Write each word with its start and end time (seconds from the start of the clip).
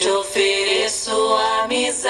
te 0.00 0.10
ofereço 0.10 1.12
amizade, 1.62 2.08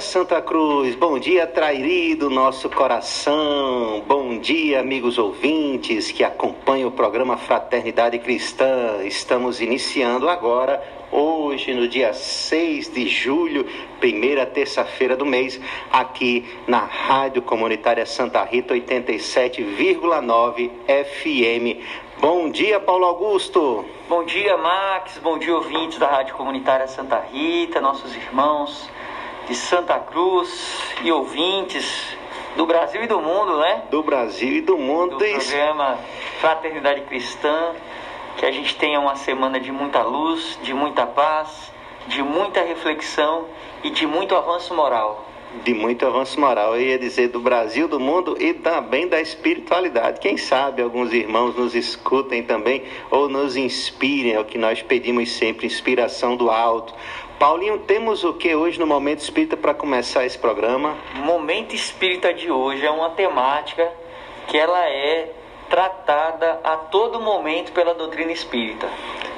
dia, 0.00 0.08
Santa 0.08 0.40
Cruz. 0.40 0.94
Bom 0.94 1.18
dia, 1.18 1.46
Trairi 1.46 2.14
do 2.14 2.30
nosso 2.30 2.70
coração. 2.70 4.02
Bom 4.06 4.38
dia, 4.38 4.80
amigos 4.80 5.18
ouvintes 5.18 6.10
que 6.10 6.24
acompanham 6.24 6.88
o 6.88 6.92
programa 6.92 7.36
Fraternidade 7.36 8.18
Cristã. 8.18 9.02
Estamos 9.04 9.60
iniciando 9.60 10.28
agora, 10.28 10.82
hoje, 11.12 11.74
no 11.74 11.86
dia 11.86 12.14
6 12.14 12.92
de 12.92 13.06
julho, 13.08 13.66
primeira 14.00 14.46
terça-feira 14.46 15.14
do 15.16 15.26
mês, 15.26 15.60
aqui 15.92 16.48
na 16.66 16.78
Rádio 16.78 17.42
Comunitária 17.42 18.06
Santa 18.06 18.42
Rita 18.44 18.74
87,9 18.74 20.70
FM. 20.86 21.78
Bom 22.18 22.50
dia, 22.50 22.80
Paulo 22.80 23.04
Augusto. 23.04 23.84
Bom 24.08 24.24
dia, 24.24 24.56
Max. 24.56 25.18
Bom 25.18 25.38
dia, 25.38 25.54
ouvintes 25.54 25.98
da 25.98 26.06
Rádio 26.06 26.34
Comunitária 26.34 26.88
Santa 26.88 27.22
Rita, 27.32 27.80
nossos 27.80 28.16
irmãos 28.16 28.88
de 29.50 29.56
Santa 29.56 29.98
Cruz 29.98 30.80
e 31.02 31.10
ouvintes 31.10 32.16
do 32.56 32.64
Brasil 32.66 33.02
e 33.02 33.08
do 33.08 33.20
mundo, 33.20 33.58
né? 33.58 33.82
Do 33.90 34.00
Brasil 34.00 34.58
e 34.58 34.60
do 34.60 34.78
mundo. 34.78 35.18
Do 35.18 35.24
programa 35.24 35.98
Fraternidade 36.40 37.00
Cristã. 37.00 37.74
Que 38.36 38.46
a 38.46 38.52
gente 38.52 38.76
tenha 38.76 39.00
uma 39.00 39.16
semana 39.16 39.58
de 39.58 39.72
muita 39.72 40.02
luz, 40.02 40.56
de 40.62 40.72
muita 40.72 41.04
paz, 41.04 41.72
de 42.06 42.22
muita 42.22 42.62
reflexão 42.62 43.48
e 43.82 43.90
de 43.90 44.06
muito 44.06 44.36
avanço 44.36 44.72
moral. 44.72 45.26
de 45.64 45.74
muito 45.74 46.06
avanço 46.06 46.38
moral. 46.40 46.76
Eu 46.76 46.82
ia 46.82 46.98
dizer 46.98 47.28
do 47.28 47.40
Brasil, 47.40 47.88
do 47.88 47.98
mundo 47.98 48.36
e 48.40 48.54
também 48.54 49.08
da 49.08 49.20
espiritualidade. 49.20 50.20
Quem 50.20 50.36
sabe 50.36 50.80
alguns 50.80 51.12
irmãos 51.12 51.56
nos 51.56 51.74
escutem 51.74 52.44
também 52.44 52.84
ou 53.10 53.28
nos 53.28 53.56
inspirem, 53.56 54.32
é 54.32 54.40
o 54.40 54.44
que 54.44 54.56
nós 54.56 54.80
pedimos 54.80 55.32
sempre, 55.32 55.66
inspiração 55.66 56.36
do 56.36 56.50
alto. 56.50 56.94
Paulinho, 57.40 57.78
temos 57.78 58.22
o 58.22 58.34
que 58.34 58.54
hoje 58.54 58.78
no 58.78 58.86
Momento 58.86 59.20
Espírita 59.20 59.56
para 59.56 59.72
começar 59.72 60.26
esse 60.26 60.36
programa? 60.36 60.94
Momento 61.14 61.74
Espírita 61.74 62.34
de 62.34 62.50
hoje 62.50 62.84
é 62.84 62.90
uma 62.90 63.08
temática 63.12 63.90
que 64.46 64.58
ela 64.58 64.86
é 64.86 65.32
tratada 65.70 66.60
a 66.62 66.76
todo 66.76 67.18
momento 67.18 67.72
pela 67.72 67.94
doutrina 67.94 68.30
espírita. 68.30 68.86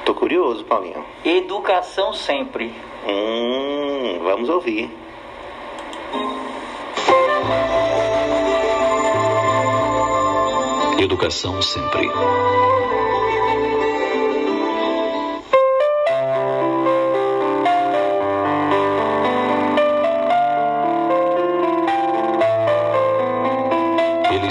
Tô 0.04 0.16
curioso, 0.16 0.64
Paulinho. 0.64 1.04
Educação 1.24 2.12
sempre. 2.12 2.74
Hum, 3.06 4.18
vamos 4.24 4.48
ouvir. 4.48 4.91
Educação 10.98 11.62
sempre. 11.62 12.10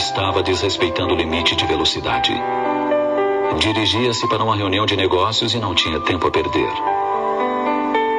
Estava 0.01 0.41
desrespeitando 0.41 1.13
o 1.13 1.17
limite 1.17 1.55
de 1.55 1.63
velocidade. 1.65 2.33
Dirigia-se 3.59 4.27
para 4.27 4.43
uma 4.43 4.55
reunião 4.55 4.85
de 4.85 4.97
negócios 4.97 5.53
e 5.53 5.59
não 5.59 5.75
tinha 5.75 5.99
tempo 5.99 6.27
a 6.27 6.31
perder. 6.31 6.71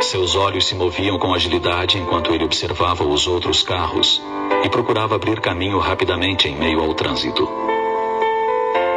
Seus 0.01 0.37
olhos 0.37 0.67
se 0.67 0.77
moviam 0.77 1.19
com 1.19 1.35
agilidade 1.35 1.99
enquanto 1.99 2.33
ele 2.33 2.45
observava 2.45 3.05
os 3.05 3.27
outros 3.27 3.63
carros 3.63 4.23
e 4.65 4.69
procurava 4.69 5.17
abrir 5.17 5.41
caminho 5.41 5.79
rapidamente 5.79 6.49
em 6.49 6.57
meio 6.57 6.81
ao 6.81 6.95
trânsito. 6.95 7.49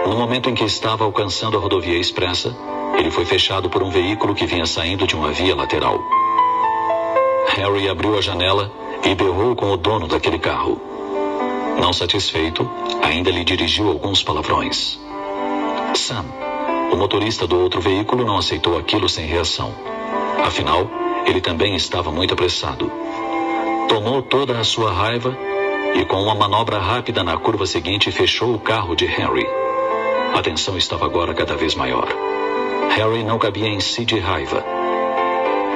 No 0.06 0.16
momento 0.16 0.50
em 0.50 0.54
que 0.54 0.64
estava 0.64 1.04
alcançando 1.04 1.58
a 1.58 1.60
rodovia 1.60 1.98
expressa, 1.98 2.56
ele 3.00 3.10
foi 3.10 3.26
fechado 3.26 3.68
por 3.68 3.82
um 3.82 3.90
veículo 3.90 4.36
que 4.36 4.46
vinha 4.46 4.68
saindo 4.68 5.08
de 5.08 5.16
uma 5.16 5.32
via 5.32 5.56
lateral. 5.56 6.00
Harry 7.56 7.90
abriu 7.90 8.16
a 8.16 8.22
janela 8.22 8.72
e 9.04 9.16
berrou 9.16 9.56
com 9.56 9.72
o 9.72 9.78
dono 9.78 10.08
daquele 10.08 10.38
carro. 10.38 10.95
Não 11.80 11.94
satisfeito, 11.94 12.70
ainda 13.02 13.30
lhe 13.32 13.44
dirigiu 13.44 13.90
alguns 13.90 14.24
palavrões. 14.24 15.00
Sam, 15.94 16.26
o 16.92 16.96
motorista 16.96 17.46
do 17.46 17.60
outro 17.60 17.82
veículo, 17.82 18.26
não 18.26 18.38
aceitou 18.38 18.78
aquilo 18.78 19.10
sem 19.10 19.26
reação. 19.26 19.74
Afinal, 20.46 20.88
ele 21.26 21.42
também 21.42 21.76
estava 21.76 22.12
muito 22.12 22.34
apressado. 22.34 22.92
Tomou 23.90 24.22
toda 24.22 24.60
a 24.60 24.64
sua 24.64 24.92
raiva 24.92 25.38
e, 25.96 26.06
com 26.06 26.22
uma 26.22 26.36
manobra 26.36 26.78
rápida 26.80 27.24
na 27.24 27.38
curva 27.38 27.66
seguinte, 27.66 28.12
fechou 28.12 28.54
o 28.54 28.60
carro 28.60 28.96
de 28.96 29.06
Harry. 29.06 29.48
A 30.34 30.42
tensão 30.42 30.78
estava 30.78 31.06
agora 31.06 31.34
cada 31.34 31.56
vez 31.56 31.76
maior. 31.76 32.08
Harry 32.96 33.24
não 33.24 33.40
cabia 33.40 33.68
em 33.68 33.80
si 33.80 34.06
de 34.06 34.20
raiva. 34.20 34.64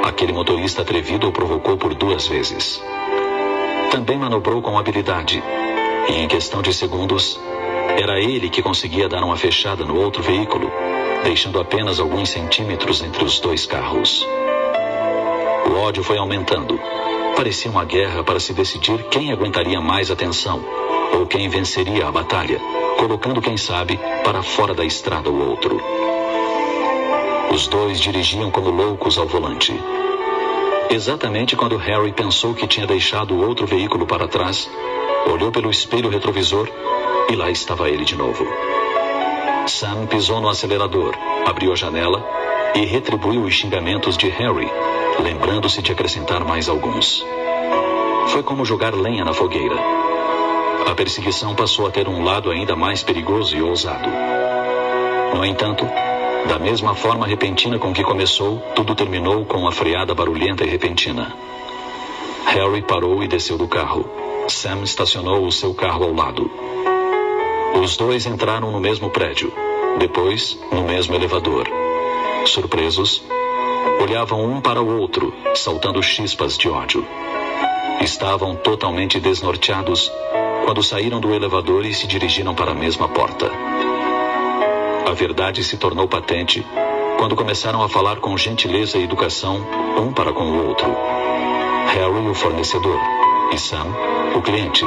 Aquele 0.03 0.33
motorista 0.33 0.81
atrevido 0.81 1.27
o 1.27 1.31
provocou 1.31 1.77
por 1.77 1.93
duas 1.93 2.27
vezes. 2.27 2.81
Também 3.91 4.17
manobrou 4.17 4.61
com 4.61 4.77
habilidade, 4.77 5.41
e 6.09 6.21
em 6.23 6.27
questão 6.27 6.61
de 6.61 6.73
segundos, 6.73 7.39
era 7.97 8.19
ele 8.19 8.49
que 8.49 8.61
conseguia 8.61 9.07
dar 9.07 9.23
uma 9.23 9.37
fechada 9.37 9.85
no 9.85 9.99
outro 9.99 10.23
veículo, 10.23 10.71
deixando 11.23 11.59
apenas 11.59 11.99
alguns 11.99 12.29
centímetros 12.29 13.01
entre 13.03 13.23
os 13.23 13.39
dois 13.39 13.65
carros. 13.65 14.27
O 15.69 15.77
ódio 15.77 16.03
foi 16.03 16.17
aumentando. 16.17 16.79
Parecia 17.35 17.69
uma 17.69 17.85
guerra 17.85 18.23
para 18.23 18.39
se 18.39 18.53
decidir 18.53 19.03
quem 19.03 19.31
aguentaria 19.31 19.79
mais 19.79 20.09
a 20.09 20.15
tensão 20.15 20.63
ou 21.13 21.27
quem 21.27 21.47
venceria 21.47 22.07
a 22.07 22.11
batalha, 22.11 22.59
colocando, 22.97 23.41
quem 23.41 23.55
sabe, 23.55 23.99
para 24.23 24.41
fora 24.41 24.73
da 24.73 24.83
estrada 24.83 25.29
o 25.29 25.49
outro. 25.49 25.79
Os 27.53 27.67
dois 27.67 27.99
dirigiam 27.99 28.49
como 28.51 28.69
loucos 28.69 29.17
ao 29.17 29.27
volante. 29.27 29.73
Exatamente 30.89 31.55
quando 31.55 31.77
Harry 31.77 32.11
pensou 32.11 32.53
que 32.53 32.67
tinha 32.67 32.87
deixado 32.87 33.35
o 33.35 33.45
outro 33.45 33.67
veículo 33.67 34.07
para 34.07 34.27
trás, 34.27 34.69
olhou 35.27 35.51
pelo 35.51 35.69
espelho 35.69 36.09
retrovisor 36.09 36.69
e 37.29 37.35
lá 37.35 37.49
estava 37.49 37.89
ele 37.89 38.05
de 38.05 38.15
novo. 38.15 38.45
Sam 39.67 40.07
pisou 40.07 40.41
no 40.41 40.49
acelerador, 40.49 41.13
abriu 41.45 41.71
a 41.71 41.75
janela 41.75 42.25
e 42.75 42.85
retribuiu 42.85 43.43
os 43.43 43.53
xingamentos 43.53 44.17
de 44.17 44.27
Harry, 44.29 44.69
lembrando-se 45.21 45.81
de 45.81 45.91
acrescentar 45.91 46.43
mais 46.43 46.67
alguns. 46.69 47.25
Foi 48.27 48.43
como 48.43 48.65
jogar 48.65 48.93
lenha 48.93 49.23
na 49.23 49.33
fogueira. 49.33 49.75
A 50.89 50.95
perseguição 50.95 51.53
passou 51.55 51.87
a 51.87 51.91
ter 51.91 52.07
um 52.07 52.23
lado 52.23 52.49
ainda 52.49 52.75
mais 52.75 53.03
perigoso 53.03 53.55
e 53.55 53.61
ousado. 53.61 54.09
No 55.35 55.45
entanto, 55.45 55.85
da 56.47 56.57
mesma 56.57 56.95
forma 56.95 57.27
repentina 57.27 57.77
com 57.77 57.93
que 57.93 58.03
começou, 58.03 58.59
tudo 58.75 58.95
terminou 58.95 59.45
com 59.45 59.57
uma 59.57 59.71
freada 59.71 60.15
barulhenta 60.15 60.63
e 60.63 60.69
repentina. 60.69 61.33
Harry 62.47 62.81
parou 62.81 63.23
e 63.23 63.27
desceu 63.27 63.57
do 63.57 63.67
carro. 63.67 64.09
Sam 64.49 64.81
estacionou 64.83 65.45
o 65.45 65.51
seu 65.51 65.73
carro 65.73 66.03
ao 66.03 66.13
lado. 66.13 66.49
Os 67.81 67.95
dois 67.95 68.25
entraram 68.25 68.71
no 68.71 68.79
mesmo 68.79 69.09
prédio, 69.09 69.53
depois 69.99 70.59
no 70.71 70.83
mesmo 70.83 71.15
elevador. 71.15 71.67
Surpresos, 72.45 73.23
olhavam 74.01 74.43
um 74.43 74.59
para 74.59 74.81
o 74.81 74.99
outro, 74.99 75.33
saltando 75.53 76.01
chispas 76.01 76.57
de 76.57 76.67
ódio. 76.67 77.05
Estavam 78.01 78.55
totalmente 78.55 79.19
desnorteados 79.19 80.11
quando 80.65 80.81
saíram 80.81 81.19
do 81.19 81.33
elevador 81.33 81.85
e 81.85 81.93
se 81.93 82.07
dirigiram 82.07 82.55
para 82.55 82.71
a 82.71 82.75
mesma 82.75 83.07
porta. 83.07 83.51
A 85.07 85.11
verdade 85.13 85.63
se 85.63 85.77
tornou 85.77 86.07
patente 86.07 86.65
quando 87.17 87.35
começaram 87.35 87.83
a 87.83 87.89
falar 87.89 88.17
com 88.19 88.37
gentileza 88.37 88.97
e 88.97 89.03
educação 89.03 89.65
um 89.97 90.11
para 90.11 90.33
com 90.33 90.43
o 90.43 90.67
outro. 90.67 90.95
Harry, 91.93 92.27
o 92.29 92.33
fornecedor, 92.33 92.99
e 93.51 93.57
Sam, 93.57 93.85
o 94.35 94.41
cliente, 94.41 94.85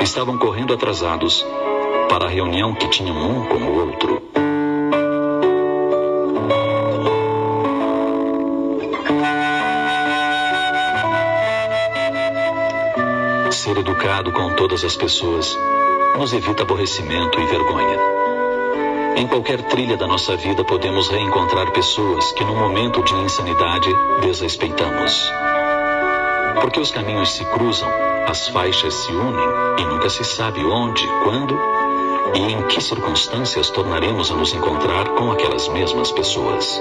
estavam 0.00 0.38
correndo 0.38 0.72
atrasados 0.72 1.44
para 2.08 2.26
a 2.26 2.28
reunião 2.28 2.74
que 2.74 2.88
tinham 2.88 3.16
um 3.16 3.44
com 3.46 3.56
o 3.56 3.86
outro. 3.86 4.22
Ser 13.50 13.76
educado 13.76 14.32
com 14.32 14.54
todas 14.54 14.84
as 14.84 14.96
pessoas 14.96 15.58
nos 16.18 16.32
evita 16.32 16.62
aborrecimento 16.62 17.40
e 17.40 17.46
vergonha. 17.46 17.98
Em 19.16 19.26
qualquer 19.26 19.62
trilha 19.62 19.96
da 19.96 20.06
nossa 20.06 20.36
vida 20.36 20.64
podemos 20.64 21.08
reencontrar 21.08 21.70
pessoas 21.72 22.32
que 22.32 22.44
no 22.44 22.54
momento 22.54 23.02
de 23.02 23.14
insanidade 23.14 23.90
desrespeitamos. 24.22 25.30
Porque 26.60 26.80
os 26.80 26.90
caminhos 26.90 27.32
se 27.32 27.44
cruzam, 27.44 27.90
as 28.26 28.48
faixas 28.48 28.94
se 28.94 29.12
unem 29.12 29.48
e 29.78 29.84
nunca 29.84 30.08
se 30.08 30.24
sabe 30.24 30.64
onde, 30.64 31.06
quando 31.24 31.58
e 32.34 32.52
em 32.52 32.62
que 32.68 32.80
circunstâncias 32.80 33.70
tornaremos 33.70 34.30
a 34.30 34.34
nos 34.34 34.54
encontrar 34.54 35.08
com 35.10 35.32
aquelas 35.32 35.68
mesmas 35.68 36.12
pessoas. 36.12 36.80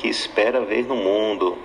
Que 0.00 0.08
espera 0.08 0.60
ver 0.60 0.86
no 0.86 0.96
mundo. 0.96 1.58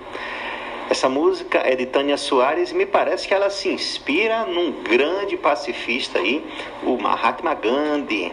Essa 0.90 1.08
música 1.08 1.58
é 1.58 1.74
de 1.74 1.86
Tânia 1.86 2.16
Soares 2.16 2.70
e 2.70 2.74
me 2.74 2.86
parece 2.86 3.26
que 3.26 3.34
ela 3.34 3.50
se 3.50 3.68
inspira 3.68 4.44
num 4.44 4.70
grande 4.82 5.36
pacifista 5.36 6.18
aí, 6.18 6.44
o 6.84 6.96
Mahatma 6.96 7.54
Gandhi. 7.54 8.32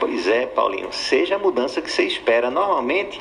Pois 0.00 0.26
é, 0.26 0.46
Paulinho, 0.46 0.92
seja 0.92 1.36
a 1.36 1.38
mudança 1.38 1.80
que 1.80 1.90
você 1.90 2.02
espera. 2.04 2.50
Normalmente 2.50 3.20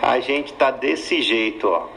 a 0.00 0.18
gente 0.20 0.52
tá 0.54 0.70
desse 0.70 1.20
jeito, 1.20 1.68
ó. 1.68 1.88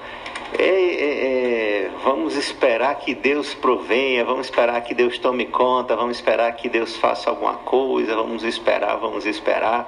É, 0.57 0.63
é, 0.63 1.85
é, 1.85 1.91
vamos 2.03 2.35
esperar 2.35 2.95
que 2.95 3.13
Deus 3.13 3.53
provenha, 3.53 4.25
vamos 4.25 4.47
esperar 4.47 4.81
que 4.81 4.95
Deus 4.95 5.19
tome 5.19 5.45
conta, 5.45 5.95
vamos 5.95 6.17
esperar 6.17 6.51
que 6.53 6.67
Deus 6.67 6.97
faça 6.97 7.29
alguma 7.29 7.53
coisa, 7.53 8.15
vamos 8.15 8.43
esperar, 8.43 8.97
vamos 8.97 9.27
esperar. 9.27 9.87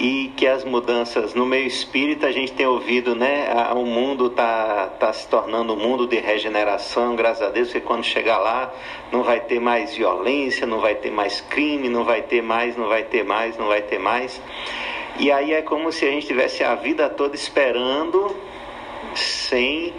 E 0.00 0.32
que 0.36 0.46
as 0.46 0.64
mudanças 0.64 1.34
no 1.34 1.44
meio 1.44 1.66
espírita 1.66 2.28
a 2.28 2.32
gente 2.32 2.52
tem 2.52 2.66
ouvido, 2.66 3.16
né? 3.16 3.48
O 3.74 3.84
mundo 3.84 4.28
está 4.28 4.86
tá 4.98 5.12
se 5.12 5.26
tornando 5.26 5.74
um 5.74 5.76
mundo 5.76 6.06
de 6.06 6.20
regeneração, 6.20 7.16
graças 7.16 7.42
a 7.42 7.50
Deus, 7.50 7.68
porque 7.68 7.80
quando 7.80 8.04
chegar 8.04 8.38
lá 8.38 8.72
não 9.10 9.24
vai 9.24 9.40
ter 9.40 9.60
mais 9.60 9.96
violência, 9.96 10.66
não 10.66 10.78
vai 10.78 10.94
ter 10.94 11.10
mais 11.10 11.40
crime, 11.40 11.88
não 11.88 12.04
vai 12.04 12.22
ter 12.22 12.42
mais, 12.42 12.76
não 12.76 12.88
vai 12.88 13.02
ter 13.02 13.24
mais, 13.24 13.58
não 13.58 13.66
vai 13.66 13.82
ter 13.82 13.98
mais. 13.98 14.40
E 15.18 15.32
aí 15.32 15.52
é 15.52 15.62
como 15.62 15.90
se 15.90 16.06
a 16.06 16.10
gente 16.10 16.28
tivesse 16.28 16.62
a 16.62 16.76
vida 16.76 17.08
toda 17.08 17.34
esperando 17.34 18.36
sem 19.16 19.92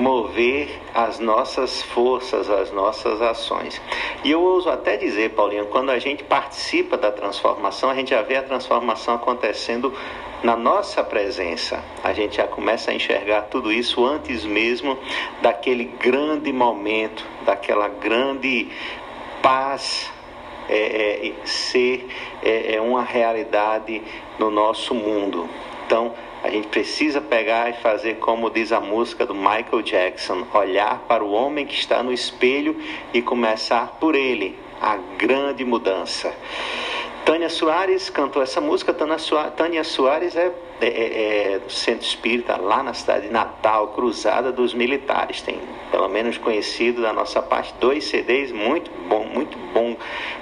mover 0.00 0.80
as 0.94 1.18
nossas 1.18 1.82
forças, 1.82 2.48
as 2.48 2.72
nossas 2.72 3.20
ações. 3.20 3.80
E 4.24 4.30
eu 4.30 4.40
ouso 4.40 4.70
até 4.70 4.96
dizer, 4.96 5.30
Paulinho, 5.30 5.66
quando 5.66 5.90
a 5.90 5.98
gente 5.98 6.24
participa 6.24 6.96
da 6.96 7.12
transformação, 7.12 7.90
a 7.90 7.94
gente 7.94 8.10
já 8.10 8.22
vê 8.22 8.36
a 8.36 8.42
transformação 8.42 9.14
acontecendo 9.14 9.92
na 10.42 10.56
nossa 10.56 11.04
presença. 11.04 11.84
A 12.02 12.14
gente 12.14 12.38
já 12.38 12.46
começa 12.46 12.90
a 12.90 12.94
enxergar 12.94 13.42
tudo 13.42 13.70
isso 13.70 14.04
antes 14.04 14.44
mesmo 14.44 14.98
daquele 15.42 15.84
grande 15.84 16.52
momento, 16.52 17.24
daquela 17.44 17.88
grande 17.88 18.68
paz 19.42 20.10
é, 20.68 21.26
é, 21.26 21.46
ser 21.46 22.08
é, 22.42 22.76
é 22.76 22.80
uma 22.80 23.02
realidade 23.02 24.02
no 24.38 24.50
nosso 24.50 24.94
mundo. 24.94 25.48
Então, 25.84 26.14
a 26.42 26.48
gente 26.48 26.68
precisa 26.68 27.20
pegar 27.20 27.68
e 27.68 27.74
fazer 27.74 28.16
como 28.16 28.50
diz 28.50 28.72
a 28.72 28.80
música 28.80 29.26
do 29.26 29.34
Michael 29.34 29.82
Jackson: 29.82 30.46
olhar 30.54 31.00
para 31.06 31.22
o 31.22 31.32
homem 31.32 31.66
que 31.66 31.74
está 31.74 32.02
no 32.02 32.12
espelho 32.12 32.76
e 33.12 33.20
começar 33.20 33.98
por 34.00 34.14
ele 34.14 34.58
a 34.80 34.96
grande 35.18 35.64
mudança. 35.64 36.34
Tânia 37.24 37.50
Soares 37.50 38.08
cantou 38.08 38.42
essa 38.42 38.60
música. 38.60 38.94
Tânia 38.94 39.84
Soares 39.84 40.34
é, 40.34 40.50
é, 40.80 40.86
é, 40.86 41.52
é, 41.52 41.58
do 41.58 41.70
Centro 41.70 42.06
Espírita, 42.06 42.56
lá 42.56 42.82
na 42.82 42.94
cidade 42.94 43.26
de 43.26 43.32
Natal, 43.32 43.88
Cruzada 43.88 44.50
dos 44.50 44.72
Militares. 44.72 45.42
Tem, 45.42 45.60
pelo 45.90 46.08
menos 46.08 46.38
conhecido 46.38 47.02
da 47.02 47.12
nossa 47.12 47.42
parte, 47.42 47.74
dois 47.78 48.04
CDs 48.04 48.50
muito 48.50 48.90
bom, 49.06 49.24
muito 49.24 49.58
bom, 49.74 49.94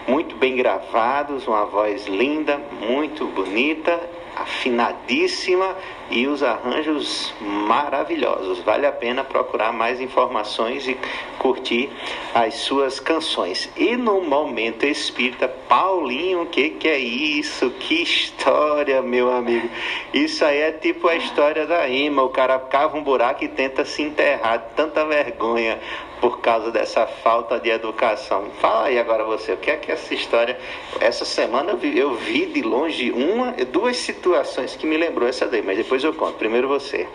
muito 0.07 0.37
bem 0.37 0.55
gravados, 0.55 1.49
uma 1.49 1.65
voz 1.67 2.07
linda, 2.07 2.61
muito 2.89 3.27
bonita 3.27 4.01
afinadíssima 4.41 5.77
e 6.11 6.27
os 6.27 6.43
arranjos 6.43 7.33
maravilhosos. 7.41 8.61
Vale 8.61 8.87
a 8.87 8.93
pena 8.93 9.25
procurar 9.25 9.73
mais 9.73 10.01
informações 10.01 10.87
e 10.87 10.97
curtir 11.39 11.91
as 12.35 12.55
suas 12.55 12.99
canções. 13.01 13.71
E 13.77 13.97
no 13.97 14.21
momento 14.21 14.85
espírita, 14.85 15.49
Paulinho, 15.69 16.43
o 16.43 16.47
que, 16.47 16.71
que 16.71 16.89
é 16.89 16.99
isso? 16.99 17.71
Que 17.71 18.03
história, 18.03 19.03
meu 19.03 19.31
amigo. 19.31 19.69
Isso 20.13 20.45
aí 20.45 20.59
é 20.59 20.73
tipo 20.73 21.09
a 21.09 21.17
história 21.17 21.67
da 21.67 21.89
Ima. 21.89 22.23
O 22.23 22.31
cara 22.31 22.59
cava 22.59 22.97
um 22.97 23.03
buraco 23.03 23.45
e 23.45 23.49
tenta 23.49 23.85
se 23.85 24.03
enterrar. 24.03 24.73
Tanta 24.75 25.05
vergonha 25.05 25.79
por 26.21 26.41
causa 26.41 26.71
dessa 26.71 27.07
falta 27.07 27.59
de 27.59 27.71
educação. 27.71 28.51
Fala 28.61 28.87
aí 28.87 28.99
agora 28.99 29.25
você, 29.25 29.53
o 29.53 29.57
que 29.57 29.71
é 29.71 29.77
que 29.77 29.91
essa 29.91 30.13
história. 30.15 30.59
Essa 31.01 31.25
semana 31.25 31.73
eu 31.73 31.77
vi, 31.77 31.99
eu 31.99 32.15
vi 32.15 32.47
de 32.47 32.63
longe 32.63 33.11
uma, 33.11 33.53
duas 33.71 33.97
situações 33.97 34.77
que 34.77 34.87
me 34.87 34.97
lembrou 34.97 35.29
essa 35.29 35.47
daí, 35.47 35.63
mas 35.63 35.77
depois 35.77 35.98
eu 36.05 36.15
conto. 36.15 36.35
Primeiro 36.35 36.69
você. 36.69 37.09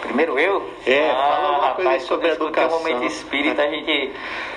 Primeiro 0.00 0.38
eu? 0.38 0.68
É, 0.86 1.10
ah, 1.10 1.14
fala 1.14 1.66
rapaz, 1.68 1.86
coisa 1.86 2.06
sobre 2.06 2.28
quando 2.28 2.40
eu 2.40 2.48
escutei 2.48 2.64
educação. 2.64 2.78
o 2.78 2.82
momento 2.82 3.04
espírita, 3.04 3.62
a 3.62 3.68
gente 3.68 4.12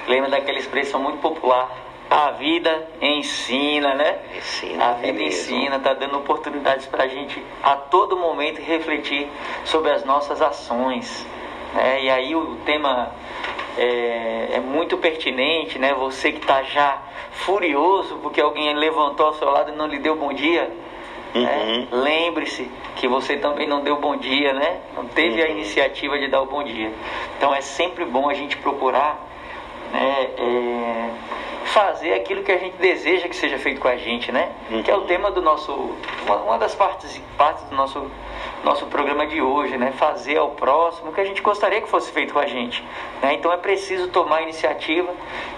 lembra 0.07 0.29
daquela 0.29 0.57
expressão 0.57 1.01
muito 1.01 1.19
popular. 1.19 1.69
A 2.09 2.31
vida 2.31 2.87
ensina, 3.01 3.95
né? 3.95 4.19
Ensina, 4.37 4.85
A 4.85 4.93
vida 4.93 5.19
é 5.19 5.25
ensina, 5.25 5.79
tá 5.79 5.93
dando 5.93 6.17
oportunidades 6.17 6.85
para 6.85 7.05
a 7.05 7.07
gente 7.07 7.43
a 7.61 7.75
todo 7.75 8.15
momento 8.15 8.61
refletir 8.61 9.27
sobre 9.65 9.91
as 9.91 10.05
nossas 10.05 10.41
ações. 10.41 11.25
Né? 11.73 12.03
E 12.03 12.09
aí 12.09 12.35
o 12.35 12.57
tema 12.65 13.11
é, 13.77 14.49
é 14.53 14.59
muito 14.59 14.97
pertinente, 14.97 15.79
né? 15.79 15.93
Você 15.95 16.31
que 16.31 16.39
está 16.39 16.61
já 16.63 17.01
furioso 17.31 18.19
porque 18.21 18.39
alguém 18.39 18.73
levantou 18.75 19.27
ao 19.27 19.33
seu 19.33 19.49
lado 19.49 19.71
e 19.71 19.75
não 19.75 19.87
lhe 19.87 19.99
deu 19.99 20.15
bom 20.15 20.31
dia. 20.33 20.71
Né? 21.33 21.87
Uhum. 21.91 22.01
Lembre-se 22.01 22.69
que 22.95 23.07
você 23.07 23.37
também 23.37 23.67
não 23.67 23.81
deu 23.81 23.97
bom 23.97 24.15
dia, 24.15 24.53
né? 24.53 24.79
Não 24.95 25.05
teve 25.05 25.41
a 25.41 25.45
Uhum. 25.45 25.51
iniciativa 25.51 26.17
de 26.19 26.27
dar 26.27 26.41
o 26.41 26.45
bom 26.45 26.63
dia. 26.63 26.91
Então 27.37 27.53
é 27.53 27.61
sempre 27.61 28.05
bom 28.05 28.29
a 28.29 28.33
gente 28.33 28.57
procurar 28.57 29.19
né, 29.91 30.29
é, 30.37 31.09
fazer 31.65 32.13
aquilo 32.13 32.43
que 32.43 32.51
a 32.51 32.57
gente 32.57 32.75
deseja 32.77 33.27
que 33.27 33.35
seja 33.35 33.57
feito 33.57 33.79
com 33.79 33.87
a 33.87 33.95
gente, 33.95 34.31
né? 34.31 34.49
Que 34.83 34.91
é 34.91 34.95
o 34.95 35.01
tema 35.01 35.31
do 35.31 35.41
nosso, 35.41 35.71
uma, 36.25 36.35
uma 36.37 36.57
das 36.57 36.75
partes, 36.75 37.19
partes 37.37 37.63
do 37.65 37.75
nosso, 37.75 38.11
nosso 38.63 38.85
programa 38.87 39.25
de 39.25 39.41
hoje, 39.41 39.77
né? 39.77 39.91
Fazer 39.97 40.37
ao 40.37 40.51
próximo 40.51 41.09
o 41.11 41.13
que 41.13 41.21
a 41.21 41.25
gente 41.25 41.41
gostaria 41.41 41.81
que 41.81 41.87
fosse 41.89 42.11
feito 42.11 42.33
com 42.33 42.39
a 42.39 42.45
gente. 42.47 42.83
Né? 43.21 43.35
Então 43.35 43.51
é 43.51 43.57
preciso 43.57 44.07
tomar 44.09 44.37
a 44.37 44.41
iniciativa 44.41 45.11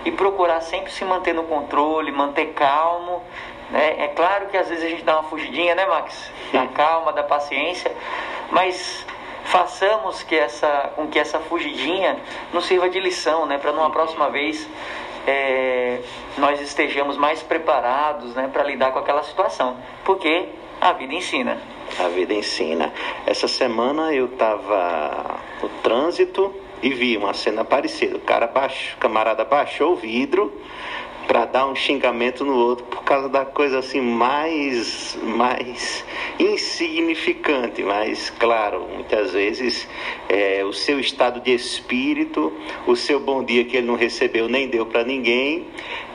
e 0.06 0.12
procurar 0.12 0.62
sempre 0.62 0.92
se 0.92 1.04
manter 1.06 1.34
no 1.34 1.44
controle, 1.44 2.12
manter 2.12 2.48
calmo. 2.54 3.22
Né? 3.70 3.96
É 4.06 4.08
claro 4.10 4.48
que 4.48 4.58
às 4.58 4.70
vezes 4.70 4.84
a 4.84 4.90
gente 4.90 5.04
dá 5.04 5.20
uma 5.20 5.30
fugidinha, 5.30 5.76
né, 5.76 5.86
Max? 5.86 6.32
Da 6.54 6.68
calma, 6.68 7.12
da 7.12 7.24
paciência, 7.24 7.92
mas 8.52 9.06
façamos 9.46 10.24
que 10.24 10.36
essa, 10.36 10.92
com 10.96 11.08
que 11.08 11.20
essa 11.20 11.40
fugidinha 11.40 12.18
nos 12.54 12.66
sirva 12.66 12.90
de 12.90 13.00
lição, 13.00 13.46
né? 13.46 13.58
Para 13.58 13.72
numa 13.72 13.90
próxima 13.90 14.30
vez 14.30 14.68
é, 15.28 16.00
nós 16.38 16.62
estejamos 16.62 17.18
mais 17.18 17.42
preparados, 17.42 18.36
né? 18.36 18.50
Para 18.52 18.64
lidar 18.64 18.92
com 18.92 19.00
aquela 19.00 19.24
situação, 19.24 19.78
porque 20.04 20.50
a 20.80 20.92
vida 20.94 21.14
ensina. 21.14 21.58
A 22.00 22.08
vida 22.08 22.34
ensina. 22.34 22.92
Essa 23.26 23.48
semana 23.48 24.14
eu 24.14 24.26
estava 24.26 25.40
no 25.62 25.70
trânsito 25.82 26.54
e 26.82 26.90
vi 26.90 27.18
uma 27.18 27.34
cena 27.34 27.64
parecida. 27.64 28.18
O 28.18 28.20
cara 28.20 28.48
baixo, 28.48 28.96
o 28.96 29.00
camarada 29.00 29.46
baixou 29.46 29.94
o 29.94 29.96
vidro 29.96 30.54
para 31.28 31.46
dar 31.46 31.68
um 31.68 31.76
xingamento 31.76 32.44
no 32.46 32.56
outro 32.56 32.86
por 32.86 33.04
causa 33.04 33.30
da 33.30 33.46
coisa 33.46 33.80
assim 33.80 34.02
mais 34.02 35.18
mais 35.24 36.04
insignificante, 36.40 37.84
mas 37.84 38.30
claro, 38.30 38.88
muitas 38.94 39.34
vezes 39.34 39.88
é, 40.30 40.64
o 40.64 40.74
seu 40.74 41.00
estado 41.00 41.40
de 41.40 41.54
espírito, 41.54 42.52
o 42.88 42.96
seu 42.96 43.20
bom 43.20 43.44
dia 43.44 43.64
que 43.66 43.78
ele 43.78 43.88
não 43.88 43.96
recebeu 43.96 44.48
nem 44.48 44.68
deu 44.68 44.86
para 44.86 45.04
ninguém 45.04 45.66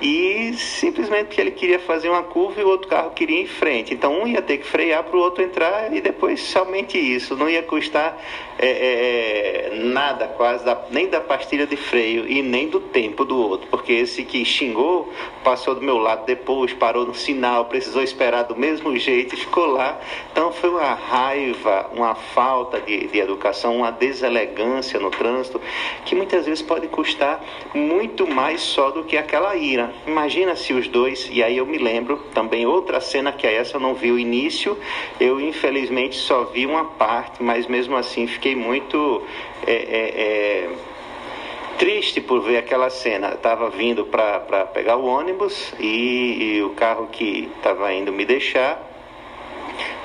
e 0.00 0.54
simplesmente 0.54 1.26
porque 1.26 1.40
ele 1.40 1.50
queria 1.50 1.78
fazer 1.78 2.08
uma 2.08 2.22
curva 2.22 2.60
e 2.60 2.64
o 2.64 2.68
outro 2.68 2.88
carro 2.88 3.10
queria 3.10 3.38
ir 3.40 3.42
em 3.42 3.46
frente. 3.46 3.92
Então 3.92 4.22
um 4.22 4.26
ia 4.26 4.40
ter 4.40 4.58
que 4.58 4.66
frear 4.66 5.04
para 5.04 5.16
o 5.16 5.20
outro 5.20 5.42
entrar 5.42 5.92
e 5.92 6.00
depois 6.00 6.40
somente 6.40 6.98
isso. 6.98 7.36
Não 7.36 7.48
ia 7.48 7.62
custar 7.62 8.18
é, 8.58 9.70
é, 9.72 9.74
nada 9.84 10.26
quase, 10.28 10.64
da- 10.64 10.86
nem 10.90 11.08
da 11.08 11.20
pastilha 11.20 11.66
de 11.66 11.76
freio 11.76 12.26
e 12.28 12.42
nem 12.42 12.68
do 12.68 12.80
tempo 12.80 13.24
do 13.24 13.36
outro, 13.36 13.68
porque 13.70 13.92
esse 13.92 14.22
que 14.24 14.44
xingou 14.44 15.12
passou 15.44 15.74
do 15.74 15.82
meu 15.82 15.98
lado 15.98 16.24
depois, 16.26 16.72
parou 16.72 17.06
no 17.06 17.14
sinal, 17.14 17.66
precisou 17.66 18.02
esperar 18.02 18.44
do 18.44 18.56
mesmo 18.56 18.96
jeito 18.96 19.34
e 19.34 19.38
ficou 19.38 19.66
lá. 19.66 19.98
Então 20.32 20.52
foi 20.52 20.70
uma 20.70 20.94
raiva, 20.94 21.90
uma 21.94 22.14
falta 22.14 22.80
de, 22.80 23.06
de 23.06 23.18
educação, 23.18 23.76
uma 23.76 23.90
deselegância 23.90 24.98
no 24.98 25.10
trânsito 25.10 25.60
que 26.04 26.14
muitas 26.14 26.46
vezes 26.46 26.62
pode 26.62 26.86
custar 26.88 27.42
muito 27.74 28.26
mais 28.26 28.60
só 28.60 28.90
do 28.90 29.04
que 29.04 29.16
aquela 29.16 29.56
ira. 29.56 29.89
Imagina 30.06 30.56
se 30.56 30.72
os 30.72 30.88
dois, 30.88 31.28
e 31.32 31.42
aí 31.42 31.56
eu 31.56 31.66
me 31.66 31.78
lembro 31.78 32.16
também 32.34 32.66
outra 32.66 33.00
cena 33.00 33.32
que 33.32 33.46
é 33.46 33.54
essa, 33.54 33.76
eu 33.76 33.80
não 33.80 33.94
vi 33.94 34.10
o 34.10 34.18
início, 34.18 34.78
eu 35.18 35.40
infelizmente 35.40 36.16
só 36.16 36.44
vi 36.44 36.66
uma 36.66 36.84
parte, 36.84 37.42
mas 37.42 37.66
mesmo 37.66 37.96
assim 37.96 38.26
fiquei 38.26 38.54
muito. 38.54 39.22
é, 39.66 39.72
é, 39.72 39.76
é, 39.76 40.70
triste 41.80 42.20
por 42.20 42.42
ver 42.42 42.58
aquela 42.58 42.90
cena. 42.90 43.28
Estava 43.28 43.70
vindo 43.70 44.04
para 44.04 44.66
pegar 44.66 44.96
o 44.96 45.06
ônibus 45.06 45.72
e, 45.80 46.56
e 46.58 46.62
o 46.62 46.70
carro 46.70 47.06
que 47.06 47.48
estava 47.56 47.90
indo 47.94 48.12
me 48.12 48.26
deixar 48.26 48.86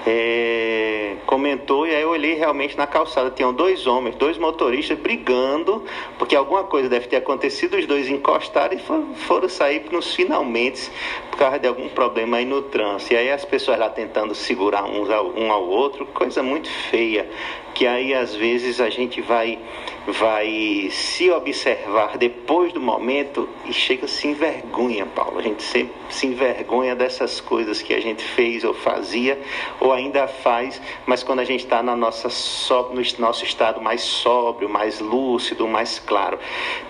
é, 0.06 1.16
comentou 1.26 1.88
e 1.88 1.96
aí 1.96 2.02
eu 2.02 2.10
olhei 2.10 2.36
realmente 2.36 2.78
na 2.78 2.86
calçada. 2.86 3.32
Tinham 3.32 3.54
dois 3.54 3.88
homens, 3.88 4.16
dois 4.16 4.38
motoristas 4.38 4.98
brigando, 4.98 5.84
porque 6.18 6.36
alguma 6.36 6.64
coisa 6.64 6.88
deve 6.88 7.08
ter 7.08 7.18
acontecido, 7.18 7.78
os 7.78 7.86
dois 7.86 8.08
encostaram 8.10 8.76
e 8.76 8.80
foram, 8.80 9.16
foram 9.16 9.50
sair 9.50 9.86
nos 9.92 10.14
finalmente 10.14 10.92
por 11.32 11.38
causa 11.38 11.60
de 11.60 11.68
algum 11.68 11.90
problema 11.90 12.38
aí 12.38 12.46
no 12.46 12.62
trânsito. 12.62 13.14
E 13.14 13.18
aí 13.18 13.32
as 13.32 13.44
pessoas 13.44 13.80
lá 13.80 13.90
tentando 13.90 14.36
segurar 14.36 14.84
uns 14.86 15.10
ao, 15.10 15.28
um 15.38 15.52
ao 15.52 15.68
outro, 15.68 16.06
coisa 16.08 16.44
muito 16.44 16.70
feia, 16.70 17.30
que 17.76 17.86
aí 17.86 18.14
às 18.14 18.34
vezes 18.34 18.80
a 18.80 18.90
gente 18.90 19.20
vai, 19.22 19.60
vai 20.08 20.88
se 20.90 21.30
observar 21.30 22.18
depois 22.18 22.72
do 22.72 22.80
momento 22.80 23.50
e 23.66 23.74
chega 23.74 24.08
se 24.08 24.30
envergonha, 24.30 25.06
Paulo. 25.06 25.40
A 25.40 25.42
gente 25.42 25.62
sempre 25.62 25.94
se 26.10 26.26
envergonha 26.26 26.96
dessas 26.96 27.42
coisas 27.42 27.82
que 27.82 27.94
a 27.94 28.00
gente 28.00 28.24
fez 28.24 28.64
ou 28.64 28.74
fazia 28.74 29.38
ou 29.82 29.92
ainda 29.92 30.26
faz, 30.26 30.82
mas 31.06 31.22
quando 31.22 31.42
a 31.42 31.44
gente 31.44 31.66
está 31.66 31.84
no 31.84 31.98
nosso 31.98 33.44
estado 33.44 33.82
mais 33.82 34.02
sóbrio, 34.02 34.70
mais 34.70 35.02
lúcido, 35.02 35.68
mais 35.68 36.00
claro. 36.00 36.40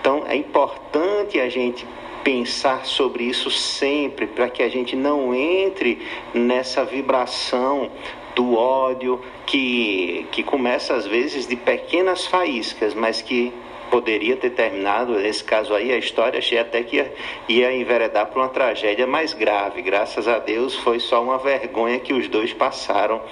Então 0.00 0.24
é 0.28 0.36
importante 0.36 1.40
a 1.40 1.48
gente 1.48 1.84
pensar 2.22 2.86
sobre 2.86 3.24
isso 3.24 3.50
sempre, 3.50 4.26
para 4.26 4.48
que 4.48 4.62
a 4.62 4.68
gente 4.68 4.94
não 4.94 5.34
entre 5.34 5.98
nessa 6.32 6.84
vibração 6.84 7.90
do 8.36 8.54
ódio 8.54 9.18
que, 9.46 10.26
que 10.30 10.42
começa 10.42 10.94
às 10.94 11.06
vezes 11.06 11.46
de 11.46 11.56
pequenas 11.56 12.26
faíscas, 12.26 12.92
mas 12.92 13.22
que 13.22 13.50
poderia 13.90 14.36
ter 14.36 14.50
terminado, 14.50 15.12
nesse 15.14 15.42
caso 15.42 15.72
aí, 15.72 15.90
a 15.92 15.96
história 15.96 16.38
achei 16.38 16.58
até 16.58 16.82
que 16.82 16.96
ia, 16.96 17.14
ia 17.48 17.72
enveredar 17.72 18.26
para 18.26 18.42
uma 18.42 18.48
tragédia 18.48 19.06
mais 19.06 19.32
grave. 19.32 19.80
Graças 19.80 20.28
a 20.28 20.38
Deus 20.38 20.74
foi 20.74 21.00
só 21.00 21.22
uma 21.22 21.38
vergonha 21.38 21.98
que 21.98 22.12
os 22.12 22.28
dois 22.28 22.52
passaram, 22.52 23.22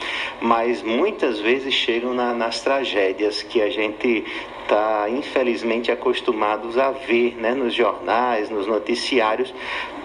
mas 0.40 0.82
muitas 0.82 1.38
vezes 1.38 1.74
chegam 1.74 2.14
na, 2.14 2.32
nas 2.32 2.60
tragédias 2.60 3.42
que 3.42 3.60
a 3.60 3.68
gente 3.68 4.24
está 4.62 5.06
infelizmente 5.10 5.92
acostumados 5.92 6.78
a 6.78 6.92
ver 6.92 7.36
né, 7.36 7.52
nos 7.52 7.74
jornais, 7.74 8.48
nos 8.48 8.66
noticiários, 8.66 9.52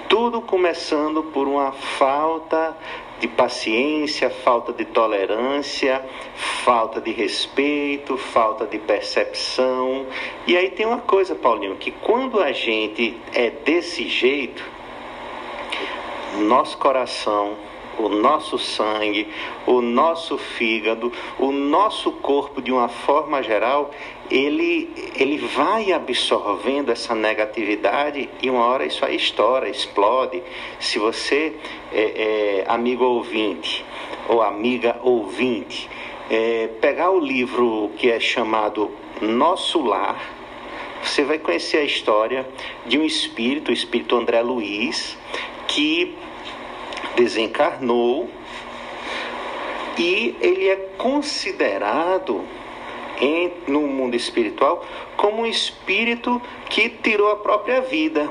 tudo 0.10 0.42
começando 0.42 1.24
por 1.24 1.48
uma 1.48 1.72
falta 1.72 2.76
de 3.20 3.28
paciência, 3.28 4.30
falta 4.30 4.72
de 4.72 4.86
tolerância, 4.86 6.04
falta 6.64 7.02
de 7.02 7.12
respeito, 7.12 8.18
falta 8.18 8.66
de 8.66 8.80
percepção. 8.80 10.06
E 10.48 10.56
aí 10.56 10.70
tem 10.70 10.86
uma 10.86 11.00
coisa, 11.00 11.36
Paulinho, 11.36 11.76
que 11.76 11.92
quando 11.92 12.40
a 12.40 12.52
gente 12.52 13.18
é 13.34 13.50
desse 13.50 14.08
jeito, 14.08 14.64
nosso 16.38 16.78
coração, 16.78 17.58
o 18.00 18.08
nosso 18.08 18.58
sangue, 18.58 19.28
o 19.68 19.82
nosso 19.82 20.38
fígado, 20.38 21.12
o 21.38 21.52
nosso 21.52 22.12
corpo 22.14 22.62
de 22.62 22.72
uma 22.72 22.88
forma 22.88 23.44
geral, 23.44 23.92
ele, 24.32 24.90
ele 25.16 25.38
vai 25.38 25.92
absorvendo 25.92 26.92
essa 26.92 27.14
negatividade 27.14 28.30
e 28.42 28.50
uma 28.50 28.66
hora 28.66 28.86
isso 28.86 29.04
aí 29.04 29.16
estoura, 29.16 29.70
explode. 29.70 30.42
Se 30.80 30.98
você, 30.98 31.56
é, 31.92 32.02
é, 32.02 32.66
amigo 32.68 33.04
ouvinte 33.04 33.84
ou 34.28 34.42
amiga 34.42 34.98
ouvinte, 35.04 35.90
é, 36.30 36.68
pegar 36.80 37.12
o 37.12 37.20
livro 37.20 37.92
que 37.98 38.10
é 38.10 38.20
chamado 38.20 38.92
Nosso 39.22 39.82
Lar, 39.82 40.40
você 41.04 41.24
vai 41.24 41.40
conhecer 41.40 41.78
a 41.78 41.84
história 41.84 42.48
de 42.86 42.98
um 42.98 43.04
espírito, 43.04 43.72
o 43.72 43.74
espírito 43.74 44.16
André 44.16 44.42
Luiz, 44.42 45.18
que 45.68 46.16
desencarnou 47.20 48.30
e 49.98 50.34
ele 50.40 50.70
é 50.70 50.78
considerado 50.98 52.46
em, 53.20 53.52
no 53.68 53.82
mundo 53.82 54.16
espiritual 54.16 54.86
como 55.18 55.42
um 55.42 55.46
espírito 55.46 56.42
que 56.70 56.88
tirou 56.88 57.30
a 57.30 57.36
própria 57.36 57.82
vida. 57.82 58.30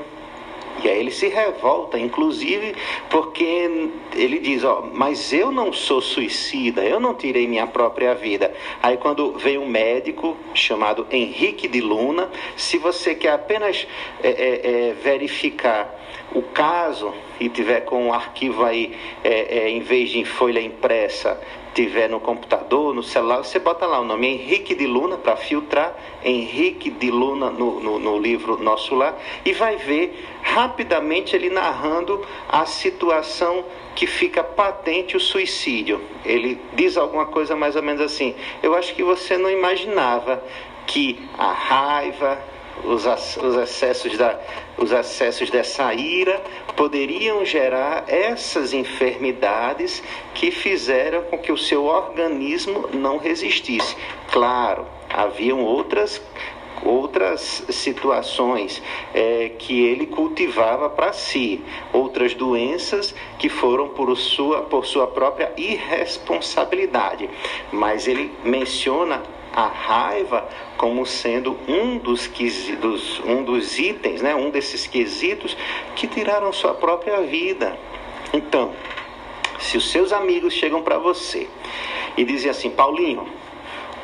E 0.83 0.87
aí 0.87 0.97
ele 0.97 1.11
se 1.11 1.27
revolta, 1.27 1.99
inclusive, 1.99 2.73
porque 3.09 3.89
ele 4.15 4.39
diz, 4.39 4.63
ó, 4.63 4.89
mas 4.93 5.33
eu 5.33 5.51
não 5.51 5.73
sou 5.73 6.01
suicida, 6.01 6.83
eu 6.83 6.99
não 6.99 7.13
tirei 7.13 7.47
minha 7.47 7.67
própria 7.67 8.15
vida. 8.15 8.51
Aí 8.81 8.95
quando 8.97 9.33
vem 9.33 9.57
um 9.57 9.67
médico 9.67 10.37
chamado 10.53 11.05
Henrique 11.11 11.67
de 11.67 11.81
Luna, 11.81 12.31
se 12.55 12.77
você 12.77 13.13
quer 13.13 13.33
apenas 13.33 13.85
é, 14.23 14.29
é, 14.29 14.89
é, 14.89 14.93
verificar 14.93 15.98
o 16.33 16.41
caso 16.41 17.13
e 17.39 17.49
tiver 17.49 17.81
com 17.81 18.07
um 18.07 18.13
arquivo 18.13 18.63
aí, 18.63 18.95
é, 19.23 19.59
é, 19.59 19.69
em 19.69 19.79
vez 19.79 20.09
de 20.09 20.19
em 20.19 20.25
folha 20.25 20.59
impressa, 20.59 21.39
tiver 21.73 22.09
no 22.09 22.19
computador, 22.19 22.93
no 22.93 23.01
celular, 23.01 23.37
você 23.37 23.59
bota 23.59 23.85
lá 23.85 23.99
o 23.99 24.03
nome 24.03 24.27
Henrique 24.27 24.75
de 24.75 24.85
Luna 24.85 25.17
para 25.17 25.35
filtrar, 25.35 25.95
Henrique 26.23 26.89
de 26.89 27.09
Luna 27.09 27.49
no, 27.49 27.79
no, 27.79 27.99
no, 27.99 28.19
livro 28.19 28.61
Nosso 28.61 28.95
Lar, 28.95 29.17
e 29.45 29.53
vai 29.53 29.77
ver 29.77 30.25
rapidamente 30.41 31.35
ele 31.35 31.49
narrando 31.49 32.25
a 32.49 32.65
situação 32.65 33.63
que 33.95 34.05
fica 34.05 34.43
patente 34.43 35.15
o 35.15 35.19
suicídio. 35.19 36.01
Ele 36.25 36.59
diz 36.73 36.97
alguma 36.97 37.25
coisa 37.27 37.55
mais 37.55 37.75
ou 37.75 37.83
menos 37.83 38.01
assim: 38.01 38.35
Eu 38.61 38.75
acho 38.75 38.93
que 38.93 39.03
você 39.03 39.37
não 39.37 39.49
imaginava 39.49 40.43
que 40.85 41.19
a 41.37 41.51
raiva, 41.51 42.39
os, 42.83 43.05
os, 43.37 43.55
excessos 43.55 44.17
da, 44.17 44.39
os 44.77 44.91
excessos 44.91 45.49
dessa 45.49 45.93
ira 45.93 46.41
poderiam 46.75 47.43
gerar 47.45 48.05
essas 48.07 48.73
enfermidades 48.73 50.01
que 50.33 50.51
fizeram 50.51 51.23
com 51.23 51.37
que 51.37 51.51
o 51.51 51.57
seu 51.57 51.85
organismo 51.85 52.89
não 52.93 53.17
resistisse. 53.17 53.95
Claro, 54.31 54.85
haviam 55.09 55.63
outras 55.63 56.21
outras 56.83 57.65
situações 57.69 58.81
é, 59.13 59.51
que 59.57 59.83
ele 59.83 60.05
cultivava 60.05 60.89
para 60.89 61.11
si, 61.11 61.61
outras 61.91 62.33
doenças 62.33 63.13
que 63.37 63.49
foram 63.49 63.89
por 63.89 64.15
sua, 64.15 64.61
por 64.61 64.85
sua 64.85 65.07
própria 65.07 65.51
irresponsabilidade. 65.57 67.29
Mas 67.71 68.07
ele 68.07 68.31
menciona 68.43 69.21
a 69.59 69.67
raiva 69.67 70.47
como 70.77 71.05
sendo 71.05 71.57
um 71.67 71.97
dos, 71.97 72.27
quesitos, 72.27 73.19
um 73.25 73.43
dos 73.43 73.77
itens, 73.77 74.21
né, 74.21 74.33
um 74.33 74.49
desses 74.49 74.87
quesitos 74.87 75.55
que 75.95 76.07
tiraram 76.07 76.53
sua 76.53 76.73
própria 76.73 77.21
vida. 77.21 77.77
Então, 78.31 78.73
se 79.59 79.75
os 79.75 79.91
seus 79.91 80.13
amigos 80.13 80.53
chegam 80.53 80.81
para 80.81 80.97
você 80.97 81.49
e 82.15 82.23
dizem 82.23 82.49
assim, 82.49 82.69
Paulinho, 82.69 83.27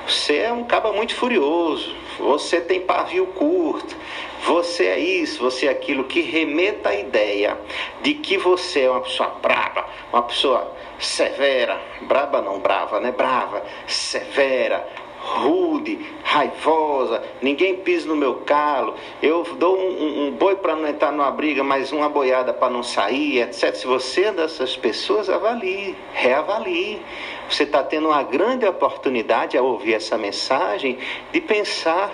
você 0.06 0.40
é 0.40 0.52
um 0.52 0.66
caba 0.66 0.92
muito 0.92 1.16
furioso, 1.16 1.96
você 2.20 2.60
tem 2.60 2.82
pavio 2.82 3.26
curto, 3.28 3.96
você 4.44 4.86
é 4.88 5.00
isso, 5.00 5.42
você 5.42 5.68
é 5.68 5.70
aquilo, 5.70 6.04
que 6.04 6.20
remeta 6.20 6.90
a 6.90 6.96
ideia 6.96 7.58
de 8.02 8.16
que 8.16 8.38
você 8.38 8.82
é 8.82 8.92
uma 8.92 9.02
pessoa 9.02 9.30
brava, 9.42 9.86
uma 10.12 10.22
pessoa 10.24 10.76
severa, 11.00 11.82
braba 12.02 12.42
não 12.42 12.60
brava, 12.60 13.00
né? 13.00 13.12
Brava, 13.12 13.64
severa, 13.88 14.88
rude, 15.26 16.00
raivosa, 16.24 17.24
ninguém 17.42 17.78
pisa 17.78 18.08
no 18.08 18.16
meu 18.16 18.36
calo, 18.46 18.94
eu 19.24 19.44
dou 19.58 19.76
um, 19.76 20.04
um, 20.04 20.28
um 20.28 20.32
boi 20.32 20.56
para 20.56 20.76
não 20.76 20.88
entrar 20.88 21.12
numa 21.12 21.32
briga, 21.32 21.64
mas 21.64 21.92
uma 21.92 22.08
boiada 22.08 22.54
para 22.54 22.72
não 22.72 22.84
sair, 22.84 23.42
etc. 23.42 23.74
Se 23.74 23.88
você 23.88 24.26
é 24.26 24.32
dessas 24.32 24.78
pessoas, 24.78 25.28
avalie, 25.28 25.96
reavalie. 26.14 27.02
Você 27.50 27.64
está 27.64 27.84
tendo 27.84 28.10
uma 28.10 28.22
grande 28.22 28.68
oportunidade 28.68 29.58
ao 29.58 29.66
ouvir 29.66 29.96
essa 29.96 30.16
mensagem 30.16 31.00
de 31.32 31.42
pensar 31.42 32.12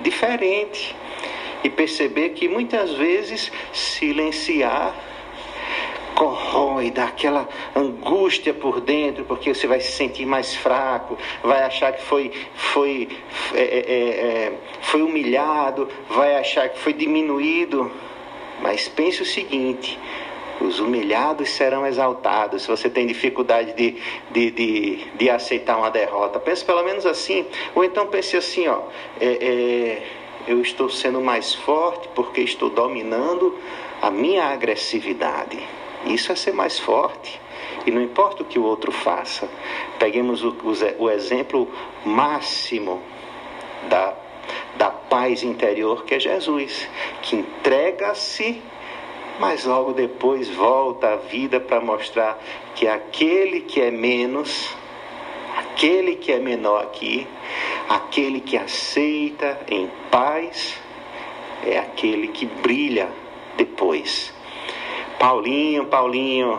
diferente 0.00 0.96
e 1.62 1.68
perceber 1.68 2.30
que 2.30 2.48
muitas 2.48 2.92
vezes 2.94 3.52
silenciar 3.72 4.94
corrói, 6.16 6.90
dá 6.90 7.04
aquela 7.04 7.46
angústia 7.74 8.54
por 8.54 8.80
dentro, 8.80 9.24
porque 9.26 9.54
você 9.54 9.66
vai 9.66 9.80
se 9.80 9.92
sentir 9.92 10.24
mais 10.24 10.56
fraco, 10.56 11.16
vai 11.44 11.62
achar 11.62 11.92
que 11.92 12.02
foi, 12.02 12.32
foi, 12.54 13.06
é, 13.54 13.60
é, 13.60 13.62
é, 13.62 14.08
é, 14.46 14.52
foi 14.80 15.02
humilhado, 15.02 15.86
vai 16.08 16.36
achar 16.36 16.70
que 16.70 16.78
foi 16.78 16.94
diminuído. 16.94 17.92
Mas 18.62 18.88
pense 18.88 19.20
o 19.20 19.26
seguinte: 19.26 19.98
os 20.58 20.80
humilhados 20.80 21.50
serão 21.50 21.86
exaltados. 21.86 22.62
Se 22.62 22.68
você 22.68 22.88
tem 22.88 23.06
dificuldade 23.06 23.74
de, 23.74 23.96
de, 24.30 24.50
de, 24.50 24.96
de 25.14 25.30
aceitar 25.30 25.76
uma 25.76 25.90
derrota, 25.90 26.40
pense 26.40 26.64
pelo 26.64 26.82
menos 26.82 27.04
assim. 27.04 27.44
Ou 27.74 27.84
então 27.84 28.06
pense 28.06 28.34
assim: 28.38 28.66
ó, 28.66 28.80
é, 29.20 29.26
é, 29.26 30.02
eu 30.48 30.62
estou 30.62 30.88
sendo 30.88 31.20
mais 31.20 31.54
forte 31.54 32.08
porque 32.14 32.40
estou 32.40 32.70
dominando 32.70 33.54
a 34.00 34.10
minha 34.10 34.44
agressividade. 34.44 35.58
Isso 36.06 36.32
é 36.32 36.34
ser 36.34 36.52
mais 36.52 36.78
forte. 36.78 37.40
E 37.84 37.90
não 37.90 38.02
importa 38.02 38.42
o 38.42 38.46
que 38.46 38.58
o 38.58 38.64
outro 38.64 38.90
faça. 38.92 39.48
Peguemos 39.98 40.42
o, 40.42 40.50
o, 40.50 41.04
o 41.04 41.10
exemplo 41.10 41.68
máximo 42.04 43.00
da, 43.88 44.14
da 44.76 44.90
paz 44.90 45.42
interior 45.42 46.04
que 46.04 46.14
é 46.14 46.20
Jesus, 46.20 46.88
que 47.22 47.36
entrega-se, 47.36 48.62
mas 49.38 49.64
logo 49.64 49.92
depois 49.92 50.48
volta 50.48 51.12
à 51.12 51.16
vida 51.16 51.60
para 51.60 51.80
mostrar 51.80 52.42
que 52.74 52.88
aquele 52.88 53.60
que 53.60 53.80
é 53.80 53.90
menos, 53.90 54.74
aquele 55.56 56.16
que 56.16 56.32
é 56.32 56.38
menor 56.38 56.82
aqui, 56.82 57.26
aquele 57.88 58.40
que 58.40 58.56
aceita 58.56 59.60
em 59.68 59.90
paz, 60.10 60.78
é 61.64 61.78
aquele 61.78 62.28
que 62.28 62.46
brilha 62.46 63.08
depois. 63.56 64.35
Paulinho, 65.18 65.86
Paulinho, 65.86 66.58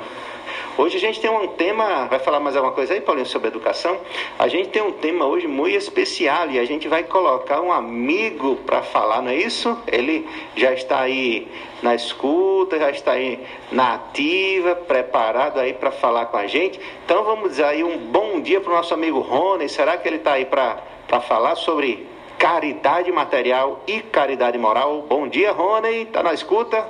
Hoje 0.78 0.98
a 0.98 1.00
gente 1.00 1.20
tem 1.20 1.28
um 1.28 1.48
tema, 1.48 2.06
vai 2.06 2.20
falar 2.20 2.39
mais 2.39 2.56
alguma 2.56 2.72
coisa 2.72 2.93
aí, 2.93 3.02
Paulinho, 3.02 3.26
sobre 3.26 3.48
educação? 3.48 3.98
A 4.38 4.48
gente 4.48 4.70
tem 4.70 4.80
um 4.80 4.91
tema 4.91 5.26
hoje 5.26 5.48
muito 5.48 5.76
especial 5.76 6.52
e 6.52 6.60
a 6.60 6.65
gente 6.65 6.88
vai 6.88 7.04
colocar 7.04 7.62
um 7.62 7.72
amigo 7.72 8.58
para 8.58 8.84
falar, 8.84 9.24
não 9.24 9.32
é 9.32 9.38
isso? 9.38 9.76
Ele 9.88 10.28
já 10.56 10.72
está 10.74 11.00
aí 11.00 11.48
na 11.82 11.96
escuta, 11.96 12.78
já 12.78 12.91
está 12.91 13.13
aí 13.13 13.43
na 13.72 13.96
ativa, 13.96 14.76
preparado 14.76 15.60
aí 15.60 15.74
para 15.74 15.89
falar 15.89 16.28
com 16.28 16.38
a 16.38 16.46
gente. 16.46 16.80
Então 17.04 17.24
vamos 17.24 17.50
dizer 17.50 17.63
aí 17.63 17.84
um 17.84 17.98
bom 17.98 18.39
dia 18.39 18.62
para 18.62 18.72
o 18.72 18.76
nosso 18.76 18.93
amigo 18.93 19.20
Rony. 19.20 19.67
Será 19.67 19.98
que 19.98 20.08
ele 20.08 20.17
está 20.17 20.34
aí 20.34 20.46
para 20.46 20.80
falar 21.22 21.56
sobre 21.56 22.06
caridade 22.38 23.12
material 23.12 23.82
e 23.88 24.00
caridade 24.00 24.60
moral? 24.60 25.04
Bom 25.10 25.28
dia, 25.28 25.52
Rony. 25.52 26.04
Está 26.04 26.22
na 26.22 26.36
escuta? 26.36 26.88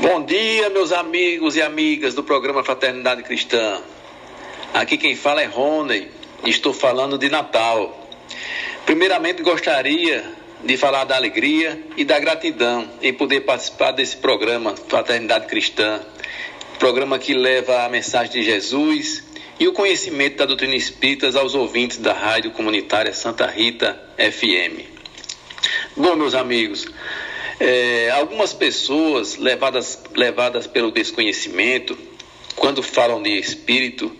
Bom 0.00 0.24
dia, 0.24 0.70
meus 0.70 0.90
amigos 0.90 1.54
e 1.54 1.60
amigas 1.60 2.14
do 2.14 2.24
programa 2.24 2.64
Fraternidade 2.64 3.22
Cristã. 3.22 3.78
Aqui 4.72 4.96
quem 4.96 5.14
fala 5.14 5.42
é 5.42 5.44
Rony, 5.44 6.08
estou 6.46 6.72
falando 6.72 7.18
de 7.18 7.28
Natal. 7.28 8.08
Primeiramente, 8.86 9.42
gostaria 9.42 10.24
de 10.64 10.78
falar 10.78 11.04
da 11.04 11.14
alegria 11.14 11.78
e 11.94 12.06
da 12.06 12.18
gratidão 12.18 12.88
em 13.02 13.12
poder 13.12 13.42
participar 13.42 13.92
desse 13.92 14.16
programa 14.16 14.74
Fraternidade 14.88 15.46
Cristã, 15.46 16.00
programa 16.78 17.18
que 17.18 17.34
leva 17.34 17.84
a 17.84 17.88
mensagem 17.90 18.32
de 18.32 18.42
Jesus 18.42 19.22
e 19.60 19.68
o 19.68 19.74
conhecimento 19.74 20.38
da 20.38 20.46
doutrina 20.46 20.74
espírita 20.74 21.38
aos 21.38 21.54
ouvintes 21.54 21.98
da 21.98 22.14
rádio 22.14 22.50
comunitária 22.52 23.12
Santa 23.12 23.46
Rita 23.46 24.02
FM. 24.16 24.88
Bom, 25.94 26.16
meus 26.16 26.34
amigos, 26.34 26.88
é, 27.64 28.10
algumas 28.10 28.52
pessoas, 28.52 29.36
levadas, 29.36 30.02
levadas 30.16 30.66
pelo 30.66 30.90
desconhecimento, 30.90 31.96
quando 32.56 32.82
falam 32.82 33.22
de 33.22 33.38
espírito, 33.38 34.10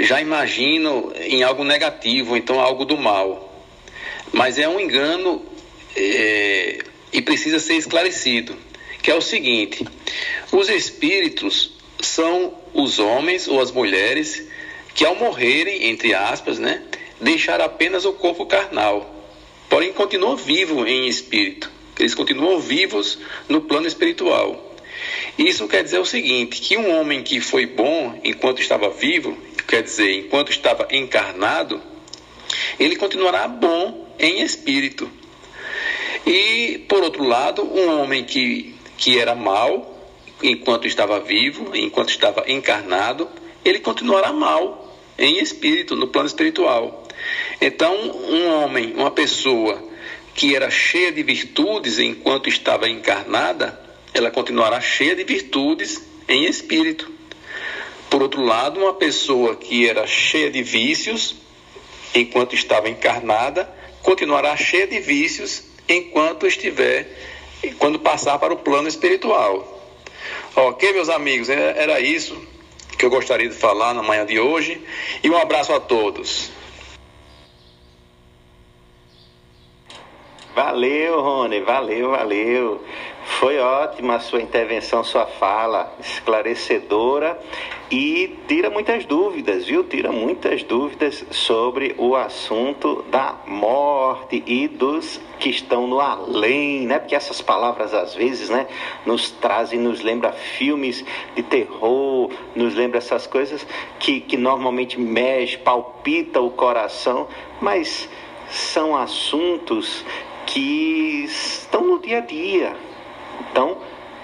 já 0.00 0.20
imaginam 0.20 1.12
em 1.14 1.44
algo 1.44 1.62
negativo, 1.62 2.36
então 2.36 2.58
algo 2.58 2.84
do 2.84 2.98
mal. 2.98 3.64
Mas 4.32 4.58
é 4.58 4.68
um 4.68 4.80
engano 4.80 5.46
é, 5.94 6.78
e 7.12 7.22
precisa 7.22 7.60
ser 7.60 7.74
esclarecido, 7.74 8.56
que 9.00 9.12
é 9.12 9.14
o 9.14 9.22
seguinte: 9.22 9.86
os 10.50 10.68
espíritos 10.68 11.74
são 12.00 12.52
os 12.74 12.98
homens 12.98 13.46
ou 13.46 13.60
as 13.60 13.70
mulheres 13.70 14.48
que 14.92 15.04
ao 15.04 15.14
morrerem, 15.14 15.84
entre 15.88 16.14
aspas, 16.14 16.58
né, 16.58 16.82
deixaram 17.20 17.64
apenas 17.64 18.04
o 18.04 18.12
corpo 18.14 18.44
carnal, 18.44 19.08
porém 19.68 19.92
continuam 19.92 20.34
vivos 20.34 20.84
em 20.88 21.06
espírito 21.06 21.70
eles 22.02 22.14
continuam 22.14 22.58
vivos 22.58 23.18
no 23.48 23.60
plano 23.60 23.86
espiritual. 23.86 24.74
Isso 25.38 25.66
quer 25.68 25.82
dizer 25.82 25.98
o 25.98 26.04
seguinte, 26.04 26.60
que 26.60 26.76
um 26.76 26.98
homem 26.98 27.22
que 27.22 27.40
foi 27.40 27.66
bom 27.66 28.20
enquanto 28.24 28.60
estava 28.60 28.90
vivo, 28.90 29.36
quer 29.66 29.82
dizer, 29.82 30.18
enquanto 30.18 30.50
estava 30.50 30.86
encarnado, 30.90 31.80
ele 32.78 32.96
continuará 32.96 33.48
bom 33.48 34.14
em 34.18 34.42
espírito. 34.42 35.10
E, 36.26 36.84
por 36.88 37.02
outro 37.02 37.24
lado, 37.24 37.62
um 37.62 38.00
homem 38.00 38.24
que, 38.24 38.74
que 38.98 39.18
era 39.18 39.34
mau 39.34 39.88
enquanto 40.42 40.86
estava 40.86 41.20
vivo, 41.20 41.74
enquanto 41.74 42.10
estava 42.10 42.44
encarnado, 42.48 43.28
ele 43.64 43.78
continuará 43.78 44.32
mal 44.32 44.96
em 45.18 45.38
espírito, 45.38 45.96
no 45.96 46.08
plano 46.08 46.26
espiritual. 46.26 47.06
Então, 47.60 47.94
um 47.94 48.48
homem, 48.48 48.92
uma 48.94 49.10
pessoa 49.10 49.91
que 50.34 50.56
era 50.56 50.70
cheia 50.70 51.12
de 51.12 51.22
virtudes 51.22 51.98
enquanto 51.98 52.48
estava 52.48 52.88
encarnada, 52.88 53.78
ela 54.14 54.30
continuará 54.30 54.80
cheia 54.80 55.14
de 55.14 55.24
virtudes 55.24 56.02
em 56.28 56.44
espírito. 56.44 57.10
Por 58.08 58.22
outro 58.22 58.42
lado, 58.42 58.80
uma 58.80 58.94
pessoa 58.94 59.56
que 59.56 59.88
era 59.88 60.06
cheia 60.06 60.50
de 60.50 60.62
vícios 60.62 61.36
enquanto 62.14 62.54
estava 62.54 62.88
encarnada, 62.88 63.68
continuará 64.02 64.56
cheia 64.56 64.86
de 64.86 65.00
vícios 65.00 65.62
enquanto 65.88 66.46
estiver, 66.46 67.08
quando 67.78 67.98
passar 67.98 68.38
para 68.38 68.52
o 68.52 68.58
plano 68.58 68.88
espiritual. 68.88 69.80
Ok, 70.54 70.92
meus 70.92 71.08
amigos, 71.08 71.48
é, 71.48 71.74
era 71.78 72.00
isso 72.00 72.36
que 72.98 73.06
eu 73.06 73.10
gostaria 73.10 73.48
de 73.48 73.54
falar 73.54 73.94
na 73.94 74.02
manhã 74.02 74.24
de 74.26 74.38
hoje. 74.38 74.80
E 75.22 75.30
um 75.30 75.36
abraço 75.36 75.72
a 75.72 75.80
todos. 75.80 76.50
Valeu, 80.54 81.22
Rony, 81.22 81.60
valeu, 81.60 82.10
valeu. 82.10 82.82
Foi 83.24 83.58
ótima 83.58 84.16
a 84.16 84.20
sua 84.20 84.42
intervenção, 84.42 85.02
sua 85.02 85.24
fala, 85.24 85.96
esclarecedora 85.98 87.40
e 87.90 88.36
tira 88.46 88.68
muitas 88.68 89.06
dúvidas, 89.06 89.64
viu? 89.64 89.82
Tira 89.82 90.12
muitas 90.12 90.62
dúvidas 90.62 91.24
sobre 91.30 91.94
o 91.96 92.14
assunto 92.14 93.02
da 93.10 93.34
morte 93.46 94.42
e 94.46 94.68
dos 94.68 95.18
que 95.38 95.48
estão 95.48 95.86
no 95.86 96.00
além, 96.00 96.86
né? 96.86 96.98
Porque 96.98 97.14
essas 97.14 97.40
palavras 97.40 97.94
às 97.94 98.14
vezes, 98.14 98.50
né, 98.50 98.66
nos 99.06 99.30
trazem, 99.30 99.78
nos 99.78 100.02
lembra 100.02 100.32
filmes 100.32 101.02
de 101.34 101.42
terror, 101.42 102.30
nos 102.54 102.74
lembra 102.74 102.98
essas 102.98 103.26
coisas 103.26 103.66
que, 103.98 104.20
que 104.20 104.36
normalmente 104.36 105.00
mexe, 105.00 105.56
palpita 105.56 106.42
o 106.42 106.50
coração, 106.50 107.26
mas 107.58 108.06
são 108.50 108.94
assuntos 108.94 110.04
que 110.52 111.24
estão 111.24 111.82
no 111.82 111.98
dia 111.98 112.18
a 112.18 112.20
dia. 112.20 112.76
Então, 113.50 113.78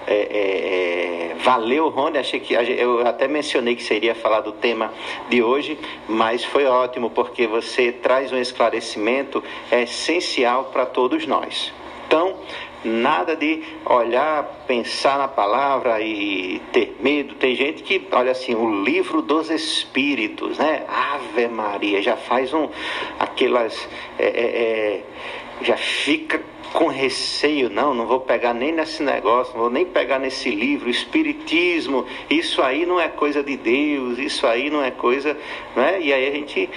é, 0.05 0.13
é, 0.13 1.31
é, 1.31 1.35
valeu, 1.39 1.89
Rony. 1.89 2.19
Achei 2.19 2.39
que 2.39 2.53
eu 2.53 3.05
até 3.05 3.27
mencionei 3.27 3.75
que 3.75 3.81
seria 3.81 4.13
falar 4.13 4.41
do 4.41 4.51
tema 4.51 4.93
de 5.27 5.41
hoje, 5.41 5.77
mas 6.07 6.43
foi 6.43 6.65
ótimo 6.65 7.09
porque 7.09 7.47
você 7.47 7.91
traz 7.91 8.31
um 8.31 8.37
esclarecimento 8.37 9.43
essencial 9.71 10.65
para 10.65 10.85
todos 10.85 11.25
nós. 11.25 11.73
Então, 12.07 12.37
nada 12.83 13.35
de 13.35 13.63
olhar, 13.85 14.63
pensar 14.67 15.17
na 15.17 15.27
palavra 15.27 15.99
e 15.99 16.61
ter 16.71 16.95
medo. 16.99 17.35
Tem 17.35 17.55
gente 17.55 17.81
que, 17.81 18.07
olha 18.11 18.31
assim, 18.31 18.53
o 18.53 18.83
livro 18.83 19.21
dos 19.21 19.49
Espíritos, 19.49 20.57
né? 20.59 20.85
Ave 20.87 21.47
Maria, 21.47 22.01
já 22.01 22.15
faz 22.15 22.53
um 22.53 22.69
aquelas 23.19 23.87
é, 24.17 24.25
é, 24.25 24.29
é 24.29 25.03
já 25.61 25.77
fica 25.77 26.41
com 26.73 26.87
receio, 26.87 27.69
não, 27.69 27.93
não 27.93 28.05
vou 28.05 28.19
pegar 28.19 28.53
nem 28.53 28.71
nesse 28.71 29.01
negócio, 29.01 29.53
não 29.53 29.61
vou 29.61 29.69
nem 29.69 29.85
pegar 29.85 30.19
nesse 30.19 30.49
livro, 30.49 30.89
espiritismo, 30.89 32.05
isso 32.29 32.61
aí 32.61 32.85
não 32.85 32.99
é 32.99 33.07
coisa 33.07 33.43
de 33.43 33.57
Deus, 33.57 34.17
isso 34.19 34.45
aí 34.45 34.69
não 34.69 34.83
é 34.83 34.91
coisa, 34.91 35.35
né? 35.75 35.99
E 36.01 36.13
aí 36.13 36.27
a 36.27 36.31
gente 36.31 36.69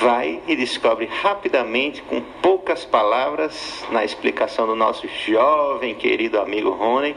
vai 0.00 0.40
e 0.46 0.54
descobre 0.54 1.06
rapidamente, 1.06 2.02
com 2.02 2.20
poucas 2.42 2.84
palavras, 2.84 3.84
na 3.90 4.04
explicação 4.04 4.66
do 4.66 4.74
nosso 4.74 5.08
jovem 5.26 5.94
querido 5.94 6.38
amigo 6.38 6.70
Rony, 6.70 7.16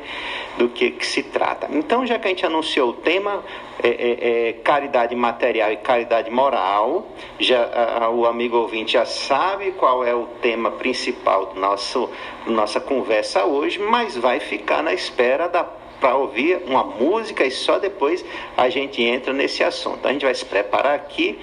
do 0.58 0.70
que, 0.70 0.92
que 0.92 1.06
se 1.06 1.24
trata. 1.24 1.68
Então, 1.72 2.06
já 2.06 2.18
que 2.18 2.28
a 2.28 2.30
gente 2.30 2.46
anunciou 2.46 2.90
o 2.90 2.94
tema, 2.94 3.44
é, 3.84 3.90
é, 3.90 4.50
é, 4.50 4.54
caridade 4.54 5.16
material 5.16 5.72
e 5.72 5.78
caridade 5.78 6.30
moral, 6.30 7.08
já 7.40 7.64
a, 8.00 8.10
o 8.10 8.26
amigo 8.26 8.58
ouvinte 8.58 8.94
já 8.94 9.06
sabe 9.06 9.72
qual 9.72 10.06
é 10.06 10.14
o 10.14 10.28
tema 10.42 10.72
principal 10.72 11.48
do 11.48 11.60
nosso 11.60 12.10
nossa 12.46 12.80
conversa 12.80 13.46
hoje, 13.46 13.80
mas 13.80 14.16
vai 14.16 14.40
ficar 14.40 14.82
na 14.82 14.94
espera 14.94 15.48
da 15.48 15.64
para 16.02 16.16
ouvir 16.16 16.64
uma 16.66 16.84
música 16.84 17.46
e 17.46 17.52
só 17.52 17.78
depois 17.78 18.26
a 18.58 18.68
gente 18.70 19.04
entra 19.04 19.32
nesse 19.32 19.64
assunto. 19.64 20.08
A 20.08 20.12
gente 20.12 20.26
vai 20.26 20.34
se 20.34 20.44
preparar 20.44 20.96
aqui 20.96 21.40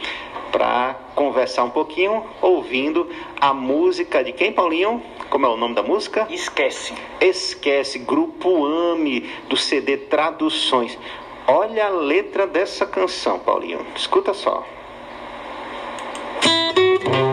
para 0.50 0.96
conversar 1.14 1.62
um 1.62 1.70
pouquinho, 1.70 2.24
ouvindo 2.42 3.08
a 3.40 3.54
música 3.54 4.24
de 4.24 4.32
quem, 4.32 4.52
Paulinho? 4.52 5.00
Como 5.30 5.46
é 5.46 5.48
o 5.48 5.56
nome 5.56 5.74
da 5.74 5.82
música? 5.82 6.26
Esquece. 6.28 6.92
Esquece, 7.20 7.98
Grupo 8.00 8.66
AME, 8.66 9.20
do 9.48 9.56
CD 9.56 9.96
Traduções. 9.96 10.98
Olha 11.46 11.86
a 11.86 11.90
letra 11.90 12.46
dessa 12.46 12.84
canção, 12.84 13.38
Paulinho. 13.38 13.86
Escuta 13.94 14.34
só. 14.34 14.66
Esquece, 16.42 17.27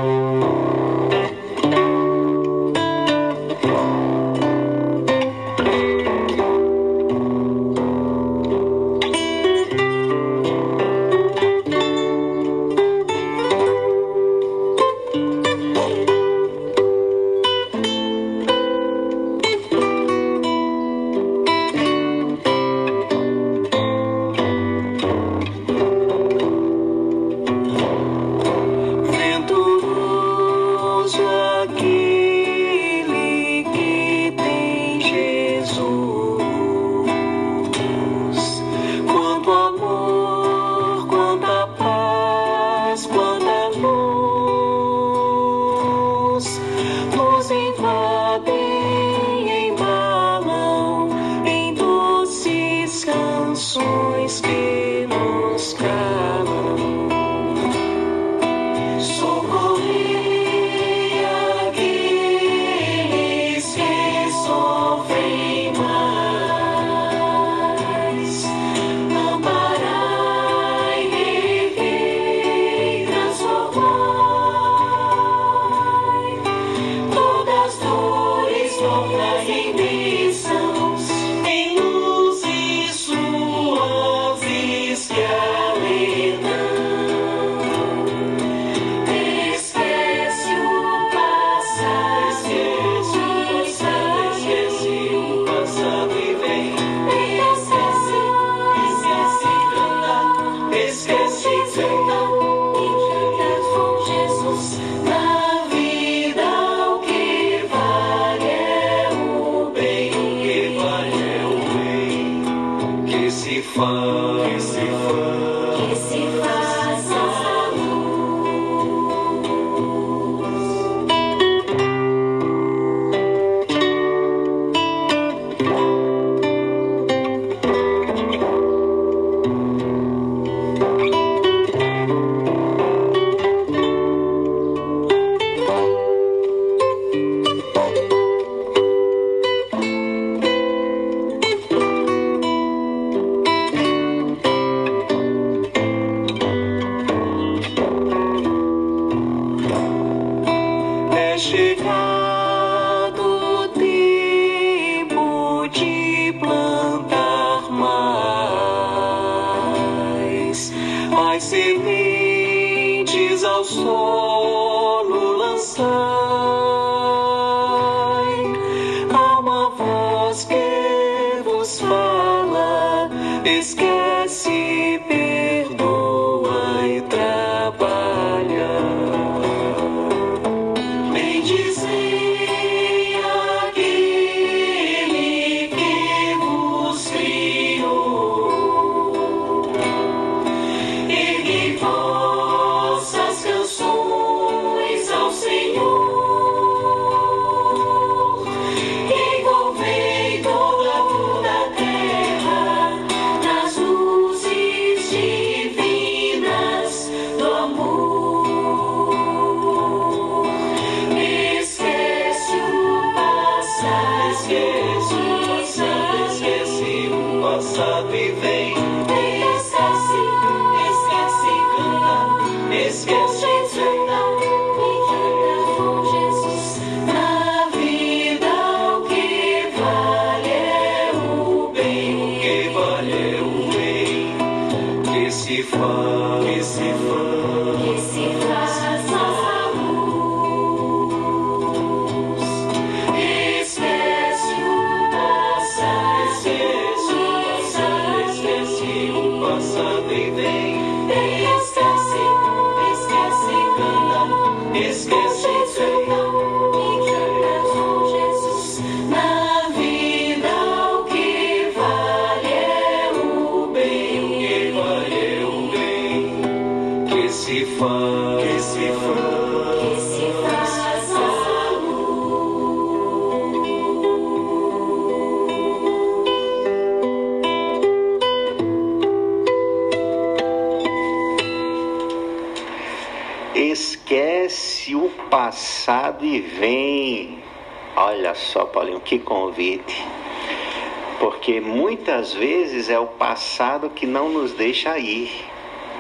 muitas 292.06 292.36
vezes 292.36 292.88
é 292.88 293.00
o 293.00 293.08
passado 293.08 293.90
que 293.90 294.06
não 294.06 294.30
nos 294.30 294.52
deixa 294.52 294.96
ir. 295.00 295.44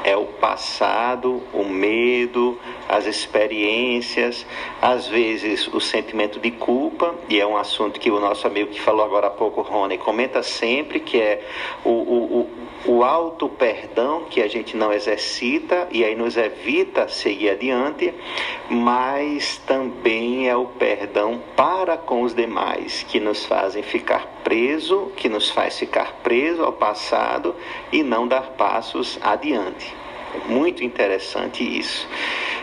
É 0.03 0.15
o 0.15 0.25
passado, 0.25 1.41
o 1.51 1.63
medo, 1.63 2.59
as 2.87 3.07
experiências, 3.07 4.45
às 4.79 5.07
vezes 5.07 5.67
o 5.67 5.81
sentimento 5.81 6.39
de 6.39 6.51
culpa, 6.51 7.15
e 7.27 7.39
é 7.39 7.47
um 7.47 7.57
assunto 7.57 7.99
que 7.99 8.11
o 8.11 8.19
nosso 8.19 8.45
amigo 8.45 8.69
que 8.69 8.79
falou 8.79 9.03
agora 9.03 9.25
há 9.25 9.31
pouco, 9.31 9.63
Rony, 9.63 9.97
comenta 9.97 10.43
sempre, 10.43 10.99
que 10.99 11.19
é 11.19 11.43
o, 11.83 11.89
o, 11.89 12.49
o, 12.85 12.97
o 12.97 13.03
auto-perdão 13.03 14.25
que 14.29 14.43
a 14.43 14.47
gente 14.47 14.77
não 14.77 14.93
exercita 14.93 15.87
e 15.91 16.05
aí 16.05 16.15
nos 16.15 16.37
evita 16.37 17.07
seguir 17.07 17.49
adiante, 17.49 18.13
mas 18.69 19.57
também 19.65 20.47
é 20.47 20.55
o 20.55 20.65
perdão 20.65 21.41
para 21.55 21.97
com 21.97 22.21
os 22.21 22.35
demais, 22.35 23.03
que 23.09 23.19
nos 23.19 23.43
fazem 23.43 23.81
ficar 23.81 24.34
preso, 24.45 25.11
que 25.17 25.27
nos 25.27 25.49
faz 25.49 25.79
ficar 25.79 26.19
preso 26.23 26.63
ao 26.63 26.71
passado 26.71 27.55
e 27.91 28.03
não 28.03 28.27
dar 28.27 28.51
passos 28.51 29.19
adiante. 29.21 29.91
Muito 30.45 30.83
interessante 30.83 31.63
isso. 31.63 32.07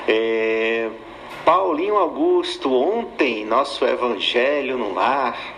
É, 0.07 0.88
Paulinho 1.45 1.97
Augusto, 1.97 2.73
ontem, 2.73 3.45
nosso 3.45 3.85
Evangelho 3.85 4.79
no 4.79 4.95
lar 4.95 5.52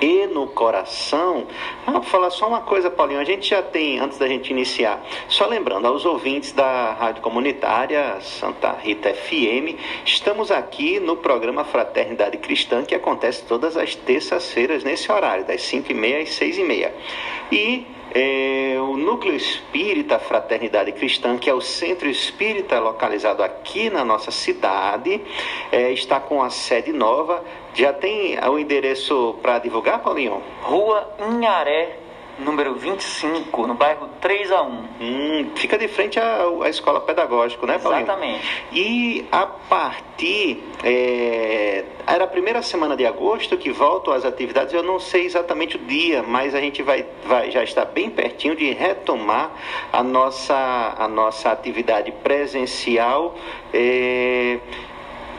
e 0.00 0.26
no 0.26 0.46
coração. 0.46 1.46
Ah, 1.86 1.92
vou 1.92 2.02
falar 2.02 2.30
só 2.30 2.48
uma 2.48 2.60
coisa, 2.60 2.90
Paulinho. 2.90 3.20
A 3.20 3.24
gente 3.24 3.48
já 3.48 3.62
tem, 3.62 3.98
antes 3.98 4.18
da 4.18 4.26
gente 4.26 4.50
iniciar, 4.50 5.04
só 5.28 5.46
lembrando 5.46 5.86
aos 5.86 6.04
ouvintes 6.04 6.52
da 6.52 6.92
Rádio 6.92 7.22
Comunitária 7.22 8.20
Santa 8.20 8.72
Rita 8.72 9.12
FM, 9.12 9.78
estamos 10.04 10.50
aqui 10.50 11.00
no 11.00 11.16
programa 11.16 11.64
Fraternidade 11.64 12.38
Cristã, 12.38 12.84
que 12.84 12.94
acontece 12.94 13.44
todas 13.44 13.76
as 13.76 13.94
terças-feiras 13.94 14.84
nesse 14.84 15.10
horário, 15.10 15.44
das 15.44 15.60
5h30 15.62 16.22
às 16.22 16.28
6h30. 16.30 16.90
E 17.52 17.86
é, 18.14 18.76
o 18.78 18.96
Núcleo 18.96 19.34
Espírita 19.34 20.20
Fraternidade 20.20 20.92
Cristã, 20.92 21.36
que 21.36 21.50
é 21.50 21.54
o 21.54 21.60
centro 21.60 22.08
espírita 22.08 22.78
localizado 22.78 23.42
aqui 23.42 23.90
na 23.90 24.04
nossa 24.04 24.30
cidade, 24.30 25.20
é, 25.72 25.92
está 25.92 26.20
com 26.20 26.40
a 26.40 26.48
sede 26.48 26.92
nova. 26.92 27.44
Já 27.74 27.92
tem 27.92 28.38
o 28.48 28.58
endereço 28.58 29.36
para 29.42 29.58
divulgar, 29.58 29.98
Paulinho? 30.00 30.40
Rua 30.62 31.12
Inharé, 31.28 31.96
número 32.38 32.74
25, 32.74 33.66
no 33.66 33.74
bairro 33.74 34.08
3 34.20 34.52
a 34.52 34.62
1. 34.62 34.84
Hum, 35.00 35.50
fica 35.56 35.76
de 35.76 35.88
frente 35.88 36.18
à, 36.18 36.44
à 36.62 36.68
escola 36.68 37.00
pedagógica, 37.00 37.66
né, 37.66 37.78
Paulinho? 37.78 38.04
Exatamente. 38.04 38.64
E 38.72 39.26
a 39.32 39.46
partir. 39.46 40.62
é, 40.84 41.84
era 42.06 42.24
a 42.24 42.26
primeira 42.26 42.60
semana 42.62 42.96
de 42.96 43.06
agosto 43.06 43.56
que 43.56 43.70
voltam 43.70 44.12
as 44.12 44.24
atividades. 44.24 44.74
Eu 44.74 44.82
não 44.82 45.00
sei 45.00 45.24
exatamente 45.24 45.76
o 45.76 45.78
dia, 45.80 46.22
mas 46.22 46.54
a 46.54 46.60
gente 46.60 46.82
vai, 46.82 47.06
vai 47.24 47.50
já 47.50 47.64
está 47.64 47.84
bem 47.84 48.10
pertinho 48.10 48.54
de 48.54 48.72
retomar 48.72 49.50
a 49.92 50.02
nossa, 50.02 50.94
a 50.98 51.08
nossa 51.08 51.50
atividade 51.50 52.12
presencial. 52.22 53.34
é, 53.72 54.58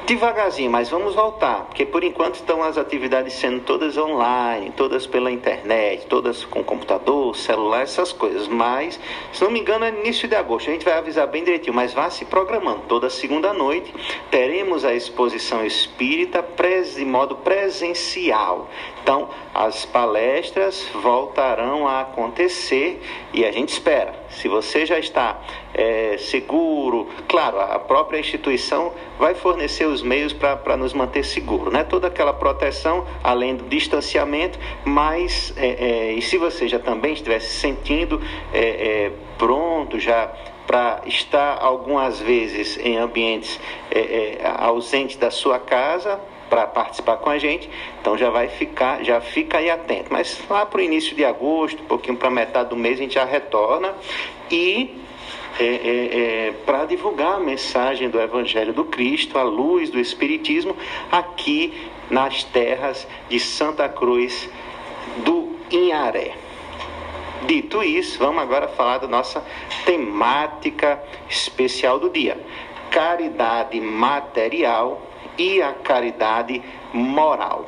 Devagarzinho, 0.06 0.70
mas 0.70 0.88
vamos 0.88 1.16
voltar, 1.16 1.66
porque 1.66 1.84
por 1.84 2.04
enquanto 2.04 2.36
estão 2.36 2.62
as 2.62 2.78
atividades 2.78 3.34
sendo 3.34 3.62
todas 3.62 3.98
online, 3.98 4.72
todas 4.78 5.08
pela 5.08 5.32
internet, 5.32 6.06
todas 6.06 6.46
com 6.46 6.64
computador, 6.64 7.36
celular, 7.36 7.82
essas 7.82 8.12
coisas. 8.12 8.48
Mas, 8.48 9.00
se 9.34 9.44
não 9.44 9.50
me 9.50 9.60
engano, 9.60 9.84
é 9.84 9.90
início 9.90 10.28
de 10.28 10.36
agosto. 10.36 10.70
A 10.70 10.74
gente 10.74 10.86
vai 10.86 10.94
avisar 10.94 11.26
bem 11.26 11.44
direitinho, 11.44 11.74
mas 11.74 11.92
vá 11.92 12.08
se 12.12 12.24
programando. 12.24 12.84
Toda 12.88 13.10
segunda 13.10 13.52
noite 13.52 13.92
teremos 14.30 14.86
a 14.86 14.94
exposição 14.94 15.66
espírita 15.66 16.46
de 16.96 17.04
modo 17.04 17.38
presencial. 17.38 18.70
Então, 19.06 19.30
as 19.54 19.86
palestras 19.86 20.84
voltarão 20.92 21.88
a 21.88 22.02
acontecer 22.02 23.00
e 23.32 23.46
a 23.46 23.52
gente 23.52 23.70
espera. 23.70 24.16
Se 24.32 24.48
você 24.48 24.84
já 24.84 24.98
está 24.98 25.40
é, 25.76 26.18
seguro, 26.18 27.08
claro, 27.28 27.62
a 27.62 27.78
própria 27.78 28.18
instituição 28.18 28.92
vai 29.20 29.36
fornecer 29.36 29.86
os 29.86 30.02
meios 30.02 30.34
para 30.34 30.76
nos 30.76 30.92
manter 30.92 31.24
seguros, 31.24 31.72
né? 31.72 31.84
Toda 31.84 32.08
aquela 32.08 32.34
proteção, 32.34 33.06
além 33.24 33.56
do 33.56 33.66
distanciamento, 33.66 34.58
mas 34.84 35.54
é, 35.56 35.68
é, 35.68 36.14
e 36.14 36.22
se 36.24 36.40
você 36.40 36.68
já 36.68 36.80
também 36.80 37.14
estiver 37.14 37.40
se 37.42 37.60
sentindo 37.60 38.20
é, 38.52 38.60
é, 38.60 39.12
pronto 39.38 40.00
já 40.00 40.34
para 40.66 41.04
estar 41.06 41.60
algumas 41.62 42.20
vezes 42.20 42.76
em 42.80 42.98
ambientes 42.98 43.60
é, 43.92 44.40
ausentes 44.58 45.16
da 45.16 45.30
sua 45.30 45.60
casa 45.60 46.20
para 46.50 46.68
participar 46.68 47.18
com 47.18 47.30
a 47.30 47.38
gente, 47.38 47.70
então 48.00 48.18
já 48.18 48.30
vai 48.30 48.48
ficar, 48.48 49.04
já 49.04 49.20
fica 49.20 49.58
aí 49.58 49.70
atento. 49.70 50.12
Mas 50.12 50.40
lá 50.50 50.66
para 50.66 50.80
o 50.80 50.82
início 50.82 51.16
de 51.16 51.26
agosto, 51.26 51.82
um 51.82 51.86
pouquinho 51.86 52.18
para 52.18 52.30
metade 52.30 52.70
do 52.70 52.76
mês, 52.76 53.00
a 53.00 53.04
gente 53.04 53.16
já 53.16 53.26
retorna 53.26 53.94
e 54.52 55.02
é, 55.60 55.64
é, 55.64 55.68
é, 55.68 56.54
para 56.66 56.86
divulgar 56.86 57.36
a 57.36 57.40
mensagem 57.40 58.10
do 58.10 58.20
Evangelho 58.20 58.74
do 58.74 58.84
Cristo, 58.86 59.40
a 59.40 59.44
luz 59.44 59.90
do 59.90 60.00
Espiritismo, 60.00 60.76
aqui 61.12 61.90
nas 62.10 62.44
terras 62.44 63.08
de 63.30 63.40
Santa 63.40 63.88
Cruz 63.88 64.50
do 65.24 65.56
Inharé. 65.72 66.34
Dito 67.48 67.84
isso, 67.84 68.20
vamos 68.20 68.42
agora 68.42 68.68
falar 68.68 68.98
da 68.98 69.08
nossa 69.08 69.46
temática 69.86 71.02
especial 71.30 72.00
do 72.00 72.10
dia: 72.10 72.38
caridade 72.90 73.80
material 73.80 75.02
e 75.38 75.62
a 75.62 75.74
caridade 75.74 76.62
moral. 76.94 77.66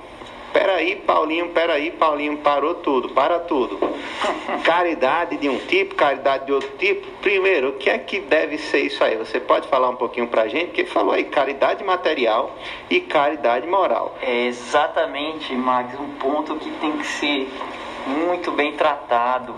peraí, 0.53 0.95
Paulinho, 0.95 1.49
peraí, 1.49 1.91
Paulinho, 1.91 2.37
parou 2.37 2.75
tudo, 2.75 3.09
para 3.09 3.39
tudo. 3.39 3.77
Caridade 4.63 5.37
de 5.37 5.47
um 5.47 5.59
tipo, 5.59 5.93
caridade 5.93 6.45
de 6.45 6.51
outro 6.51 6.69
tipo. 6.77 7.05
Primeiro, 7.21 7.69
o 7.69 7.73
que 7.73 7.89
é 7.89 7.97
que 7.97 8.19
deve 8.19 8.57
ser 8.57 8.79
isso 8.79 9.03
aí? 9.03 9.15
Você 9.17 9.39
pode 9.39 9.67
falar 9.67 9.89
um 9.89 9.95
pouquinho 9.95 10.27
pra 10.27 10.47
gente? 10.47 10.67
Porque 10.67 10.85
falou 10.85 11.13
aí 11.13 11.25
caridade 11.25 11.83
material 11.83 12.55
e 12.89 12.99
caridade 12.99 13.67
moral. 13.67 14.15
É 14.21 14.47
exatamente, 14.47 15.53
Max, 15.53 15.93
um 15.99 16.09
ponto 16.15 16.55
que 16.55 16.71
tem 16.79 16.93
que 16.93 17.05
ser 17.05 17.49
muito 18.07 18.51
bem 18.51 18.73
tratado 18.73 19.55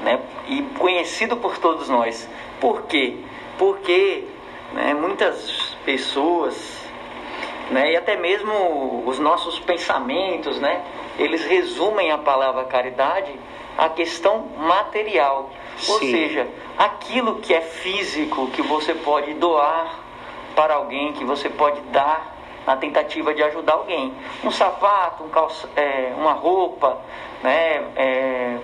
né? 0.00 0.20
e 0.48 0.62
conhecido 0.78 1.36
por 1.36 1.58
todos 1.58 1.88
nós. 1.88 2.28
Por 2.60 2.82
quê? 2.82 3.16
Porque 3.58 4.24
né, 4.72 4.94
muitas 4.94 5.76
pessoas 5.84 6.79
né, 7.70 7.92
e 7.92 7.96
até 7.96 8.16
mesmo 8.16 9.04
os 9.06 9.18
nossos 9.18 9.58
pensamentos, 9.60 10.58
né, 10.60 10.82
eles 11.18 11.44
resumem 11.44 12.10
a 12.10 12.18
palavra 12.18 12.64
caridade 12.64 13.32
à 13.78 13.88
questão 13.88 14.48
material. 14.56 15.50
Ou 15.88 15.98
Sim. 15.98 16.10
seja, 16.10 16.48
aquilo 16.76 17.36
que 17.36 17.54
é 17.54 17.60
físico, 17.60 18.48
que 18.48 18.60
você 18.60 18.94
pode 18.94 19.34
doar 19.34 20.00
para 20.54 20.74
alguém, 20.74 21.12
que 21.12 21.24
você 21.24 21.48
pode 21.48 21.80
dar 21.92 22.36
na 22.66 22.76
tentativa 22.76 23.32
de 23.32 23.42
ajudar 23.42 23.74
alguém. 23.74 24.12
Um 24.44 24.50
sapato, 24.50 25.24
um 25.24 25.28
calça, 25.28 25.68
é, 25.76 26.12
uma 26.16 26.32
roupa, 26.32 26.98
né, 27.42 27.84
é, 27.96 28.58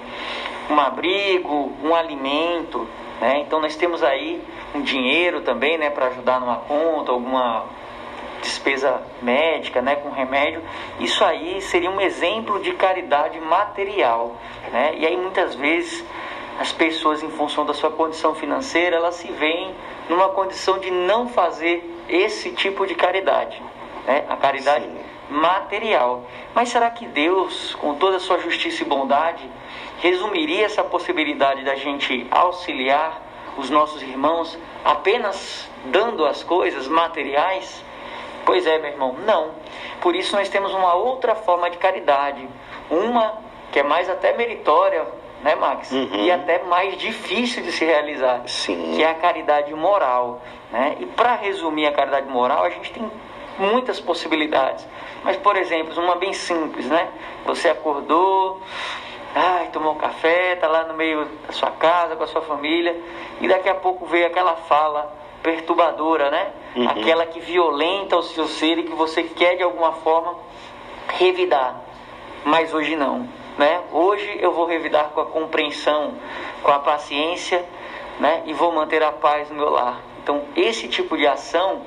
um 0.68 0.78
abrigo, 0.78 1.72
um 1.82 1.94
alimento. 1.94 2.86
Né? 3.20 3.38
Então 3.40 3.60
nós 3.60 3.76
temos 3.76 4.02
aí 4.02 4.42
um 4.74 4.82
dinheiro 4.82 5.40
também 5.40 5.78
né, 5.78 5.90
para 5.90 6.06
ajudar 6.08 6.40
numa 6.40 6.56
conta, 6.56 7.12
alguma 7.12 7.64
despesa 8.40 9.02
médica, 9.22 9.82
né, 9.82 9.96
com 9.96 10.10
remédio, 10.10 10.62
isso 11.00 11.24
aí 11.24 11.60
seria 11.60 11.90
um 11.90 12.00
exemplo 12.00 12.60
de 12.60 12.72
caridade 12.72 13.40
material, 13.40 14.36
né? 14.72 14.94
E 14.96 15.06
aí 15.06 15.16
muitas 15.16 15.54
vezes 15.54 16.04
as 16.58 16.72
pessoas, 16.72 17.22
em 17.22 17.30
função 17.30 17.66
da 17.66 17.74
sua 17.74 17.90
condição 17.90 18.34
financeira, 18.34 18.96
elas 18.96 19.16
se 19.16 19.30
veem 19.32 19.74
numa 20.08 20.28
condição 20.30 20.78
de 20.78 20.90
não 20.90 21.28
fazer 21.28 21.84
esse 22.08 22.50
tipo 22.52 22.86
de 22.86 22.94
caridade, 22.94 23.60
né? 24.06 24.24
A 24.28 24.36
caridade 24.36 24.84
Sim. 24.84 24.98
material. 25.28 26.24
Mas 26.54 26.70
será 26.70 26.90
que 26.90 27.06
Deus, 27.06 27.74
com 27.74 27.94
toda 27.96 28.16
a 28.16 28.20
sua 28.20 28.38
justiça 28.38 28.82
e 28.82 28.86
bondade, 28.86 29.48
resumiria 29.98 30.64
essa 30.64 30.82
possibilidade 30.82 31.64
da 31.64 31.74
gente 31.74 32.26
auxiliar 32.30 33.22
os 33.58 33.70
nossos 33.70 34.02
irmãos 34.02 34.58
apenas 34.84 35.68
dando 35.86 36.24
as 36.24 36.42
coisas 36.42 36.86
materiais? 36.88 37.84
Pois 38.46 38.64
é, 38.64 38.78
meu 38.78 38.92
irmão, 38.92 39.16
não. 39.26 39.50
Por 40.00 40.14
isso 40.14 40.36
nós 40.36 40.48
temos 40.48 40.72
uma 40.72 40.94
outra 40.94 41.34
forma 41.34 41.68
de 41.68 41.78
caridade, 41.78 42.48
uma 42.88 43.34
que 43.72 43.80
é 43.80 43.82
mais 43.82 44.08
até 44.08 44.34
meritória, 44.36 45.04
né, 45.42 45.56
Max? 45.56 45.90
Uhum. 45.90 46.24
E 46.24 46.30
até 46.30 46.62
mais 46.62 46.96
difícil 46.96 47.64
de 47.64 47.72
se 47.72 47.84
realizar, 47.84 48.42
Sim. 48.46 48.94
que 48.94 49.02
é 49.02 49.10
a 49.10 49.14
caridade 49.14 49.74
moral, 49.74 50.40
né? 50.70 50.96
E 51.00 51.06
para 51.06 51.34
resumir 51.34 51.86
a 51.86 51.92
caridade 51.92 52.28
moral, 52.28 52.62
a 52.62 52.70
gente 52.70 52.92
tem 52.92 53.10
muitas 53.58 53.98
possibilidades. 53.98 54.86
Mas, 55.24 55.36
por 55.36 55.56
exemplo, 55.56 56.00
uma 56.00 56.14
bem 56.14 56.32
simples, 56.32 56.86
né? 56.86 57.08
Você 57.46 57.68
acordou, 57.68 58.62
ai, 59.34 59.70
tomou 59.72 59.94
um 59.94 59.98
café, 59.98 60.54
tá 60.54 60.68
lá 60.68 60.84
no 60.84 60.94
meio 60.94 61.24
da 61.46 61.52
sua 61.52 61.72
casa 61.72 62.14
com 62.14 62.22
a 62.22 62.28
sua 62.28 62.42
família, 62.42 62.96
e 63.40 63.48
daqui 63.48 63.68
a 63.68 63.74
pouco 63.74 64.06
veio 64.06 64.28
aquela 64.28 64.54
fala 64.54 65.25
perturbadora, 65.46 66.28
né? 66.28 66.48
Uhum. 66.74 66.88
Aquela 66.88 67.24
que 67.24 67.38
violenta 67.38 68.16
o 68.16 68.22
seu 68.24 68.48
ser 68.48 68.78
e 68.78 68.82
que 68.82 68.92
você 68.92 69.22
quer 69.22 69.56
de 69.56 69.62
alguma 69.62 69.92
forma 69.92 70.34
revidar. 71.06 71.82
Mas 72.44 72.74
hoje 72.74 72.96
não, 72.96 73.28
né? 73.56 73.80
Hoje 73.92 74.38
eu 74.40 74.50
vou 74.50 74.66
revidar 74.66 75.10
com 75.10 75.20
a 75.20 75.26
compreensão, 75.26 76.14
com 76.64 76.72
a 76.72 76.80
paciência, 76.80 77.64
né? 78.18 78.42
E 78.46 78.52
vou 78.52 78.72
manter 78.72 79.04
a 79.04 79.12
paz 79.12 79.48
no 79.48 79.54
meu 79.54 79.70
lar. 79.70 80.00
Então, 80.20 80.42
esse 80.56 80.88
tipo 80.88 81.16
de 81.16 81.24
ação 81.28 81.82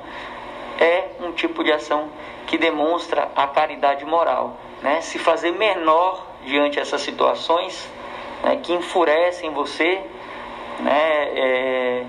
é 0.78 1.08
um 1.20 1.32
tipo 1.32 1.62
de 1.62 1.70
ação 1.70 2.08
que 2.46 2.56
demonstra 2.56 3.30
a 3.36 3.46
caridade 3.46 4.06
moral, 4.06 4.56
né? 4.80 5.02
Se 5.02 5.18
fazer 5.18 5.50
menor 5.50 6.26
diante 6.46 6.76
dessas 6.76 7.02
situações 7.02 7.86
né, 8.42 8.58
que 8.62 8.72
enfurecem 8.72 9.50
você, 9.50 10.02
né? 10.78 11.28
é, 11.36 12.06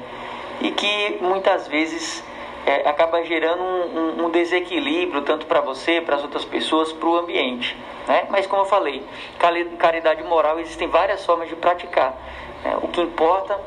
e 0.61 0.71
que 0.71 1.17
muitas 1.21 1.67
vezes 1.67 2.23
é, 2.65 2.87
acaba 2.87 3.23
gerando 3.23 3.61
um, 3.63 4.25
um- 4.25 4.29
desequilíbrio 4.29 5.21
tanto 5.23 5.45
para 5.45 5.59
você, 5.61 5.99
para 5.99 6.15
as 6.15 6.21
outras 6.23 6.45
pessoas, 6.45 6.93
para 6.93 7.09
o 7.09 7.17
ambiente. 7.17 7.75
Né? 8.07 8.25
Mas 8.29 8.47
como 8.47 8.61
eu 8.61 8.65
falei, 8.65 9.03
caridade 9.77 10.23
moral 10.23 10.59
existem 10.59 10.87
várias 10.87 11.25
formas 11.25 11.49
de 11.49 11.55
praticar. 11.55 12.13
né? 12.63 12.77
O 12.81 12.87
que 12.87 13.01
importa 13.01 13.59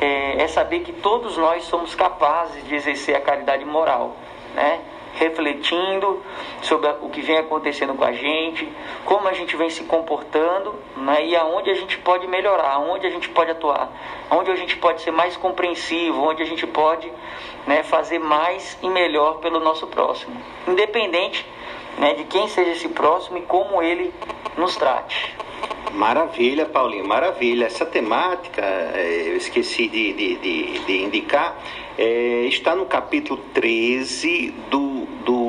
é, 0.00 0.42
é 0.42 0.48
saber 0.48 0.80
que 0.80 0.92
todos 0.92 1.36
nós 1.36 1.64
somos 1.64 1.94
capazes 1.94 2.66
de 2.66 2.74
exercer 2.74 3.14
a 3.14 3.20
caridade 3.20 3.64
moral, 3.64 4.16
né? 4.54 4.80
Refletindo 5.14 6.22
sobre 6.62 6.88
o 7.00 7.08
que 7.10 7.20
vem 7.20 7.38
acontecendo 7.38 7.94
com 7.94 8.04
a 8.04 8.12
gente, 8.12 8.68
como 9.04 9.28
a 9.28 9.32
gente 9.32 9.56
vem 9.56 9.68
se 9.70 9.84
comportando 9.84 10.74
né? 10.96 11.26
e 11.26 11.36
aonde 11.36 11.70
a 11.70 11.74
gente 11.74 11.98
pode 11.98 12.26
melhorar, 12.26 12.72
aonde 12.72 13.06
a 13.06 13.10
gente 13.10 13.28
pode 13.28 13.50
atuar, 13.50 13.90
aonde 14.30 14.50
a 14.50 14.56
gente 14.56 14.76
pode 14.76 15.02
ser 15.02 15.10
mais 15.10 15.36
compreensivo, 15.36 16.22
onde 16.22 16.42
a 16.42 16.46
gente 16.46 16.66
pode 16.66 17.10
né, 17.66 17.82
fazer 17.82 18.18
mais 18.18 18.78
e 18.82 18.88
melhor 18.88 19.38
pelo 19.38 19.60
nosso 19.60 19.86
próximo, 19.86 20.34
independente 20.66 21.46
né, 21.98 22.14
de 22.14 22.24
quem 22.24 22.48
seja 22.48 22.70
esse 22.70 22.88
próximo 22.88 23.38
e 23.38 23.42
como 23.42 23.82
ele 23.82 24.12
nos 24.56 24.76
trate. 24.76 25.34
Maravilha, 25.92 26.64
Paulinho, 26.64 27.06
maravilha. 27.06 27.66
Essa 27.66 27.84
temática, 27.84 28.62
eh, 28.62 29.24
eu 29.26 29.36
esqueci 29.36 29.88
de, 29.88 30.12
de, 30.14 30.36
de, 30.36 30.78
de 30.80 31.02
indicar, 31.02 31.54
eh, 31.98 32.46
está 32.48 32.74
no 32.74 32.86
capítulo 32.86 33.40
13 33.52 34.54
do, 34.70 35.06
do 35.24 35.41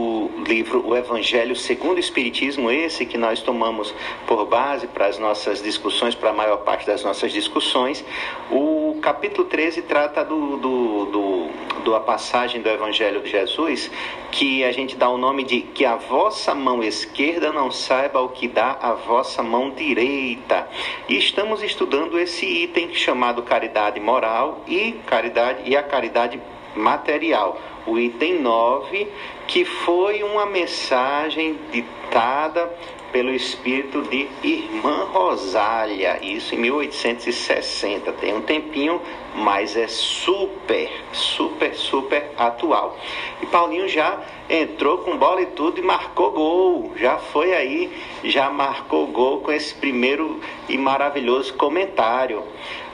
livro 0.45 0.86
O 0.88 0.95
Evangelho 0.95 1.55
segundo 1.55 1.97
o 1.97 1.99
Espiritismo, 1.99 2.71
esse 2.71 3.05
que 3.05 3.17
nós 3.17 3.41
tomamos 3.41 3.93
por 4.28 4.45
base 4.45 4.88
para 4.88 5.07
as 5.07 5.17
nossas 5.17 5.61
discussões, 5.61 6.15
para 6.15 6.30
a 6.30 6.34
maior 6.34 6.57
parte 6.57 6.86
das 6.86 7.03
nossas 7.03 7.32
discussões. 7.32 8.03
O 8.51 8.99
capítulo 9.01 9.47
13 9.47 9.82
trata 9.84 10.24
do, 10.24 10.57
do, 10.57 11.05
do, 11.05 11.47
do 11.84 11.95
a 11.95 11.99
passagem 11.99 12.61
do 12.61 12.69
Evangelho 12.69 13.21
de 13.21 13.30
Jesus, 13.30 13.89
que 14.32 14.63
a 14.63 14.71
gente 14.71 14.95
dá 14.95 15.09
o 15.09 15.17
nome 15.17 15.43
de 15.43 15.61
que 15.61 15.86
a 15.86 15.95
vossa 15.95 16.53
mão 16.53 16.84
esquerda 16.84 17.51
não 17.51 17.71
saiba 17.71 18.21
o 18.21 18.30
que 18.30 18.47
dá 18.47 18.78
a 18.82 18.93
vossa 18.93 19.43
mão 19.43 19.71
direita. 19.71 20.67
E 21.07 21.17
estamos 21.17 21.61
estudando 21.61 22.19
esse 22.19 22.45
item 22.45 22.93
chamado 22.93 23.43
caridade 23.43 23.99
moral 23.99 24.63
e 24.67 24.93
caridade 25.05 25.63
e 25.65 25.76
a 25.76 25.84
caridade 25.84 26.39
material. 26.76 27.59
O 27.86 27.99
item 27.99 28.39
9, 28.39 29.07
que 29.53 29.63
foi 29.63 30.23
uma 30.23 30.47
mensagem 30.47 31.59
ditada 31.71 32.67
pelo 33.14 33.30
espírito 33.30 34.01
de 34.01 34.28
Irmã 34.43 35.05
Rosália, 35.05 36.20
isso 36.24 36.55
em 36.55 36.57
1860. 36.57 38.11
Tem 38.14 38.34
um 38.34 38.41
tempinho, 38.41 38.99
mas 39.36 39.78
é 39.78 39.88
super, 39.88 40.89
super, 41.11 41.76
super 41.76 42.32
atual. 42.36 42.97
E 43.39 43.45
Paulinho 43.45 43.88
já 43.88 44.20
entrou 44.49 44.97
com 44.97 45.16
bola 45.16 45.43
e 45.43 45.45
tudo 45.45 45.80
e 45.80 45.84
marcou 45.84 46.32
gol. 46.32 46.93
Já 46.95 47.20
foi 47.20 47.53
aí, 47.53 47.95
já 48.24 48.49
marcou 48.49 49.05
gol 49.05 49.41
com 49.41 49.51
esse 49.51 49.76
primeiro 49.76 50.41
e 50.68 50.76
maravilhoso 50.76 51.53
comentário. 51.53 52.43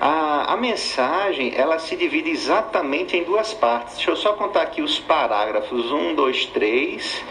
A, 0.02 0.54
a 0.54 0.58
mensagem, 0.58 1.54
ela 1.56 1.80
se 1.80 1.96
divide 1.96 2.30
exatamente 2.30 3.16
em 3.16 3.24
duas 3.24 3.54
partes. 3.54 3.96
Deixa 3.96 4.12
eu 4.12 4.18
só 4.18 4.34
contar 4.34 4.64
aqui 4.64 4.82
os 4.82 5.00
parágrafos. 5.00 5.92
Um, 5.94 6.14
dois, 6.14 6.46
três 6.46 7.24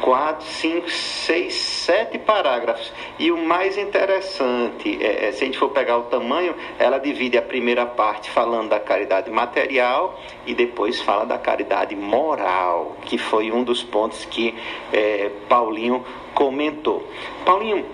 quatro, 0.00 0.46
cinco, 0.46 0.90
seis, 0.90 1.54
sete 1.54 2.18
parágrafos. 2.18 2.92
E 3.18 3.30
o 3.30 3.36
mais 3.36 3.76
interessante, 3.76 4.98
é, 5.02 5.28
é, 5.28 5.32
se 5.32 5.44
a 5.44 5.46
gente 5.46 5.58
for 5.58 5.70
pegar 5.70 5.98
o 5.98 6.02
tamanho, 6.02 6.54
ela 6.78 6.98
divide 6.98 7.38
a 7.38 7.42
primeira 7.42 7.86
parte 7.86 8.30
falando 8.30 8.70
da 8.70 8.80
caridade 8.80 9.30
material 9.30 10.18
e 10.46 10.54
depois 10.54 11.00
fala 11.00 11.24
da 11.24 11.38
caridade 11.38 11.94
moral, 11.94 12.96
que 13.02 13.18
foi 13.18 13.50
um 13.50 13.62
dos 13.62 13.82
pontos 13.82 14.24
que 14.24 14.54
é, 14.92 15.30
Paulinho 15.48 16.04
comentou. 16.34 17.06
Paulinho, 17.44 17.84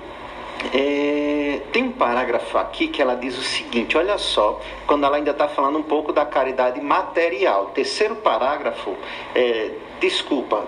é, 0.73 1.61
tem 1.73 1.85
um 1.85 1.93
parágrafo 1.93 2.57
aqui 2.59 2.89
que 2.89 3.01
ela 3.03 3.15
diz 3.15 3.37
o 3.37 3.43
seguinte: 3.43 3.97
olha 3.97 4.19
só, 4.19 4.61
quando 4.87 5.05
ela 5.05 5.17
ainda 5.17 5.31
está 5.31 5.49
falando 5.49 5.79
um 5.79 5.83
pouco 5.83 6.13
da 6.13 6.25
caridade 6.25 6.81
material. 6.81 7.67
Terceiro 7.75 8.17
parágrafo, 8.17 8.97
é, 9.35 9.73
desculpa, 10.01 10.67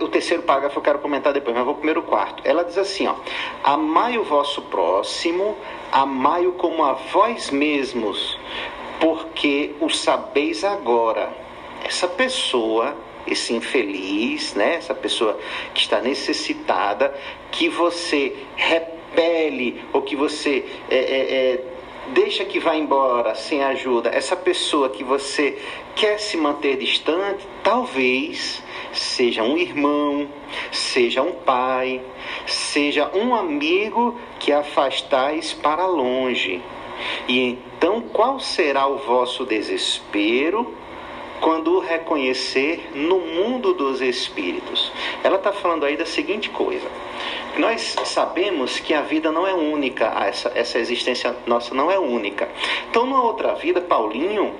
o 0.00 0.08
terceiro 0.08 0.42
parágrafo 0.42 0.78
eu 0.78 0.82
quero 0.82 0.98
comentar 0.98 1.32
depois, 1.32 1.54
mas 1.56 1.64
vou 1.64 1.74
primeiro 1.74 2.00
o 2.00 2.04
quarto. 2.04 2.42
Ela 2.46 2.64
diz 2.64 2.78
assim: 2.78 3.06
ó, 3.06 3.14
amai 3.62 4.18
o 4.18 4.24
vosso 4.24 4.62
próximo, 4.62 5.56
amai-o 5.92 6.52
como 6.52 6.84
a 6.84 6.92
vós 6.92 7.50
mesmos, 7.50 8.38
porque 9.00 9.74
o 9.80 9.88
sabeis 9.88 10.64
agora. 10.64 11.32
Essa 11.84 12.08
pessoa 12.08 12.96
esse 13.26 13.54
infeliz, 13.54 14.54
né? 14.54 14.74
essa 14.74 14.94
pessoa 14.94 15.38
que 15.72 15.80
está 15.80 16.00
necessitada, 16.00 17.14
que 17.50 17.68
você 17.68 18.36
repele 18.56 19.82
ou 19.92 20.02
que 20.02 20.16
você 20.16 20.64
é, 20.90 20.96
é, 20.96 21.34
é, 21.34 21.64
deixa 22.08 22.44
que 22.44 22.58
vá 22.58 22.76
embora 22.76 23.34
sem 23.34 23.62
ajuda, 23.62 24.10
essa 24.10 24.36
pessoa 24.36 24.90
que 24.90 25.02
você 25.02 25.58
quer 25.94 26.18
se 26.18 26.36
manter 26.36 26.76
distante, 26.76 27.46
talvez 27.62 28.62
seja 28.92 29.42
um 29.42 29.56
irmão, 29.56 30.28
seja 30.70 31.22
um 31.22 31.32
pai, 31.32 32.00
seja 32.46 33.10
um 33.14 33.34
amigo 33.34 34.18
que 34.38 34.52
afastais 34.52 35.52
para 35.52 35.86
longe. 35.86 36.60
E 37.28 37.40
então, 37.40 38.00
qual 38.00 38.40
será 38.40 38.86
o 38.86 38.98
vosso 38.98 39.44
desespero 39.44 40.72
quando 41.40 41.74
o 41.74 41.80
reconhecer 41.80 42.90
no 42.94 43.18
mundo 43.18 43.74
dos 43.74 44.00
espíritos? 44.00 44.83
Ela 45.24 45.36
está 45.36 45.52
falando 45.52 45.84
aí 45.84 45.96
da 45.96 46.04
seguinte 46.06 46.50
coisa. 46.50 46.86
Nós 47.56 47.96
sabemos 48.04 48.78
que 48.78 48.92
a 48.92 49.00
vida 49.00 49.32
não 49.32 49.46
é 49.46 49.54
única, 49.54 50.04
essa, 50.26 50.52
essa 50.54 50.78
existência 50.78 51.34
nossa 51.46 51.74
não 51.74 51.90
é 51.90 51.98
única. 51.98 52.48
Então, 52.90 53.06
numa 53.06 53.22
outra 53.22 53.54
vida, 53.54 53.80
Paulinho 53.80 54.54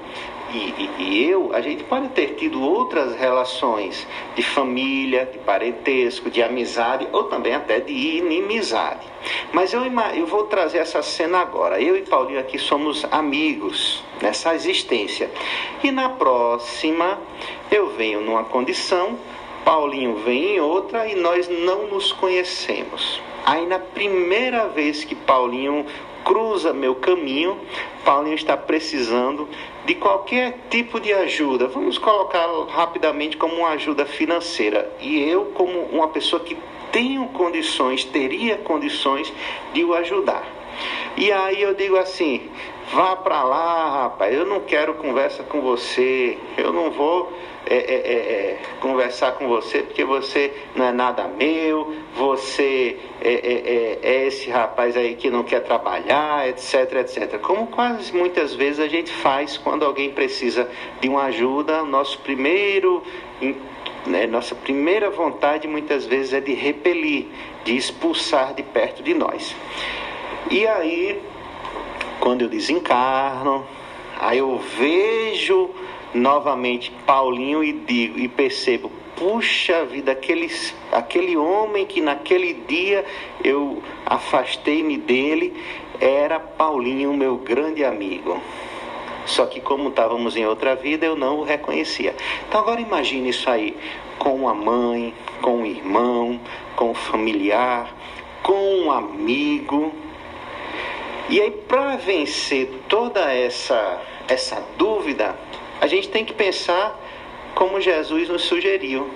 e, 0.55 0.57
e, 0.57 0.91
e, 0.99 1.31
eu, 1.31 1.53
a 1.53 1.61
gente 1.61 1.83
pode 1.85 2.09
ter 2.11 2.35
tido 2.37 2.62
outras 2.62 3.17
relações 3.17 4.07
de 4.37 4.43
família, 4.43 5.29
de 5.31 5.39
parentesco, 5.39 6.31
de 6.31 6.43
amizade 6.43 7.09
ou 7.12 7.25
também 7.25 7.55
até 7.55 7.81
de 7.81 7.93
inimizade. 7.93 9.05
Mas 9.53 9.73
eu, 9.73 9.83
eu 10.15 10.27
vou 10.27 10.45
trazer 10.45 10.79
essa 10.79 11.03
cena 11.03 11.41
agora. 11.41 11.81
Eu 11.81 11.97
e 11.97 12.03
Paulinho 12.03 12.39
aqui 12.39 12.59
somos 12.59 13.05
amigos 13.11 14.05
nessa 14.23 14.55
existência. 14.55 15.29
E 15.83 15.91
na 15.91 16.11
próxima 16.11 17.19
eu 17.71 17.89
venho 17.91 18.21
numa 18.21 18.45
condição, 18.45 19.19
Paulinho 19.65 20.17
vem 20.17 20.57
em 20.57 20.61
outra 20.61 21.07
e 21.09 21.15
nós 21.15 21.49
não 21.49 21.87
nos 21.87 22.12
conhecemos. 22.12 23.21
Aí 23.47 23.67
na 23.67 23.79
primeira 23.79 24.69
vez 24.69 25.05
que 25.05 25.15
Paulinho 25.15 25.87
cruza 26.25 26.73
meu 26.73 26.95
caminho, 26.95 27.59
Paulinho 28.05 28.35
está 28.35 28.57
precisando 28.57 29.49
de 29.85 29.95
qualquer 29.95 30.59
tipo 30.71 31.01
de 31.01 31.12
ajuda. 31.12 31.67
Vamos 31.69 31.99
colocar 31.99 32.47
rapidamente 32.69 33.37
como 33.37 33.57
uma 33.57 33.71
ajuda 33.71 34.07
financeira. 34.07 34.91
E 35.01 35.23
eu, 35.23 35.47
como 35.55 35.81
uma 35.93 36.09
pessoa 36.09 36.41
que 36.43 36.57
tenho 36.91 37.27
condições, 37.29 38.05
teria 38.05 38.57
condições 38.59 39.33
de 39.73 39.85
o 39.85 39.95
ajudar. 39.95 40.45
E 41.17 41.31
aí 41.31 41.61
eu 41.61 41.75
digo 41.75 41.97
assim: 41.97 42.49
vá 42.93 43.17
para 43.17 43.43
lá, 43.45 44.03
rapaz, 44.05 44.35
eu 44.35 44.47
não 44.47 44.61
quero 44.61 44.95
conversa 44.95 45.43
com 45.43 45.61
você, 45.61 46.39
eu 46.57 46.73
não 46.73 46.91
vou 46.91 47.33
é, 47.67 47.77
é, 47.77 47.79
é, 47.79 48.15
é, 48.15 48.59
conversar 48.79 49.33
com 49.33 49.49
você 49.49 49.79
porque 49.79 50.05
você 50.05 50.53
não 50.75 50.85
é 50.85 50.93
nada 50.93 51.27
meu, 51.27 51.95
você 52.15 52.99
é, 53.23 53.99
é, 54.03 54.27
esse 54.27 54.51
rapaz 54.51 54.97
aí 54.97 55.15
que 55.15 55.31
não 55.31 55.43
quer 55.43 55.61
trabalhar, 55.61 56.47
etc, 56.49 56.93
etc. 56.97 57.39
Como 57.41 57.67
quase 57.69 58.15
muitas 58.15 58.55
vezes 58.55 58.81
a 58.81 58.89
gente 58.89 59.11
faz 59.11 59.57
quando 59.57 59.85
alguém 59.85 60.11
precisa 60.11 60.69
de 61.01 61.09
uma 61.09 61.25
ajuda, 61.25 61.83
nosso 61.85 62.19
primeiro. 62.21 63.03
Né, 64.07 64.27
nossa 64.27 64.55
primeira 64.55 65.09
vontade 65.09 65.67
muitas 65.67 66.05
vezes 66.05 66.35
é 66.35 66.41
de 66.41 66.53
repelir, 66.53 67.27
de 67.65 67.75
expulsar 67.75 68.53
de 68.53 68.62
perto 68.62 69.03
de 69.03 69.15
nós. 69.15 69.57
E 70.51 70.67
aí, 70.67 71.23
quando 72.21 72.43
eu 72.43 72.49
desencarno, 72.51 73.67
aí 74.21 74.39
eu 74.39 74.59
vejo 74.59 75.71
novamente 76.15 76.93
Paulinho 77.05 77.62
e 77.62 77.73
digo 77.73 78.19
e 78.19 78.29
percebo, 78.29 78.91
puxa 79.17 79.85
vida, 79.85 80.12
aquele, 80.12 80.51
aquele 80.93 81.37
homem 81.37 81.85
que 81.85 82.01
naquele 82.01 82.55
dia 82.55 83.05
eu 83.43 83.83
afastei-me 84.07 84.97
dele, 84.97 85.55
era 86.01 86.39
Paulinho, 86.39 87.12
meu 87.12 87.37
grande 87.37 87.85
amigo. 87.85 88.41
Só 89.27 89.47
que 89.47 89.61
como 89.61 89.89
estávamos 89.89 90.37
em 90.37 90.47
outra 90.47 90.75
vida, 90.75 91.07
eu 91.07 91.17
não 91.17 91.41
o 91.41 91.45
reconhecia. 91.45 92.15
Então 92.47 92.61
agora 92.61 92.81
imagine 92.81 93.31
isso 93.31 93.49
aí, 93.49 93.77
com 94.19 94.49
a 94.49 94.55
mãe, 94.55 95.15
com 95.41 95.62
o 95.62 95.67
irmão, 95.67 96.39
com 96.77 96.91
o 96.91 96.95
familiar, 96.95 97.95
com 98.43 98.83
um 98.83 98.93
amigo. 98.93 99.93
E 101.29 101.41
aí 101.41 101.51
para 101.51 101.97
vencer 101.97 102.71
toda 102.89 103.33
essa 103.33 104.01
essa 104.29 104.62
dúvida, 104.79 105.37
a 105.81 105.87
gente 105.87 106.09
tem 106.09 106.25
que 106.25 106.33
pensar 106.33 106.99
como 107.55 107.81
Jesus 107.81 108.29
nos 108.29 108.43
sugeriu. 108.43 109.09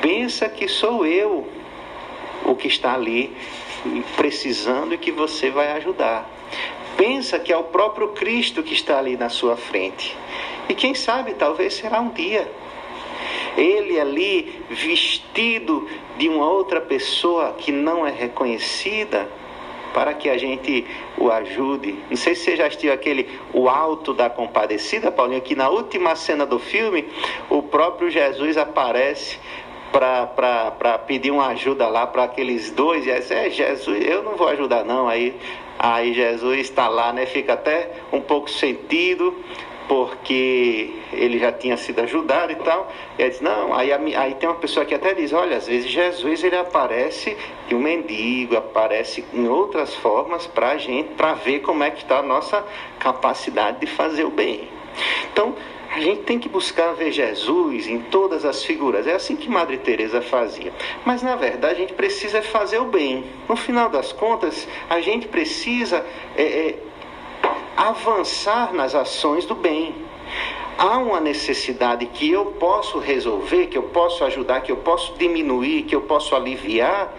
Pensa 0.00 0.48
que 0.48 0.68
sou 0.68 1.06
eu 1.06 1.46
o 2.44 2.54
que 2.54 2.68
está 2.68 2.94
ali 2.94 3.36
precisando 4.16 4.94
e 4.94 4.98
que 4.98 5.10
você 5.10 5.50
vai 5.50 5.72
ajudar. 5.72 6.28
Pensa 6.96 7.38
que 7.38 7.52
é 7.52 7.56
o 7.56 7.64
próprio 7.64 8.08
Cristo 8.08 8.62
que 8.62 8.72
está 8.72 8.98
ali 8.98 9.16
na 9.16 9.28
sua 9.28 9.56
frente. 9.56 10.16
E 10.68 10.74
quem 10.74 10.94
sabe, 10.94 11.34
talvez 11.34 11.74
será 11.74 12.00
um 12.00 12.08
dia. 12.08 12.50
Ele 13.56 13.98
ali 13.98 14.64
vestido 14.70 15.88
de 16.16 16.28
uma 16.28 16.48
outra 16.48 16.80
pessoa 16.80 17.54
que 17.58 17.72
não 17.72 18.06
é 18.06 18.10
reconhecida, 18.10 19.28
para 19.96 20.12
que 20.12 20.28
a 20.28 20.36
gente 20.36 20.86
o 21.16 21.30
ajude. 21.30 21.98
Não 22.10 22.18
sei 22.18 22.34
se 22.34 22.44
você 22.44 22.56
já 22.56 22.66
assistiu 22.66 22.92
aquele 22.92 23.26
O 23.50 23.66
Alto 23.66 24.12
da 24.12 24.28
Compadecida, 24.28 25.10
Paulinho, 25.10 25.40
que 25.40 25.54
na 25.54 25.70
última 25.70 26.14
cena 26.14 26.44
do 26.44 26.58
filme 26.58 27.08
o 27.48 27.62
próprio 27.62 28.10
Jesus 28.10 28.58
aparece 28.58 29.38
para 29.90 30.98
pedir 31.06 31.30
uma 31.30 31.46
ajuda 31.46 31.88
lá 31.88 32.06
para 32.06 32.24
aqueles 32.24 32.70
dois. 32.70 33.06
E 33.06 33.10
aí, 33.10 33.24
é, 33.30 33.48
Jesus, 33.48 34.06
eu 34.06 34.22
não 34.22 34.36
vou 34.36 34.48
ajudar 34.48 34.84
não. 34.84 35.08
Aí, 35.08 35.34
aí 35.78 36.12
Jesus 36.12 36.58
está 36.58 36.88
lá, 36.88 37.10
né? 37.10 37.24
Fica 37.24 37.54
até 37.54 37.92
um 38.12 38.20
pouco 38.20 38.50
sentido 38.50 39.34
porque 39.88 40.90
ele 41.12 41.38
já 41.38 41.52
tinha 41.52 41.76
sido 41.76 42.00
ajudado 42.00 42.52
e 42.52 42.56
tal. 42.56 42.90
E 43.18 43.22
ele 43.22 43.30
diz, 43.30 43.40
não, 43.40 43.74
aí, 43.74 43.92
aí 43.92 44.34
tem 44.34 44.48
uma 44.48 44.56
pessoa 44.58 44.84
que 44.84 44.94
até 44.94 45.14
diz, 45.14 45.32
olha, 45.32 45.56
às 45.56 45.66
vezes 45.66 45.90
Jesus 45.90 46.42
ele 46.42 46.56
aparece 46.56 47.36
de 47.68 47.74
um 47.74 47.80
mendigo, 47.80 48.56
aparece 48.56 49.24
em 49.32 49.48
outras 49.48 49.94
formas 49.94 50.46
para 50.46 50.70
a 50.70 50.78
gente, 50.78 51.10
para 51.14 51.34
ver 51.34 51.60
como 51.60 51.82
é 51.82 51.90
que 51.90 52.02
está 52.02 52.18
a 52.18 52.22
nossa 52.22 52.64
capacidade 52.98 53.80
de 53.80 53.86
fazer 53.86 54.24
o 54.24 54.30
bem. 54.30 54.68
Então, 55.32 55.54
a 55.96 56.00
gente 56.00 56.22
tem 56.22 56.38
que 56.38 56.48
buscar 56.48 56.92
ver 56.92 57.12
Jesus 57.12 57.86
em 57.86 58.00
todas 58.00 58.44
as 58.44 58.64
figuras. 58.64 59.06
É 59.06 59.14
assim 59.14 59.36
que 59.36 59.48
Madre 59.48 59.78
Teresa 59.78 60.20
fazia. 60.20 60.72
Mas 61.04 61.22
na 61.22 61.36
verdade 61.36 61.76
a 61.76 61.78
gente 61.78 61.94
precisa 61.94 62.42
fazer 62.42 62.78
o 62.78 62.86
bem. 62.86 63.24
No 63.48 63.56
final 63.56 63.88
das 63.88 64.12
contas, 64.12 64.68
a 64.90 65.00
gente 65.00 65.28
precisa 65.28 66.04
é, 66.36 66.42
é, 66.42 66.78
avançar 67.76 68.72
nas 68.72 68.94
ações 68.94 69.44
do 69.44 69.54
bem. 69.54 69.94
Há 70.78 70.98
uma 70.98 71.20
necessidade 71.20 72.04
que 72.06 72.30
eu 72.30 72.46
posso 72.46 72.98
resolver, 72.98 73.66
que 73.66 73.78
eu 73.78 73.84
posso 73.84 74.24
ajudar, 74.24 74.60
que 74.60 74.70
eu 74.70 74.76
posso 74.76 75.14
diminuir, 75.14 75.84
que 75.84 75.94
eu 75.96 76.02
posso 76.02 76.36
aliviar, 76.36 77.14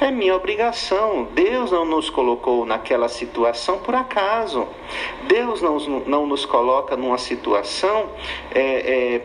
é 0.00 0.10
minha 0.10 0.34
obrigação. 0.34 1.28
Deus 1.32 1.70
não 1.70 1.84
nos 1.84 2.10
colocou 2.10 2.64
naquela 2.64 3.08
situação 3.08 3.78
por 3.78 3.94
acaso. 3.94 4.66
Deus 5.24 5.60
não, 5.62 5.78
não 6.06 6.26
nos 6.26 6.44
coloca 6.44 6.96
numa 6.96 7.18
situação 7.18 8.08
é, 8.50 8.60
é, 8.60 9.22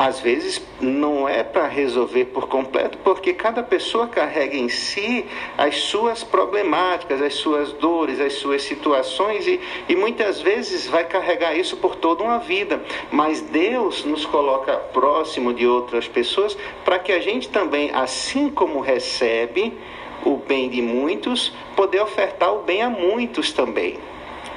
às 0.00 0.18
vezes 0.18 0.62
não 0.80 1.28
é 1.28 1.44
para 1.44 1.66
resolver 1.66 2.24
por 2.24 2.48
completo, 2.48 2.96
porque 3.04 3.34
cada 3.34 3.62
pessoa 3.62 4.08
carrega 4.08 4.56
em 4.56 4.70
si 4.70 5.26
as 5.58 5.76
suas 5.76 6.24
problemáticas, 6.24 7.20
as 7.20 7.34
suas 7.34 7.74
dores, 7.74 8.18
as 8.18 8.32
suas 8.32 8.62
situações 8.62 9.46
e, 9.46 9.60
e 9.90 9.94
muitas 9.94 10.40
vezes 10.40 10.86
vai 10.86 11.04
carregar 11.04 11.54
isso 11.54 11.76
por 11.76 11.96
toda 11.96 12.24
uma 12.24 12.38
vida. 12.38 12.82
Mas 13.12 13.42
Deus 13.42 14.02
nos 14.06 14.24
coloca 14.24 14.72
próximo 14.72 15.52
de 15.52 15.66
outras 15.66 16.08
pessoas 16.08 16.56
para 16.82 16.98
que 16.98 17.12
a 17.12 17.20
gente 17.20 17.50
também, 17.50 17.90
assim 17.92 18.48
como 18.48 18.80
recebe 18.80 19.76
o 20.24 20.38
bem 20.38 20.70
de 20.70 20.80
muitos, 20.80 21.52
poder 21.76 22.00
ofertar 22.00 22.54
o 22.54 22.62
bem 22.62 22.80
a 22.80 22.88
muitos 22.88 23.52
também. 23.52 23.98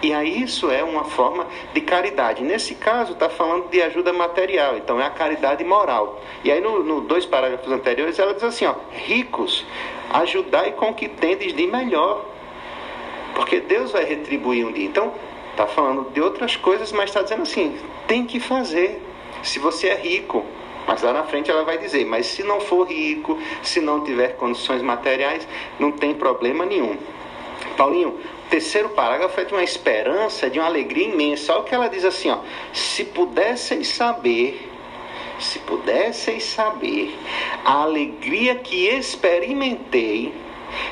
E 0.03 0.13
aí 0.13 0.43
isso 0.43 0.69
é 0.69 0.83
uma 0.83 1.05
forma 1.05 1.47
de 1.73 1.79
caridade. 1.79 2.43
Nesse 2.43 2.75
caso, 2.75 3.13
está 3.13 3.29
falando 3.29 3.69
de 3.69 3.81
ajuda 3.81 4.11
material, 4.11 4.75
então 4.75 4.99
é 4.99 5.05
a 5.05 5.09
caridade 5.09 5.63
moral. 5.63 6.21
E 6.43 6.51
aí, 6.51 6.59
nos 6.59 6.85
no 6.85 6.99
dois 6.99 7.25
parágrafos 7.25 7.71
anteriores, 7.71 8.19
ela 8.19 8.33
diz 8.33 8.43
assim: 8.43 8.65
ó, 8.65 8.75
ricos, 8.91 9.65
ajudai 10.11 10.73
com 10.73 10.89
o 10.89 10.93
que 10.93 11.07
tendes 11.07 11.53
de 11.53 11.65
melhor, 11.65 12.25
porque 13.33 13.61
Deus 13.61 13.93
vai 13.93 14.03
retribuir 14.03 14.67
um 14.67 14.73
dia. 14.73 14.85
Então, 14.85 15.13
está 15.51 15.67
falando 15.67 16.11
de 16.11 16.19
outras 16.19 16.57
coisas, 16.57 16.91
mas 16.91 17.09
está 17.09 17.21
dizendo 17.21 17.43
assim: 17.43 17.79
tem 18.05 18.25
que 18.25 18.41
fazer. 18.41 19.01
Se 19.41 19.57
você 19.57 19.87
é 19.87 19.95
rico, 19.95 20.45
mas 20.85 21.01
lá 21.01 21.13
na 21.13 21.23
frente 21.23 21.49
ela 21.49 21.63
vai 21.63 21.77
dizer: 21.77 22.05
mas 22.05 22.25
se 22.25 22.43
não 22.43 22.59
for 22.59 22.89
rico, 22.89 23.39
se 23.61 23.79
não 23.79 24.03
tiver 24.03 24.35
condições 24.35 24.81
materiais, 24.81 25.47
não 25.79 25.93
tem 25.93 26.13
problema 26.13 26.65
nenhum. 26.65 26.97
Paulinho, 27.77 28.19
terceiro 28.53 28.89
parágrafo 28.89 29.41
é 29.41 29.45
de 29.45 29.51
uma 29.51 29.63
esperança, 29.63 30.47
de 30.47 30.59
uma 30.59 30.67
alegria 30.67 31.07
imensa. 31.07 31.53
Olha 31.53 31.61
o 31.61 31.63
que 31.63 31.73
ela 31.73 31.87
diz 31.87 32.05
assim: 32.05 32.29
ó, 32.29 32.37
se 32.71 33.03
pudesseis 33.03 33.87
saber, 33.87 34.71
se 35.39 35.57
pudesseis 35.57 36.43
saber 36.43 37.17
a 37.65 37.81
alegria 37.81 38.53
que 38.53 38.87
experimentei 38.89 40.31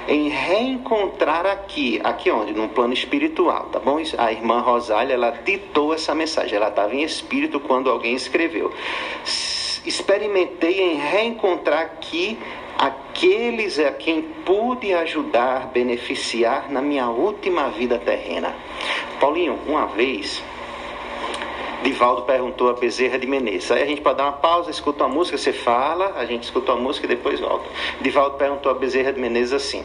em 0.07 0.27
reencontrar 0.29 1.45
aqui, 1.45 2.01
aqui 2.03 2.31
onde? 2.31 2.51
Num 2.51 2.67
plano 2.67 2.93
espiritual, 2.93 3.65
tá 3.65 3.77
bom? 3.77 4.01
A 4.17 4.31
irmã 4.31 4.59
Rosália, 4.61 5.13
ela 5.13 5.29
ditou 5.29 5.93
essa 5.93 6.15
mensagem, 6.15 6.55
ela 6.55 6.69
estava 6.69 6.95
em 6.95 7.03
espírito 7.03 7.59
quando 7.59 7.91
alguém 7.91 8.15
escreveu. 8.15 8.73
Experimentei 9.85 10.81
em 10.81 10.95
reencontrar 10.95 11.81
aqui 11.81 12.39
aqueles 12.81 13.77
a 13.77 13.91
quem 13.91 14.23
pude 14.43 14.91
ajudar, 14.91 15.67
beneficiar 15.67 16.71
na 16.71 16.81
minha 16.81 17.09
última 17.09 17.69
vida 17.69 17.99
terrena. 17.99 18.55
Paulinho, 19.19 19.59
uma 19.67 19.85
vez 19.85 20.43
Divaldo 21.83 22.23
perguntou 22.23 22.69
a 22.69 22.73
Bezerra 22.73 23.19
de 23.19 23.27
Menezes. 23.27 23.71
Aí 23.71 23.83
a 23.83 23.85
gente 23.85 24.01
pode 24.01 24.17
dar 24.17 24.23
uma 24.23 24.33
pausa, 24.33 24.71
escuta 24.71 25.03
uma 25.03 25.13
música, 25.13 25.37
você 25.37 25.53
fala, 25.53 26.13
a 26.15 26.25
gente 26.25 26.43
escuta 26.43 26.73
uma 26.73 26.81
música 26.81 27.05
e 27.05 27.09
depois 27.09 27.39
volta. 27.39 27.69
Divaldo 28.01 28.37
perguntou 28.37 28.71
a 28.71 28.75
Bezerra 28.75 29.13
de 29.13 29.19
Menezes 29.19 29.53
assim: 29.53 29.83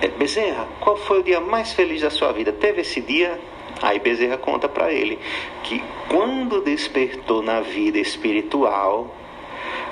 é, 0.00 0.06
Bezerra, 0.06 0.68
qual 0.78 0.96
foi 0.96 1.20
o 1.20 1.22
dia 1.24 1.40
mais 1.40 1.72
feliz 1.72 2.02
da 2.02 2.10
sua 2.10 2.30
vida? 2.30 2.52
Teve 2.52 2.82
esse 2.82 3.00
dia? 3.00 3.40
Aí 3.82 3.98
Bezerra 3.98 4.36
conta 4.36 4.68
para 4.68 4.92
ele 4.92 5.18
que 5.64 5.82
quando 6.08 6.60
despertou 6.60 7.42
na 7.42 7.60
vida 7.60 7.98
espiritual, 7.98 9.12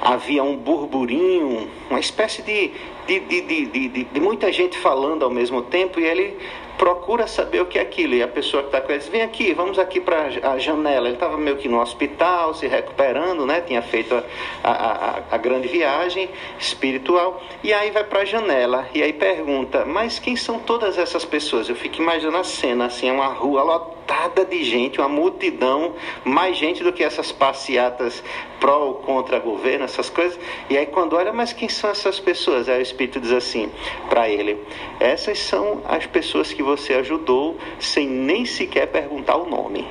havia 0.02 0.42
um 0.42 0.56
burburinho, 0.56 1.70
uma 1.88 2.00
espécie 2.00 2.42
de, 2.42 2.72
de, 3.06 3.20
de, 3.20 3.66
de, 3.66 4.04
de, 4.04 4.20
muita 4.20 4.52
gente 4.52 4.76
falando 4.76 5.24
ao 5.24 5.30
mesmo 5.30 5.62
tempo, 5.62 6.00
e 6.00 6.04
ele 6.04 6.36
procura 6.78 7.26
saber 7.26 7.60
o 7.60 7.66
que 7.66 7.78
é 7.78 7.82
aquilo. 7.82 8.14
E 8.14 8.22
a 8.22 8.28
pessoa 8.28 8.62
que 8.62 8.68
está 8.68 8.80
com 8.80 8.90
ele 8.90 8.98
diz: 8.98 9.08
Vem 9.08 9.22
aqui, 9.22 9.52
vamos 9.52 9.78
aqui 9.78 10.00
para 10.00 10.28
a 10.42 10.58
janela. 10.58 11.08
Ele 11.08 11.16
estava 11.16 11.36
meio 11.36 11.56
que 11.56 11.68
no 11.68 11.80
hospital, 11.80 12.54
se 12.54 12.66
recuperando, 12.66 13.46
né? 13.46 13.60
tinha 13.60 13.82
feito 13.82 14.14
a, 14.62 14.70
a, 14.70 15.22
a 15.30 15.36
grande 15.36 15.68
viagem 15.68 16.28
espiritual. 16.58 17.42
E 17.62 17.72
aí 17.72 17.90
vai 17.90 18.04
para 18.04 18.20
a 18.20 18.24
janela 18.24 18.88
e 18.94 19.02
aí 19.02 19.12
pergunta: 19.12 19.84
Mas 19.84 20.18
quem 20.18 20.36
são 20.36 20.58
todas 20.58 20.98
essas 20.98 21.24
pessoas? 21.24 21.68
Eu 21.68 21.76
fico 21.76 22.00
imaginando 22.00 22.38
a 22.38 22.44
cena 22.44 22.86
assim: 22.86 23.08
é 23.08 23.12
uma 23.12 23.28
rua 23.28 23.62
lotada 23.62 24.44
de 24.44 24.62
gente, 24.64 24.98
uma 24.98 25.08
multidão, 25.08 25.94
mais 26.24 26.56
gente 26.56 26.82
do 26.82 26.92
que 26.92 27.02
essas 27.02 27.32
passeatas 27.32 28.22
pró 28.60 28.78
ou 28.78 28.94
contra 28.94 29.40
governo, 29.40 29.84
essas 29.84 30.08
coisas. 30.08 30.38
E 30.70 30.78
aí 30.78 30.86
quando 30.86 31.16
olha, 31.16 31.32
mas 31.32 31.52
quem 31.52 31.68
são 31.68 31.90
essas 31.90 32.20
pessoas? 32.20 32.68
Aí 32.68 32.78
o 32.78 32.82
Espírito 32.82 33.20
diz 33.20 33.32
assim 33.32 33.70
para 34.08 34.28
ele: 34.28 34.58
Essas 35.00 35.38
são 35.38 35.82
as 35.84 36.06
pessoas 36.06 36.52
que 36.52 36.61
você 36.62 36.94
ajudou 36.94 37.56
sem 37.78 38.08
nem 38.08 38.44
sequer 38.44 38.86
perguntar 38.86 39.36
o 39.36 39.48
nome. 39.48 39.86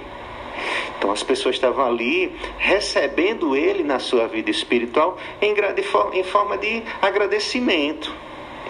Então 0.97 1.11
as 1.11 1.23
pessoas 1.23 1.55
estavam 1.55 1.85
ali 1.85 2.31
recebendo 2.57 3.55
ele 3.55 3.83
na 3.83 3.99
sua 3.99 4.27
vida 4.27 4.51
espiritual 4.51 5.17
em, 5.41 5.53
em 6.13 6.23
forma 6.23 6.57
de 6.57 6.83
agradecimento. 7.01 8.13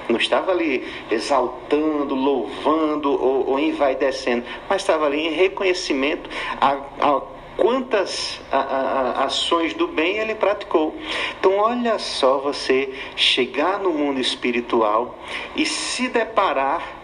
Não 0.07 0.17
estava 0.17 0.51
ali 0.51 0.85
exaltando, 1.09 2.15
louvando 2.15 3.11
ou, 3.11 3.49
ou 3.49 3.59
envaidecendo, 3.59 4.45
mas 4.69 4.81
estava 4.81 5.05
ali 5.05 5.27
em 5.27 5.31
reconhecimento 5.31 6.29
a, 6.59 6.77
a 6.99 7.21
quantas 7.55 8.41
a, 8.51 8.57
a, 8.57 9.25
ações 9.25 9.73
do 9.73 9.87
bem 9.87 10.17
ele 10.17 10.35
praticou. 10.35 10.95
Então, 11.39 11.57
olha 11.57 11.99
só 11.99 12.39
você 12.39 12.93
chegar 13.15 13.79
no 13.79 13.91
mundo 13.91 14.19
espiritual 14.19 15.17
e 15.55 15.65
se 15.65 16.07
deparar 16.07 17.00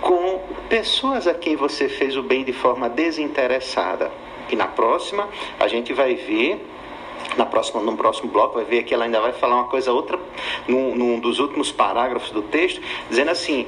com 0.00 0.40
pessoas 0.68 1.26
a 1.26 1.34
quem 1.34 1.56
você 1.56 1.88
fez 1.88 2.16
o 2.16 2.22
bem 2.22 2.44
de 2.44 2.52
forma 2.52 2.88
desinteressada. 2.88 4.10
E 4.50 4.56
na 4.56 4.66
próxima, 4.66 5.28
a 5.58 5.68
gente 5.68 5.92
vai 5.92 6.14
ver 6.14 6.66
na 7.36 7.46
próxima, 7.46 7.80
no 7.80 7.96
próximo 7.96 8.30
bloco, 8.30 8.54
vai 8.54 8.64
ver 8.64 8.82
que 8.82 8.92
ela 8.92 9.04
ainda 9.04 9.20
vai 9.20 9.32
falar 9.32 9.56
uma 9.56 9.68
coisa 9.68 9.92
outra, 9.92 10.18
num, 10.66 10.94
num, 10.94 11.20
dos 11.20 11.38
últimos 11.38 11.70
parágrafos 11.70 12.30
do 12.30 12.42
texto, 12.42 12.80
dizendo 13.08 13.30
assim: 13.30 13.66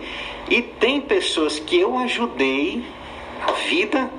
e 0.48 0.62
tem 0.62 1.00
pessoas 1.00 1.58
que 1.58 1.78
eu 1.78 1.96
ajudei 1.98 2.84
a 3.46 3.52
vida, 3.52 4.10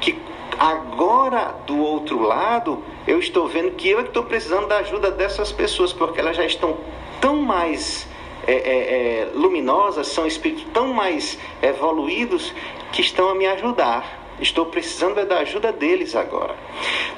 que 0.00 0.18
agora 0.58 1.54
do 1.66 1.78
outro 1.78 2.20
lado, 2.20 2.82
eu 3.06 3.18
estou 3.18 3.48
vendo 3.48 3.70
que 3.72 3.88
eu 3.88 4.00
estou 4.00 4.24
precisando 4.24 4.66
da 4.66 4.78
ajuda 4.78 5.10
dessas 5.10 5.50
pessoas, 5.50 5.92
porque 5.92 6.20
elas 6.20 6.36
já 6.36 6.44
estão 6.44 6.76
tão 7.20 7.36
mais 7.36 8.06
é, 8.46 8.52
é, 8.52 8.58
é, 8.58 9.28
luminosas, 9.34 10.08
são 10.08 10.26
espíritos 10.26 10.64
tão 10.72 10.92
mais 10.92 11.38
evoluídos 11.62 12.54
que 12.92 13.00
estão 13.00 13.28
a 13.28 13.34
me 13.34 13.46
ajudar. 13.46 14.18
Estou 14.40 14.66
precisando 14.66 15.24
da 15.26 15.40
ajuda 15.40 15.72
deles 15.72 16.16
agora. 16.16 16.56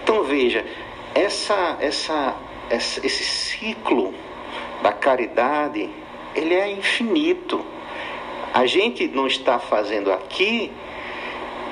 Então 0.02 0.24
veja, 0.24 0.64
essa, 1.14 1.76
essa, 1.80 2.36
essa, 2.68 3.06
esse 3.06 3.24
ciclo 3.24 4.12
da 4.82 4.92
caridade, 4.92 5.88
ele 6.34 6.54
é 6.54 6.70
infinito. 6.70 7.64
A 8.52 8.66
gente 8.66 9.06
não 9.08 9.26
está 9.26 9.58
fazendo 9.58 10.12
aqui 10.12 10.72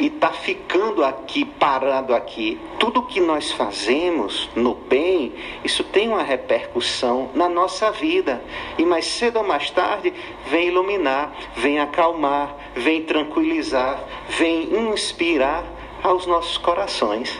e 0.00 0.06
está 0.06 0.30
ficando 0.30 1.04
aqui, 1.04 1.44
parado 1.44 2.14
aqui. 2.14 2.58
Tudo 2.78 3.02
que 3.02 3.20
nós 3.20 3.52
fazemos 3.52 4.48
no 4.56 4.74
bem, 4.74 5.34
isso 5.62 5.84
tem 5.84 6.08
uma 6.08 6.22
repercussão 6.22 7.30
na 7.34 7.48
nossa 7.48 7.90
vida. 7.90 8.42
E 8.78 8.84
mais 8.84 9.04
cedo 9.04 9.36
ou 9.36 9.44
mais 9.44 9.70
tarde, 9.70 10.12
vem 10.46 10.68
iluminar, 10.68 11.32
vem 11.54 11.78
acalmar, 11.78 12.56
vem 12.74 13.02
tranquilizar, 13.02 14.02
vem 14.30 14.90
inspirar 14.90 15.64
aos 16.02 16.26
nossos 16.26 16.56
corações. 16.56 17.38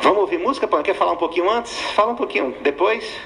Vamos 0.00 0.18
ouvir 0.18 0.38
música? 0.38 0.66
Quer 0.82 0.94
falar 0.94 1.12
um 1.12 1.16
pouquinho 1.16 1.48
antes? 1.48 1.78
Fala 1.92 2.12
um 2.12 2.16
pouquinho 2.16 2.56
depois. 2.62 3.20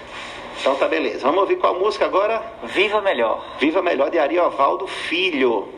Então 0.60 0.74
tá 0.74 0.88
beleza. 0.88 1.20
Vamos 1.20 1.42
ouvir 1.42 1.56
qual 1.56 1.78
música 1.78 2.04
agora? 2.04 2.42
Viva 2.64 3.00
Melhor. 3.00 3.44
Viva 3.60 3.80
Melhor 3.80 4.10
de 4.10 4.18
Ariovaldo 4.18 4.86
Filho. 4.86 5.68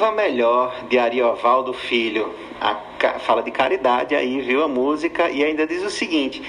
Viva 0.00 0.12
Melhor, 0.12 0.74
de 0.88 0.98
Ariovaldo 0.98 1.74
Filho. 1.74 2.34
A 2.58 2.74
fala 3.18 3.42
de 3.42 3.50
caridade 3.50 4.14
aí, 4.14 4.40
viu 4.40 4.64
a 4.64 4.68
música, 4.68 5.28
e 5.28 5.44
ainda 5.44 5.66
diz 5.66 5.82
o 5.84 5.90
seguinte: 5.90 6.42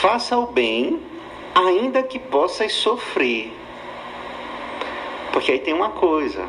faça 0.00 0.34
o 0.38 0.46
bem, 0.46 0.98
ainda 1.54 2.02
que 2.02 2.18
possas 2.18 2.72
sofrer. 2.72 3.52
Porque 5.30 5.52
aí 5.52 5.58
tem 5.58 5.74
uma 5.74 5.90
coisa, 5.90 6.48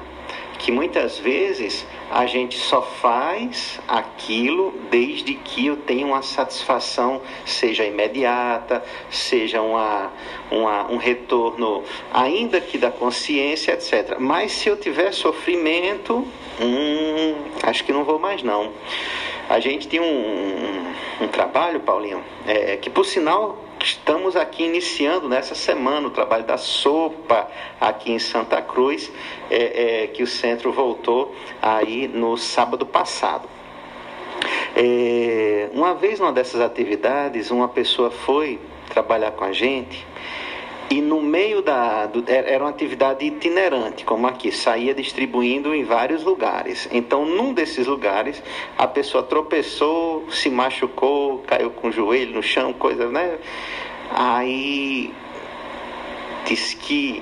que 0.57 0.71
muitas 0.71 1.19
vezes 1.19 1.85
a 2.09 2.25
gente 2.25 2.57
só 2.57 2.81
faz 2.81 3.79
aquilo 3.87 4.73
desde 4.89 5.33
que 5.33 5.67
eu 5.67 5.75
tenha 5.77 6.05
uma 6.05 6.21
satisfação, 6.21 7.21
seja 7.45 7.83
imediata, 7.85 8.83
seja 9.09 9.61
uma, 9.61 10.11
uma- 10.49 10.91
um 10.91 10.97
retorno, 10.97 11.83
ainda 12.13 12.61
que 12.61 12.77
da 12.77 12.89
consciência, 12.91 13.73
etc. 13.73 14.17
Mas 14.19 14.53
se 14.53 14.69
eu 14.69 14.77
tiver 14.77 15.11
sofrimento, 15.11 16.25
hum, 16.61 17.35
acho 17.63 17.83
que 17.83 17.91
não 17.91 18.03
vou 18.03 18.17
mais 18.19 18.41
não. 18.41 18.71
A 19.49 19.59
gente 19.59 19.87
tem 19.87 19.99
um, 19.99 20.03
um- 20.03 21.25
um 21.25 21.27
trabalho, 21.27 21.79
Paulinho, 21.81 22.23
é, 22.45 22.77
que 22.77 22.89
por 22.89 23.05
sinal 23.05 23.57
estamos 23.87 24.35
aqui 24.35 24.65
iniciando 24.65 25.29
nessa 25.29 25.55
semana 25.55 26.07
o 26.07 26.11
trabalho 26.11 26.43
da 26.43 26.57
sopa 26.57 27.47
aqui 27.79 28.11
em 28.11 28.19
Santa 28.19 28.61
Cruz, 28.61 29.09
é, 29.49 30.03
é, 30.03 30.07
que 30.07 30.21
o 30.21 30.27
centro 30.27 30.73
voltou 30.73 31.33
aí 31.61 32.07
no 32.07 32.35
sábado 32.35 32.85
passado. 32.85 33.47
É, 34.75 35.69
uma 35.73 35.95
vez 35.95 36.19
numa 36.19 36.33
dessas 36.33 36.59
atividades, 36.59 37.49
uma 37.49 37.69
pessoa 37.69 38.11
foi 38.11 38.59
trabalhar 38.89 39.31
com 39.31 39.45
a 39.45 39.53
gente 39.53 40.05
e 40.89 41.01
no 41.01 41.21
meio 41.21 41.61
da. 41.61 42.05
do- 42.05 42.23
era 42.27 42.47
era 42.49 42.63
uma 42.63 42.69
atividade 42.69 43.25
itinerante, 43.25 44.05
como 44.05 44.25
aqui, 44.27 44.51
saía 44.51 44.93
distribuindo 44.93 45.73
em 45.75 45.83
vários 45.83 46.23
lugares. 46.23 46.87
Então, 46.91 47.25
num 47.25 47.53
desses 47.53 47.87
lugares, 47.87 48.41
a 48.77 48.87
pessoa 48.87 49.23
tropeçou, 49.23 50.25
se 50.31 50.49
machucou, 50.49 51.39
caiu 51.47 51.71
com 51.71 51.89
o 51.89 51.91
joelho 51.91 52.33
no 52.35 52.43
chão, 52.43 52.71
coisa, 52.73 53.09
né? 53.09 53.37
Aí 54.09 55.13
diz 56.45 56.73
que 56.73 57.21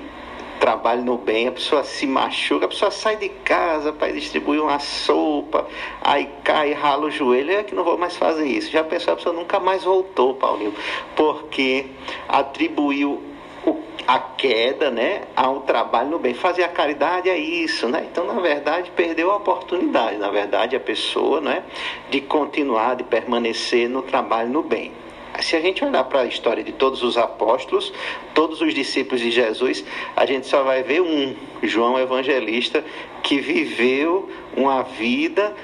trabalho 0.60 1.02
no 1.04 1.18
bem, 1.18 1.48
a 1.48 1.52
pessoa 1.52 1.84
se 1.84 2.06
machuca, 2.06 2.64
a 2.64 2.68
pessoa 2.68 2.90
sai 2.90 3.16
de 3.16 3.28
casa 3.28 3.92
para 3.92 4.12
distribuir 4.12 4.62
uma 4.62 4.78
sopa, 4.78 5.66
aí 6.00 6.28
cai, 6.42 6.72
rala 6.72 7.06
o 7.06 7.10
joelho, 7.10 7.50
é 7.52 7.62
que 7.62 7.74
não 7.74 7.84
vou 7.84 7.98
mais 7.98 8.16
fazer 8.16 8.46
isso. 8.46 8.70
Já 8.70 8.82
pensou, 8.82 9.12
a 9.12 9.16
pessoa 9.16 9.34
nunca 9.34 9.60
mais 9.60 9.84
voltou, 9.84 10.34
Paulinho, 10.34 10.72
porque 11.14 11.86
atribuiu 12.28 13.20
o- 13.66 13.82
a 14.06 14.18
queda, 14.18 14.90
né, 14.90 15.22
ao 15.34 15.60
trabalho 15.60 16.10
no 16.10 16.18
bem. 16.18 16.32
Fazer 16.32 16.62
a 16.62 16.68
caridade 16.68 17.28
é 17.28 17.36
isso, 17.36 17.88
né? 17.88 18.06
Então, 18.10 18.24
na 18.24 18.40
verdade, 18.40 18.90
perdeu 18.94 19.30
a 19.32 19.36
oportunidade, 19.36 20.16
na 20.16 20.30
verdade, 20.30 20.76
a 20.76 20.80
pessoa, 20.80 21.40
né, 21.40 21.64
de 22.08 22.20
continuar, 22.20 22.94
de 22.94 23.04
permanecer 23.04 23.88
no 23.88 24.02
trabalho 24.02 24.48
no 24.48 24.62
bem. 24.62 24.92
Se 25.40 25.54
a 25.54 25.60
gente 25.60 25.84
olhar 25.84 26.04
para 26.04 26.20
a 26.20 26.24
história 26.24 26.64
de 26.64 26.72
todos 26.72 27.02
os 27.02 27.18
apóstolos, 27.18 27.92
todos 28.32 28.62
os 28.62 28.72
discípulos 28.72 29.20
de 29.20 29.30
Jesus, 29.30 29.84
a 30.14 30.24
gente 30.24 30.46
só 30.46 30.62
vai 30.62 30.82
ver 30.82 31.02
um, 31.02 31.34
João 31.62 31.98
Evangelista, 31.98 32.82
que 33.22 33.38
viveu 33.38 34.30
uma 34.56 34.82
vida. 34.82 35.54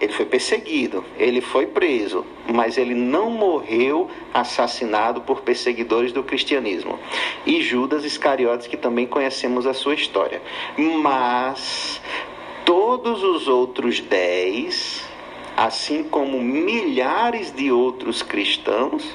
Ele 0.00 0.12
foi 0.12 0.26
perseguido, 0.26 1.04
ele 1.18 1.40
foi 1.40 1.66
preso, 1.66 2.24
mas 2.52 2.78
ele 2.78 2.94
não 2.94 3.30
morreu 3.30 4.08
assassinado 4.32 5.22
por 5.22 5.40
perseguidores 5.40 6.12
do 6.12 6.22
cristianismo. 6.22 6.98
E 7.44 7.60
Judas 7.60 8.04
Iscariotes, 8.04 8.68
que 8.68 8.76
também 8.76 9.06
conhecemos 9.06 9.66
a 9.66 9.74
sua 9.74 9.94
história. 9.94 10.40
Mas 10.76 12.00
todos 12.64 13.24
os 13.24 13.48
outros 13.48 13.98
dez 14.00 15.10
assim 15.60 16.02
como 16.02 16.40
milhares 16.40 17.52
de 17.52 17.70
outros 17.70 18.22
cristãos, 18.22 19.14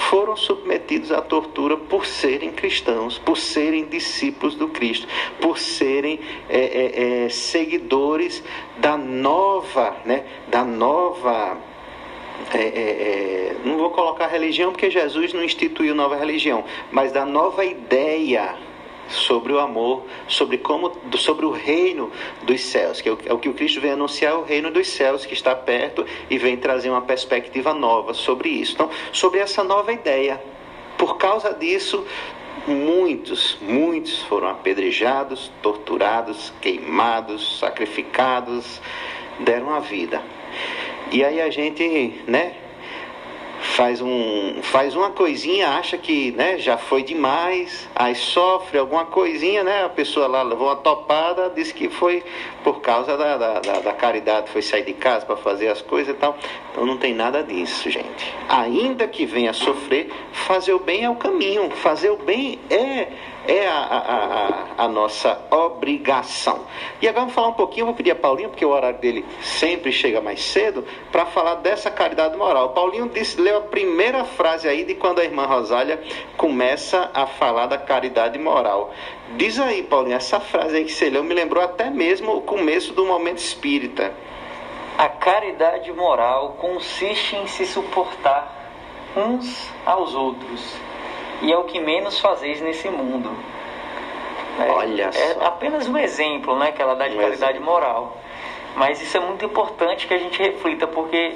foram 0.00 0.36
submetidos 0.36 1.12
à 1.12 1.20
tortura 1.20 1.76
por 1.76 2.06
serem 2.06 2.50
cristãos, 2.50 3.18
por 3.18 3.36
serem 3.36 3.84
discípulos 3.84 4.54
do 4.54 4.68
Cristo, 4.68 5.06
por 5.40 5.58
serem 5.58 6.20
é, 6.48 6.58
é, 6.58 7.24
é, 7.24 7.28
seguidores 7.28 8.42
da 8.78 8.96
nova, 8.96 9.96
né, 10.04 10.24
da 10.48 10.64
nova 10.64 11.58
é, 12.52 12.58
é, 12.58 12.62
é, 12.62 13.56
não 13.64 13.76
vou 13.76 13.90
colocar 13.90 14.26
religião 14.26 14.72
porque 14.72 14.90
Jesus 14.90 15.32
não 15.32 15.44
instituiu 15.44 15.94
nova 15.94 16.16
religião, 16.16 16.64
mas 16.90 17.12
da 17.12 17.24
nova 17.24 17.64
ideia 17.64 18.56
sobre 19.10 19.52
o 19.52 19.58
amor, 19.58 20.04
sobre 20.28 20.58
como, 20.58 20.92
sobre 21.16 21.44
o 21.44 21.50
reino 21.50 22.10
dos 22.42 22.60
céus, 22.62 23.00
que 23.00 23.08
é 23.08 23.12
o, 23.12 23.18
é 23.26 23.36
que 23.36 23.48
o 23.48 23.54
Cristo 23.54 23.80
vem 23.80 23.90
anunciar, 23.92 24.36
o 24.36 24.42
reino 24.42 24.70
dos 24.70 24.88
céus 24.88 25.26
que 25.26 25.34
está 25.34 25.54
perto 25.54 26.06
e 26.28 26.38
vem 26.38 26.56
trazer 26.56 26.90
uma 26.90 27.02
perspectiva 27.02 27.74
nova 27.74 28.14
sobre 28.14 28.48
isso. 28.48 28.74
Então, 28.74 28.90
sobre 29.12 29.40
essa 29.40 29.64
nova 29.64 29.92
ideia. 29.92 30.42
Por 30.96 31.16
causa 31.16 31.52
disso, 31.52 32.06
muitos, 32.66 33.58
muitos 33.60 34.20
foram 34.22 34.48
apedrejados, 34.48 35.50
torturados, 35.62 36.52
queimados, 36.60 37.58
sacrificados, 37.58 38.80
deram 39.40 39.74
a 39.74 39.80
vida. 39.80 40.22
E 41.10 41.24
aí 41.24 41.40
a 41.40 41.50
gente, 41.50 42.22
né, 42.26 42.54
faz 43.60 44.00
um 44.00 44.62
faz 44.62 44.96
uma 44.96 45.10
coisinha, 45.10 45.68
acha 45.68 45.98
que, 45.98 46.32
né, 46.32 46.58
já 46.58 46.76
foi 46.76 47.02
demais, 47.02 47.88
aí 47.94 48.14
sofre 48.14 48.78
alguma 48.78 49.04
coisinha, 49.04 49.62
né, 49.62 49.84
a 49.84 49.88
pessoa 49.88 50.26
lá 50.26 50.42
levou 50.42 50.68
uma 50.68 50.76
topada, 50.76 51.50
disse 51.54 51.74
que 51.74 51.88
foi 51.88 52.22
por 52.64 52.80
causa 52.80 53.16
da, 53.16 53.36
da, 53.36 53.60
da, 53.60 53.72
da 53.80 53.92
caridade, 53.92 54.50
foi 54.50 54.62
sair 54.62 54.84
de 54.84 54.94
casa 54.94 55.26
para 55.26 55.36
fazer 55.36 55.68
as 55.68 55.82
coisas 55.82 56.14
e 56.14 56.18
tal. 56.18 56.36
Então 56.72 56.86
não 56.86 56.96
tem 56.96 57.14
nada 57.14 57.42
disso, 57.42 57.90
gente. 57.90 58.34
Ainda 58.48 59.06
que 59.06 59.26
venha 59.26 59.52
sofrer, 59.52 60.10
fazer 60.32 60.72
o 60.72 60.78
bem 60.78 61.04
é 61.04 61.10
o 61.10 61.16
caminho, 61.16 61.70
fazer 61.70 62.10
o 62.10 62.16
bem 62.16 62.58
é 62.70 63.08
é 63.46 63.66
a, 63.66 63.78
a, 63.78 64.84
a, 64.84 64.88
nossa 64.88 65.40
obrigação. 65.50 66.66
E 67.00 67.08
agora 67.08 67.22
vamos 67.22 67.34
falar 67.34 67.48
um 67.48 67.54
pouquinho, 67.54 67.86
vou 67.86 67.94
pedir 67.94 68.10
a 68.10 68.14
Paulinho, 68.14 68.50
porque 68.50 68.64
o 68.64 68.70
horário 68.70 68.98
dele 68.98 69.24
sempre 69.42 69.92
chega 69.92 70.20
mais 70.20 70.42
cedo, 70.42 70.84
para 71.10 71.26
falar 71.26 71.56
dessa 71.56 71.90
caridade 71.90 72.36
moral. 72.36 72.70
Paulinho 72.70 73.08
disse, 73.08 73.40
leu 73.40 73.58
a 73.58 73.62
primeira 73.62 74.24
frase 74.24 74.68
aí 74.68 74.84
de 74.84 74.94
quando 74.94 75.20
a 75.20 75.24
irmã 75.24 75.46
Rosália 75.46 76.02
começa 76.36 77.10
a 77.14 77.26
falar 77.26 77.66
da 77.66 77.78
caridade 77.78 78.38
moral. 78.38 78.92
Diz 79.36 79.58
aí, 79.58 79.82
Paulinho, 79.82 80.16
essa 80.16 80.40
frase 80.40 80.76
aí 80.76 80.84
que 80.84 80.92
você 80.92 81.08
leu 81.08 81.24
me 81.24 81.34
lembrou 81.34 81.62
até 81.62 81.88
mesmo 81.90 82.36
o 82.36 82.42
começo 82.42 82.92
do 82.92 83.04
momento 83.06 83.38
espírita. 83.38 84.12
A 84.98 85.08
caridade 85.08 85.90
moral 85.92 86.56
consiste 86.60 87.34
em 87.34 87.46
se 87.46 87.64
suportar 87.64 88.60
uns 89.16 89.68
aos 89.84 90.14
outros, 90.14 90.76
e 91.42 91.52
é 91.52 91.56
o 91.56 91.64
que 91.64 91.80
menos 91.80 92.18
fazeis 92.20 92.60
nesse 92.60 92.88
mundo. 92.88 93.30
É, 94.58 94.70
Olha 94.70 95.04
é 95.04 95.12
só. 95.12 95.44
apenas 95.44 95.86
um 95.88 95.96
exemplo 95.96 96.58
né, 96.58 96.72
que 96.72 96.82
ela 96.82 96.94
dá 96.94 97.08
de 97.08 97.16
Um 97.16 97.20
caridade 97.20 97.52
exemplo. 97.52 97.64
moral. 97.72 98.16
Mas 98.76 99.00
isso 99.02 99.16
é 99.16 99.20
muito 99.20 99.44
importante 99.44 100.06
que 100.06 100.14
a 100.14 100.18
gente 100.18 100.40
reflita, 100.40 100.86
porque 100.86 101.34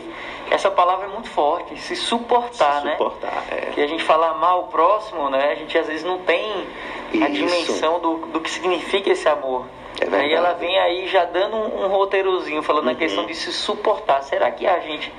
essa 0.51 0.71
palavra 0.71 1.07
é 1.07 1.09
muito 1.09 1.29
forte, 1.31 1.77
se 1.81 1.97
suportar, 1.97 2.81
Se 2.81 2.85
né? 2.87 2.93
suportar, 2.93 3.43
é. 3.51 3.71
Que 3.73 3.81
a 3.81 3.87
gente 3.89 4.05
fala 4.05 4.29
amar 4.31 4.59
o 4.61 4.65
próximo, 4.65 5.29
né? 5.31 5.51
A 5.51 5.55
gente 5.57 5.77
às 5.77 5.87
vezes 5.87 6.05
não 6.05 6.19
tem 6.19 6.65
a 7.15 7.29
Isso. 7.29 7.33
dimensão 7.33 7.99
do, 7.99 8.17
do 8.27 8.41
que 8.41 8.49
significa 8.51 9.11
esse 9.11 9.29
amor. 9.29 9.67
É 10.01 10.05
verdade. 10.05 10.29
E 10.29 10.35
ela 10.35 10.53
vem 10.55 10.79
aí 10.79 11.09
já 11.09 11.25
dando 11.25 11.57
um, 11.57 11.85
um 11.85 11.89
roteirozinho, 11.89 12.63
falando 12.63 12.85
na 12.85 12.93
Uhum. 12.93 12.99
questão 12.99 13.27
de 13.27 13.35
se 13.35 13.53
suportar. 13.53 14.23
Será 14.23 14.51
que 14.51 14.67
a 14.67 14.79
gente 14.81 15.13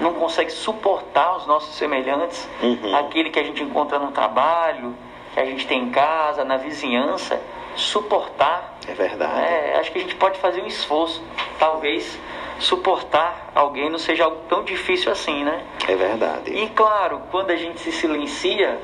não 0.00 0.14
consegue 0.14 0.50
suportar 0.50 1.36
os 1.36 1.46
nossos 1.46 1.74
semelhantes? 1.76 2.48
Uhum. 2.62 2.96
Aquele 2.96 3.30
que 3.30 3.38
a 3.38 3.42
gente 3.42 3.62
encontra 3.62 3.98
no 3.98 4.10
trabalho, 4.10 4.96
que 5.34 5.40
a 5.40 5.44
gente 5.44 5.66
tem 5.66 5.82
em 5.82 5.90
casa, 5.90 6.44
na 6.44 6.56
vizinhança? 6.56 7.40
Suportar. 7.76 8.78
É 8.88 8.94
verdade. 8.94 9.40
É, 9.40 9.76
acho 9.78 9.92
que 9.92 9.98
a 9.98 10.00
gente 10.00 10.16
pode 10.16 10.38
fazer 10.38 10.62
um 10.62 10.66
esforço. 10.66 11.22
Talvez 11.58 12.18
suportar 12.58 13.50
alguém 13.54 13.88
não 13.88 13.98
seja 13.98 14.24
algo 14.24 14.38
tão 14.48 14.62
difícil 14.62 15.10
assim, 15.10 15.44
né? 15.44 15.64
É 15.88 15.94
verdade. 15.94 16.50
E 16.52 16.68
claro, 16.70 17.22
quando 17.30 17.50
a 17.50 17.56
gente 17.56 17.80
se 17.80 17.92
silencia 17.92 18.78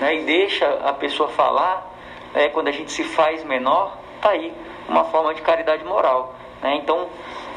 né, 0.00 0.16
e 0.16 0.22
deixa 0.24 0.66
a 0.84 0.92
pessoa 0.92 1.28
falar, 1.28 1.86
né, 2.32 2.48
quando 2.48 2.68
a 2.68 2.72
gente 2.72 2.90
se 2.90 3.04
faz 3.04 3.44
menor, 3.44 3.96
tá 4.20 4.30
aí 4.30 4.52
uma 4.88 5.04
forma 5.04 5.34
de 5.34 5.42
caridade 5.42 5.84
moral. 5.84 6.34
né? 6.62 6.76
Então 6.76 7.08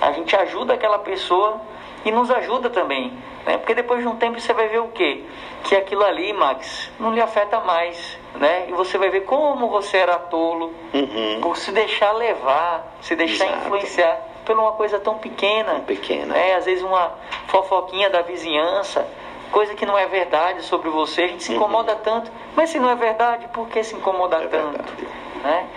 a 0.01 0.11
gente 0.11 0.35
ajuda 0.35 0.73
aquela 0.73 0.99
pessoa 0.99 1.61
e 2.05 2.11
nos 2.11 2.29
ajuda 2.31 2.69
também. 2.69 3.13
Né? 3.45 3.57
Porque 3.57 3.73
depois 3.73 4.01
de 4.01 4.07
um 4.07 4.15
tempo 4.15 4.39
você 4.39 4.53
vai 4.53 4.67
ver 4.67 4.79
o 4.79 4.87
quê? 4.89 5.23
Que 5.63 5.75
aquilo 5.75 6.03
ali, 6.03 6.31
Max, 6.33 6.91
não 6.99 7.13
lhe 7.13 7.21
afeta 7.21 7.59
mais. 7.61 8.17
Né? 8.35 8.65
E 8.69 8.71
você 8.73 8.97
vai 8.97 9.09
ver 9.09 9.21
como 9.21 9.69
você 9.69 9.97
era 9.97 10.17
tolo 10.17 10.73
Uhum. 10.93 11.39
por 11.41 11.55
se 11.57 11.71
deixar 11.71 12.11
levar, 12.13 12.95
se 13.01 13.15
deixar 13.15 13.45
Exato. 13.45 13.65
influenciar 13.65 14.19
por 14.45 14.57
uma 14.57 14.71
coisa 14.73 14.99
tão 14.99 15.17
pequena. 15.17 15.81
Pequena. 15.87 16.35
É, 16.37 16.55
às 16.55 16.65
vezes 16.65 16.83
uma 16.83 17.11
fofoquinha 17.47 18.09
da 18.09 18.21
vizinhança, 18.21 19.07
coisa 19.51 19.73
que 19.75 19.85
não 19.85 19.97
é 19.97 20.05
verdade 20.07 20.63
sobre 20.63 20.89
você, 20.89 21.23
a 21.23 21.27
gente 21.27 21.43
se 21.43 21.53
incomoda 21.53 21.95
tanto. 21.95 22.31
Mas 22.55 22.69
se 22.71 22.79
não 22.79 22.89
é 22.89 22.95
verdade, 22.95 23.47
por 23.53 23.67
que 23.69 23.83
se 23.83 23.95
incomodar 23.95 24.41
Uhum. 24.41 24.45
É 24.47 24.49
tanto? 24.49 24.71
verdade. 24.71 25.07
Né? 25.43 25.67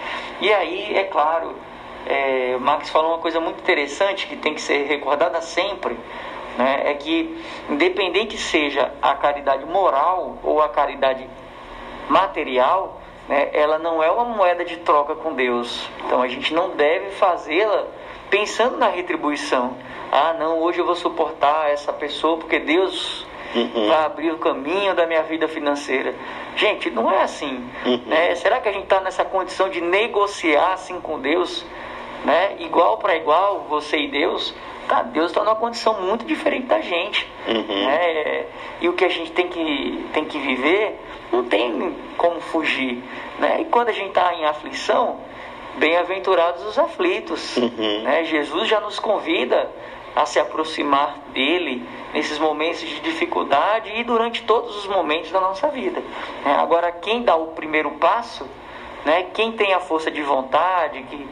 E 0.40 0.52
aí, 0.52 0.96
é 0.96 1.04
claro, 1.04 1.54
é, 2.06 2.56
o 2.56 2.60
Max 2.60 2.88
falou 2.88 3.12
uma 3.12 3.18
coisa 3.18 3.40
muito 3.40 3.60
interessante 3.60 4.26
que 4.26 4.36
tem 4.36 4.54
que 4.54 4.60
ser 4.60 4.86
recordada 4.86 5.40
sempre. 5.40 5.98
Né? 6.56 6.82
É 6.86 6.94
que, 6.94 7.36
independente 7.68 8.38
seja 8.38 8.92
a 9.02 9.14
caridade 9.14 9.64
moral 9.66 10.38
ou 10.42 10.62
a 10.62 10.68
caridade 10.68 11.28
material, 12.08 13.00
né, 13.28 13.50
ela 13.52 13.78
não 13.78 14.02
é 14.02 14.10
uma 14.10 14.24
moeda 14.24 14.64
de 14.64 14.76
troca 14.78 15.14
com 15.14 15.34
Deus. 15.34 15.88
Então 16.04 16.22
a 16.22 16.28
gente 16.28 16.54
não 16.54 16.70
deve 16.70 17.10
fazê-la 17.10 17.84
pensando 18.30 18.76
na 18.76 18.88
retribuição. 18.88 19.76
Ah, 20.10 20.34
não, 20.38 20.60
hoje 20.60 20.78
eu 20.78 20.86
vou 20.86 20.94
suportar 20.94 21.70
essa 21.70 21.92
pessoa 21.92 22.38
porque 22.38 22.58
Deus 22.58 23.26
Uhum. 23.54 23.88
vai 23.88 24.04
abrir 24.04 24.32
o 24.32 24.38
caminho 24.38 24.94
da 24.94 25.06
minha 25.06 25.22
vida 25.22 25.48
financeira. 25.48 26.14
Gente, 26.56 26.90
não 26.90 27.10
é 27.10 27.22
assim. 27.22 27.64
Uhum. 27.86 28.02
né? 28.06 28.34
Será 28.34 28.60
que 28.60 28.68
a 28.68 28.72
gente 28.72 28.84
está 28.84 29.00
nessa 29.00 29.24
condição 29.24 29.70
de 29.70 29.80
negociar 29.80 30.72
assim 30.72 31.00
com 31.00 31.18
Deus? 31.18 31.64
Né? 32.24 32.56
Igual 32.60 32.98
para 32.98 33.16
igual, 33.16 33.66
você 33.68 33.98
e 33.98 34.08
Deus? 34.08 34.54
Tá, 34.88 35.02
Deus 35.02 35.28
está 35.30 35.42
numa 35.42 35.56
condição 35.56 36.00
muito 36.00 36.24
diferente 36.24 36.66
da 36.66 36.80
gente. 36.80 37.28
Uhum. 37.48 37.84
né? 37.86 38.46
E 38.80 38.88
o 38.88 38.92
que 38.92 39.04
a 39.04 39.08
gente 39.08 39.32
tem 39.32 39.48
que, 39.48 40.06
tem 40.12 40.24
que 40.24 40.38
viver, 40.38 41.00
não 41.32 41.44
tem 41.44 41.94
como 42.16 42.40
fugir. 42.40 43.02
Né? 43.38 43.62
E 43.62 43.64
quando 43.66 43.88
a 43.88 43.92
gente 43.92 44.08
está 44.08 44.32
em 44.34 44.44
aflição, 44.44 45.20
bem-aventurados 45.76 46.64
os 46.64 46.78
aflitos. 46.78 47.56
Uhum. 47.56 48.02
né? 48.02 48.24
Jesus 48.24 48.68
já 48.68 48.80
nos 48.80 48.98
convida 48.98 49.68
a 50.14 50.24
se 50.24 50.38
aproximar 50.38 51.18
dele 51.34 51.86
nesses 52.14 52.38
momentos 52.38 52.80
de 52.80 53.00
dificuldade 53.00 53.92
e 53.94 54.02
durante 54.02 54.42
todos 54.44 54.74
os 54.76 54.86
momentos 54.86 55.30
da 55.30 55.40
nossa 55.40 55.68
vida. 55.68 56.00
né? 56.44 56.56
Agora, 56.58 56.90
quem 56.90 57.22
dá 57.22 57.36
o 57.36 57.48
primeiro 57.48 57.90
passo, 57.92 58.48
né? 59.06 59.26
quem 59.32 59.52
tem 59.52 59.72
a 59.72 59.78
força 59.78 60.10
de 60.10 60.20
vontade, 60.20 61.00
que 61.04 61.28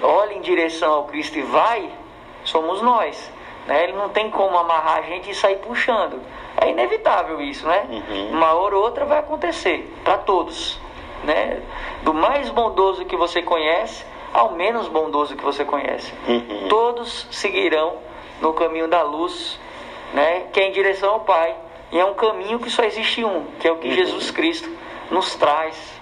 olha 0.00 0.34
em 0.34 0.40
direção 0.40 0.92
ao 0.92 1.04
Cristo 1.06 1.36
e 1.36 1.42
vai, 1.42 1.90
somos 2.44 2.80
nós. 2.80 3.28
Né? 3.66 3.82
Ele 3.82 3.94
não 3.94 4.08
tem 4.08 4.30
como 4.30 4.56
amarrar 4.56 4.98
a 4.98 5.02
gente 5.02 5.28
e 5.28 5.34
sair 5.34 5.56
puxando. 5.56 6.22
É 6.56 6.70
inevitável 6.70 7.40
isso, 7.40 7.66
né? 7.66 7.86
Uhum. 7.90 8.30
Uma 8.30 8.54
hora 8.54 8.76
ou 8.76 8.84
outra 8.84 9.04
vai 9.04 9.18
acontecer, 9.18 9.92
para 10.04 10.16
todos. 10.18 10.78
Né? 11.24 11.60
Do 12.04 12.14
mais 12.14 12.50
bondoso 12.50 13.04
que 13.04 13.16
você 13.16 13.42
conhece 13.42 14.06
ao 14.32 14.52
menos 14.52 14.86
bondoso 14.86 15.34
que 15.34 15.42
você 15.42 15.64
conhece. 15.64 16.14
Uhum. 16.28 16.68
Todos 16.68 17.26
seguirão 17.32 17.96
no 18.40 18.52
caminho 18.52 18.86
da 18.86 19.02
luz, 19.02 19.58
né? 20.14 20.44
que 20.52 20.60
é 20.60 20.68
em 20.68 20.72
direção 20.72 21.14
ao 21.14 21.20
Pai. 21.20 21.52
E 21.90 21.98
é 21.98 22.04
um 22.04 22.14
caminho 22.14 22.60
que 22.60 22.70
só 22.70 22.84
existe 22.84 23.24
um, 23.24 23.44
que 23.58 23.66
é 23.66 23.72
o 23.72 23.76
que 23.76 23.88
Uhum. 23.88 23.94
Jesus 23.94 24.30
Cristo 24.30 24.70
nos 25.10 25.34
traz 25.34 25.97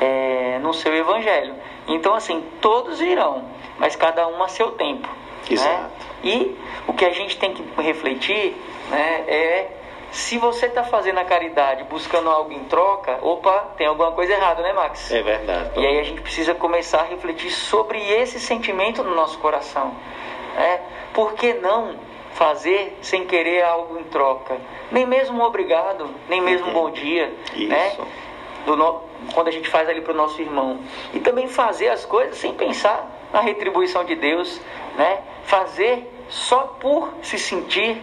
é, 0.00 0.58
no 0.60 0.72
seu 0.74 0.94
Evangelho. 0.94 1.54
Então, 1.86 2.14
assim, 2.14 2.44
todos 2.60 3.00
irão, 3.00 3.44
mas 3.78 3.96
cada 3.96 4.26
um 4.28 4.42
a 4.42 4.48
seu 4.48 4.72
tempo. 4.72 5.08
né? 5.08 5.16
Exato. 5.50 6.06
E 6.22 6.56
o 6.86 6.92
que 6.92 7.04
a 7.04 7.10
gente 7.10 7.38
tem 7.38 7.54
que 7.54 7.62
refletir 7.80 8.56
né, 8.90 9.24
é 9.26 9.68
se 10.10 10.38
você 10.38 10.66
está 10.66 10.82
fazendo 10.84 11.18
a 11.18 11.24
caridade 11.24 11.84
buscando 11.84 12.30
algo 12.30 12.52
em 12.52 12.64
troca, 12.64 13.18
opa, 13.22 13.72
tem 13.76 13.86
alguma 13.86 14.12
coisa 14.12 14.32
errada, 14.32 14.62
né, 14.62 14.72
Max? 14.72 15.10
É 15.10 15.22
verdade. 15.22 15.78
E 15.78 15.86
aí 15.86 15.98
a 16.00 16.02
gente 16.02 16.20
precisa 16.20 16.54
começar 16.54 17.00
a 17.00 17.04
refletir 17.04 17.50
sobre 17.50 17.98
esse 18.10 18.40
sentimento 18.40 19.02
no 19.04 19.14
nosso 19.14 19.38
coração. 19.38 19.94
Né? 20.54 20.80
Por 21.12 21.34
que 21.34 21.54
não 21.54 21.94
fazer 22.32 22.96
sem 23.02 23.26
querer 23.26 23.62
algo 23.62 23.98
em 23.98 24.04
troca? 24.04 24.56
Nem 24.90 25.06
mesmo 25.06 25.38
um 25.38 25.42
obrigado, 25.44 26.08
nem 26.28 26.40
mesmo 26.40 26.68
um 26.68 26.72
bom 26.72 26.90
dia. 26.90 27.32
Né? 27.54 27.88
Isso. 27.88 28.02
Do 28.02 28.06
no- 28.76 29.02
Quando 29.34 29.48
a 29.48 29.50
gente 29.50 29.68
faz 29.68 29.88
ali 29.88 30.00
para 30.00 30.12
o 30.12 30.16
nosso 30.16 30.40
irmão. 30.40 30.78
E 31.12 31.20
também 31.20 31.48
fazer 31.48 31.88
as 31.88 32.04
coisas 32.04 32.36
sem 32.36 32.54
pensar 32.54 33.28
na 33.32 33.40
retribuição 33.40 34.04
de 34.04 34.14
Deus. 34.14 34.60
Né? 34.96 35.20
Fazer 35.44 36.08
só 36.28 36.76
por 36.80 37.12
se 37.22 37.38
sentir 37.38 38.00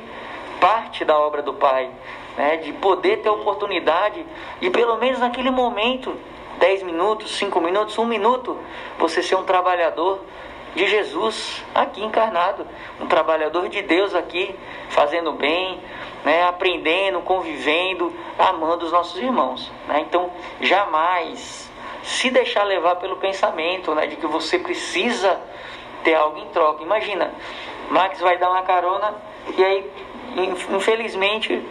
parte 0.59 1.05
da 1.05 1.18
obra 1.18 1.41
do 1.41 1.53
Pai, 1.53 1.89
né? 2.38 2.57
de 2.57 2.74
poder 2.74 3.22
ter 3.22 3.30
oportunidade 3.30 4.26
de 4.59 4.70
pelo 4.70 4.97
menos 4.97 5.20
naquele 5.20 5.51
momento, 5.51 6.16
10 6.59 6.84
minutos, 6.84 7.38
5 7.38 7.59
minutos, 7.59 7.97
1 7.97 8.05
minuto, 8.05 8.57
você 8.97 9.22
ser 9.22 9.36
um 9.36 9.43
trabalhador 9.43 10.22
de 10.74 10.88
Jesus 10.88 11.63
aqui 11.74 12.03
encarnado, 12.03 12.66
um 12.99 13.07
trabalhador 13.07 13.70
de 13.70 13.82
Deus 13.82 14.13
aqui, 14.13 14.53
fazendo 14.89 15.32
bem, 15.34 15.80
né? 16.26 16.44
aprendendo, 16.44 17.22
convivendo, 17.22 18.12
amando 18.38 18.86
os 18.86 18.92
nossos 18.92 19.18
irmãos. 19.22 19.72
né? 19.88 20.02
Então, 20.02 20.30
jamais 20.60 21.72
se 22.04 22.30
deixar 22.30 22.64
levar 22.64 22.96
pelo 22.98 23.16
pensamento 23.18 23.94
né? 23.96 24.08
de 24.08 24.16
que 24.18 24.28
você 24.28 24.60
precisa 24.60 25.40
ter 26.04 26.16
algo 26.16 26.38
em 26.40 26.48
troca. 26.50 26.84
Imagina, 26.84 27.32
Max 27.90 28.20
vai 28.20 28.38
dar 28.38 28.50
uma 28.50 28.64
carona 28.64 29.14
e 29.58 29.64
aí, 29.64 29.92
in- 30.36 30.76
infelizmente, 30.76 31.64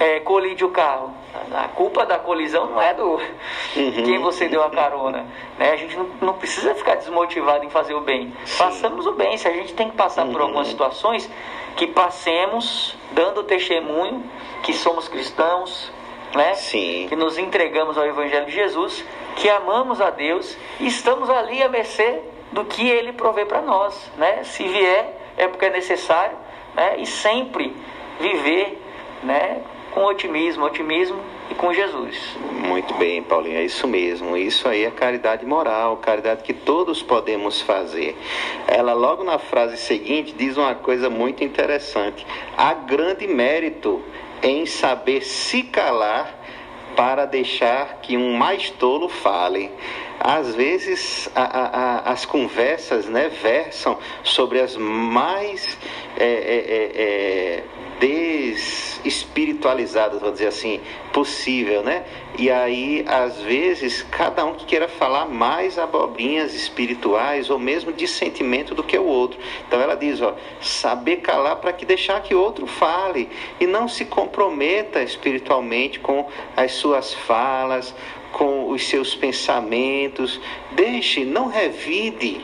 é, 0.00 0.20
colide 0.20 0.64
o 0.64 0.70
carro. 0.70 1.14
A 1.52 1.66
culpa 1.68 2.06
da 2.06 2.16
colisão 2.18 2.66
não 2.66 2.80
é 2.80 2.94
do 2.94 3.20
quem 3.72 4.18
você 4.20 4.48
deu 4.48 4.62
a 4.62 4.70
carona. 4.70 5.26
Né? 5.58 5.72
A 5.72 5.76
gente 5.76 5.96
não, 5.96 6.08
não 6.20 6.32
precisa 6.34 6.74
ficar 6.74 6.94
desmotivado 6.96 7.64
em 7.64 7.70
fazer 7.70 7.94
o 7.94 8.00
bem. 8.00 8.32
Façamos 8.46 9.04
o 9.06 9.12
bem. 9.12 9.36
Se 9.36 9.48
a 9.48 9.52
gente 9.52 9.74
tem 9.74 9.90
que 9.90 9.96
passar 9.96 10.26
por 10.26 10.40
algumas 10.40 10.68
situações, 10.68 11.28
que 11.76 11.86
passemos 11.86 12.96
dando 13.12 13.42
testemunho 13.42 14.24
que 14.62 14.72
somos 14.72 15.08
cristãos, 15.08 15.92
né? 16.34 16.54
Sim. 16.54 17.06
que 17.08 17.16
nos 17.16 17.38
entregamos 17.38 17.96
ao 17.96 18.06
Evangelho 18.06 18.46
de 18.46 18.52
Jesus, 18.52 19.04
que 19.36 19.48
amamos 19.48 20.00
a 20.00 20.10
Deus 20.10 20.56
e 20.80 20.86
estamos 20.86 21.30
ali 21.30 21.62
à 21.62 21.68
mercê 21.68 22.20
do 22.52 22.64
que 22.64 22.88
Ele 22.88 23.12
provê 23.12 23.44
para 23.44 23.60
nós. 23.60 24.10
Né? 24.16 24.44
Se 24.44 24.66
vier, 24.66 25.20
é 25.36 25.46
porque 25.48 25.66
é 25.66 25.70
necessário, 25.70 26.36
né? 26.74 26.96
e 26.98 27.06
sempre 27.06 27.74
viver 28.18 28.80
né? 29.22 29.62
com 29.92 30.04
otimismo, 30.04 30.64
otimismo 30.64 31.20
e 31.54 31.56
com 31.56 31.72
Jesus. 31.72 32.36
Muito 32.66 32.94
bem, 32.94 33.22
Paulinho, 33.22 33.58
é 33.58 33.64
isso 33.64 33.86
mesmo. 33.86 34.36
Isso 34.36 34.68
aí 34.68 34.84
é 34.84 34.90
caridade 34.90 35.46
moral, 35.46 35.96
caridade 35.98 36.42
que 36.42 36.52
todos 36.52 37.02
podemos 37.02 37.60
fazer. 37.60 38.16
Ela, 38.66 38.92
logo 38.92 39.22
na 39.22 39.38
frase 39.38 39.76
seguinte, 39.76 40.34
diz 40.36 40.56
uma 40.56 40.74
coisa 40.74 41.08
muito 41.08 41.44
interessante: 41.44 42.26
há 42.56 42.74
grande 42.74 43.26
mérito 43.26 44.02
em 44.42 44.66
saber 44.66 45.22
se 45.22 45.62
calar 45.62 46.42
para 46.96 47.24
deixar 47.24 48.00
que 48.02 48.16
um 48.16 48.36
mais 48.36 48.70
tolo 48.70 49.08
fale. 49.08 49.70
Às 50.20 50.54
vezes 50.54 51.28
a, 51.34 51.42
a, 51.42 52.12
as 52.12 52.24
conversas 52.24 53.06
né, 53.06 53.28
versam 53.42 53.98
sobre 54.22 54.60
as 54.60 54.76
mais 54.76 55.76
é, 56.16 56.24
é, 56.24 57.02
é, 57.02 57.64
desespiritualizadas, 59.04 60.20
vou 60.20 60.32
dizer 60.32 60.46
assim, 60.46 60.80
possível, 61.12 61.82
né? 61.82 62.04
E 62.38 62.50
aí, 62.50 63.04
às 63.06 63.38
vezes, 63.40 64.02
cada 64.02 64.44
um 64.44 64.54
que 64.54 64.64
queira 64.64 64.88
falar 64.88 65.26
mais 65.26 65.78
abobrinhas 65.78 66.54
espirituais 66.54 67.50
ou 67.50 67.58
mesmo 67.58 67.92
de 67.92 68.08
sentimento 68.08 68.74
do 68.74 68.82
que 68.82 68.98
o 68.98 69.04
outro. 69.04 69.38
Então 69.68 69.80
ela 69.80 69.94
diz, 69.94 70.20
ó, 70.20 70.34
saber 70.60 71.18
calar 71.18 71.56
para 71.56 71.72
que 71.72 71.84
deixar 71.84 72.22
que 72.22 72.34
outro 72.34 72.66
fale 72.66 73.28
e 73.60 73.66
não 73.66 73.86
se 73.86 74.06
comprometa 74.06 75.02
espiritualmente 75.02 76.00
com 76.00 76.26
as 76.56 76.72
suas 76.72 77.12
falas, 77.12 77.94
com 78.32 78.70
os 78.70 78.88
seus 78.88 79.14
pensamentos. 79.14 80.40
Deixe, 80.72 81.24
não 81.24 81.46
revide 81.46 82.40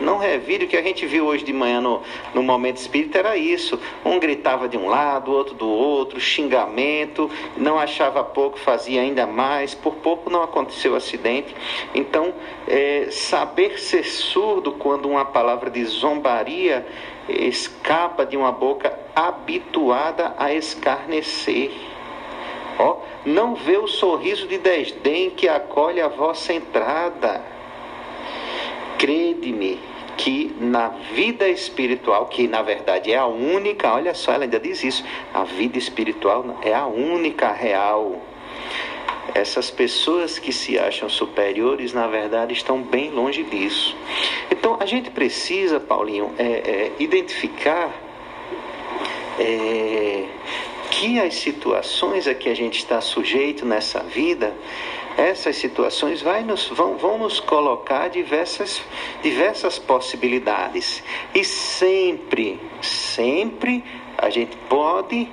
não 0.00 0.18
revire. 0.18 0.64
O 0.64 0.68
que 0.68 0.76
a 0.76 0.82
gente 0.82 1.06
viu 1.06 1.26
hoje 1.26 1.44
de 1.44 1.52
manhã 1.52 1.80
no, 1.80 2.02
no 2.34 2.42
momento 2.42 2.78
espírita 2.78 3.18
era 3.18 3.36
isso. 3.36 3.78
Um 4.04 4.18
gritava 4.18 4.68
de 4.68 4.76
um 4.76 4.88
lado, 4.88 5.32
outro 5.32 5.54
do 5.54 5.68
outro, 5.68 6.20
xingamento, 6.20 7.30
não 7.56 7.78
achava 7.78 8.24
pouco, 8.24 8.58
fazia 8.58 9.00
ainda 9.00 9.26
mais. 9.26 9.74
Por 9.74 9.96
pouco 9.96 10.30
não 10.30 10.42
aconteceu 10.42 10.94
acidente. 10.94 11.54
Então, 11.94 12.34
é, 12.66 13.08
saber 13.10 13.78
ser 13.78 14.04
surdo 14.04 14.72
quando 14.72 15.08
uma 15.08 15.24
palavra 15.24 15.70
de 15.70 15.84
zombaria 15.84 16.86
escapa 17.28 18.26
de 18.26 18.36
uma 18.36 18.52
boca 18.52 18.98
habituada 19.14 20.34
a 20.38 20.52
escarnecer. 20.52 21.70
Ó, 22.78 22.98
não 23.24 23.54
vê 23.54 23.76
o 23.76 23.86
sorriso 23.86 24.46
de 24.48 24.58
desdém 24.58 25.30
que 25.30 25.46
acolhe 25.48 26.00
a 26.00 26.08
vossa 26.08 26.52
entrada. 26.52 27.44
Crede-me, 28.98 29.78
que 30.20 30.54
na 30.60 30.88
vida 31.14 31.48
espiritual, 31.48 32.26
que 32.26 32.46
na 32.46 32.60
verdade 32.60 33.10
é 33.10 33.16
a 33.16 33.26
única, 33.26 33.92
olha 33.92 34.12
só, 34.12 34.32
ela 34.32 34.44
ainda 34.44 34.60
diz 34.60 34.84
isso, 34.84 35.02
a 35.32 35.44
vida 35.44 35.78
espiritual 35.78 36.58
é 36.62 36.74
a 36.74 36.86
única 36.86 37.50
real. 37.50 38.20
Essas 39.34 39.70
pessoas 39.70 40.38
que 40.38 40.52
se 40.52 40.78
acham 40.78 41.08
superiores, 41.08 41.94
na 41.94 42.06
verdade, 42.06 42.52
estão 42.52 42.82
bem 42.82 43.10
longe 43.10 43.42
disso. 43.44 43.96
Então, 44.50 44.76
a 44.78 44.84
gente 44.84 45.10
precisa, 45.10 45.80
Paulinho, 45.80 46.34
é, 46.36 46.44
é, 46.44 46.92
identificar 46.98 47.90
é, 49.38 50.24
que 50.90 51.18
as 51.18 51.34
situações 51.34 52.26
a 52.26 52.34
que 52.34 52.48
a 52.50 52.54
gente 52.54 52.78
está 52.78 53.00
sujeito 53.00 53.64
nessa 53.64 54.00
vida 54.00 54.52
essas 55.16 55.56
situações 55.56 56.22
vai 56.22 56.42
nos, 56.42 56.68
vão, 56.68 56.96
vão 56.96 57.18
nos 57.18 57.40
colocar 57.40 58.08
diversas, 58.08 58.82
diversas 59.22 59.78
possibilidades. 59.78 61.02
E 61.34 61.44
sempre, 61.44 62.60
sempre 62.80 63.84
a 64.16 64.30
gente 64.30 64.56
pode 64.68 65.28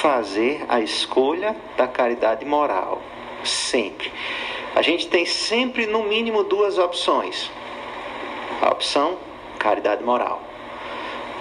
fazer 0.00 0.64
a 0.68 0.80
escolha 0.80 1.56
da 1.76 1.86
caridade 1.86 2.44
moral. 2.44 3.02
Sempre. 3.42 4.12
A 4.74 4.82
gente 4.82 5.08
tem 5.08 5.26
sempre, 5.26 5.86
no 5.86 6.04
mínimo, 6.04 6.44
duas 6.44 6.78
opções. 6.78 7.50
A 8.60 8.70
opção 8.70 9.18
caridade 9.58 10.02
moral. 10.04 10.42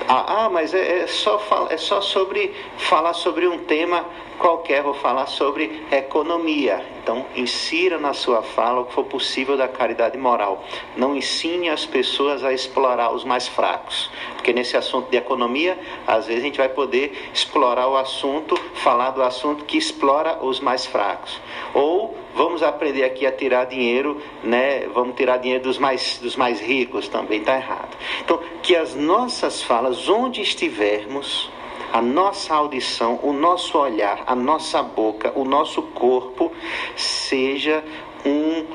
Ah, 0.08 0.46
ah 0.46 0.50
mas 0.50 0.74
é, 0.74 1.02
é, 1.02 1.08
só, 1.08 1.68
é 1.70 1.78
só 1.78 2.00
sobre 2.02 2.54
falar 2.78 3.14
sobre 3.14 3.48
um 3.48 3.60
tema 3.60 4.06
qualquer, 4.38 4.82
vou 4.84 4.94
falar 4.94 5.28
sobre 5.28 5.84
economia. 5.92 6.84
Então, 7.02 7.26
insira 7.36 7.98
na 7.98 8.14
sua 8.14 8.42
fala 8.42 8.82
o 8.82 8.86
que 8.86 8.94
for 8.94 9.04
possível 9.04 9.58
da 9.58 9.68
caridade 9.68 10.18
moral. 10.18 10.64
Não 10.96 11.16
ensine 11.16 11.70
as 11.70 11.86
pessoas 11.86 12.44
a 12.44 12.54
explorar 12.54 13.12
os 13.14 13.26
mais 13.26 13.48
fracos. 13.48 14.10
Porque 14.36 14.54
nesse 14.54 14.78
assunto 14.78 15.10
de 15.10 15.18
economia, 15.18 15.78
às 16.08 16.28
vezes 16.28 16.42
a 16.42 16.46
gente 16.46 16.58
vai 16.58 16.70
poder 16.70 17.30
explorar 17.34 17.90
o 17.90 17.98
assunto, 17.98 18.56
falar 18.76 19.12
do 19.12 19.22
assunto 19.22 19.66
que 19.66 19.78
explora 19.78 20.44
os 20.44 20.62
mais 20.62 20.86
fracos. 20.86 21.42
Ou 21.74 22.18
vamos 22.34 22.64
aprender 22.64 23.04
aqui 23.04 23.26
a 23.26 23.32
tirar 23.32 23.66
dinheiro, 23.66 24.22
né? 24.42 24.88
Vamos 24.94 25.16
tirar 25.16 25.38
dinheiro 25.38 25.64
dos 25.64 25.78
mais, 25.78 26.20
dos 26.20 26.38
mais 26.38 26.62
ricos, 26.62 27.10
também 27.10 27.40
está 27.40 27.56
errado. 27.56 27.98
Então, 28.22 28.40
que 28.62 28.76
as 28.76 28.96
nossas 28.96 29.62
falas, 29.62 30.08
onde 30.08 30.42
estivermos, 30.42 31.52
a 31.94 32.02
nossa 32.02 32.56
audição, 32.56 33.20
o 33.22 33.32
nosso 33.32 33.78
olhar, 33.78 34.24
a 34.26 34.34
nossa 34.34 34.82
boca, 34.82 35.32
o 35.36 35.46
nosso 35.46 35.84
corpo 35.84 36.52
seja 36.96 37.84
um, 38.26 38.66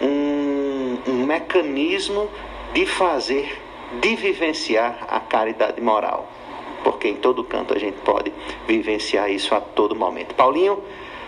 um, 0.00 0.98
um 1.08 1.26
mecanismo 1.26 2.30
de 2.72 2.86
fazer, 2.86 3.60
de 4.00 4.14
vivenciar 4.14 5.06
a 5.08 5.18
caridade 5.18 5.80
moral. 5.80 6.28
Porque 6.84 7.08
em 7.08 7.16
todo 7.16 7.42
canto 7.42 7.74
a 7.74 7.78
gente 7.80 7.98
pode 8.02 8.32
vivenciar 8.68 9.28
isso 9.28 9.56
a 9.56 9.60
todo 9.60 9.96
momento. 9.96 10.36
Paulinho, 10.36 10.80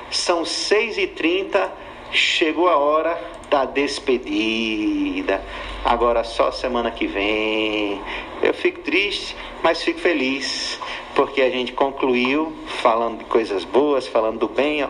são 0.08 0.42
6h30, 0.42 1.68
chegou 2.12 2.68
a 2.68 2.76
hora 2.76 3.20
da 3.50 3.64
despedida. 3.64 5.42
Agora 5.84 6.22
só 6.22 6.52
semana 6.52 6.92
que 6.92 7.08
vem. 7.08 8.00
Eu 8.40 8.54
fico 8.54 8.80
triste, 8.82 9.36
mas 9.64 9.82
fico 9.82 9.98
feliz 9.98 10.79
porque 11.20 11.42
a 11.42 11.50
gente 11.50 11.74
concluiu 11.74 12.50
falando 12.78 13.18
de 13.18 13.26
coisas 13.26 13.62
boas, 13.62 14.06
falando 14.06 14.38
do 14.38 14.48
bem, 14.48 14.82
ó, 14.82 14.88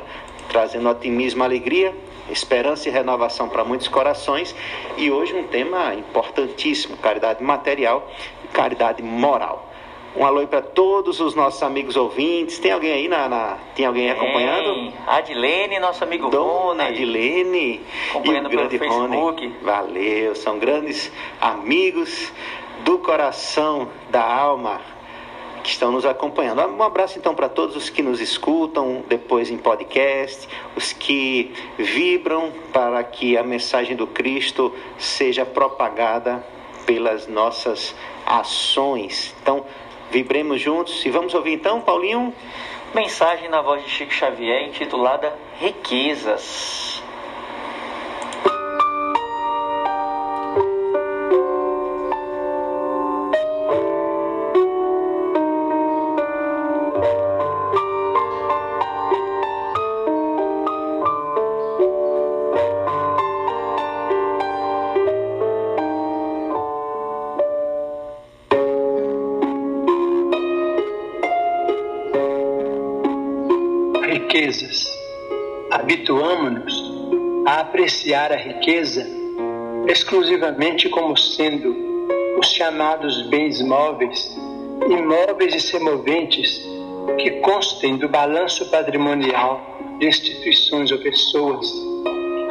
trazendo 0.49 0.89
otimismo, 0.89 1.43
alegria, 1.43 1.93
esperança 2.31 2.89
e 2.89 2.93
renovação 2.93 3.49
para 3.49 3.65
muitos 3.65 3.89
corações. 3.89 4.55
E 4.97 5.11
hoje 5.11 5.35
um 5.35 5.49
tema 5.49 5.93
importantíssimo: 5.93 6.97
caridade 6.99 7.43
material 7.43 8.09
e 8.45 8.47
caridade 8.47 9.03
moral. 9.03 9.73
Um 10.17 10.25
alô 10.25 10.47
para 10.47 10.63
todos 10.63 11.19
os 11.19 11.35
nossos 11.35 11.65
amigos 11.65 11.97
ouvintes. 11.97 12.61
Tem 12.61 12.71
alguém 12.71 12.93
aí 12.93 13.09
na, 13.09 13.29
na 13.29 13.59
tem 13.75 13.85
alguém 13.85 14.09
acompanhando? 14.09 14.93
Adilene, 15.09 15.81
nosso 15.81 16.05
amigo 16.05 16.31
Dona 16.31 16.85
Rony. 16.85 16.95
Adilene 16.95 17.81
Acompanhando 18.11 18.45
e 18.45 18.47
o 18.47 18.51
pelo 18.51 18.69
grande 18.69 18.79
Facebook. 18.79 19.47
Rony. 19.47 19.57
Valeu, 19.63 20.37
são 20.37 20.61
grandes 20.61 21.11
amigos 21.41 22.33
do 22.85 22.99
coração, 23.01 23.89
da 24.11 24.23
alma 24.23 24.81
que 25.63 25.71
estão 25.71 25.93
nos 25.93 26.05
acompanhando. 26.05 26.61
Um 26.63 26.83
abraço 26.83 27.19
então 27.19 27.35
para 27.35 27.49
todos 27.49 27.77
os 27.77 27.91
que 27.91 28.03
nos 28.03 28.21
escutam 28.21 29.05
depois 29.09 29.51
em 29.51 29.59
podcast, 29.59 30.49
os 30.77 30.93
que 30.93 31.53
vibram 31.79 32.53
para 32.73 33.03
que 33.05 33.37
a 33.37 33.43
mensagem 33.43 33.97
do 33.97 34.07
Cristo 34.07 34.75
seja 34.99 35.45
propagada 35.45 36.45
pelas 36.87 37.27
nossas 37.27 37.95
ações. 38.27 39.35
Então, 39.43 39.65
vibremos 40.11 40.61
juntos 40.61 41.05
e 41.05 41.11
vamos 41.11 41.35
ouvir 41.35 41.53
então, 41.53 41.81
Paulinho. 41.81 42.35
Mensagem 42.95 43.49
na 43.49 43.63
voz 43.63 43.85
de 43.85 43.91
Chico 43.91 44.13
Xavier 44.13 44.67
intitulada 44.67 45.33
Riquezas. 45.61 47.00
Apreciar 77.81 78.31
a 78.31 78.37
riqueza 78.37 79.07
exclusivamente 79.89 80.87
como 80.91 81.17
sendo 81.17 81.75
os 82.39 82.53
chamados 82.53 83.27
bens 83.29 83.63
móveis, 83.63 84.37
imóveis 84.87 85.55
e 85.55 85.61
semoventes 85.61 86.61
que 87.17 87.31
constem 87.41 87.97
do 87.97 88.07
balanço 88.07 88.71
patrimonial 88.71 89.97
de 89.99 90.07
instituições 90.07 90.93
ou 90.93 90.99
pessoas. 90.99 91.73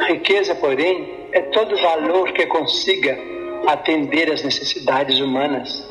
A 0.00 0.06
riqueza, 0.06 0.52
porém, 0.56 1.08
é 1.30 1.42
todo 1.42 1.80
valor 1.80 2.32
que 2.32 2.44
consiga 2.46 3.16
atender 3.68 4.32
às 4.32 4.42
necessidades 4.42 5.20
humanas. 5.20 5.86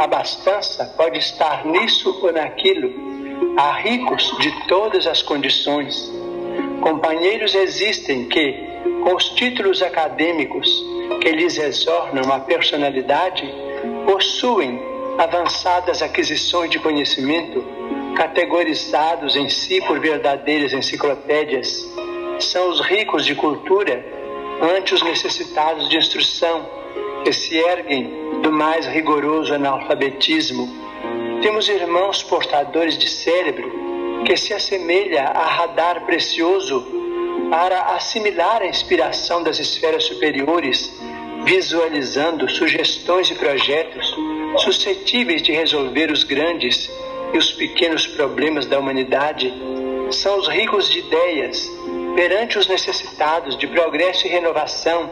A 0.00 0.04
abastança 0.04 0.84
pode 0.96 1.20
estar 1.20 1.64
nisso 1.64 2.18
ou 2.20 2.32
naquilo, 2.32 3.04
Há 3.56 3.72
ricos 3.74 4.36
de 4.40 4.50
todas 4.66 5.06
as 5.06 5.22
condições, 5.22 6.12
Companheiros 6.84 7.54
existem 7.54 8.26
que, 8.26 8.52
com 9.02 9.14
os 9.14 9.30
títulos 9.30 9.80
acadêmicos 9.80 10.84
que 11.22 11.30
lhes 11.30 11.56
exornam 11.56 12.30
a 12.30 12.40
personalidade, 12.40 13.50
possuem 14.04 14.78
avançadas 15.16 16.02
aquisições 16.02 16.70
de 16.70 16.78
conhecimento, 16.78 17.64
categorizados 18.14 19.34
em 19.34 19.48
si 19.48 19.80
por 19.86 19.98
verdadeiras 19.98 20.74
enciclopédias. 20.74 21.90
São 22.38 22.68
os 22.68 22.82
ricos 22.82 23.24
de 23.24 23.34
cultura 23.34 24.04
ante 24.76 24.92
os 24.92 25.02
necessitados 25.02 25.88
de 25.88 25.96
instrução, 25.96 26.68
que 27.24 27.32
se 27.32 27.56
erguem 27.56 28.12
do 28.42 28.52
mais 28.52 28.86
rigoroso 28.86 29.54
analfabetismo. 29.54 30.68
Temos 31.40 31.66
irmãos 31.66 32.22
portadores 32.22 32.98
de 32.98 33.08
cérebro 33.08 33.93
que 34.24 34.36
se 34.36 34.54
assemelha 34.54 35.24
a 35.24 35.46
radar 35.46 36.04
precioso 36.06 36.86
para 37.50 37.94
assimilar 37.94 38.62
a 38.62 38.66
inspiração 38.66 39.42
das 39.42 39.58
esferas 39.58 40.04
superiores, 40.04 40.92
visualizando 41.44 42.48
sugestões 42.48 43.30
e 43.30 43.34
projetos 43.34 44.16
suscetíveis 44.58 45.42
de 45.42 45.52
resolver 45.52 46.10
os 46.10 46.24
grandes 46.24 46.90
e 47.32 47.38
os 47.38 47.52
pequenos 47.52 48.06
problemas 48.06 48.66
da 48.66 48.78
humanidade. 48.78 49.52
São 50.10 50.38
os 50.38 50.48
ricos 50.48 50.88
de 50.90 51.00
ideias 51.00 51.70
perante 52.14 52.58
os 52.58 52.66
necessitados 52.66 53.58
de 53.58 53.66
progresso 53.66 54.26
e 54.26 54.30
renovação 54.30 55.10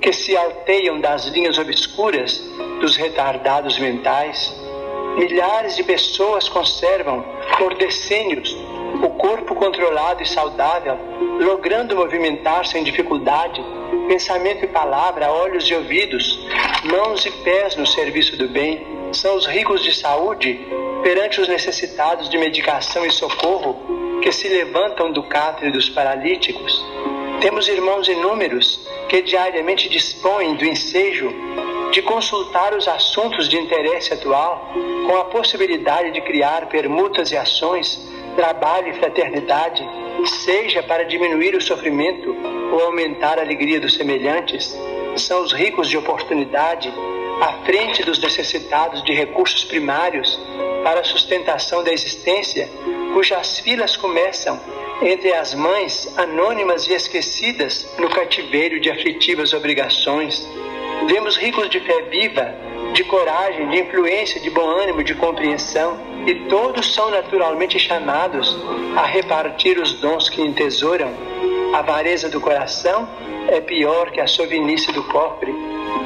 que 0.00 0.12
se 0.12 0.36
alteiam 0.36 1.00
das 1.00 1.26
linhas 1.26 1.58
obscuras 1.58 2.42
dos 2.80 2.96
retardados 2.96 3.78
mentais. 3.78 4.54
Milhares 5.16 5.76
de 5.76 5.84
pessoas 5.84 6.48
conservam 6.48 7.24
por 7.56 7.74
decênios 7.74 8.56
o 9.02 9.08
corpo 9.10 9.54
controlado 9.54 10.22
e 10.22 10.26
saudável, 10.26 10.98
logrando 11.40 11.96
movimentar 11.96 12.66
sem 12.66 12.82
dificuldade, 12.82 13.64
pensamento 14.08 14.64
e 14.64 14.68
palavra, 14.68 15.30
olhos 15.30 15.64
e 15.64 15.74
ouvidos, 15.74 16.46
mãos 16.84 17.24
e 17.26 17.30
pés 17.30 17.76
no 17.76 17.86
serviço 17.86 18.36
do 18.36 18.48
bem. 18.48 18.86
São 19.12 19.36
os 19.36 19.46
ricos 19.46 19.82
de 19.82 19.94
saúde 19.94 20.60
perante 21.02 21.40
os 21.40 21.48
necessitados 21.48 22.28
de 22.28 22.36
medicação 22.36 23.06
e 23.06 23.10
socorro 23.10 24.20
que 24.20 24.32
se 24.32 24.48
levantam 24.48 25.12
do 25.12 25.22
catre 25.22 25.70
dos 25.70 25.88
paralíticos. 25.88 26.84
Temos 27.40 27.68
irmãos 27.68 28.08
inúmeros 28.08 28.80
que 29.08 29.22
diariamente 29.22 29.88
dispõem 29.88 30.54
do 30.56 30.64
ensejo 30.64 31.32
de 31.94 32.02
consultar 32.02 32.74
os 32.74 32.88
assuntos 32.88 33.48
de 33.48 33.56
interesse 33.56 34.12
atual, 34.12 34.68
com 35.06 35.16
a 35.16 35.26
possibilidade 35.26 36.10
de 36.10 36.20
criar 36.22 36.66
permutas 36.66 37.30
e 37.30 37.36
ações, 37.36 38.00
trabalho 38.34 38.88
e 38.88 38.94
fraternidade, 38.94 39.88
seja 40.44 40.82
para 40.82 41.04
diminuir 41.04 41.54
o 41.54 41.60
sofrimento 41.60 42.36
ou 42.72 42.80
aumentar 42.80 43.38
a 43.38 43.42
alegria 43.42 43.78
dos 43.78 43.94
semelhantes, 43.94 44.76
são 45.16 45.40
os 45.42 45.52
ricos 45.52 45.88
de 45.88 45.96
oportunidade 45.96 46.92
à 47.40 47.64
frente 47.64 48.02
dos 48.02 48.18
necessitados 48.18 49.00
de 49.04 49.12
recursos 49.12 49.62
primários 49.62 50.36
para 50.82 50.98
a 50.98 51.04
sustentação 51.04 51.84
da 51.84 51.92
existência, 51.92 52.68
cujas 53.12 53.60
filas 53.60 53.96
começam 53.96 54.60
entre 55.00 55.32
as 55.32 55.54
mães 55.54 56.12
anônimas 56.16 56.88
e 56.88 56.92
esquecidas 56.92 57.86
no 58.00 58.08
cativeiro 58.08 58.80
de 58.80 58.90
aflitivas 58.90 59.52
obrigações. 59.52 60.44
Vemos 61.06 61.36
ricos 61.36 61.68
de 61.68 61.80
fé 61.80 62.02
viva, 62.10 62.54
de 62.94 63.04
coragem, 63.04 63.68
de 63.68 63.80
influência, 63.80 64.40
de 64.40 64.48
bom 64.48 64.66
ânimo, 64.66 65.04
de 65.04 65.14
compreensão, 65.14 65.98
e 66.26 66.34
todos 66.48 66.94
são 66.94 67.10
naturalmente 67.10 67.78
chamados 67.78 68.56
a 68.96 69.04
repartir 69.04 69.78
os 69.78 69.92
dons 69.94 70.28
que 70.28 70.40
entesouram. 70.40 71.12
A 71.74 71.78
avareza 71.78 72.28
do 72.28 72.40
coração 72.40 73.08
é 73.48 73.60
pior 73.60 74.10
que 74.10 74.20
a 74.20 74.26
sovinice 74.26 74.92
do 74.92 75.02
cofre. 75.04 75.52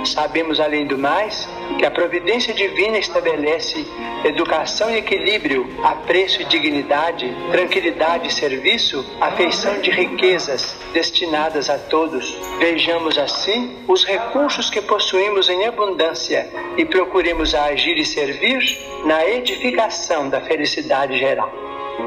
Sabemos, 0.04 0.60
além 0.60 0.86
do 0.86 0.96
mais, 0.96 1.48
que 1.78 1.84
a 1.84 1.90
providência 1.90 2.54
divina 2.54 2.98
estabelece 2.98 3.86
educação 4.24 4.90
e 4.90 4.98
equilíbrio, 4.98 5.68
apreço 5.82 6.42
e 6.42 6.44
dignidade, 6.44 7.34
tranquilidade 7.50 8.28
e 8.28 8.32
serviço, 8.32 9.04
afeição 9.20 9.80
de 9.80 9.90
riquezas 9.90 10.76
destinadas 10.92 11.68
a 11.68 11.78
todos. 11.78 12.36
Vejamos 12.58 13.18
assim 13.18 13.76
os 13.86 14.04
recursos 14.04 14.70
que 14.70 14.80
possuímos 14.80 15.48
em 15.48 15.66
abundância 15.66 16.48
e 16.76 16.84
procuremos 16.84 17.54
agir 17.54 17.96
e 17.98 18.04
servir 18.04 18.78
na 19.04 19.26
edificação 19.26 20.28
da 20.28 20.40
felicidade 20.40 21.18
geral. 21.18 21.52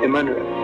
Emmanuel. 0.04 0.61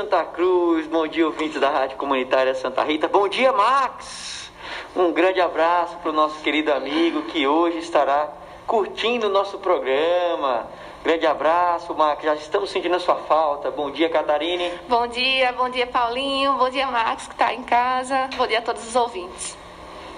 Santa 0.00 0.24
Cruz. 0.24 0.86
Bom 0.86 1.06
dia, 1.06 1.26
ouvintes 1.26 1.60
da 1.60 1.68
Rádio 1.68 1.98
Comunitária 1.98 2.54
Santa 2.54 2.82
Rita. 2.82 3.06
Bom 3.06 3.28
dia, 3.28 3.52
Max. 3.52 4.50
Um 4.96 5.12
grande 5.12 5.42
abraço 5.42 5.98
para 5.98 6.08
o 6.08 6.12
nosso 6.14 6.40
querido 6.40 6.72
amigo 6.72 7.24
que 7.24 7.46
hoje 7.46 7.76
estará 7.80 8.32
curtindo 8.66 9.26
o 9.26 9.30
nosso 9.30 9.58
programa. 9.58 10.66
Grande 11.04 11.26
abraço, 11.26 11.94
Max. 11.94 12.24
Já 12.24 12.34
estamos 12.34 12.70
sentindo 12.70 12.96
a 12.96 12.98
sua 12.98 13.16
falta. 13.16 13.70
Bom 13.70 13.90
dia, 13.90 14.08
Catarine. 14.08 14.72
Bom 14.88 15.06
dia, 15.06 15.52
bom 15.52 15.68
dia 15.68 15.86
Paulinho, 15.86 16.54
bom 16.54 16.70
dia 16.70 16.86
Max 16.86 17.26
que 17.26 17.34
está 17.34 17.52
em 17.52 17.62
casa, 17.62 18.30
bom 18.38 18.46
dia 18.46 18.60
a 18.60 18.62
todos 18.62 18.88
os 18.88 18.96
ouvintes. 18.96 19.54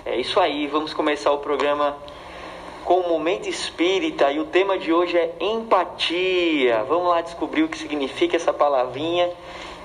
É 0.07 0.14
isso 0.14 0.39
aí, 0.39 0.68
vamos 0.68 0.95
começar 0.95 1.33
o 1.33 1.39
programa 1.39 1.97
com 2.85 3.01
o 3.01 3.09
Momento 3.09 3.49
Espírita 3.49 4.30
e 4.30 4.39
o 4.39 4.45
tema 4.45 4.78
de 4.78 4.93
hoje 4.93 5.16
é 5.16 5.35
empatia. 5.41 6.85
Vamos 6.85 7.09
lá 7.09 7.20
descobrir 7.20 7.64
o 7.64 7.68
que 7.68 7.78
significa 7.78 8.37
essa 8.37 8.53
palavrinha 8.53 9.28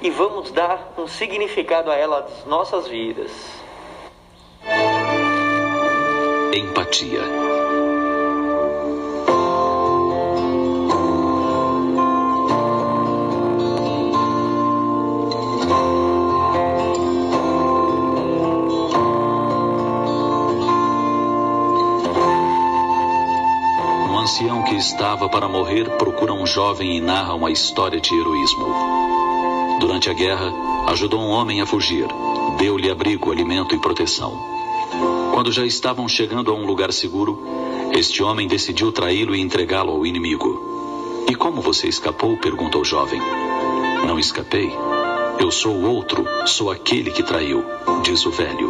e 0.02 0.10
vamos 0.10 0.52
dar 0.52 0.94
um 0.98 1.08
significado 1.08 1.90
a 1.90 1.96
ela 1.96 2.22
nas 2.22 2.46
nossas 2.46 2.88
vidas. 2.88 3.32
Empatia. 6.54 7.22
Um 24.10 24.18
ancião 24.20 24.64
que 24.64 24.76
estava 24.76 25.30
para 25.30 25.48
morrer 25.48 25.90
procura 25.98 26.34
um 26.34 26.46
jovem 26.46 26.98
e 26.98 27.02
narra 27.02 27.34
uma 27.34 27.52
história 27.52 28.00
de 28.00 28.14
heroísmo. 28.14 28.68
Durante 29.88 30.10
a 30.10 30.14
guerra, 30.14 30.54
ajudou 30.88 31.22
um 31.22 31.30
homem 31.30 31.62
a 31.62 31.66
fugir, 31.66 32.06
deu-lhe 32.58 32.92
abrigo, 32.92 33.32
alimento 33.32 33.74
e 33.74 33.80
proteção. 33.80 34.38
Quando 35.34 35.50
já 35.50 35.66
estavam 35.66 36.10
chegando 36.10 36.52
a 36.52 36.54
um 36.54 36.66
lugar 36.66 36.92
seguro, 36.92 37.42
este 37.94 38.22
homem 38.22 38.50
decidiu 38.50 38.92
traí-lo 38.92 39.34
e 39.34 39.40
entregá-lo 39.40 39.94
ao 39.94 40.06
inimigo. 40.06 41.24
E 41.30 41.34
como 41.34 41.62
você 41.62 41.88
escapou? 41.88 42.36
perguntou 42.36 42.82
o 42.82 42.86
jovem. 42.86 43.22
Não 44.06 44.20
escapei. 44.20 44.70
Eu 45.40 45.50
sou 45.52 45.74
o 45.74 45.90
outro, 45.90 46.26
sou 46.46 46.70
aquele 46.70 47.10
que 47.10 47.24
traiu, 47.24 47.64
diz 48.04 48.26
o 48.26 48.30
velho. 48.30 48.70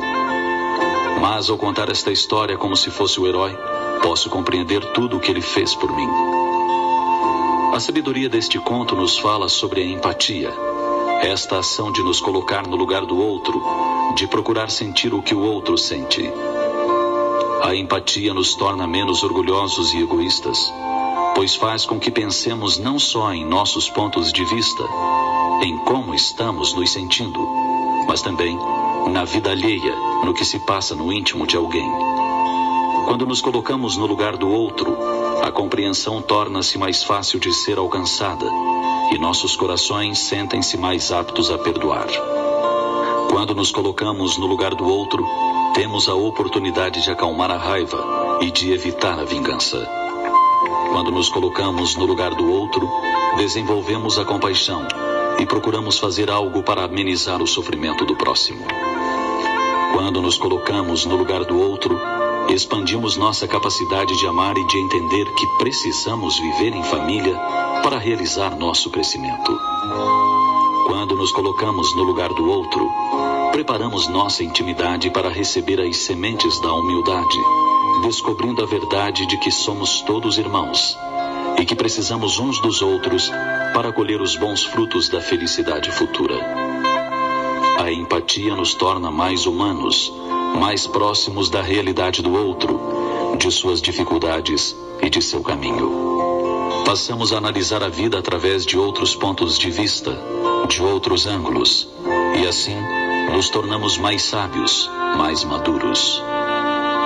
Mas 1.19 1.49
ao 1.49 1.57
contar 1.57 1.89
esta 1.89 2.11
história 2.11 2.59
como 2.59 2.77
se 2.77 2.91
fosse 2.91 3.19
o 3.19 3.25
herói, 3.25 3.57
posso 4.03 4.29
compreender 4.29 4.85
tudo 4.91 5.17
o 5.17 5.19
que 5.19 5.31
ele 5.31 5.41
fez 5.41 5.73
por 5.73 5.91
mim. 5.95 6.09
A 7.73 7.79
sabedoria 7.79 8.29
deste 8.29 8.59
conto 8.59 8.95
nos 8.95 9.17
fala 9.17 9.49
sobre 9.49 9.81
a 9.81 9.83
empatia, 9.83 10.53
esta 11.21 11.59
ação 11.59 11.91
de 11.91 12.03
nos 12.03 12.19
colocar 12.19 12.67
no 12.67 12.75
lugar 12.75 13.05
do 13.05 13.17
outro, 13.17 13.61
de 14.15 14.27
procurar 14.27 14.69
sentir 14.69 15.13
o 15.13 15.21
que 15.21 15.33
o 15.33 15.41
outro 15.41 15.77
sente. 15.77 16.31
A 17.63 17.75
empatia 17.75 18.33
nos 18.33 18.55
torna 18.55 18.87
menos 18.87 19.23
orgulhosos 19.23 19.93
e 19.93 20.01
egoístas, 20.01 20.71
pois 21.35 21.55
faz 21.55 21.85
com 21.85 21.99
que 21.99 22.11
pensemos 22.11 22.77
não 22.77 22.99
só 22.99 23.33
em 23.33 23.45
nossos 23.45 23.89
pontos 23.89 24.31
de 24.31 24.45
vista, 24.45 24.83
em 25.63 25.77
como 25.79 26.13
estamos 26.13 26.73
nos 26.73 26.91
sentindo, 26.91 27.39
mas 28.07 28.21
também 28.21 28.57
na 29.11 29.23
vida 29.23 29.51
alheia, 29.51 29.95
no 30.23 30.33
que 30.33 30.45
se 30.45 30.59
passa 30.59 30.95
no 30.95 31.11
íntimo 31.11 31.47
de 31.47 31.57
alguém. 31.57 31.89
Quando 33.05 33.25
nos 33.25 33.41
colocamos 33.41 33.97
no 33.97 34.05
lugar 34.05 34.37
do 34.37 34.49
outro, 34.49 34.97
a 35.41 35.51
compreensão 35.51 36.21
torna-se 36.21 36.77
mais 36.77 37.03
fácil 37.03 37.39
de 37.39 37.53
ser 37.53 37.77
alcançada 37.77 38.45
e 39.11 39.17
nossos 39.17 39.55
corações 39.55 40.19
sentem-se 40.19 40.77
mais 40.77 41.11
aptos 41.11 41.49
a 41.49 41.57
perdoar. 41.57 42.07
Quando 43.29 43.53
nos 43.53 43.71
colocamos 43.71 44.37
no 44.37 44.47
lugar 44.47 44.73
do 44.73 44.87
outro, 44.87 45.25
temos 45.73 46.07
a 46.09 46.15
oportunidade 46.15 47.03
de 47.03 47.11
acalmar 47.11 47.51
a 47.51 47.57
raiva 47.57 48.39
e 48.41 48.49
de 48.51 48.71
evitar 48.71 49.19
a 49.19 49.25
vingança. 49.25 49.87
Quando 50.91 51.11
nos 51.11 51.29
colocamos 51.29 51.95
no 51.95 52.05
lugar 52.05 52.33
do 52.33 52.51
outro, 52.51 52.89
desenvolvemos 53.37 54.17
a 54.17 54.25
compaixão 54.25 54.87
e 55.39 55.45
procuramos 55.45 55.99
fazer 55.99 56.31
algo 56.31 56.63
para 56.63 56.83
amenizar 56.83 57.41
o 57.41 57.47
sofrimento 57.47 58.05
do 58.05 58.15
próximo. 58.15 58.65
Quando 59.93 60.21
nos 60.21 60.37
colocamos 60.37 61.05
no 61.05 61.15
lugar 61.15 61.43
do 61.45 61.59
outro, 61.59 61.99
expandimos 62.49 63.17
nossa 63.17 63.47
capacidade 63.47 64.17
de 64.17 64.27
amar 64.27 64.57
e 64.57 64.67
de 64.67 64.77
entender 64.77 65.25
que 65.33 65.47
precisamos 65.57 66.39
viver 66.39 66.73
em 66.73 66.83
família 66.83 67.35
para 67.83 67.97
realizar 67.97 68.55
nosso 68.55 68.89
crescimento. 68.89 69.59
Quando 70.87 71.15
nos 71.15 71.31
colocamos 71.31 71.95
no 71.95 72.03
lugar 72.03 72.29
do 72.29 72.49
outro, 72.49 72.89
preparamos 73.51 74.07
nossa 74.07 74.43
intimidade 74.43 75.09
para 75.09 75.29
receber 75.29 75.81
as 75.81 75.97
sementes 75.97 76.59
da 76.61 76.71
humildade, 76.73 77.37
descobrindo 78.03 78.63
a 78.63 78.65
verdade 78.65 79.25
de 79.25 79.37
que 79.37 79.51
somos 79.51 80.01
todos 80.01 80.37
irmãos 80.37 80.97
e 81.59 81.65
que 81.65 81.75
precisamos 81.75 82.39
uns 82.39 82.61
dos 82.61 82.81
outros 82.81 83.31
para 83.73 83.91
colher 83.91 84.21
os 84.21 84.35
bons 84.35 84.63
frutos 84.63 85.09
da 85.09 85.19
felicidade 85.19 85.91
futura. 85.91 86.35
A 87.79 87.91
empatia 87.91 88.55
nos 88.55 88.73
torna 88.73 89.11
mais 89.11 89.45
humanos, 89.45 90.13
mais 90.57 90.87
próximos 90.87 91.49
da 91.49 91.61
realidade 91.61 92.21
do 92.21 92.33
outro, 92.33 92.79
de 93.37 93.51
suas 93.51 93.81
dificuldades 93.81 94.75
e 95.01 95.09
de 95.09 95.21
seu 95.21 95.41
caminho. 95.41 96.83
Passamos 96.85 97.33
a 97.33 97.37
analisar 97.37 97.83
a 97.83 97.89
vida 97.89 98.17
através 98.17 98.65
de 98.65 98.77
outros 98.77 99.15
pontos 99.15 99.57
de 99.57 99.69
vista, 99.69 100.17
de 100.67 100.81
outros 100.81 101.25
ângulos, 101.25 101.87
e 102.41 102.47
assim 102.47 102.77
nos 103.33 103.49
tornamos 103.49 103.97
mais 103.97 104.21
sábios, 104.23 104.89
mais 105.17 105.43
maduros. 105.43 106.21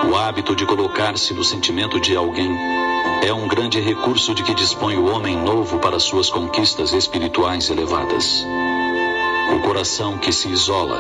O 0.10 0.16
hábito 0.16 0.56
de 0.56 0.66
colocar-se 0.66 1.34
no 1.34 1.44
sentimento 1.44 2.00
de 2.00 2.16
alguém 2.16 2.52
é 3.22 3.34
um 3.34 3.48
grande 3.48 3.80
recurso 3.80 4.34
de 4.34 4.44
que 4.44 4.54
dispõe 4.54 4.98
o 4.98 5.06
homem 5.14 5.38
novo 5.38 5.78
para 5.80 6.00
suas 6.00 6.30
conquistas 6.30 6.94
espirituais 6.94 7.70
elevadas. 7.70 8.46
O 9.56 9.60
coração 9.60 10.18
que 10.18 10.32
se 10.32 10.48
isola, 10.48 11.00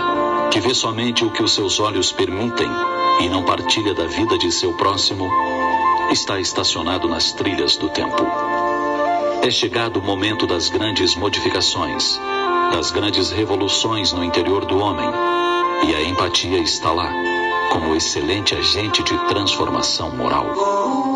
que 0.51 0.59
vê 0.59 0.73
somente 0.73 1.23
o 1.23 1.31
que 1.31 1.41
os 1.41 1.53
seus 1.53 1.79
olhos 1.79 2.11
permitem 2.11 2.69
e 3.21 3.29
não 3.29 3.43
partilha 3.43 3.93
da 3.93 4.05
vida 4.05 4.37
de 4.37 4.51
seu 4.51 4.73
próximo, 4.73 5.31
está 6.11 6.39
estacionado 6.39 7.07
nas 7.07 7.31
trilhas 7.31 7.77
do 7.77 7.87
tempo. 7.87 8.27
É 9.41 9.49
chegado 9.49 9.97
o 9.97 10.03
momento 10.03 10.45
das 10.45 10.69
grandes 10.69 11.15
modificações, 11.15 12.19
das 12.73 12.91
grandes 12.91 13.31
revoluções 13.31 14.11
no 14.11 14.23
interior 14.23 14.65
do 14.65 14.77
homem, 14.77 15.09
e 15.87 15.95
a 15.95 16.01
empatia 16.03 16.59
está 16.59 16.91
lá, 16.91 17.11
como 17.71 17.95
excelente 17.95 18.53
agente 18.53 19.01
de 19.03 19.17
transformação 19.29 20.11
moral. 20.15 21.10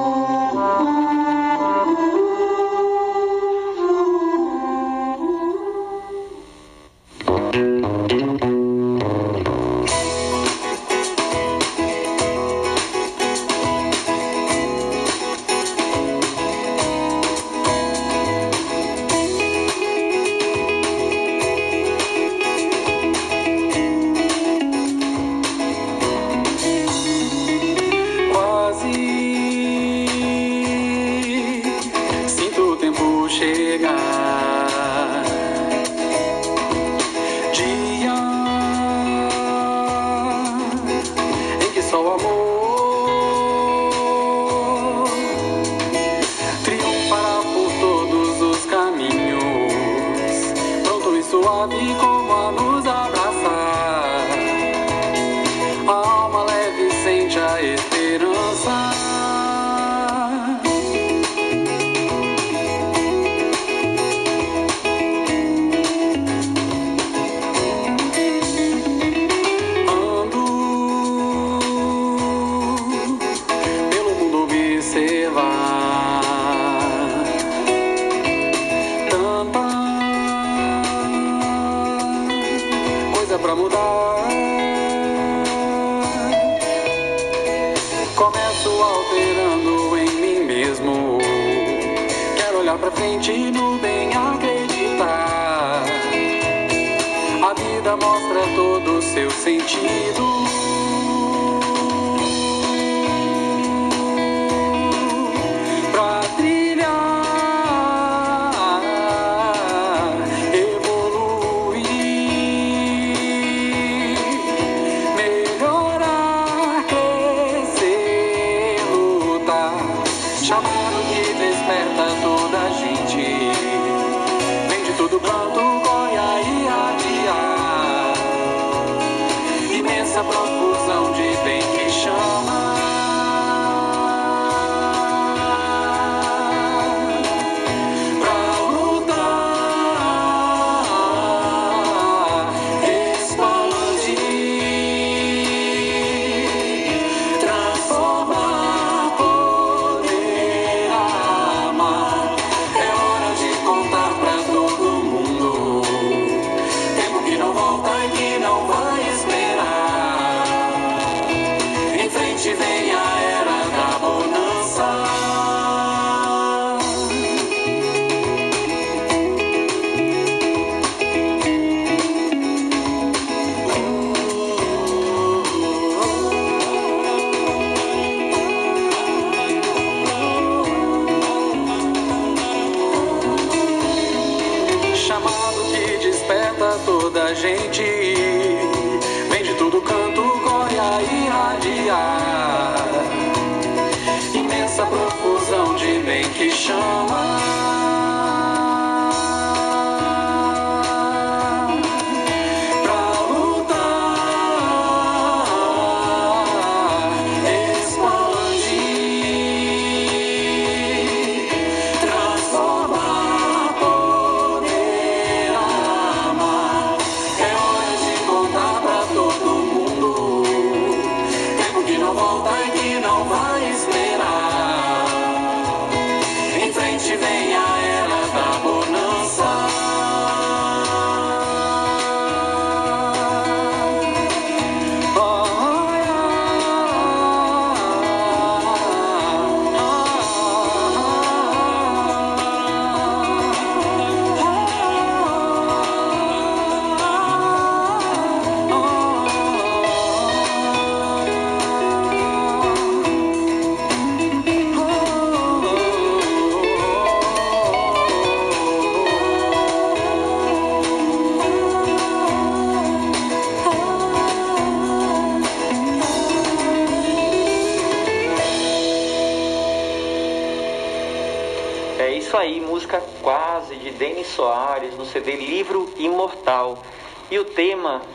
Chamado 120.45 120.99
que 121.09 121.15
desperta 121.15 121.24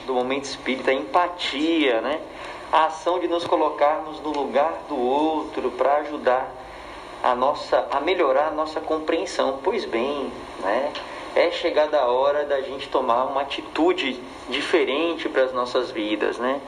do 0.07 0.15
momento 0.15 0.45
espírita 0.45 0.91
é 0.91 0.95
empatia, 0.95 2.01
né? 2.01 2.21
A 2.73 2.87
ação 2.87 3.19
de 3.19 3.27
nos 3.27 3.45
colocarmos 3.45 4.21
no 4.21 4.31
lugar 4.31 4.85
do 4.89 4.97
outro 4.97 5.71
para 5.73 5.97
ajudar 5.99 6.51
a 7.23 7.35
nossa 7.35 7.87
a 7.91 8.01
melhorar 8.01 8.49
a 8.49 8.51
nossa 8.51 8.81
compreensão. 8.81 9.59
Pois 9.63 9.85
bem, 9.85 10.33
né? 10.61 10.93
É 11.35 11.51
chegada 11.51 12.01
a 12.01 12.07
hora 12.07 12.45
da 12.45 12.61
gente 12.61 12.89
tomar 12.89 13.25
uma 13.25 13.43
atitude 13.43 14.21
diferente 14.49 15.29
para 15.29 15.45
as 15.45 15.53
nossas 15.53 15.91
vidas, 15.91 16.39
né? 16.39 16.61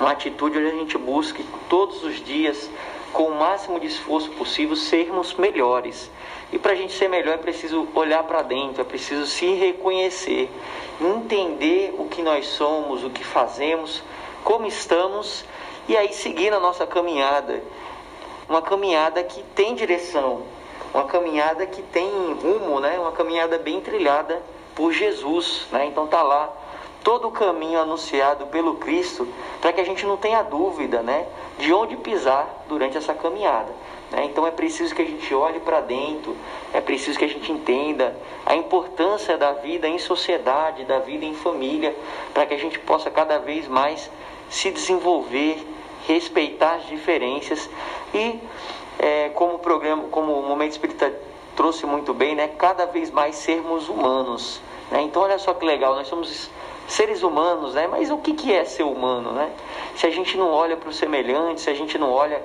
Uma 0.00 0.12
atitude 0.12 0.58
onde 0.58 0.68
a 0.68 0.78
gente 0.78 0.98
busque 0.98 1.44
todos 1.68 2.02
os 2.02 2.22
dias 2.24 2.68
com 3.12 3.24
o 3.24 3.38
máximo 3.38 3.78
de 3.78 3.86
esforço 3.86 4.30
possível 4.30 4.76
sermos 4.76 5.34
melhores. 5.34 6.10
E 6.52 6.58
para 6.58 6.72
a 6.72 6.74
gente 6.74 6.94
ser 6.94 7.08
melhor 7.08 7.34
é 7.34 7.38
preciso 7.38 7.86
olhar 7.94 8.22
para 8.22 8.42
dentro, 8.42 8.80
é 8.80 8.84
preciso 8.84 9.26
se 9.26 9.52
reconhecer, 9.54 10.50
entender 11.00 11.94
o 11.98 12.06
que 12.06 12.22
nós 12.22 12.46
somos, 12.46 13.04
o 13.04 13.10
que 13.10 13.22
fazemos, 13.22 14.02
como 14.42 14.66
estamos 14.66 15.44
e 15.86 15.96
aí 15.96 16.12
seguir 16.12 16.50
na 16.50 16.58
nossa 16.58 16.86
caminhada. 16.86 17.62
Uma 18.48 18.62
caminhada 18.62 19.22
que 19.22 19.42
tem 19.54 19.74
direção, 19.74 20.42
uma 20.94 21.04
caminhada 21.04 21.66
que 21.66 21.82
tem 21.82 22.08
rumo, 22.42 22.80
né? 22.80 22.98
uma 22.98 23.12
caminhada 23.12 23.58
bem 23.58 23.80
trilhada 23.82 24.42
por 24.74 24.90
Jesus. 24.90 25.66
Né? 25.70 25.84
Então 25.86 26.06
tá 26.06 26.22
lá 26.22 26.50
todo 27.04 27.28
o 27.28 27.30
caminho 27.30 27.78
anunciado 27.78 28.46
pelo 28.46 28.76
Cristo 28.76 29.28
para 29.60 29.72
que 29.72 29.80
a 29.82 29.84
gente 29.84 30.06
não 30.06 30.16
tenha 30.16 30.42
dúvida 30.42 31.02
né? 31.02 31.26
de 31.58 31.72
onde 31.74 31.96
pisar 31.96 32.64
durante 32.68 32.96
essa 32.96 33.12
caminhada. 33.12 33.70
Né? 34.10 34.24
Então 34.24 34.46
é 34.46 34.50
preciso 34.50 34.94
que 34.94 35.02
a 35.02 35.04
gente 35.04 35.34
olhe 35.34 35.60
para 35.60 35.80
dentro, 35.80 36.36
é 36.72 36.80
preciso 36.80 37.18
que 37.18 37.24
a 37.24 37.28
gente 37.28 37.50
entenda 37.52 38.16
a 38.46 38.56
importância 38.56 39.36
da 39.36 39.52
vida 39.52 39.86
em 39.86 39.98
sociedade, 39.98 40.84
da 40.84 40.98
vida 40.98 41.24
em 41.24 41.34
família, 41.34 41.94
para 42.32 42.46
que 42.46 42.54
a 42.54 42.58
gente 42.58 42.78
possa 42.78 43.10
cada 43.10 43.38
vez 43.38 43.68
mais 43.68 44.10
se 44.48 44.70
desenvolver, 44.70 45.66
respeitar 46.06 46.76
as 46.76 46.86
diferenças 46.86 47.68
e 48.14 48.40
é, 48.98 49.28
como 49.30 49.54
o 49.54 49.58
programa, 49.58 50.04
como 50.10 50.32
o 50.32 50.48
Momento 50.48 50.72
Espírita 50.72 51.12
trouxe 51.54 51.84
muito 51.84 52.14
bem, 52.14 52.34
né, 52.34 52.48
cada 52.56 52.86
vez 52.86 53.10
mais 53.10 53.36
sermos 53.36 53.88
humanos. 53.88 54.60
Né? 54.90 55.02
Então 55.02 55.22
olha 55.22 55.38
só 55.38 55.52
que 55.52 55.66
legal, 55.66 55.94
nós 55.94 56.08
somos 56.08 56.50
seres 56.86 57.22
humanos, 57.22 57.74
né? 57.74 57.86
Mas 57.86 58.10
o 58.10 58.16
que, 58.16 58.32
que 58.32 58.50
é 58.50 58.64
ser 58.64 58.84
humano, 58.84 59.32
né? 59.32 59.50
Se 59.94 60.06
a 60.06 60.10
gente 60.10 60.38
não 60.38 60.50
olha 60.50 60.74
para 60.74 60.88
o 60.88 60.92
semelhante, 60.92 61.60
se 61.60 61.68
a 61.68 61.74
gente 61.74 61.98
não 61.98 62.10
olha 62.10 62.42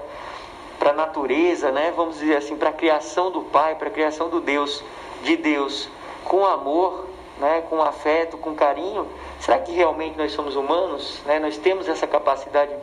para 0.84 0.92
a 0.92 0.94
natureza, 0.94 1.72
né? 1.72 1.94
Vamos 1.96 2.20
dizer 2.20 2.36
assim, 2.36 2.58
para 2.58 2.68
a 2.68 2.74
criação 2.74 3.32
do 3.32 3.42
Pai, 3.42 3.76
para 3.76 3.88
a 3.88 3.92
criação 3.92 4.28
do 4.28 4.42
Deus, 4.42 4.84
de 5.24 5.38
Deus, 5.38 5.88
com 6.26 6.46
amor, 6.46 7.08
né? 7.40 7.64
Com 7.70 7.82
afeto, 7.82 8.38
com 8.38 8.54
carinho. 8.54 9.08
Será 9.40 9.60
que 9.60 9.72
realmente 9.72 10.18
nós 10.18 10.34
somos 10.34 10.58
humanos? 10.58 11.22
Né? 11.26 11.40
Nós 11.40 11.56
temos 11.56 11.88
essa 11.88 12.06
capacidade 12.06 12.76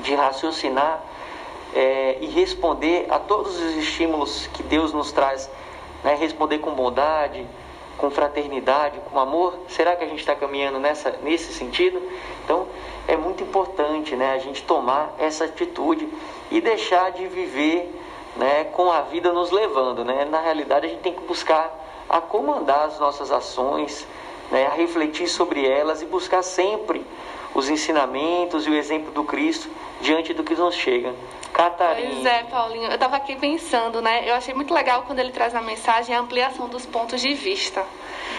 de 0.00 0.14
raciocinar 0.14 1.04
é, 1.74 2.16
e 2.22 2.26
responder 2.28 3.06
a 3.10 3.18
todos 3.18 3.60
os 3.60 3.76
estímulos 3.76 4.46
que 4.54 4.62
Deus 4.62 4.94
nos 4.94 5.12
traz, 5.12 5.50
né? 6.02 6.14
Responder 6.14 6.60
com 6.60 6.70
bondade, 6.70 7.46
com 7.98 8.10
fraternidade, 8.10 8.98
com 9.10 9.18
amor? 9.18 9.58
Será 9.68 9.94
que 9.96 10.02
a 10.02 10.08
gente 10.08 10.20
está 10.20 10.34
caminhando 10.34 10.78
nessa, 10.78 11.10
nesse 11.22 11.52
sentido? 11.52 12.00
Então 12.42 12.66
é 13.06 13.18
muito 13.18 13.42
importante 13.42 14.16
né, 14.16 14.32
a 14.32 14.38
gente 14.38 14.62
tomar 14.62 15.14
essa 15.18 15.44
atitude 15.44 16.08
e 16.50 16.60
deixar 16.60 17.12
de 17.12 17.26
viver 17.26 17.92
né, 18.36 18.64
com 18.64 18.90
a 18.90 19.02
vida 19.02 19.32
nos 19.32 19.50
levando. 19.50 20.04
Né? 20.04 20.24
Na 20.24 20.40
realidade, 20.40 20.86
a 20.86 20.88
gente 20.88 21.00
tem 21.00 21.12
que 21.12 21.22
buscar 21.22 21.70
a 22.08 22.20
comandar 22.20 22.86
as 22.86 22.98
nossas 22.98 23.30
ações, 23.30 24.06
né, 24.50 24.66
a 24.66 24.74
refletir 24.74 25.28
sobre 25.28 25.66
elas 25.66 26.00
e 26.00 26.06
buscar 26.06 26.42
sempre 26.42 27.04
os 27.54 27.68
ensinamentos 27.68 28.66
e 28.66 28.70
o 28.70 28.74
exemplo 28.74 29.10
do 29.12 29.24
Cristo 29.24 29.68
diante 30.00 30.32
do 30.32 30.44
que 30.44 30.54
nos 30.54 30.74
chega. 30.74 31.14
Catarina. 31.52 32.10
Pois 32.10 32.26
é, 32.26 32.42
Paulinho. 32.44 32.86
Eu 32.86 32.94
estava 32.94 33.16
aqui 33.16 33.36
pensando, 33.36 34.00
né? 34.00 34.28
Eu 34.28 34.34
achei 34.34 34.54
muito 34.54 34.72
legal 34.72 35.02
quando 35.02 35.18
ele 35.18 35.32
traz 35.32 35.52
na 35.52 35.60
mensagem 35.60 36.14
a 36.14 36.20
ampliação 36.20 36.68
dos 36.68 36.86
pontos 36.86 37.20
de 37.20 37.34
vista. 37.34 37.84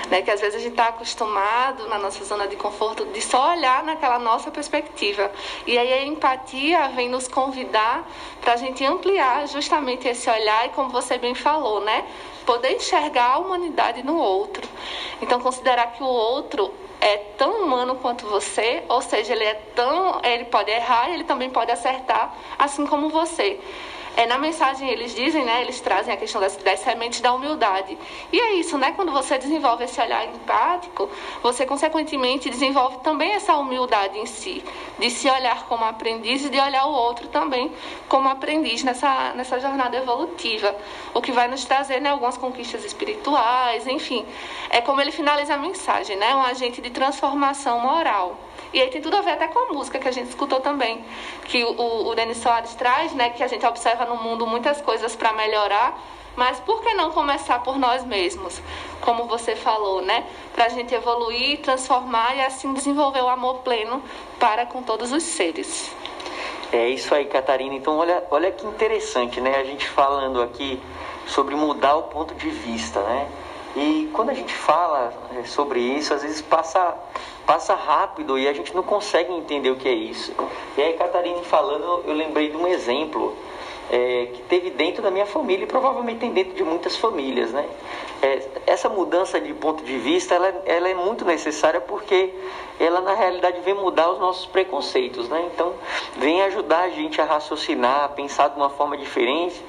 Né? 0.10 0.22
Que 0.22 0.32
às 0.32 0.40
vezes 0.40 0.56
a 0.56 0.60
gente 0.60 0.72
está 0.72 0.88
acostumado 0.88 1.88
na 1.88 1.98
nossa 1.98 2.24
zona 2.24 2.48
de 2.48 2.56
conforto 2.56 3.06
de 3.06 3.22
só 3.22 3.52
olhar 3.52 3.84
naquela 3.84 4.20
nossa 4.20 4.50
perspectiva. 4.50 5.32
E 5.68 5.78
aí 5.78 5.94
a 5.94 6.06
empatia 6.06 6.90
vem 6.90 7.10
nos 7.10 7.28
convidar 7.28 8.08
para 8.42 8.54
a 8.54 8.58
gente 8.58 8.84
ampliar 8.86 9.48
justamente 9.48 10.08
esse 10.08 10.30
olhar 10.30 10.66
e 10.66 10.70
como 10.70 10.90
você 10.90 11.18
bem 11.18 11.36
falou, 11.36 11.82
né? 11.82 12.06
Poder 12.46 12.76
enxergar 12.76 13.34
a 13.34 13.38
humanidade 13.38 14.04
no 14.04 14.18
outro. 14.18 14.68
Então 15.22 15.40
considerar 15.40 15.92
que 15.94 16.02
o 16.02 16.08
outro 16.08 16.74
é 17.02 17.18
tão 17.38 17.64
humano 17.64 17.96
quanto 17.96 18.26
você, 18.28 18.84
ou 18.90 19.02
seja, 19.02 19.34
ele 19.34 19.44
é 19.44 19.54
tão, 19.76 20.20
ele 20.24 20.46
pode 20.46 20.70
errar, 20.70 21.10
ele 21.10 21.24
também 21.24 21.50
pode 21.50 21.72
acertar, 21.72 22.34
assim 22.58 22.86
como 22.86 23.10
você. 23.10 23.60
É, 24.20 24.26
na 24.26 24.38
mensagem 24.38 24.90
eles 24.90 25.16
dizem, 25.16 25.46
né, 25.46 25.62
eles 25.62 25.80
trazem 25.80 26.14
a 26.14 26.18
questão 26.18 26.42
das, 26.42 26.58
das 26.58 26.82
sementes 26.82 27.22
da 27.22 27.32
humildade. 27.32 27.98
E 28.34 28.38
é 28.38 28.56
isso, 28.56 28.78
né? 28.78 28.92
Quando 28.92 29.14
você 29.14 29.38
desenvolve 29.38 29.86
esse 29.86 30.02
olhar 30.02 30.26
empático, 30.26 31.10
você 31.42 31.66
consequentemente 31.66 32.50
desenvolve 32.50 32.98
também 32.98 33.32
essa 33.32 33.56
humildade 33.56 34.20
em 34.20 34.26
si, 34.26 34.62
de 35.00 35.10
se 35.10 35.30
olhar 35.30 35.64
como 35.68 35.86
aprendiz 35.86 36.44
e 36.44 36.50
de 36.50 36.60
olhar 36.60 36.86
o 36.88 36.92
outro 36.92 37.30
também 37.30 37.72
como 38.10 38.28
aprendiz 38.28 38.84
nessa, 38.84 39.32
nessa 39.36 39.58
jornada 39.58 39.96
evolutiva. 39.96 40.76
O 41.14 41.22
que 41.22 41.32
vai 41.32 41.48
nos 41.48 41.64
trazer 41.64 42.02
né, 42.02 42.10
algumas 42.10 42.36
conquistas 42.36 42.84
espirituais, 42.84 43.88
enfim. 43.88 44.26
É 44.70 44.82
como 44.82 45.00
ele 45.00 45.14
finaliza 45.14 45.54
a 45.54 45.58
mensagem, 45.58 46.18
né? 46.18 46.36
Um 46.36 46.42
agente 46.42 46.82
de 46.82 46.90
transformação 46.90 47.80
moral. 47.80 48.49
E 48.74 48.82
aí 48.82 48.90
tem 48.90 49.02
tudo 49.02 49.18
a 49.18 49.22
ver 49.22 49.32
até 49.32 49.48
com 49.48 49.60
a 49.60 49.74
música 49.74 49.98
que 50.00 50.08
a 50.08 50.12
gente 50.12 50.30
escutou 50.30 50.60
também, 50.60 51.04
que 51.46 51.64
o, 51.64 52.08
o 52.08 52.16
Denis 52.16 52.38
Soares 52.38 52.76
traz, 52.76 53.14
né, 53.14 53.30
que 53.32 53.44
a 53.44 53.48
gente 53.48 53.66
observa 53.66 54.06
no 54.06 54.18
mundo 54.18 54.46
muitas 54.46 54.80
coisas 54.82 55.16
para 55.16 55.34
melhorar, 55.34 56.00
mas 56.36 56.60
por 56.60 56.82
que 56.82 56.94
não 56.94 57.12
começar 57.12 57.64
por 57.64 57.78
nós 57.78 58.06
mesmos, 58.06 58.62
como 59.02 59.26
você 59.26 59.56
falou, 59.56 60.02
né, 60.02 60.24
para 60.54 60.66
a 60.66 60.70
gente 60.70 60.94
evoluir, 60.94 61.60
transformar 61.62 62.36
e 62.36 62.42
assim 62.42 62.72
desenvolver 62.74 63.22
o 63.22 63.28
amor 63.28 63.60
pleno 63.60 64.02
para 64.40 64.66
com 64.66 64.84
todos 64.84 65.12
os 65.12 65.24
seres. 65.24 65.92
É 66.72 66.88
isso 66.88 67.16
aí, 67.16 67.26
Catarina. 67.26 67.74
Então, 67.74 67.98
olha, 67.98 68.24
olha 68.30 68.52
que 68.52 68.66
interessante, 68.68 69.42
né? 69.42 69.58
A 69.58 69.64
gente 69.64 69.88
falando 69.88 70.40
aqui 70.40 70.80
sobre 71.26 71.56
mudar 71.56 71.96
o 71.96 72.04
ponto 72.04 72.36
de 72.36 72.48
vista, 72.48 73.02
né? 73.02 73.28
E 73.76 74.10
quando 74.14 74.30
a 74.30 74.34
gente 74.34 74.54
fala 74.54 75.12
é, 75.36 75.44
sobre 75.46 75.80
isso, 75.80 76.14
às 76.14 76.22
vezes 76.22 76.42
passa 76.42 76.96
passa 77.50 77.74
rápido 77.74 78.38
e 78.38 78.48
a 78.48 78.54
gente 78.54 78.76
não 78.76 78.84
consegue 78.84 79.34
entender 79.34 79.72
o 79.72 79.76
que 79.76 79.88
é 79.88 79.94
isso. 79.94 80.32
E 80.78 80.82
aí, 80.84 80.94
Catarina 80.94 81.42
falando, 81.42 82.04
eu 82.06 82.14
lembrei 82.14 82.52
de 82.52 82.56
um 82.56 82.68
exemplo 82.68 83.36
é, 83.90 84.28
que 84.32 84.44
teve 84.44 84.70
dentro 84.70 85.02
da 85.02 85.10
minha 85.10 85.26
família 85.26 85.64
e 85.64 85.68
provavelmente 85.68 86.20
tem 86.20 86.32
dentro 86.32 86.54
de 86.54 86.64
muitas 86.64 86.96
famílias, 86.96 87.52
né? 87.52 87.68
É, 88.22 88.48
essa 88.68 88.88
mudança 88.88 89.42
de 89.42 89.52
ponto 89.56 89.84
de 89.84 89.98
vista, 89.98 90.36
ela, 90.36 90.62
ela 90.64 90.90
é 90.90 90.94
muito 90.94 91.26
necessária 91.26 91.82
porque 91.82 92.32
ela 92.80 93.02
na 93.02 93.16
realidade 93.16 93.62
vem 93.62 93.74
mudar 93.74 94.12
os 94.12 94.20
nossos 94.20 94.46
preconceitos, 94.46 95.28
né? 95.28 95.50
Então, 95.52 95.74
vem 96.18 96.44
ajudar 96.44 96.82
a 96.82 96.90
gente 96.90 97.20
a 97.20 97.26
raciocinar, 97.26 98.04
a 98.04 98.10
pensar 98.10 98.50
de 98.50 98.58
uma 98.58 98.70
forma 98.70 98.96
diferente, 98.96 99.60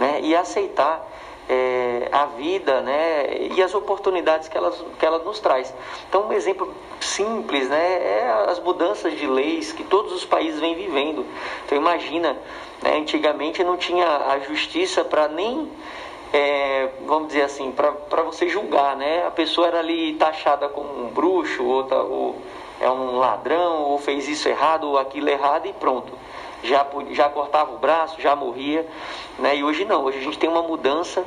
né? 0.00 0.18
E 0.20 0.34
aceitar 0.34 1.08
é, 1.50 2.08
a 2.12 2.26
vida 2.26 2.80
né, 2.80 3.48
e 3.56 3.60
as 3.60 3.74
oportunidades 3.74 4.46
que 4.46 4.56
ela, 4.56 4.72
que 4.96 5.04
ela 5.04 5.18
nos 5.18 5.40
traz. 5.40 5.74
Então, 6.08 6.28
um 6.28 6.32
exemplo 6.32 6.72
simples 7.00 7.68
né, 7.68 7.76
é 7.76 8.44
as 8.48 8.60
mudanças 8.60 9.18
de 9.18 9.26
leis 9.26 9.72
que 9.72 9.82
todos 9.82 10.12
os 10.12 10.24
países 10.24 10.60
vêm 10.60 10.76
vivendo. 10.76 11.26
Então, 11.66 11.76
imagina, 11.76 12.38
né, 12.80 12.96
antigamente 12.96 13.64
não 13.64 13.76
tinha 13.76 14.06
a 14.06 14.38
justiça 14.38 15.04
para 15.04 15.26
nem, 15.26 15.68
é, 16.32 16.90
vamos 17.04 17.28
dizer 17.28 17.42
assim, 17.42 17.72
para 17.72 18.22
você 18.22 18.48
julgar. 18.48 18.94
Né? 18.94 19.26
A 19.26 19.30
pessoa 19.32 19.66
era 19.66 19.80
ali 19.80 20.14
taxada 20.14 20.68
como 20.68 21.04
um 21.04 21.08
bruxo, 21.08 21.82
tá, 21.88 22.00
ou 22.00 22.40
é 22.80 22.88
um 22.88 23.18
ladrão, 23.18 23.82
ou 23.82 23.98
fez 23.98 24.28
isso 24.28 24.48
errado, 24.48 24.84
ou 24.84 24.98
aquilo 24.98 25.28
errado 25.28 25.66
e 25.66 25.72
pronto 25.72 26.29
já, 26.62 26.86
já 27.10 27.28
cortava 27.28 27.72
o 27.72 27.78
braço, 27.78 28.20
já 28.20 28.34
morria. 28.36 28.86
Né? 29.38 29.56
E 29.56 29.64
hoje 29.64 29.84
não, 29.84 30.04
hoje 30.04 30.18
a 30.18 30.22
gente 30.22 30.38
tem 30.38 30.48
uma 30.48 30.62
mudança 30.62 31.24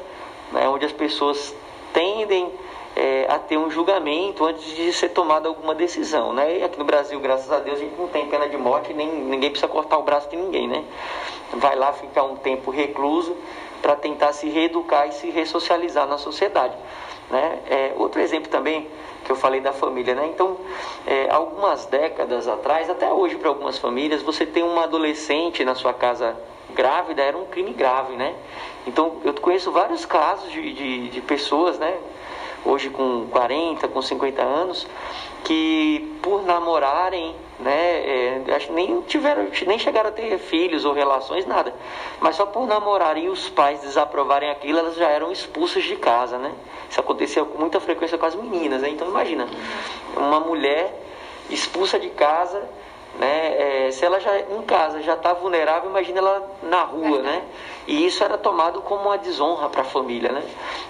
né, 0.51 0.68
onde 0.68 0.85
as 0.85 0.91
pessoas 0.91 1.55
tendem 1.93 2.51
é, 2.95 3.26
a 3.30 3.39
ter 3.39 3.57
um 3.57 3.69
julgamento 3.69 4.45
antes 4.45 4.76
de 4.76 4.93
ser 4.93 5.10
tomada 5.10 5.47
alguma 5.47 5.73
decisão. 5.73 6.34
Né? 6.34 6.60
E 6.60 6.64
aqui 6.64 6.77
no 6.77 6.85
Brasil, 6.85 7.19
graças 7.19 7.51
a 7.51 7.60
Deus, 7.60 7.80
a 7.80 7.81
gente 7.84 7.99
não 7.99 8.07
tem 8.07 8.26
pena 8.27 8.47
de 8.47 8.57
morte, 8.57 8.93
nem 8.93 9.07
ninguém 9.07 9.49
precisa 9.49 9.68
cortar 9.68 9.97
o 9.97 10.03
braço 10.03 10.30
de 10.30 10.35
ninguém. 10.35 10.68
Né? 10.68 10.84
Vai 11.53 11.76
lá 11.76 11.93
ficar 11.93 12.23
um 12.23 12.35
tempo 12.35 12.72
recluso 12.72 13.35
para 13.81 13.95
tentar 13.95 14.31
se 14.34 14.47
reeducar 14.47 15.07
e 15.07 15.11
se 15.11 15.30
ressocializar 15.30 16.07
na 16.07 16.18
sociedade. 16.18 16.76
Né? 17.30 17.60
É, 17.69 17.93
outro 17.97 18.22
exemplo 18.22 18.49
também 18.49 18.88
eu 19.34 19.38
falei 19.38 19.60
da 19.60 19.73
família, 19.73 20.15
né? 20.15 20.30
Então, 20.34 20.57
é, 21.05 21.30
algumas 21.30 21.85
décadas 21.85 22.47
atrás, 22.47 22.89
até 22.89 23.11
hoje 23.11 23.35
para 23.35 23.49
algumas 23.49 23.77
famílias, 23.77 24.22
você 24.22 24.45
tem 24.45 24.64
uma 24.64 24.84
adolescente 24.84 25.65
na 25.65 25.76
sua 25.76 25.93
casa 25.93 26.35
grávida 26.73 27.22
era 27.22 27.38
um 27.38 27.45
crime 27.45 27.72
grave, 27.73 28.15
né? 28.15 28.35
Então, 28.88 29.18
eu 29.23 29.34
conheço 29.34 29.72
vários 29.72 30.05
casos 30.05 30.51
de, 30.51 30.73
de, 30.73 31.10
de 31.10 31.22
pessoas, 31.22 31.77
né? 31.77 31.97
Hoje 32.65 32.89
com 32.89 33.27
40, 33.27 33.88
com 33.88 34.01
50 34.01 34.41
anos, 34.41 34.88
que 35.43 36.18
por 36.22 36.43
namorarem 36.43 37.35
né? 37.64 38.35
É, 38.35 38.41
nem 38.69 39.02
tiveram, 39.02 39.48
nem 39.65 39.80
chegaram 39.80 40.10
a 40.10 40.11
ter 40.11 40.38
filhos 40.38 40.85
ou 40.85 40.94
relações, 40.94 41.45
nada. 41.45 41.73
Mas 42.19 42.35
só 42.35 42.45
por 42.45 42.68
namorarem 42.68 43.26
e 43.26 43.30
os 43.30 43.49
pais 43.49 43.81
desaprovarem 43.81 44.49
aquilo, 44.49 44.80
elas 44.80 44.95
já 44.95 45.10
eram 45.10 45.31
expulsas 45.31 45.84
de 45.84 45.95
casa, 45.95 46.38
né? 46.38 46.52
Isso 46.90 46.99
acontecia 46.99 47.44
com 47.45 47.57
muita 47.57 47.80
frequência 47.80 48.18
com 48.18 48.26
as 48.26 48.35
meninas, 48.35 48.81
né? 48.81 48.90
Então 48.90 49.07
imagina, 49.07 49.48
uma 50.15 50.40
mulher 50.40 50.94
expulsa 51.49 51.98
de 51.98 52.10
casa, 52.10 52.61
né? 53.18 53.88
É, 53.88 53.91
se 53.91 54.03
ela 54.03 54.19
já 54.19 54.40
em 54.40 54.61
casa 54.64 55.02
já 55.02 55.14
está 55.14 55.34
vulnerável, 55.34 55.90
imagina 55.90 56.19
ela 56.19 56.52
na 56.64 56.84
rua, 56.84 57.22
né? 57.22 57.44
E 57.88 58.06
isso 58.06 58.23
era 58.23 58.38
tomado 58.38 58.81
como 58.81 59.03
uma 59.03 59.18
desonra 59.18 59.69
para 59.69 59.81
a 59.81 59.85
família, 59.85 60.31
né? 60.31 60.44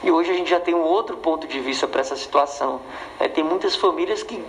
E 0.03 0.11
hoje 0.11 0.31
a 0.31 0.33
gente 0.33 0.49
já 0.49 0.59
tem 0.59 0.73
um 0.73 0.83
outro 0.83 1.17
ponto 1.17 1.45
de 1.47 1.59
vista 1.59 1.87
para 1.87 2.01
essa 2.01 2.15
situação. 2.15 2.81
É, 3.19 3.27
tem 3.27 3.43
muitas 3.43 3.75
famílias 3.75 4.23
que 4.23 4.43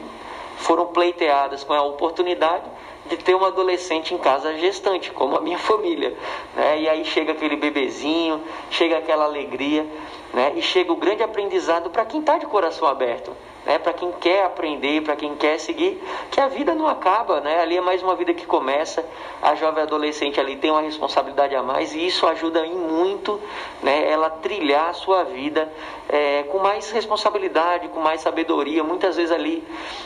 foram 0.56 0.86
pleiteadas 0.86 1.64
com 1.64 1.72
a 1.72 1.82
oportunidade 1.82 2.64
de 3.06 3.16
ter 3.16 3.34
uma 3.34 3.48
adolescente 3.48 4.14
em 4.14 4.18
casa 4.18 4.56
gestante, 4.56 5.10
como 5.10 5.36
a 5.36 5.40
minha 5.40 5.58
família. 5.58 6.16
Né? 6.54 6.80
E 6.80 6.88
aí 6.88 7.04
chega 7.04 7.32
aquele 7.32 7.56
bebezinho, 7.56 8.42
chega 8.70 8.98
aquela 8.98 9.24
alegria, 9.24 9.86
né? 10.32 10.52
e 10.56 10.62
chega 10.62 10.92
o 10.92 10.96
grande 10.96 11.22
aprendizado 11.22 11.90
para 11.90 12.04
quem 12.04 12.20
está 12.20 12.38
de 12.38 12.46
coração 12.46 12.88
aberto. 12.88 13.32
Né, 13.66 13.78
para 13.78 13.94
quem 13.94 14.12
quer 14.12 14.44
aprender, 14.44 15.02
para 15.02 15.16
quem 15.16 15.34
quer 15.36 15.58
seguir, 15.58 16.02
que 16.30 16.38
a 16.38 16.48
vida 16.48 16.74
não 16.74 16.86
acaba, 16.86 17.40
né? 17.40 17.60
Ali 17.60 17.78
é 17.78 17.80
mais 17.80 18.02
uma 18.02 18.14
vida 18.14 18.34
que 18.34 18.44
começa. 18.44 19.02
A 19.40 19.54
jovem 19.54 19.82
adolescente 19.82 20.38
ali 20.38 20.56
tem 20.56 20.70
uma 20.70 20.82
responsabilidade 20.82 21.54
a 21.54 21.62
mais 21.62 21.94
e 21.94 22.06
isso 22.06 22.26
ajuda 22.26 22.66
em 22.66 22.74
muito, 22.74 23.40
né? 23.82 24.10
Ela 24.10 24.28
trilhar 24.28 24.90
a 24.90 24.92
sua 24.92 25.24
vida 25.24 25.72
é, 26.10 26.42
com 26.44 26.58
mais 26.58 26.90
responsabilidade, 26.90 27.88
com 27.88 28.00
mais 28.00 28.20
sabedoria. 28.20 28.84
Muitas 28.84 29.16
vezes 29.16 29.32
ali, 29.32 29.64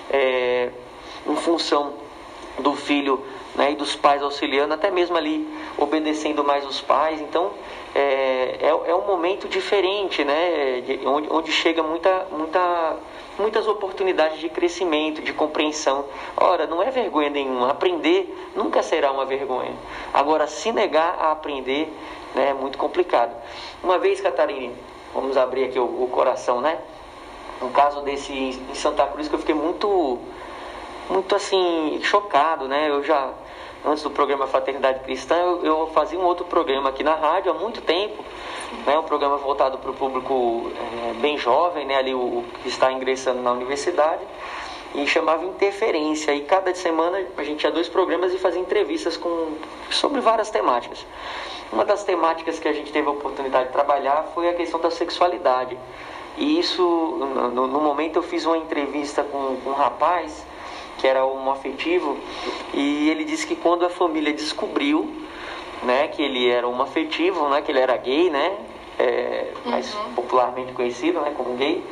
é, 0.09 0.71
em 1.27 1.37
função 1.37 1.95
do 2.61 2.75
filho 2.75 3.25
né, 3.55 3.73
e 3.73 3.75
dos 3.75 3.97
pais 3.97 4.23
auxiliando, 4.23 4.73
até 4.75 4.91
mesmo 4.91 5.17
ali 5.17 5.47
obedecendo 5.77 6.45
mais 6.45 6.65
os 6.65 6.81
pais. 6.81 7.21
Então 7.21 7.53
é, 7.95 8.59
é, 8.61 8.69
é 8.69 8.95
um 8.95 9.07
momento 9.07 9.49
diferente, 9.49 10.25
né, 10.25 10.81
de, 10.81 11.07
onde, 11.07 11.29
onde 11.31 11.53
chega 11.53 11.83
muita, 11.83 12.27
muita, 12.31 12.97
muitas 13.39 13.67
oportunidades 13.67 14.41
de 14.41 14.49
crescimento, 14.49 15.23
de 15.23 15.33
compreensão. 15.33 16.05
Ora, 16.37 16.67
não 16.67 16.83
é 16.83 16.91
vergonha 16.91 17.31
nenhuma, 17.31 17.71
aprender 17.71 18.51
nunca 18.55 18.83
será 18.83 19.13
uma 19.13 19.25
vergonha. 19.25 19.75
Agora, 20.13 20.47
se 20.47 20.73
negar 20.73 21.17
a 21.19 21.33
aprender 21.33 21.93
né, 22.35 22.51
é 22.51 22.55
muito 22.55 22.77
complicado. 22.77 23.35
Uma 23.83 23.99
vez, 23.99 24.21
Catarina, 24.21 24.75
vamos 25.15 25.37
abrir 25.37 25.65
aqui 25.65 25.79
o, 25.79 25.85
o 25.85 26.09
coração, 26.09 26.61
né? 26.61 26.79
Um 27.63 27.71
caso 27.71 28.03
desse 28.03 28.33
em 28.33 28.75
Santa 28.75 29.07
Cruz 29.07 29.29
que 29.29 29.35
eu 29.35 29.39
fiquei 29.39 29.55
muito 29.55 30.19
muito 31.11 31.35
assim 31.35 31.99
chocado, 32.03 32.69
né? 32.69 32.89
Eu 32.89 33.03
já 33.03 33.33
antes 33.85 34.03
do 34.03 34.11
programa 34.11 34.47
Fraternidade 34.47 35.01
Cristã, 35.01 35.37
eu, 35.37 35.65
eu 35.65 35.87
fazia 35.95 36.19
um 36.19 36.25
outro 36.25 36.45
programa 36.45 36.91
aqui 36.91 37.03
na 37.03 37.15
rádio 37.15 37.51
há 37.51 37.55
muito 37.55 37.81
tempo, 37.81 38.25
né? 38.87 38.99
Um 38.99 39.03
programa 39.03 39.37
voltado 39.37 39.79
para 39.79 39.91
o 39.91 39.95
público 39.95 40.71
é, 40.77 41.15
bem 41.15 41.39
jovem, 41.39 41.87
né? 41.87 41.97
Ali 41.97 42.15
o, 42.15 42.19
o 42.19 42.45
que 42.63 42.69
está 42.69 42.93
ingressando 42.93 43.41
na 43.43 43.53
universidade 43.53 44.23
e 44.95 45.07
chamava 45.07 45.45
Interferência. 45.45 46.35
E 46.35 46.43
cada 46.43 46.75
semana 46.75 47.25
a 47.37 47.43
gente 47.43 47.59
tinha 47.59 47.73
dois 47.73 47.89
programas 47.89 48.33
e 48.33 48.39
fazia 48.39 48.61
entrevistas 48.61 49.17
com, 49.17 49.53
sobre 49.91 50.21
várias 50.21 50.51
temáticas. 50.51 51.05
Uma 51.73 51.85
das 51.85 52.05
temáticas 52.05 52.59
que 52.59 52.69
a 52.69 52.73
gente 52.73 52.91
teve 52.91 53.07
a 53.09 53.11
oportunidade 53.11 53.67
de 53.67 53.73
trabalhar 53.73 54.31
foi 54.35 54.49
a 54.49 54.55
questão 54.55 54.81
da 54.81 54.91
sexualidade. 54.91 55.79
E 56.37 56.59
isso, 56.59 56.83
no, 57.53 57.67
no 57.67 57.81
momento, 57.81 58.17
eu 58.17 58.23
fiz 58.23 58.47
uma 58.47 58.57
entrevista 58.57 59.23
com, 59.25 59.57
com 59.63 59.71
um 59.71 59.75
rapaz 59.75 60.47
que 60.99 61.07
era 61.07 61.25
um 61.25 61.51
afetivo, 61.51 62.19
e 62.75 63.09
ele 63.09 63.25
disse 63.25 63.47
que 63.47 63.55
quando 63.55 63.87
a 63.87 63.89
família 63.89 64.33
descobriu, 64.33 65.09
né, 65.83 66.09
que 66.09 66.23
ele 66.23 66.49
era 66.49 66.69
um 66.69 66.81
afetivo, 66.83 67.49
né, 67.49 67.63
que 67.63 67.71
ele 67.71 67.81
era 67.81 67.97
gay, 67.97 68.31
né, 68.31 68.57
é, 68.99 69.53
mais 69.65 69.95
Uhum. 69.95 70.13
popularmente 70.15 70.73
conhecido, 70.73 71.21
né, 71.21 71.33
como 71.37 71.55
gay, 71.55 71.83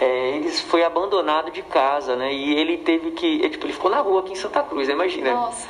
é, 0.00 0.36
ele 0.36 0.50
foi 0.50 0.82
abandonado 0.82 1.50
de 1.50 1.62
casa, 1.62 2.16
né, 2.16 2.32
e 2.32 2.54
ele 2.54 2.78
teve 2.78 3.10
que, 3.12 3.26
ele, 3.26 3.50
tipo, 3.50 3.66
ele 3.66 3.72
ficou 3.72 3.90
na 3.90 3.98
rua 4.00 4.20
aqui 4.20 4.32
em 4.32 4.36
Santa 4.36 4.62
Cruz, 4.62 4.88
né, 4.88 4.94
imagina. 4.94 5.32
Nossa. 5.34 5.68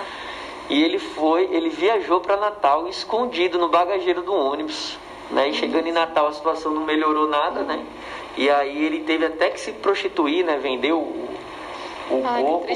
E 0.69 0.81
ele 0.83 1.01
foi, 1.01 1.49
ele 1.51 1.69
viajou 1.69 2.21
para 2.21 2.37
Natal 2.37 2.87
escondido 2.87 3.59
no 3.59 3.69
bagageiro 3.69 4.23
do 4.23 4.33
ônibus. 4.33 4.97
Né? 5.31 5.49
E 5.51 5.55
chegando 5.55 5.87
em 5.87 5.93
Natal 5.93 6.27
a 6.27 6.33
situação 6.33 6.73
não 6.73 6.85
melhorou 6.85 7.29
nada, 7.29 7.63
né? 7.63 7.85
E 8.37 8.51
aí 8.51 8.85
ele 8.85 9.01
teve 9.01 9.27
até 9.27 9.49
que 9.51 9.61
se 9.61 9.71
prostituir, 9.71 10.45
né? 10.45 10.57
Vender 10.59 10.93
o, 12.11 12.23
Ai, 12.25 12.43
corpo 12.43 12.67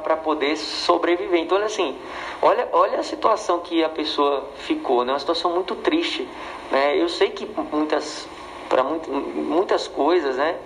para 0.00 0.16
poder 0.16 0.56
sobreviver. 0.56 1.40
Então, 1.40 1.56
olha 1.56 1.66
assim, 1.66 1.96
olha, 2.40 2.68
olha 2.72 3.00
a 3.00 3.02
situação 3.02 3.60
que 3.60 3.84
a 3.84 3.88
pessoa 3.88 4.48
ficou, 4.56 5.04
né? 5.04 5.12
Uma 5.12 5.18
situação 5.18 5.52
muito 5.52 5.74
triste. 5.74 6.26
Né? 6.70 6.96
Eu 7.00 7.08
sei 7.08 7.30
que 7.30 7.48
muitas, 7.72 8.28
para 8.68 8.82
muitas 8.82 9.86
coisas, 9.86 10.36
né? 10.36 10.56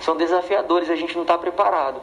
São 0.00 0.16
desafiadores, 0.16 0.90
a 0.90 0.96
gente 0.96 1.14
não 1.14 1.22
está 1.22 1.36
preparado. 1.36 2.00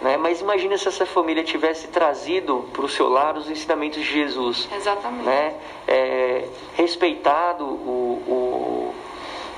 Né? 0.00 0.16
Mas 0.16 0.40
imagina 0.40 0.76
se 0.78 0.88
essa 0.88 1.04
família 1.04 1.44
tivesse 1.44 1.88
trazido 1.88 2.68
para 2.72 2.84
o 2.84 2.88
seu 2.88 3.08
lar 3.08 3.36
os 3.36 3.50
ensinamentos 3.50 4.00
de 4.00 4.10
Jesus 4.10 4.66
Exatamente. 4.74 5.24
né? 5.24 5.54
É, 5.86 6.48
respeitado 6.74 7.64
o, 7.64 8.22
o, 8.26 8.94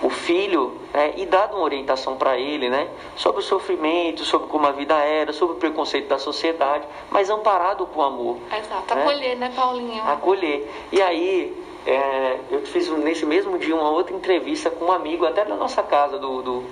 o 0.03 0.11
filho 0.11 0.77
né? 0.93 1.15
e 1.17 1.25
dado 1.25 1.55
uma 1.55 1.65
orientação 1.65 2.17
para 2.17 2.37
ele 2.37 2.69
né? 2.69 2.89
sobre 3.17 3.41
o 3.41 3.43
sofrimento, 3.43 4.25
sobre 4.25 4.49
como 4.49 4.67
a 4.67 4.73
vida 4.73 4.97
era, 4.97 5.33
sobre 5.33 5.57
o 5.57 5.59
preconceito 5.59 6.09
da 6.09 6.19
sociedade, 6.19 6.85
mas 7.11 7.31
amparado 7.31 7.87
com 7.87 8.03
amor. 8.03 8.39
Exato. 8.51 8.95
né? 8.95 9.03
Acolher, 9.03 9.37
né, 9.37 9.53
Paulinho? 9.55 10.03
Acolher. 10.03 10.69
E 10.91 11.01
aí, 11.01 11.57
é, 11.87 12.39
eu 12.51 12.61
fiz 12.63 12.89
nesse 12.91 13.25
mesmo 13.25 13.57
dia 13.59 13.75
uma 13.75 13.91
outra 13.91 14.15
entrevista 14.15 14.71
com 14.71 14.87
um 14.87 14.93
amigo, 14.93 15.25
até 15.25 15.45
da 15.45 15.55
nossa 15.55 15.83
casa, 15.83 16.19
do, 16.19 16.43
do, 16.43 16.65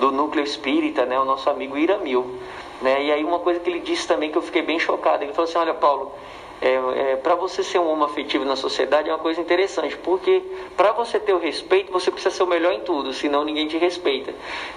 do 0.00 0.10
Núcleo 0.10 0.42
Espírita, 0.42 1.06
né? 1.06 1.18
o 1.18 1.24
nosso 1.24 1.48
amigo 1.48 1.78
Iramil. 1.78 2.26
Né? 2.82 3.04
E 3.04 3.12
aí 3.12 3.24
uma 3.24 3.38
coisa 3.38 3.60
que 3.60 3.70
ele 3.70 3.80
disse 3.80 4.08
também 4.08 4.30
que 4.30 4.36
eu 4.36 4.42
fiquei 4.42 4.62
bem 4.62 4.78
chocado, 4.78 5.22
ele 5.22 5.32
falou 5.32 5.48
assim, 5.48 5.58
olha 5.58 5.72
Paulo, 5.72 6.12
é, 6.60 7.12
é, 7.12 7.16
para 7.16 7.34
você 7.34 7.62
ser 7.62 7.78
um 7.78 7.90
homem 7.90 8.04
afetivo 8.04 8.44
na 8.44 8.56
sociedade 8.56 9.10
é 9.10 9.12
uma 9.12 9.18
coisa 9.18 9.40
interessante, 9.40 9.96
porque 9.98 10.42
para 10.76 10.90
você 10.92 11.20
ter 11.20 11.34
o 11.34 11.38
respeito, 11.38 11.92
você 11.92 12.10
precisa 12.10 12.34
ser 12.34 12.42
o 12.42 12.46
melhor 12.46 12.72
em 12.72 12.80
tudo, 12.80 13.12
senão 13.12 13.44
ninguém 13.44 13.68
te 13.68 13.76
respeita. 13.76 14.34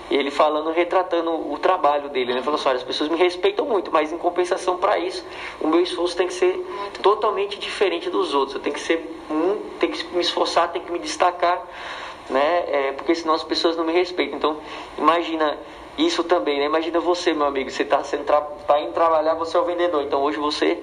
E 0.09 0.15
ele 0.15 0.29
falando, 0.29 0.71
retratando 0.71 1.31
o 1.31 1.57
trabalho 1.57 2.09
dele, 2.09 2.33
né? 2.33 2.41
Falou 2.41 2.59
assim, 2.59 2.67
olha, 2.67 2.77
as 2.77 2.83
pessoas 2.83 3.09
me 3.09 3.17
respeitam 3.17 3.65
muito, 3.65 3.91
mas 3.91 4.11
em 4.11 4.17
compensação 4.17 4.77
para 4.77 4.99
isso, 4.99 5.25
o 5.61 5.67
meu 5.67 5.81
esforço 5.81 6.17
tem 6.17 6.27
que 6.27 6.33
ser 6.33 6.59
totalmente 7.01 7.57
diferente 7.57 8.09
dos 8.09 8.33
outros. 8.33 8.55
Eu 8.55 8.61
tenho 8.61 8.75
que 8.75 8.81
ser 8.81 9.17
muito, 9.29 9.79
tenho 9.79 9.93
que 9.93 10.05
me 10.13 10.21
esforçar, 10.21 10.71
tenho 10.71 10.83
que 10.83 10.91
me 10.91 10.99
destacar, 10.99 11.63
né? 12.29 12.65
É, 12.67 12.91
porque 12.91 13.15
senão 13.15 13.33
as 13.33 13.43
pessoas 13.43 13.77
não 13.77 13.85
me 13.85 13.93
respeitam. 13.93 14.37
Então, 14.37 14.57
imagina 14.97 15.57
isso 15.97 16.23
também, 16.23 16.59
né? 16.59 16.65
Imagina 16.65 16.99
você, 16.99 17.33
meu 17.33 17.45
amigo, 17.45 17.69
você 17.69 17.83
está 17.83 18.01
tá 18.67 18.79
indo 18.81 18.93
trabalhar, 18.93 19.33
você 19.35 19.55
é 19.55 19.59
o 19.59 19.65
vendedor. 19.65 20.03
Então 20.03 20.21
hoje 20.21 20.37
você 20.37 20.81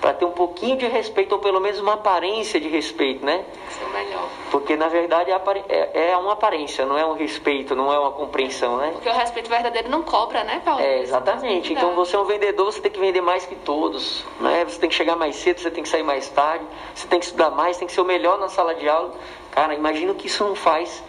para 0.00 0.14
ter 0.14 0.24
um 0.24 0.30
pouquinho 0.30 0.76
de 0.76 0.86
respeito, 0.86 1.32
ou 1.32 1.38
pelo 1.38 1.60
menos 1.60 1.78
uma 1.78 1.94
aparência 1.94 2.58
de 2.58 2.68
respeito, 2.68 3.24
né? 3.24 3.44
Isso 3.68 3.80
é 3.82 3.86
o 3.86 3.90
melhor. 3.90 4.28
Porque 4.50 4.76
na 4.76 4.88
verdade 4.88 5.30
é, 5.30 6.10
é 6.10 6.16
uma 6.16 6.32
aparência, 6.32 6.86
não 6.86 6.96
é 6.96 7.04
um 7.04 7.12
respeito, 7.12 7.76
não 7.76 7.92
é 7.92 7.98
uma 7.98 8.10
compreensão, 8.10 8.78
né? 8.78 8.90
Porque 8.92 9.08
o 9.08 9.12
respeito 9.12 9.50
verdadeiro 9.50 9.90
não 9.90 10.02
cobra, 10.02 10.42
né, 10.42 10.62
Paulo? 10.64 10.80
É, 10.80 11.00
exatamente. 11.00 11.72
Então 11.72 11.94
você 11.94 12.16
é 12.16 12.18
um 12.18 12.24
vendedor, 12.24 12.72
você 12.72 12.80
tem 12.80 12.90
que 12.90 12.98
vender 12.98 13.20
mais 13.20 13.44
que 13.44 13.54
todos, 13.54 14.24
né? 14.40 14.64
Você 14.64 14.80
tem 14.80 14.88
que 14.88 14.94
chegar 14.94 15.16
mais 15.16 15.36
cedo, 15.36 15.60
você 15.60 15.70
tem 15.70 15.82
que 15.82 15.88
sair 15.88 16.02
mais 16.02 16.28
tarde, 16.30 16.64
você 16.94 17.06
tem 17.06 17.18
que 17.18 17.26
estudar 17.26 17.50
mais, 17.50 17.76
tem 17.76 17.86
que 17.86 17.92
ser 17.92 18.00
o 18.00 18.04
melhor 18.04 18.38
na 18.38 18.48
sala 18.48 18.74
de 18.74 18.88
aula. 18.88 19.12
Cara, 19.50 19.74
imagina 19.74 20.12
o 20.12 20.14
que 20.14 20.28
isso 20.28 20.42
não 20.44 20.54
faz 20.54 21.02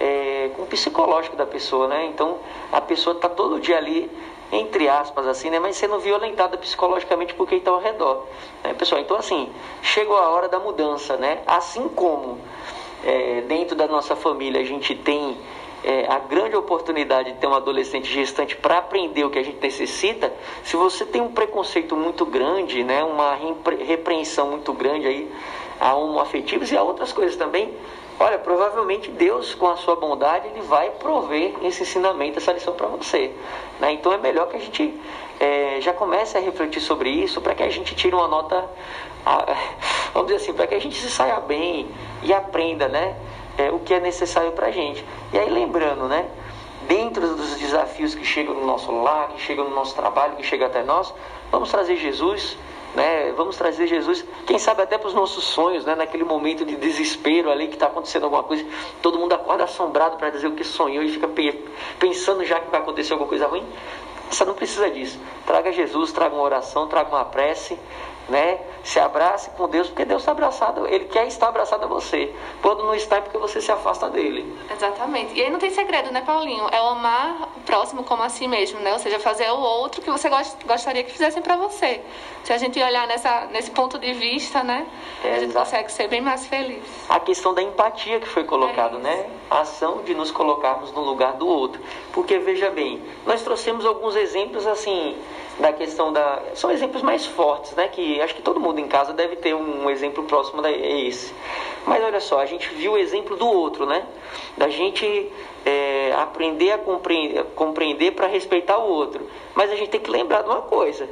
é, 0.00 0.50
com 0.56 0.62
o 0.62 0.66
psicológico 0.66 1.36
da 1.36 1.46
pessoa, 1.46 1.86
né? 1.86 2.06
Então 2.06 2.38
a 2.72 2.80
pessoa 2.80 3.14
está 3.14 3.28
todo 3.28 3.60
dia 3.60 3.76
ali 3.76 4.10
entre 4.52 4.88
aspas, 4.88 5.26
assim, 5.26 5.48
né? 5.48 5.58
Mas 5.58 5.76
sendo 5.76 5.98
violentada 5.98 6.58
psicologicamente 6.58 7.32
por 7.34 7.48
quem 7.48 7.58
está 7.58 7.70
ao 7.70 7.80
redor. 7.80 8.26
Né, 8.62 8.74
pessoal? 8.74 9.00
Então, 9.00 9.16
assim, 9.16 9.50
chegou 9.82 10.16
a 10.16 10.28
hora 10.28 10.48
da 10.48 10.58
mudança, 10.58 11.16
né? 11.16 11.38
Assim 11.46 11.88
como 11.88 12.38
é, 13.02 13.40
dentro 13.42 13.74
da 13.74 13.86
nossa 13.88 14.14
família 14.14 14.60
a 14.60 14.64
gente 14.64 14.94
tem 14.94 15.36
é, 15.84 16.06
a 16.08 16.18
grande 16.18 16.54
oportunidade 16.54 17.32
de 17.32 17.38
ter 17.38 17.46
um 17.46 17.54
adolescente 17.54 18.12
gestante 18.12 18.54
para 18.54 18.78
aprender 18.78 19.24
o 19.24 19.30
que 19.30 19.38
a 19.38 19.42
gente 19.42 19.60
necessita, 19.60 20.32
se 20.62 20.76
você 20.76 21.04
tem 21.04 21.20
um 21.20 21.32
preconceito 21.32 21.96
muito 21.96 22.24
grande, 22.24 22.84
né, 22.84 23.02
uma 23.02 23.36
repreensão 23.84 24.50
muito 24.50 24.72
grande 24.72 25.06
aí 25.06 25.32
a 25.80 25.94
homoafetivos 25.96 26.70
e 26.70 26.76
a 26.76 26.82
outras 26.82 27.12
coisas 27.12 27.34
também, 27.34 27.74
Olha, 28.22 28.38
provavelmente 28.38 29.10
Deus, 29.10 29.52
com 29.52 29.66
a 29.66 29.76
sua 29.76 29.96
bondade, 29.96 30.46
Ele 30.46 30.60
vai 30.60 30.90
prover 30.90 31.54
esse 31.60 31.82
ensinamento, 31.82 32.38
essa 32.38 32.52
lição 32.52 32.72
para 32.72 32.86
você. 32.86 33.34
Né? 33.80 33.94
Então 33.94 34.12
é 34.12 34.16
melhor 34.16 34.46
que 34.46 34.54
a 34.56 34.60
gente 34.60 34.94
é, 35.40 35.80
já 35.80 35.92
comece 35.92 36.38
a 36.38 36.40
refletir 36.40 36.80
sobre 36.80 37.10
isso 37.10 37.40
para 37.40 37.52
que 37.52 37.64
a 37.64 37.68
gente 37.68 37.96
tire 37.96 38.14
uma 38.14 38.28
nota, 38.28 38.64
vamos 40.14 40.28
dizer 40.28 40.40
assim, 40.40 40.52
para 40.52 40.68
que 40.68 40.74
a 40.76 40.80
gente 40.80 40.94
se 40.94 41.10
saia 41.10 41.40
bem 41.40 41.88
e 42.22 42.32
aprenda 42.32 42.86
né, 42.86 43.16
é, 43.58 43.72
o 43.72 43.80
que 43.80 43.92
é 43.92 43.98
necessário 43.98 44.52
para 44.52 44.68
a 44.68 44.70
gente. 44.70 45.04
E 45.32 45.38
aí 45.38 45.50
lembrando, 45.50 46.06
né? 46.06 46.28
Dentro 46.86 47.26
dos 47.26 47.56
desafios 47.56 48.14
que 48.14 48.24
chegam 48.24 48.54
no 48.54 48.64
nosso 48.64 48.92
lar, 49.02 49.30
que 49.30 49.40
chegam 49.40 49.68
no 49.68 49.74
nosso 49.74 49.96
trabalho, 49.96 50.36
que 50.36 50.44
chegam 50.44 50.68
até 50.68 50.84
nós, 50.84 51.12
vamos 51.50 51.72
trazer 51.72 51.96
Jesus 51.96 52.56
né? 52.94 53.32
Vamos 53.32 53.56
trazer 53.56 53.86
Jesus, 53.86 54.24
quem 54.46 54.58
sabe 54.58 54.82
até 54.82 54.98
para 54.98 55.08
os 55.08 55.14
nossos 55.14 55.44
sonhos, 55.44 55.84
né? 55.84 55.94
Naquele 55.94 56.24
momento 56.24 56.64
de 56.64 56.76
desespero 56.76 57.50
ali 57.50 57.68
que 57.68 57.74
está 57.74 57.86
acontecendo 57.86 58.24
alguma 58.24 58.42
coisa, 58.42 58.64
todo 59.00 59.18
mundo 59.18 59.32
acorda 59.32 59.64
assombrado 59.64 60.16
para 60.16 60.30
dizer 60.30 60.46
o 60.46 60.52
que 60.52 60.64
sonhou 60.64 61.02
e 61.02 61.08
fica 61.10 61.28
pensando 61.98 62.44
já 62.44 62.60
que 62.60 62.70
vai 62.70 62.80
acontecer 62.80 63.12
alguma 63.12 63.28
coisa 63.28 63.46
ruim. 63.46 63.66
Você 64.30 64.44
não 64.44 64.54
precisa 64.54 64.90
disso. 64.90 65.18
Traga 65.46 65.70
Jesus, 65.72 66.10
traga 66.10 66.34
uma 66.34 66.44
oração, 66.44 66.88
traga 66.88 67.10
uma 67.10 67.24
prece, 67.24 67.78
né? 68.32 68.58
Se 68.82 68.98
abrace 68.98 69.50
com 69.50 69.68
Deus, 69.68 69.88
porque 69.88 70.06
Deus 70.06 70.22
está 70.22 70.32
abraçado, 70.32 70.88
Ele 70.88 71.04
quer 71.04 71.26
estar 71.26 71.48
abraçado 71.48 71.84
a 71.84 71.86
você. 71.86 72.34
Quando 72.62 72.82
não 72.82 72.94
está 72.94 73.16
é 73.16 73.20
porque 73.20 73.36
você 73.36 73.60
se 73.60 73.70
afasta 73.70 74.08
dele. 74.08 74.58
Exatamente. 74.70 75.34
E 75.34 75.42
aí 75.42 75.50
não 75.50 75.58
tem 75.58 75.70
segredo, 75.70 76.10
né, 76.10 76.22
Paulinho? 76.22 76.66
É 76.72 76.80
o 76.80 76.86
amar 76.86 77.50
o 77.54 77.60
próximo 77.60 78.02
como 78.02 78.22
a 78.22 78.30
si 78.30 78.48
mesmo, 78.48 78.80
né? 78.80 78.94
Ou 78.94 78.98
seja, 78.98 79.20
fazer 79.20 79.50
o 79.50 79.58
outro 79.58 80.00
que 80.00 80.10
você 80.10 80.30
gostaria 80.66 81.04
que 81.04 81.12
fizessem 81.12 81.42
para 81.42 81.56
você. 81.56 82.00
Se 82.42 82.54
a 82.54 82.58
gente 82.58 82.82
olhar 82.82 83.06
nessa, 83.06 83.48
nesse 83.52 83.70
ponto 83.70 83.98
de 83.98 84.14
vista, 84.14 84.64
né? 84.64 84.86
É, 85.22 85.34
a 85.34 85.38
gente 85.40 85.52
consegue 85.52 85.92
ser 85.92 86.08
bem 86.08 86.22
mais 86.22 86.46
feliz. 86.46 86.82
A 87.10 87.20
questão 87.20 87.52
da 87.52 87.62
empatia 87.62 88.18
que 88.18 88.26
foi 88.26 88.44
colocado, 88.44 88.96
é 88.96 89.00
né? 89.00 89.30
A 89.50 89.60
ação 89.60 90.02
de 90.02 90.14
nos 90.14 90.30
colocarmos 90.30 90.90
no 90.92 91.02
lugar 91.02 91.34
do 91.34 91.46
outro. 91.46 91.82
Porque, 92.14 92.38
veja 92.38 92.70
bem, 92.70 93.02
nós 93.26 93.42
trouxemos 93.42 93.84
alguns 93.84 94.16
exemplos 94.16 94.66
assim 94.66 95.16
da 95.58 95.72
questão 95.72 96.12
da. 96.12 96.42
São 96.54 96.70
exemplos 96.70 97.02
mais 97.02 97.26
fortes, 97.26 97.72
né? 97.72 97.88
Que 97.88 98.20
acho 98.20 98.34
que 98.34 98.42
todo 98.42 98.58
mundo 98.58 98.78
em 98.78 98.88
casa 98.88 99.12
deve 99.12 99.36
ter 99.36 99.54
um, 99.54 99.90
exemplo 99.90 100.24
próximo 100.24 100.64
a 100.64 100.70
esse. 100.70 101.32
Mas 101.86 102.02
olha 102.02 102.20
só, 102.20 102.40
a 102.40 102.46
gente 102.46 102.68
viu 102.74 102.92
o 102.92 102.98
exemplo 102.98 103.36
do 103.36 103.46
outro, 103.46 103.86
né? 103.86 104.06
Da 104.56 104.68
gente 104.68 105.30
é, 105.64 106.12
aprender 106.16 106.72
a 106.72 106.78
compreender, 106.78 107.44
compreender 107.54 108.12
para 108.12 108.26
respeitar 108.26 108.78
o 108.78 108.88
outro. 108.88 109.26
Mas 109.54 109.70
a 109.70 109.76
gente 109.76 109.90
tem 109.90 110.00
que 110.00 110.10
lembrar 110.10 110.42
de 110.42 110.48
uma 110.48 110.62
coisa. 110.62 111.08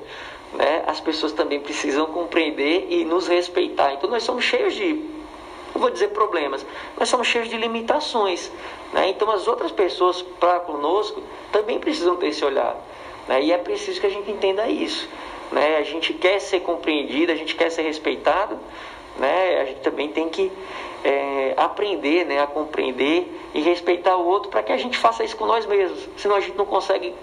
Né? 0.52 0.82
As 0.86 1.00
pessoas 1.00 1.32
também 1.32 1.60
precisam 1.60 2.06
compreender 2.06 2.86
e 2.90 3.04
nos 3.04 3.28
respeitar. 3.28 3.94
Então 3.94 4.10
nós 4.10 4.22
somos 4.22 4.44
cheios 4.44 4.74
de, 4.74 4.94
não 5.74 5.80
vou 5.80 5.90
dizer 5.90 6.08
problemas, 6.08 6.66
nós 6.98 7.08
somos 7.08 7.28
cheios 7.28 7.48
de 7.48 7.56
limitações. 7.56 8.50
Né? 8.92 9.10
Então 9.10 9.30
as 9.30 9.46
outras 9.46 9.70
pessoas 9.70 10.22
para 10.22 10.60
conosco 10.60 11.22
também 11.52 11.78
precisam 11.78 12.16
ter 12.16 12.28
esse 12.28 12.44
olhar. 12.44 12.76
Né? 13.28 13.42
E 13.44 13.52
é 13.52 13.59
preciso 13.59 14.01
que 14.01 14.06
a 14.06 14.10
gente 14.10 14.30
entenda 14.30 14.68
isso. 14.68 15.09
Né? 15.52 15.76
A 15.76 15.82
gente 15.82 16.12
quer 16.14 16.40
ser 16.40 16.60
compreendido, 16.60 17.32
a 17.32 17.34
gente 17.34 17.55
quer 17.55 17.70
ser 17.70 17.82
respeitado, 17.82 18.59
né? 19.18 19.60
a 19.60 19.64
gente 19.64 19.80
também 19.80 20.09
tem 20.09 20.28
que 20.28 20.51
é, 21.05 21.55
aprender 21.56 22.24
né? 22.26 22.40
a 22.40 22.47
compreender 22.47 23.26
e 23.55 23.60
respeitar 23.60 24.16
o 24.16 24.26
outro 24.26 24.51
para 24.51 24.62
que 24.62 24.72
a 24.72 24.76
gente 24.76 24.97
faça 24.97 25.24
isso 25.24 25.36
com 25.36 25.47
nós 25.47 25.66
mesmos. 25.66 26.09
Senão 26.16 26.36
a 26.36 26.40
gente 26.40 26.56
não 26.56 26.66
consegue 26.66 27.14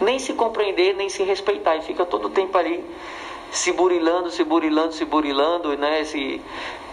nem 0.00 0.18
se 0.18 0.32
compreender, 0.32 0.94
nem 0.94 1.08
se 1.08 1.22
respeitar 1.22 1.76
e 1.76 1.82
fica 1.82 2.04
todo 2.04 2.26
o 2.26 2.30
tempo 2.30 2.56
ali 2.56 2.84
se 3.50 3.72
burilando, 3.72 4.30
se 4.30 4.44
burilando, 4.44 4.92
se 4.92 5.04
burilando, 5.04 5.76
né? 5.76 6.04
Se, 6.04 6.40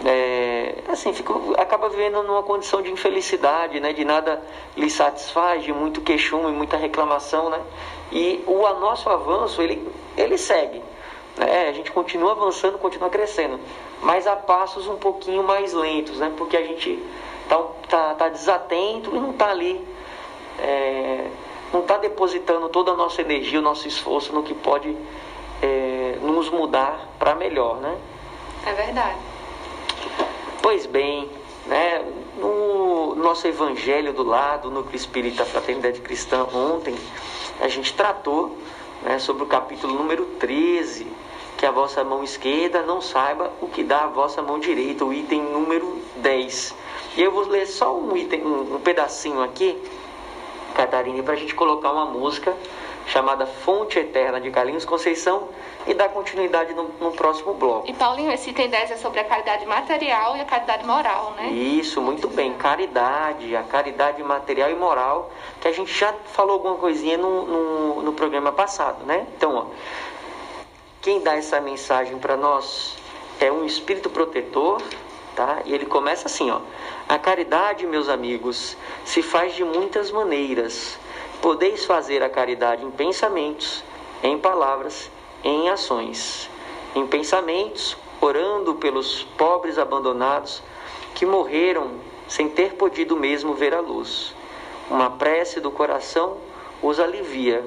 é, 0.04 0.74
assim, 0.88 1.12
fica, 1.12 1.34
acaba 1.58 1.88
vivendo 1.88 2.22
numa 2.22 2.42
condição 2.42 2.80
de 2.80 2.90
infelicidade, 2.90 3.78
né? 3.78 3.92
De 3.92 4.04
nada 4.04 4.42
lhe 4.76 4.88
satisfaz, 4.88 5.62
de 5.62 5.72
muito 5.72 6.00
queixume, 6.00 6.50
muita 6.52 6.76
reclamação, 6.76 7.50
né? 7.50 7.60
E 8.12 8.42
o 8.46 8.62
nosso 8.74 9.08
avanço, 9.08 9.60
ele, 9.60 9.86
ele 10.16 10.38
segue. 10.38 10.82
Né? 11.36 11.68
A 11.68 11.72
gente 11.72 11.90
continua 11.92 12.32
avançando, 12.32 12.78
continua 12.78 13.10
crescendo, 13.10 13.60
mas 14.02 14.26
a 14.26 14.36
passos 14.36 14.86
um 14.88 14.96
pouquinho 14.96 15.42
mais 15.42 15.72
lentos, 15.72 16.18
né? 16.18 16.32
Porque 16.36 16.56
a 16.56 16.62
gente 16.62 17.02
tá, 17.48 17.62
tá, 17.88 18.14
tá 18.14 18.28
desatento 18.28 19.14
e 19.14 19.18
não 19.18 19.30
está 19.30 19.50
ali, 19.50 19.86
é, 20.58 21.26
não 21.72 21.80
está 21.80 21.98
depositando 21.98 22.68
toda 22.68 22.92
a 22.92 22.96
nossa 22.96 23.20
energia, 23.20 23.58
o 23.58 23.62
nosso 23.62 23.86
esforço 23.86 24.32
no 24.32 24.42
que 24.42 24.54
pode 24.54 24.96
é, 25.62 26.18
nos 26.22 26.48
mudar 26.48 27.06
para 27.18 27.34
melhor, 27.34 27.76
né? 27.76 27.96
É 28.66 28.72
verdade. 28.72 29.18
Pois 30.62 30.86
bem, 30.86 31.30
né? 31.66 32.04
No 32.38 33.14
nosso 33.14 33.46
evangelho 33.46 34.12
do 34.12 34.22
lado, 34.22 34.70
no 34.70 34.86
Espírita 34.92 35.44
Fraternidade 35.44 36.00
Cristã, 36.00 36.44
ontem, 36.44 36.94
a 37.60 37.68
gente 37.68 37.94
tratou 37.94 38.56
né, 39.02 39.18
sobre 39.18 39.42
o 39.42 39.46
capítulo 39.46 39.94
número 39.94 40.24
13, 40.38 41.06
que 41.56 41.64
a 41.64 41.70
vossa 41.70 42.04
mão 42.04 42.22
esquerda 42.22 42.82
não 42.82 43.00
saiba 43.00 43.52
o 43.60 43.68
que 43.68 43.82
dá 43.82 44.04
a 44.04 44.06
vossa 44.08 44.42
mão 44.42 44.58
direita, 44.58 45.04
o 45.04 45.12
item 45.12 45.42
número 45.42 46.00
10. 46.16 46.74
E 47.16 47.22
eu 47.22 47.32
vou 47.32 47.46
ler 47.48 47.66
só 47.66 47.96
um 47.96 48.16
item, 48.16 48.44
um, 48.44 48.76
um 48.76 48.80
pedacinho 48.80 49.42
aqui, 49.42 49.78
Catarina, 50.74 51.22
para 51.22 51.32
a 51.32 51.36
gente 51.36 51.54
colocar 51.54 51.90
uma 51.90 52.04
música 52.04 52.54
chamada 53.06 53.46
Fonte 53.46 53.98
Eterna 53.98 54.40
de 54.40 54.50
Carlinhos 54.50 54.84
Conceição 54.84 55.48
e 55.86 55.94
dar 55.94 56.08
continuidade 56.08 56.74
no, 56.74 56.88
no, 57.00 57.12
próximo 57.12 57.54
bloco. 57.54 57.88
E 57.88 57.92
Paulinho, 57.92 58.32
esse 58.32 58.50
item 58.50 58.68
10 58.68 58.90
é 58.90 58.96
sobre 58.96 59.20
a 59.20 59.24
caridade 59.24 59.64
material 59.64 60.36
e 60.36 60.40
a 60.40 60.44
caridade 60.44 60.84
moral, 60.84 61.34
né? 61.36 61.48
Isso, 61.48 62.00
muito 62.00 62.28
bem. 62.28 62.54
Caridade, 62.54 63.54
a 63.54 63.62
caridade 63.62 64.22
material 64.22 64.70
e 64.70 64.74
moral, 64.74 65.30
que 65.60 65.68
a 65.68 65.72
gente 65.72 65.92
já 65.92 66.12
falou 66.32 66.54
alguma 66.54 66.76
coisinha 66.76 67.16
no, 67.16 67.46
no, 67.46 68.02
no 68.02 68.12
programa 68.12 68.50
passado, 68.50 69.04
né? 69.06 69.26
Então, 69.36 69.54
ó, 69.54 69.66
quem 71.00 71.20
dá 71.20 71.36
essa 71.36 71.60
mensagem 71.60 72.18
para 72.18 72.36
nós 72.36 72.96
é 73.38 73.52
um 73.52 73.64
espírito 73.64 74.10
protetor, 74.10 74.82
tá? 75.36 75.60
E 75.64 75.72
ele 75.72 75.86
começa 75.86 76.26
assim, 76.26 76.50
ó. 76.50 76.60
A 77.08 77.16
caridade, 77.16 77.86
meus 77.86 78.08
amigos, 78.08 78.76
se 79.04 79.22
faz 79.22 79.54
de 79.54 79.62
muitas 79.62 80.10
maneiras 80.10 80.98
Podeis 81.40 81.84
fazer 81.84 82.22
a 82.22 82.28
caridade 82.28 82.84
em 82.84 82.90
pensamentos, 82.90 83.84
em 84.22 84.38
palavras, 84.38 85.10
em 85.44 85.68
ações. 85.68 86.50
Em 86.94 87.06
pensamentos, 87.06 87.96
orando 88.20 88.74
pelos 88.76 89.22
pobres 89.36 89.78
abandonados 89.78 90.62
que 91.14 91.26
morreram 91.26 91.90
sem 92.28 92.48
ter 92.48 92.74
podido 92.74 93.16
mesmo 93.16 93.54
ver 93.54 93.74
a 93.74 93.80
luz. 93.80 94.34
Uma 94.90 95.10
prece 95.10 95.60
do 95.60 95.70
coração 95.70 96.38
os 96.82 96.98
alivia. 96.98 97.64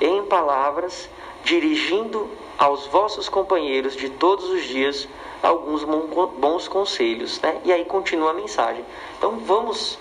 Em 0.00 0.22
palavras, 0.24 1.08
dirigindo 1.44 2.28
aos 2.58 2.86
vossos 2.86 3.28
companheiros 3.28 3.96
de 3.96 4.08
todos 4.10 4.50
os 4.50 4.64
dias 4.64 5.08
alguns 5.42 5.84
bons 5.84 6.68
conselhos, 6.68 7.40
né? 7.40 7.60
E 7.64 7.72
aí 7.72 7.84
continua 7.84 8.30
a 8.30 8.34
mensagem. 8.34 8.84
Então 9.16 9.38
vamos 9.38 9.98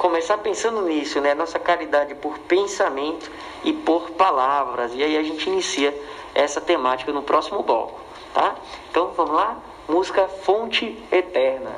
começar 0.00 0.38
pensando 0.38 0.80
nisso, 0.80 1.20
né? 1.20 1.34
Nossa 1.34 1.58
caridade 1.58 2.14
por 2.14 2.38
pensamento 2.38 3.30
e 3.62 3.70
por 3.74 4.12
palavras. 4.12 4.92
E 4.94 5.02
aí 5.02 5.14
a 5.14 5.22
gente 5.22 5.46
inicia 5.46 5.94
essa 6.34 6.58
temática 6.58 7.12
no 7.12 7.22
próximo 7.22 7.62
bloco, 7.62 8.00
tá? 8.32 8.56
Então 8.90 9.12
vamos 9.14 9.34
lá? 9.34 9.58
Música 9.86 10.26
Fonte 10.26 10.96
Eterna. 11.12 11.76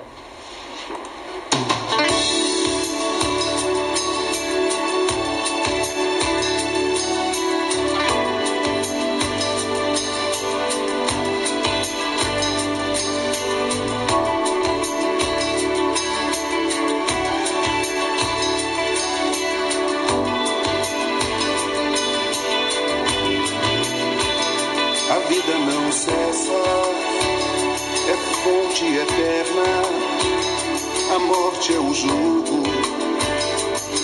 É 31.71 31.79
o 31.79 31.95
jugo 31.95 32.65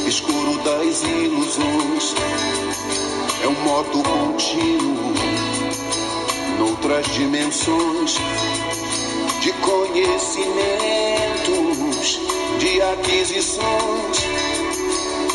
escuro 0.06 0.62
das 0.62 1.02
ilusões. 1.02 2.14
É 3.42 3.48
um 3.48 3.60
modo 3.64 4.00
contínuo 4.04 5.12
noutras 6.58 7.04
dimensões 7.06 8.20
de 9.40 9.52
conhecimentos, 9.54 12.20
de 12.60 12.80
aquisições 12.80 14.18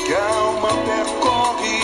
que 0.05 0.13
a 0.13 0.35
alma 0.35 0.69
percorre 0.85 1.81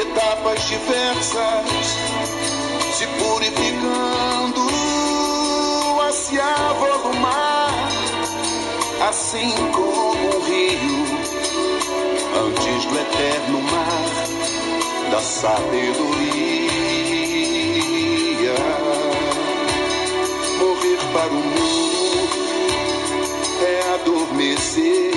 etapas 0.00 0.62
diversas, 0.68 1.96
se 2.96 3.08
purificando 3.18 4.70
a 6.06 6.12
se 6.12 6.38
avolumar, 6.40 7.59
assim 9.10 9.52
como 9.72 10.36
o 10.36 10.40
rio, 10.42 11.04
antes 12.46 12.84
do 12.84 12.96
eterno 12.96 13.60
mar 13.62 15.10
da 15.10 15.20
sabedoria. 15.20 15.90
Morrer 20.60 20.98
para 21.12 21.26
o 21.26 21.34
mundo 21.34 22.28
é 23.66 23.94
adormecer, 23.94 25.10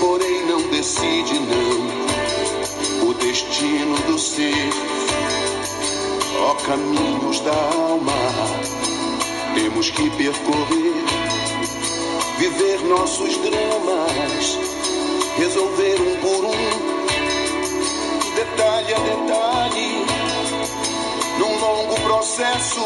porém 0.00 0.44
não 0.46 0.60
decide 0.70 1.38
não 1.38 3.08
o 3.08 3.14
destino 3.14 3.96
do 4.08 4.18
ser. 4.18 4.72
Ó 6.40 6.54
caminhos 6.66 7.38
da 7.40 7.52
alma, 7.52 8.12
temos 9.54 9.90
que 9.90 10.10
percorrer, 10.10 11.04
viver 12.40 12.82
nossos 12.84 13.36
dramas, 13.36 14.58
resolver 15.36 16.00
um 16.00 16.16
por 16.22 16.46
um, 16.46 16.52
detalhe 18.34 18.94
a 18.94 18.98
detalhe, 18.98 20.06
num 21.38 21.58
longo 21.58 22.00
processo 22.00 22.80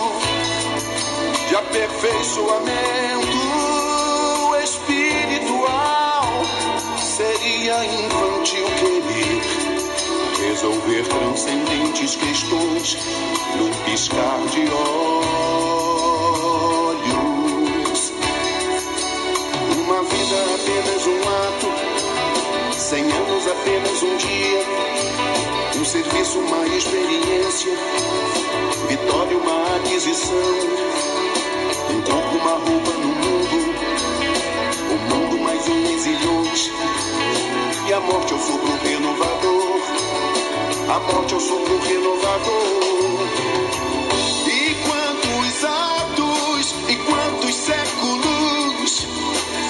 de 1.48 1.54
aperfeiçoamento 1.54 3.28
espiritual. 4.64 6.24
Seria 6.98 7.84
infantil 7.84 8.66
querer 8.80 9.40
resolver 10.48 11.06
transcendentes 11.06 12.16
questões 12.16 12.96
num 13.56 13.70
piscar 13.84 14.40
de 14.48 14.62
olhos. 14.62 15.53
Vida 20.24 20.54
apenas 20.54 21.06
um 21.06 21.20
ato, 21.20 22.74
cem 22.74 23.04
anos 23.12 23.46
apenas 23.46 24.02
um 24.02 24.16
dia, 24.16 24.64
um 25.78 25.84
serviço, 25.84 26.38
uma 26.38 26.66
experiência, 26.66 27.72
vitória, 28.88 29.36
uma 29.36 29.76
aquisição, 29.76 30.34
um 31.90 32.00
corpo, 32.02 32.36
uma 32.36 32.52
roupa 32.52 32.92
no 32.92 33.08
mundo, 33.08 33.74
o 34.90 35.14
mundo 35.14 35.38
mais 35.42 35.68
um 35.68 35.98
zilhões, 35.98 36.70
e 37.86 37.92
a 37.92 38.00
morte 38.00 38.32
é 38.32 38.36
o 38.36 38.40
sopro 38.40 38.78
renovador. 38.82 39.64
A 40.88 41.00
morte 41.00 41.34
é 41.34 41.36
o 41.36 41.40
sopro 41.40 41.78
renovador. 41.80 43.28
E 44.46 44.74
quantos 44.86 45.64
atos 45.64 46.74
e 46.88 46.96
quantos 46.96 47.43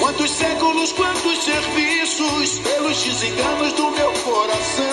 quantos 0.04 0.32
séculos, 0.32 0.92
quantos 0.92 1.44
serviços 1.44 2.58
pelos 2.58 3.02
desenganos 3.02 3.72
do 3.72 3.90
meu 3.90 4.12
coração. 4.22 4.84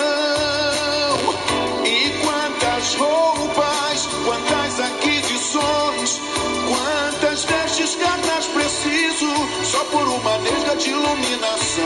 E 1.84 2.08
quantas 2.24 2.94
roupas, 2.94 4.08
quantas 4.24 4.80
aquisições, 4.80 6.18
quantas 6.66 7.44
vestes 7.44 7.94
carnas 7.96 8.46
preciso 8.46 9.28
só 9.64 9.84
por 9.84 10.08
uma 10.08 10.38
nesga 10.38 10.76
de 10.76 10.88
iluminação. 10.88 11.84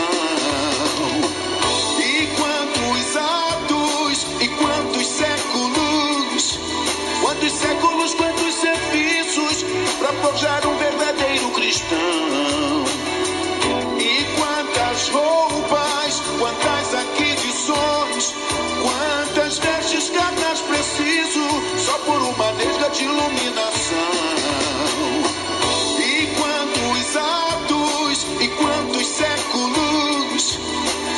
E 1.98 2.28
quantos 2.36 3.16
atos 3.16 4.26
e 4.40 4.48
quantos 4.50 5.04
séculos, 5.04 6.58
quantos 7.20 7.52
séculos, 7.52 8.14
quantos 8.14 8.54
serviços 8.54 9.64
para 9.98 10.12
forjar 10.12 10.64
um 10.64 10.76
verdadeiro 10.76 11.35
por 22.06 22.22
uma 22.22 22.52
nesga 22.52 22.88
de 22.90 23.04
iluminação. 23.04 24.12
E 25.98 26.26
quantos 26.38 27.16
atos 27.16 28.26
e 28.40 28.48
quantos 28.48 29.06
séculos, 29.06 30.58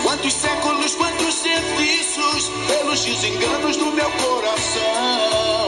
quantos 0.02 0.32
séculos, 0.32 0.94
quantos 0.94 1.34
serviços 1.34 2.50
pelos 2.66 3.04
desenganos 3.04 3.76
do 3.76 3.92
meu 3.92 4.10
coração. 4.12 5.66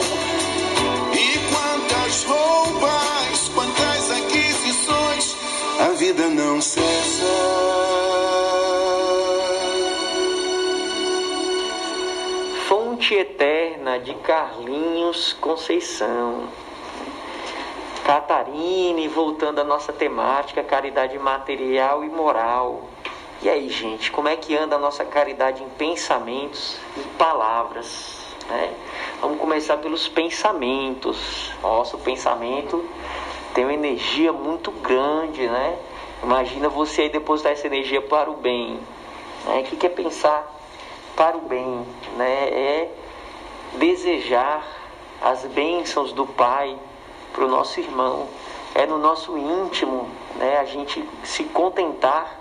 E 1.13 1.37
quantas 1.53 2.23
roupas, 2.23 3.51
quantas 3.53 4.11
aquisições, 4.11 5.35
a 5.79 5.89
vida 5.93 6.27
não 6.29 6.59
cessa. 6.59 7.31
Fonte 12.67 13.13
Eterna 13.13 13.60
de 14.03 14.13
Carlinhos 14.15 15.33
Conceição. 15.33 16.47
Catarine, 18.05 19.07
voltando 19.07 19.59
à 19.59 19.63
nossa 19.63 19.91
temática, 19.91 20.63
caridade 20.63 21.17
material 21.17 22.03
e 22.03 22.09
moral. 22.09 22.83
E 23.41 23.49
aí, 23.49 23.69
gente, 23.69 24.11
como 24.11 24.27
é 24.27 24.35
que 24.35 24.55
anda 24.55 24.75
a 24.75 24.79
nossa 24.79 25.03
caridade 25.03 25.63
em 25.63 25.69
pensamentos 25.69 26.77
e 26.95 27.01
palavras? 27.17 28.21
né? 28.47 28.71
Vamos 29.19 29.39
começar 29.39 29.77
pelos 29.77 30.07
pensamentos. 30.07 31.51
Nosso 31.63 31.97
pensamento 31.97 32.87
tem 33.55 33.63
uma 33.63 33.73
energia 33.73 34.31
muito 34.31 34.69
grande, 34.71 35.47
né? 35.47 35.77
Imagina 36.21 36.69
você 36.69 37.03
aí 37.03 37.09
depositar 37.09 37.53
essa 37.53 37.65
energia 37.65 38.01
para 38.01 38.29
o 38.29 38.35
bem. 38.35 38.79
Né? 39.45 39.61
O 39.61 39.63
que 39.63 39.85
é 39.85 39.89
pensar 39.89 40.47
para 41.15 41.35
o 41.35 41.41
bem? 41.41 41.83
Né? 42.15 42.49
É 42.49 43.00
desejar 43.73 44.65
as 45.21 45.45
bênçãos 45.45 46.13
do 46.13 46.25
Pai 46.25 46.77
para 47.33 47.45
o 47.45 47.47
nosso 47.47 47.79
irmão. 47.79 48.27
É 48.73 48.85
no 48.85 48.97
nosso 48.97 49.37
íntimo 49.37 50.09
né? 50.35 50.57
a 50.57 50.65
gente 50.65 51.07
se 51.23 51.43
contentar 51.45 52.39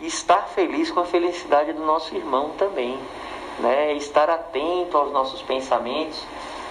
e 0.00 0.06
estar 0.06 0.48
feliz 0.48 0.90
com 0.90 1.00
a 1.00 1.04
felicidade 1.04 1.72
do 1.72 1.84
nosso 1.84 2.14
irmão 2.14 2.50
também. 2.58 2.98
Né? 3.58 3.92
Estar 3.94 4.28
atento 4.28 4.96
aos 4.96 5.12
nossos 5.12 5.42
pensamentos 5.42 6.20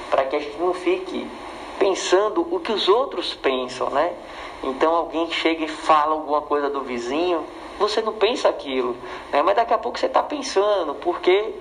para 0.10 0.26
que 0.26 0.36
a 0.36 0.40
gente 0.40 0.58
não 0.58 0.74
fique 0.74 1.28
pensando 1.80 2.48
o 2.52 2.60
que 2.60 2.72
os 2.72 2.88
outros 2.88 3.34
pensam, 3.34 3.90
né? 3.90 4.14
Então 4.64 4.94
alguém 4.94 5.30
chega 5.32 5.66
e 5.66 5.68
fala 5.68 6.14
alguma 6.14 6.41
coisa 6.41 6.70
do 6.70 6.82
vizinho, 6.82 7.45
você 7.78 8.02
não 8.02 8.14
pensa 8.14 8.48
aquilo, 8.48 8.95
né? 9.32 9.41
mas 9.41 9.56
daqui 9.56 9.74
a 9.74 9.78
pouco 9.78 10.00
você 10.00 10.06
está 10.06 10.24
pensando, 10.24 10.95
porque 10.95 11.54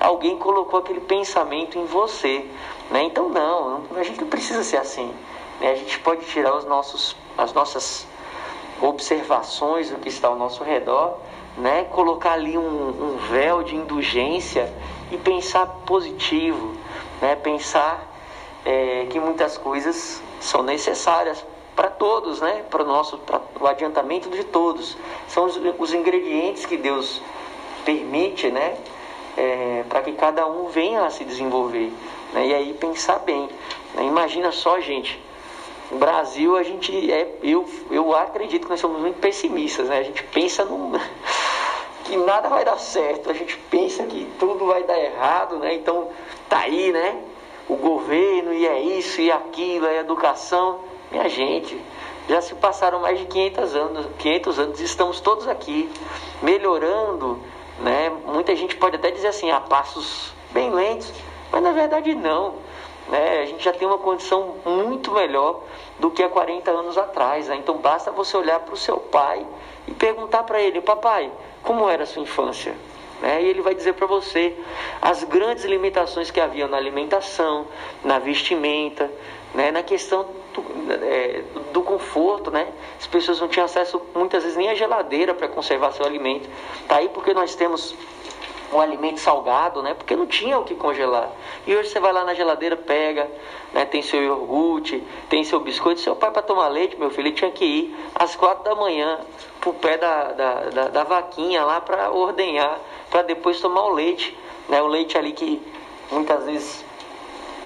alguém 0.00 0.36
colocou 0.38 0.80
aquele 0.80 1.00
pensamento 1.00 1.78
em 1.78 1.84
você. 1.84 2.44
Né? 2.90 3.02
Então, 3.04 3.28
não, 3.28 3.82
a 3.96 4.02
gente 4.02 4.20
não 4.20 4.28
precisa 4.28 4.62
ser 4.62 4.76
assim. 4.76 5.12
Né? 5.60 5.72
A 5.72 5.74
gente 5.74 5.98
pode 6.00 6.24
tirar 6.26 6.56
os 6.56 6.64
nossos, 6.64 7.16
as 7.36 7.52
nossas 7.52 8.06
observações 8.80 9.90
do 9.90 9.96
que 9.96 10.08
está 10.08 10.28
ao 10.28 10.36
nosso 10.36 10.62
redor, 10.62 11.18
né? 11.56 11.84
colocar 11.84 12.32
ali 12.32 12.56
um, 12.56 12.62
um 12.62 13.16
véu 13.28 13.62
de 13.62 13.74
indulgência 13.74 14.72
e 15.10 15.16
pensar 15.16 15.66
positivo, 15.84 16.74
né? 17.20 17.34
pensar 17.34 18.06
é, 18.64 19.06
que 19.10 19.18
muitas 19.18 19.58
coisas 19.58 20.22
são 20.40 20.62
necessárias 20.62 21.44
para 21.74 21.88
todos, 21.90 22.40
né? 22.40 22.64
para 22.70 22.82
o 22.82 22.86
nosso 22.86 23.18
pra, 23.18 23.40
o 23.60 23.66
adiantamento 23.66 24.30
de 24.30 24.44
todos. 24.44 24.96
São 25.26 25.46
os, 25.46 25.60
os 25.78 25.92
ingredientes 25.92 26.64
que 26.64 26.76
Deus 26.76 27.20
permite 27.84 28.50
né? 28.50 28.76
É, 29.40 29.84
para 29.88 30.02
que 30.02 30.12
cada 30.12 30.46
um 30.46 30.66
venha 30.66 31.04
a 31.04 31.10
se 31.10 31.24
desenvolver. 31.24 31.92
Né? 32.32 32.48
E 32.48 32.54
aí 32.54 32.74
pensar 32.74 33.20
bem. 33.20 33.48
Né? 33.94 34.04
Imagina 34.04 34.50
só, 34.50 34.80
gente, 34.80 35.22
no 35.90 35.98
Brasil 35.98 36.56
a 36.56 36.62
gente 36.62 37.10
é. 37.10 37.36
Eu, 37.42 37.64
eu 37.90 38.14
acredito 38.14 38.64
que 38.64 38.70
nós 38.70 38.80
somos 38.80 39.00
muito 39.00 39.20
pessimistas, 39.20 39.88
né? 39.88 39.98
A 39.98 40.02
gente 40.02 40.22
pensa 40.24 40.64
num, 40.64 40.92
que 42.04 42.16
nada 42.16 42.48
vai 42.48 42.64
dar 42.64 42.78
certo, 42.78 43.30
a 43.30 43.34
gente 43.34 43.56
pensa 43.70 44.04
que 44.04 44.26
tudo 44.38 44.66
vai 44.66 44.82
dar 44.82 44.98
errado, 44.98 45.56
né? 45.56 45.74
Então 45.74 46.08
tá 46.48 46.60
aí, 46.60 46.92
né? 46.92 47.22
O 47.68 47.76
governo 47.76 48.52
e 48.52 48.66
é 48.66 48.80
isso 48.80 49.20
e 49.20 49.30
aquilo, 49.30 49.86
é 49.86 49.98
educação. 49.98 50.80
Minha 51.10 51.28
gente, 51.28 51.78
já 52.28 52.42
se 52.42 52.54
passaram 52.54 53.00
mais 53.00 53.18
de 53.18 53.24
500 53.26 53.74
anos, 53.74 54.06
500 54.18 54.58
anos, 54.58 54.80
estamos 54.80 55.20
todos 55.20 55.48
aqui 55.48 55.90
melhorando, 56.42 57.40
né? 57.80 58.10
Muita 58.26 58.54
gente 58.56 58.76
pode 58.76 58.96
até 58.96 59.10
dizer 59.10 59.28
assim, 59.28 59.50
a 59.50 59.60
passos 59.60 60.32
bem 60.50 60.70
lentos, 60.70 61.12
mas 61.50 61.62
na 61.62 61.72
verdade 61.72 62.14
não. 62.14 62.54
Né? 63.08 63.40
A 63.42 63.46
gente 63.46 63.64
já 63.64 63.72
tem 63.72 63.86
uma 63.86 63.98
condição 63.98 64.56
muito 64.64 65.12
melhor 65.12 65.62
do 65.98 66.10
que 66.10 66.22
há 66.22 66.28
40 66.28 66.70
anos 66.70 66.98
atrás. 66.98 67.48
Né? 67.48 67.56
Então 67.56 67.78
basta 67.78 68.10
você 68.10 68.36
olhar 68.36 68.60
para 68.60 68.74
o 68.74 68.76
seu 68.76 68.98
pai 68.98 69.46
e 69.86 69.92
perguntar 69.92 70.42
para 70.42 70.60
ele, 70.60 70.80
papai, 70.80 71.30
como 71.62 71.88
era 71.88 72.02
a 72.02 72.06
sua 72.06 72.22
infância? 72.22 72.74
Né? 73.20 73.42
E 73.42 73.46
ele 73.46 73.62
vai 73.62 73.74
dizer 73.74 73.94
para 73.94 74.06
você 74.06 74.56
as 75.00 75.24
grandes 75.24 75.64
limitações 75.64 76.30
que 76.30 76.40
havia 76.40 76.68
na 76.68 76.76
alimentação, 76.76 77.66
na 78.04 78.18
vestimenta, 78.18 79.10
né? 79.54 79.70
na 79.70 79.82
questão 79.82 80.26
do, 80.60 80.92
é, 81.04 81.42
do 81.72 81.82
conforto. 81.82 82.50
Né? 82.50 82.68
As 82.98 83.06
pessoas 83.06 83.40
não 83.40 83.48
tinham 83.48 83.64
acesso 83.64 84.00
muitas 84.14 84.42
vezes 84.42 84.56
nem 84.56 84.68
à 84.70 84.74
geladeira 84.74 85.34
para 85.34 85.48
conservar 85.48 85.92
seu 85.92 86.04
alimento. 86.04 86.48
Tá 86.86 86.96
aí 86.96 87.08
porque 87.08 87.34
nós 87.34 87.54
temos 87.54 87.94
um 88.72 88.80
alimento 88.80 89.18
salgado, 89.18 89.82
né? 89.82 89.94
Porque 89.94 90.14
não 90.14 90.26
tinha 90.26 90.58
o 90.58 90.64
que 90.64 90.74
congelar. 90.74 91.30
E 91.66 91.74
hoje 91.74 91.88
você 91.88 92.00
vai 92.00 92.12
lá 92.12 92.24
na 92.24 92.34
geladeira, 92.34 92.76
pega, 92.76 93.30
né? 93.72 93.84
Tem 93.84 94.02
seu 94.02 94.22
iogurte, 94.22 95.02
tem 95.28 95.42
seu 95.42 95.60
biscoito. 95.60 96.00
Seu 96.00 96.14
pai 96.14 96.30
para 96.30 96.42
tomar 96.42 96.68
leite, 96.68 96.96
meu 96.98 97.10
filho, 97.10 97.28
ele 97.28 97.34
tinha 97.34 97.50
que 97.50 97.64
ir 97.64 97.96
às 98.14 98.36
quatro 98.36 98.64
da 98.64 98.74
manhã 98.74 99.20
pro 99.60 99.72
pé 99.72 99.96
da, 99.96 100.32
da, 100.32 100.54
da, 100.70 100.88
da 100.88 101.04
vaquinha 101.04 101.64
lá 101.64 101.80
para 101.80 102.10
ordenhar, 102.10 102.78
para 103.10 103.22
depois 103.22 103.60
tomar 103.60 103.84
o 103.84 103.90
leite, 103.90 104.36
né? 104.68 104.82
O 104.82 104.86
leite 104.86 105.16
ali 105.16 105.32
que 105.32 105.62
muitas 106.10 106.44
vezes 106.44 106.84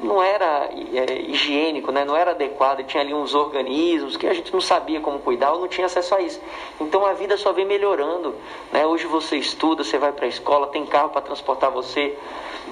não 0.03 0.23
era 0.23 0.69
é, 0.93 1.23
higiênico, 1.23 1.93
né? 1.93 2.05
não 2.05 2.17
era 2.17 2.33
adequado, 2.33 2.85
tinha 2.85 3.03
ali 3.03 3.15
uns 3.15 3.35
organismos 3.35 4.17
que 4.17 4.27
a 4.27 4.35
gente 4.35 4.53
não 4.53 4.61
sabia 4.61 5.01
como 5.01 5.21
cuidar 5.21 5.53
ou 5.53 5.61
não 5.61 5.69
tinha 5.69 5.87
acesso 5.87 6.15
a 6.15 6.21
isso. 6.21 6.41
Então 6.81 7.07
a 7.07 7.13
vida 7.13 7.37
só 7.37 7.53
vem 7.53 7.65
melhorando. 7.65 8.35
Né? 8.73 8.85
Hoje 8.85 9.07
você 9.07 9.37
estuda, 9.37 9.85
você 9.85 9.99
vai 9.99 10.13
para 10.13 10.27
a 10.27 10.29
escola, 10.29 10.67
tem 10.67 10.85
carro 10.85 11.11
para 11.11 11.21
transportar 11.21 11.71
você, 11.71 12.17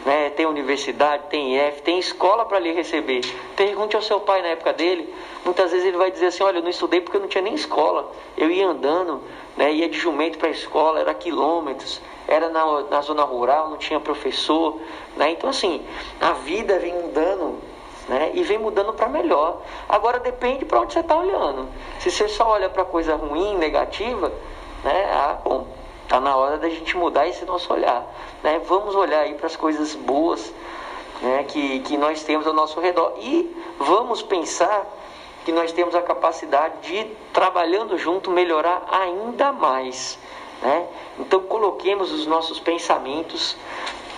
né? 0.04 0.30
tem 0.30 0.44
universidade, 0.46 1.24
tem 1.30 1.56
IF, 1.56 1.82
tem 1.82 1.98
escola 1.98 2.44
para 2.44 2.58
lhe 2.58 2.72
receber. 2.72 3.20
Pergunte 3.56 3.94
ao 3.94 4.02
seu 4.02 4.20
pai 4.20 4.42
na 4.42 4.48
época 4.48 4.72
dele, 4.72 5.12
muitas 5.44 5.70
vezes 5.70 5.86
ele 5.86 5.96
vai 5.96 6.10
dizer 6.10 6.26
assim, 6.26 6.42
olha, 6.42 6.58
eu 6.58 6.62
não 6.62 6.70
estudei 6.70 7.00
porque 7.00 7.16
eu 7.16 7.20
não 7.20 7.28
tinha 7.28 7.42
nem 7.42 7.54
escola, 7.54 8.10
eu 8.36 8.50
ia 8.50 8.66
andando, 8.66 9.22
né? 9.56 9.72
ia 9.72 9.88
de 9.88 9.98
jumento 9.98 10.38
para 10.38 10.48
a 10.48 10.52
escola, 10.52 11.00
era 11.00 11.14
quilômetros 11.14 12.00
era 12.28 12.48
na, 12.48 12.82
na 12.82 13.00
zona 13.00 13.22
rural, 13.24 13.70
não 13.70 13.76
tinha 13.76 13.98
professor, 14.00 14.80
né? 15.16 15.32
Então 15.32 15.50
assim, 15.50 15.84
a 16.20 16.32
vida 16.32 16.78
vem 16.78 16.94
mudando, 16.94 17.58
né? 18.08 18.30
E 18.34 18.42
vem 18.42 18.58
mudando 18.58 18.92
para 18.92 19.08
melhor. 19.08 19.62
Agora 19.88 20.18
depende 20.20 20.64
para 20.64 20.80
onde 20.80 20.92
você 20.92 21.00
está 21.00 21.16
olhando. 21.16 21.68
Se 21.98 22.10
você 22.10 22.28
só 22.28 22.48
olha 22.48 22.68
para 22.68 22.84
coisa 22.84 23.14
ruim, 23.16 23.56
negativa, 23.56 24.32
né? 24.84 25.10
Ah, 25.12 25.38
bom, 25.42 25.66
tá 26.08 26.20
na 26.20 26.36
hora 26.36 26.58
da 26.58 26.68
gente 26.68 26.96
mudar 26.96 27.26
esse 27.26 27.44
nosso 27.44 27.72
olhar, 27.72 28.06
né? 28.42 28.60
Vamos 28.66 28.94
olhar 28.94 29.20
aí 29.20 29.34
para 29.34 29.46
as 29.46 29.56
coisas 29.56 29.94
boas, 29.94 30.52
né? 31.22 31.44
Que 31.44 31.80
que 31.80 31.96
nós 31.96 32.22
temos 32.22 32.46
ao 32.46 32.52
nosso 32.52 32.80
redor 32.80 33.14
e 33.18 33.54
vamos 33.78 34.22
pensar 34.22 34.86
que 35.44 35.52
nós 35.52 35.72
temos 35.72 35.94
a 35.94 36.02
capacidade 36.02 36.74
de 36.82 37.04
trabalhando 37.32 37.96
junto 37.96 38.30
melhorar 38.30 38.84
ainda 38.90 39.52
mais. 39.52 40.18
Né? 40.62 40.86
Então 41.18 41.40
coloquemos 41.40 42.12
os 42.12 42.26
nossos 42.26 42.60
pensamentos 42.60 43.56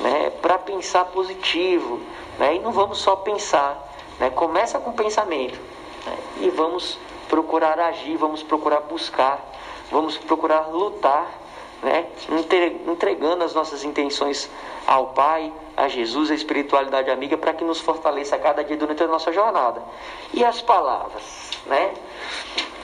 né, 0.00 0.30
para 0.42 0.58
pensar 0.58 1.04
positivo 1.06 2.00
né? 2.38 2.56
e 2.56 2.58
não 2.58 2.72
vamos 2.72 2.98
só 2.98 3.16
pensar. 3.16 3.92
Né? 4.18 4.30
Começa 4.30 4.78
com 4.78 4.92
pensamento 4.92 5.58
né? 6.06 6.16
e 6.40 6.50
vamos 6.50 6.98
procurar 7.28 7.78
agir, 7.78 8.16
vamos 8.16 8.42
procurar 8.42 8.80
buscar, 8.80 9.40
vamos 9.90 10.18
procurar 10.18 10.68
lutar, 10.68 11.30
né? 11.82 12.06
entregando 12.86 13.44
as 13.44 13.54
nossas 13.54 13.84
intenções 13.84 14.50
ao 14.86 15.08
Pai, 15.08 15.52
a 15.76 15.88
Jesus, 15.88 16.30
a 16.30 16.34
espiritualidade 16.34 17.10
amiga, 17.10 17.36
para 17.36 17.54
que 17.54 17.64
nos 17.64 17.80
fortaleça 17.80 18.38
cada 18.38 18.62
dia 18.62 18.76
durante 18.76 19.02
a 19.02 19.06
nossa 19.06 19.32
jornada. 19.32 19.82
E 20.34 20.44
as 20.44 20.60
palavras, 20.60 21.50
né? 21.66 21.94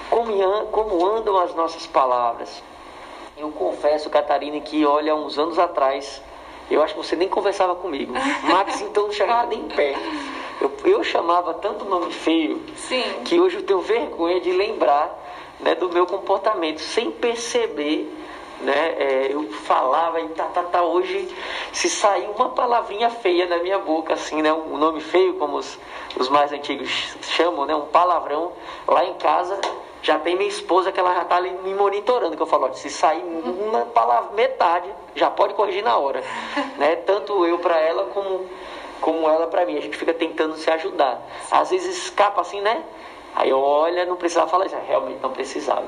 Como 0.09 1.07
andam 1.07 1.39
as 1.39 1.55
nossas 1.55 1.87
palavras? 1.87 2.63
Eu 3.39 3.53
confesso, 3.53 4.11
Catarina, 4.11 4.61
que 4.61 4.85
olha, 4.85 5.15
uns 5.15 5.39
anos 5.39 5.61
atrás, 5.61 6.21
eu 6.69 6.83
acho 6.83 6.95
que 6.95 7.07
você 7.07 7.15
nem 7.15 7.29
conversava 7.29 7.77
comigo. 7.77 8.13
Max, 8.43 8.81
então, 8.81 9.05
não 9.05 9.13
chegava 9.13 9.47
nem 9.47 9.63
perto. 9.69 10.01
Eu, 10.61 10.73
eu 10.85 11.05
chamava 11.05 11.55
tanto 11.55 11.85
nome 11.85 12.13
feio 12.13 12.61
Sim. 12.75 13.05
que 13.25 13.39
hoje 13.39 13.59
eu 13.59 13.63
tenho 13.63 13.81
vergonha 13.81 14.41
de 14.41 14.51
lembrar 14.51 15.17
né, 15.61 15.77
do 15.77 15.89
meu 15.89 16.05
comportamento, 16.05 16.81
sem 16.81 17.13
perceber. 17.13 18.13
Né, 18.61 18.97
é, 18.99 19.29
eu 19.31 19.49
falava 19.53 20.21
e 20.21 20.29
tá, 20.31 20.47
tá, 20.47 20.65
tá. 20.65 20.83
Hoje, 20.83 21.33
se 21.73 21.89
sair 21.89 22.29
uma 22.35 22.49
palavrinha 22.49 23.09
feia 23.09 23.47
na 23.47 23.59
minha 23.59 23.79
boca, 23.79 24.15
assim, 24.15 24.43
né, 24.43 24.53
um 24.53 24.77
nome 24.77 25.01
feio, 25.01 25.35
como 25.35 25.59
os, 25.59 25.79
os 26.19 26.29
mais 26.29 26.51
antigos 26.51 26.91
chamam, 27.23 27.67
né, 27.67 27.77
um 27.77 27.87
palavrão, 27.87 28.51
lá 28.89 29.05
em 29.05 29.15
casa, 29.15 29.61
já 30.09 30.19
tem 30.19 30.37
minha 30.37 30.49
esposa 30.49 30.91
que 30.91 30.99
ela 30.99 31.15
já 31.15 31.23
está 31.23 31.37
ali 31.37 31.51
me 31.63 31.75
monitorando, 31.75 32.35
que 32.35 32.41
eu 32.41 32.47
falo, 32.47 32.67
ó, 32.67 32.73
se 32.73 32.89
sair 32.89 33.23
uma 33.23 33.81
palavra, 33.81 34.33
metade, 34.35 34.89
já 35.15 35.29
pode 35.29 35.53
corrigir 35.53 35.85
na 35.85 35.99
hora. 35.99 36.25
né? 36.79 36.97
Tanto 36.97 37.45
eu 37.45 37.59
para 37.59 37.79
ela 37.79 38.07
como, 38.07 38.47
como 39.03 39.29
ela 39.29 39.47
para 39.49 39.67
mim. 39.67 39.77
A 39.77 39.83
gente 39.83 39.99
fica 39.99 40.15
tentando 40.15 40.57
se 40.57 40.71
ajudar. 40.71 41.21
Às 41.51 41.69
vezes 41.69 42.05
escapa 42.05 42.41
assim, 42.41 42.63
né? 42.63 42.83
Aí 43.37 43.53
olha, 43.53 44.07
não 44.07 44.17
precisava 44.17 44.49
falar 44.49 44.65
isso, 44.65 44.77
realmente 44.87 45.21
não 45.23 45.31
precisava. 45.31 45.85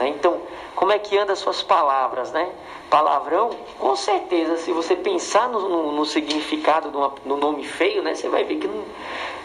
Né? 0.00 0.08
Então, 0.08 0.40
como 0.74 0.90
é 0.90 0.98
que 0.98 1.18
anda 1.18 1.34
as 1.34 1.38
suas 1.38 1.62
palavras, 1.62 2.32
né? 2.32 2.50
Palavrão, 2.88 3.50
com 3.78 3.94
certeza, 3.94 4.56
se 4.56 4.72
você 4.72 4.96
pensar 4.96 5.46
no, 5.50 5.68
no, 5.68 5.92
no 5.92 6.06
significado 6.06 6.90
do 6.90 7.12
no 7.26 7.36
nome 7.36 7.64
feio, 7.64 8.02
né? 8.02 8.14
Você 8.14 8.30
vai 8.30 8.44
ver 8.44 8.56
que 8.56 8.66
não, 8.66 8.84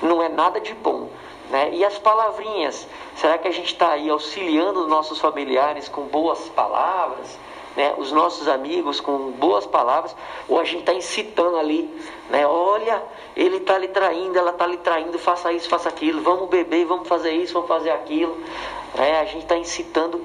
não 0.02 0.24
é 0.24 0.30
nada 0.30 0.62
de 0.62 0.74
bom. 0.74 1.10
Né? 1.50 1.72
E 1.74 1.86
as 1.86 1.98
palavrinhas, 2.00 2.88
será 3.16 3.38
que 3.38 3.48
a 3.48 3.52
gente 3.52 3.74
está 3.74 3.92
aí 3.92 4.10
auxiliando 4.10 4.82
os 4.82 4.88
nossos 4.88 5.20
familiares 5.20 5.88
com 5.90 6.04
boas 6.04 6.40
palavras? 6.50 7.38
Né? 7.76 7.94
Os 7.98 8.12
nossos 8.12 8.48
amigos 8.48 9.00
com 9.00 9.32
boas 9.32 9.66
palavras? 9.66 10.16
Ou 10.48 10.60
a 10.60 10.64
gente 10.64 10.82
está 10.82 10.94
incitando 10.94 11.58
ali, 11.58 11.90
né? 12.30 12.46
Olha, 12.46 13.04
ele 13.36 13.58
está 13.58 13.78
lhe 13.78 13.88
traindo, 13.88 14.38
ela 14.38 14.52
está 14.52 14.68
lhe 14.68 14.78
traindo, 14.78 15.18
faça 15.18 15.52
isso, 15.52 15.68
faça 15.68 15.90
aquilo, 15.90 16.22
vamos 16.22 16.50
beber, 16.50 16.86
vamos 16.86 17.08
fazer 17.08 17.32
isso, 17.32 17.54
vamos 17.54 17.68
fazer 17.68 17.90
aquilo. 17.90 18.38
Né? 18.96 19.20
A 19.20 19.26
gente 19.26 19.44
está 19.44 19.58
incitando 19.58 20.24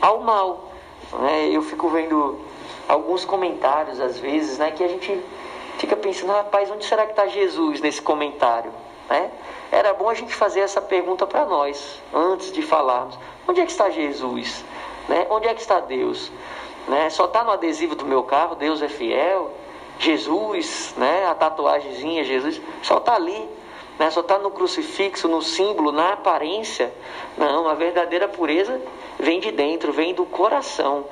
ao 0.00 0.20
mal. 0.20 0.70
Né? 1.12 1.48
Eu 1.50 1.62
fico 1.62 1.88
vendo 1.88 2.38
alguns 2.88 3.24
comentários 3.24 4.00
às 4.00 4.18
vezes, 4.18 4.58
né? 4.58 4.70
Que 4.70 4.84
a 4.84 4.88
gente 4.88 5.20
fica 5.78 5.96
pensando, 5.96 6.32
rapaz, 6.32 6.70
onde 6.70 6.84
será 6.84 7.04
que 7.04 7.12
está 7.12 7.26
Jesus 7.26 7.80
nesse 7.80 8.00
comentário? 8.00 8.72
Né? 9.08 9.30
Era 9.70 9.92
bom 9.92 10.08
a 10.08 10.14
gente 10.14 10.34
fazer 10.34 10.60
essa 10.60 10.80
pergunta 10.80 11.26
para 11.26 11.44
nós, 11.44 12.00
antes 12.12 12.52
de 12.52 12.62
falarmos. 12.62 13.18
Onde 13.46 13.60
é 13.60 13.66
que 13.66 13.72
está 13.72 13.90
Jesus? 13.90 14.64
Né? 15.08 15.26
Onde 15.30 15.48
é 15.48 15.54
que 15.54 15.60
está 15.60 15.80
Deus? 15.80 16.30
Né? 16.88 17.10
Só 17.10 17.26
está 17.26 17.42
no 17.44 17.50
adesivo 17.50 17.94
do 17.94 18.06
meu 18.06 18.22
carro, 18.22 18.54
Deus 18.54 18.82
é 18.82 18.88
fiel. 18.88 19.50
Jesus, 19.98 20.94
né? 20.96 21.26
a 21.26 21.34
tatuagemzinha, 21.34 22.24
Jesus, 22.24 22.60
só 22.82 22.98
está 22.98 23.14
ali. 23.14 23.48
né? 23.98 24.10
só 24.10 24.20
está 24.20 24.38
no 24.38 24.50
crucifixo, 24.50 25.28
no 25.28 25.42
símbolo, 25.42 25.92
na 25.92 26.12
aparência. 26.14 26.92
Não, 27.36 27.68
a 27.68 27.74
verdadeira 27.74 28.28
pureza 28.28 28.80
vem 29.18 29.40
de 29.40 29.52
dentro, 29.52 29.92
vem 29.92 30.14
do 30.14 30.24
coração. 30.24 31.04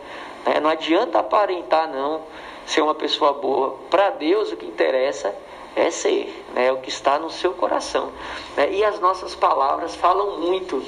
né? 0.46 0.60
Não 0.60 0.70
adianta 0.70 1.18
aparentar, 1.18 1.88
não, 1.88 2.22
ser 2.66 2.80
uma 2.80 2.94
pessoa 2.94 3.32
boa. 3.32 3.78
Para 3.90 4.10
Deus, 4.10 4.50
o 4.50 4.56
que 4.56 4.66
interessa 4.66 5.28
é 5.28 5.51
ser, 5.90 6.44
né? 6.54 6.66
é 6.66 6.72
o 6.72 6.78
que 6.78 6.88
está 6.88 7.18
no 7.18 7.30
seu 7.30 7.52
coração. 7.52 8.10
né? 8.56 8.70
E 8.72 8.84
as 8.84 9.00
nossas 9.00 9.34
palavras 9.34 9.94
falam 9.94 10.38
muito 10.38 10.82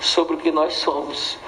sobre 0.00 0.34
o 0.34 0.38
que 0.38 0.50
nós 0.50 0.74
somos. 0.74 1.38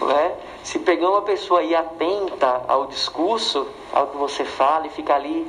Né? 0.00 0.34
Se 0.62 0.78
pegar 0.78 1.08
uma 1.10 1.22
pessoa 1.22 1.60
aí 1.60 1.74
atenta 1.74 2.62
ao 2.68 2.86
discurso, 2.86 3.66
ao 3.92 4.08
que 4.08 4.16
você 4.16 4.44
fala 4.44 4.86
e 4.86 4.90
fica 4.90 5.14
ali 5.14 5.46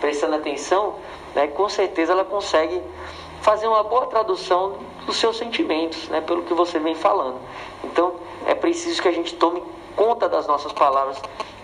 prestando 0.00 0.36
atenção, 0.36 0.96
né? 1.34 1.46
com 1.48 1.68
certeza 1.68 2.12
ela 2.12 2.24
consegue 2.24 2.82
fazer 3.40 3.66
uma 3.66 3.82
boa 3.82 4.06
tradução 4.06 4.76
dos 5.06 5.16
seus 5.16 5.36
sentimentos, 5.36 6.08
né? 6.08 6.20
pelo 6.20 6.42
que 6.42 6.54
você 6.54 6.78
vem 6.78 6.94
falando. 6.94 7.40
Então 7.84 8.14
é 8.46 8.54
preciso 8.54 9.00
que 9.00 9.08
a 9.08 9.12
gente 9.12 9.34
tome 9.36 9.62
conta 9.96 10.28
das 10.28 10.46
nossas 10.46 10.72
palavras 10.72 11.20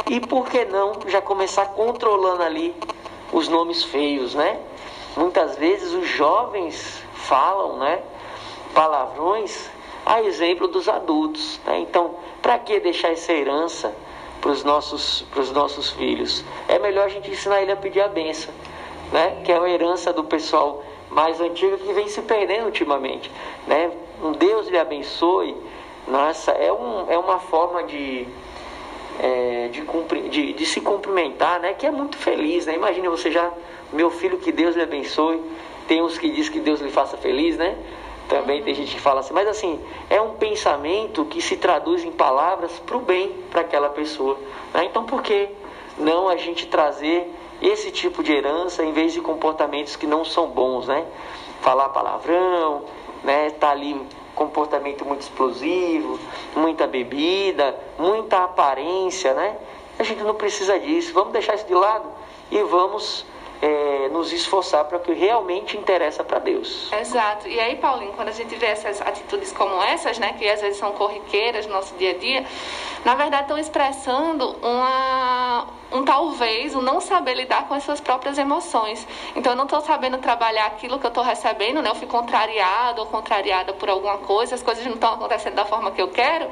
e 0.09 0.21
por 0.21 0.47
que 0.47 0.65
não 0.65 0.93
já 1.07 1.21
começar 1.21 1.67
controlando 1.67 2.43
ali 2.43 2.75
os 3.33 3.49
nomes 3.49 3.85
feios, 3.85 4.35
né? 4.35 4.59
Muitas 5.17 5.57
vezes 5.57 5.93
os 5.93 6.09
jovens 6.09 7.03
falam, 7.15 7.79
né? 7.79 8.03
Palavrões 8.75 9.71
a 10.09 10.23
exemplo 10.23 10.67
dos 10.69 10.89
adultos. 10.89 11.61
Né? 11.67 11.81
Então, 11.81 12.15
para 12.41 12.59
que 12.59 12.81
deixar 12.81 13.13
essa 13.13 13.33
herança 13.33 13.95
para 14.41 14.51
os 14.51 14.65
nossos, 14.65 15.25
nossos 15.53 15.91
filhos? 15.91 16.43
É 16.67 16.79
melhor 16.79 17.05
a 17.05 17.09
gente 17.09 17.31
ensinar 17.31 17.61
ele 17.61 17.73
a 17.73 17.77
pedir 17.77 18.01
a 18.01 18.09
benção, 18.09 18.55
né? 19.13 19.43
que 19.45 19.53
é 19.53 19.59
uma 19.59 19.69
herança 19.69 20.13
do 20.13 20.25
pessoal 20.25 20.83
mais 21.11 21.41
antigo 21.41 21.77
que 21.77 21.93
vem 21.93 22.09
se 22.09 22.23
perdendo 22.23 22.67
ultimamente. 22.67 23.31
Né? 23.67 23.91
Um 24.23 24.33
Deus 24.33 24.69
lhe 24.69 24.79
abençoe. 24.79 25.55
Nossa, 26.07 26.53
é, 26.53 26.73
um, 26.73 27.11
é 27.11 27.19
uma 27.19 27.39
forma 27.39 27.83
de, 27.83 28.27
é, 29.19 29.69
de, 29.69 29.83
cumpri, 29.83 30.29
de, 30.29 30.53
de, 30.53 30.67
se 30.67 30.81
cumprimentar, 30.81 31.61
né? 31.61 31.75
Que 31.75 31.87
é 31.87 31.91
muito 31.91 32.17
feliz, 32.17 32.67
né? 32.67 32.75
Imagina 32.75 33.11
você 33.11 33.31
já, 33.31 33.51
meu 33.93 34.11
filho, 34.11 34.39
que 34.39 34.53
Deus 34.53 34.77
lhe 34.77 34.83
abençoe. 34.83 35.43
Tem 35.87 36.03
uns 36.03 36.19
que 36.19 36.31
diz 36.31 36.49
que 36.49 36.61
Deus 36.61 36.81
lhe 36.81 36.91
faça 36.91 37.17
feliz, 37.17 37.57
né? 37.57 37.77
Também 38.29 38.63
tem 38.63 38.75
gente 38.75 38.95
que 38.95 39.01
fala 39.01 39.21
assim, 39.21 39.33
mas 39.33 39.49
assim, 39.49 39.81
é 40.11 40.21
um 40.21 40.35
pensamento 40.35 41.25
que 41.25 41.41
se 41.41 41.57
traduz 41.57 42.05
em 42.05 42.13
palavras 42.13 42.73
para 42.79 42.97
o 42.97 43.01
bem 43.01 43.35
para 43.51 43.63
aquela 43.63 43.89
pessoa. 43.89 44.39
Né? 44.75 44.85
Então, 44.85 45.05
por 45.05 45.23
que 45.23 45.49
não 45.97 46.29
a 46.29 46.37
gente 46.37 46.67
trazer 46.67 47.33
esse 47.63 47.91
tipo 47.91 48.23
de 48.23 48.33
herança 48.33 48.85
em 48.85 48.93
vez 48.93 49.15
de 49.15 49.21
comportamentos 49.21 49.97
que 49.97 50.07
não 50.07 50.25
são 50.25 50.47
bons, 50.47 50.87
né? 50.87 51.07
Falar 51.63 51.89
palavrão, 51.89 52.85
né? 53.25 53.51
Tá 53.51 53.71
ali 53.71 53.99
comportamento 54.39 55.05
muito 55.05 55.23
explosivo, 55.23 56.19
muita 56.55 56.87
bebida, 56.87 57.77
muita 57.99 58.45
aparência, 58.45 59.35
né? 59.35 59.57
A 59.99 60.05
gente 60.05 60.23
não 60.23 60.35
precisa 60.35 60.79
disso. 60.79 61.13
Vamos 61.13 61.33
deixar 61.33 61.57
isso 61.57 61.67
de 61.67 61.75
lado 61.75 62.09
e 62.49 62.63
vamos 62.63 63.27
é, 63.61 64.09
nos 64.11 64.33
esforçar 64.33 64.85
para 64.85 64.99
o 64.99 65.01
que 65.01 65.13
realmente 65.13 65.77
interessa 65.77 66.23
para 66.23 66.39
Deus. 66.39 66.89
Exato. 66.93 67.49
E 67.49 67.59
aí, 67.59 67.75
Paulinho, 67.77 68.13
quando 68.13 68.29
a 68.29 68.33
gente 68.33 68.55
vê 68.55 68.67
essas 68.67 69.01
atitudes 69.01 69.53
como 69.53 69.83
essas, 69.83 70.21
né, 70.21 70.35
que 70.39 70.49
às 70.49 70.61
vezes 70.61 70.79
são 70.79 70.93
corriqueiras 70.93 71.67
no 71.67 71.73
nosso 71.73 71.95
dia 71.97 72.13
a 72.13 72.15
dia, 72.15 72.47
na 73.05 73.17
verdade 73.17 73.43
estão 73.43 73.59
expressando 73.59 74.57
uma, 74.63 75.67
um 75.93 76.05
talvez, 76.05 76.75
um 76.75 76.83
não 76.83 77.01
saber 77.01 77.35
lidar 77.35 77.67
com 77.67 77.75
as 77.75 77.83
suas 77.83 78.01
próprias 78.01 78.39
emoções. 78.39 79.07
Então, 79.35 79.53
eu 79.53 79.57
não 79.57 79.65
estou 79.65 79.81
sabendo 79.81 80.19
trabalhar 80.19 80.67
aquilo 80.67 80.99
que 80.99 81.07
eu 81.07 81.09
estou 81.09 81.25
recebendo, 81.25 81.81
né? 81.83 81.91
Eu 81.91 81.95
fui 81.95 82.07
contrariado 82.07 83.01
ou 83.01 83.07
contrariada 83.07 83.73
por 83.73 83.89
alguma 83.89 84.19
coisa, 84.19 84.55
as 84.55 84.63
coisas 84.63 84.85
não 84.85 84.95
estão 84.95 85.15
acontecendo 85.15 85.55
da 85.55 85.65
forma 85.65 85.91
que 85.91 86.01
eu 86.01 86.09
quero. 86.09 86.49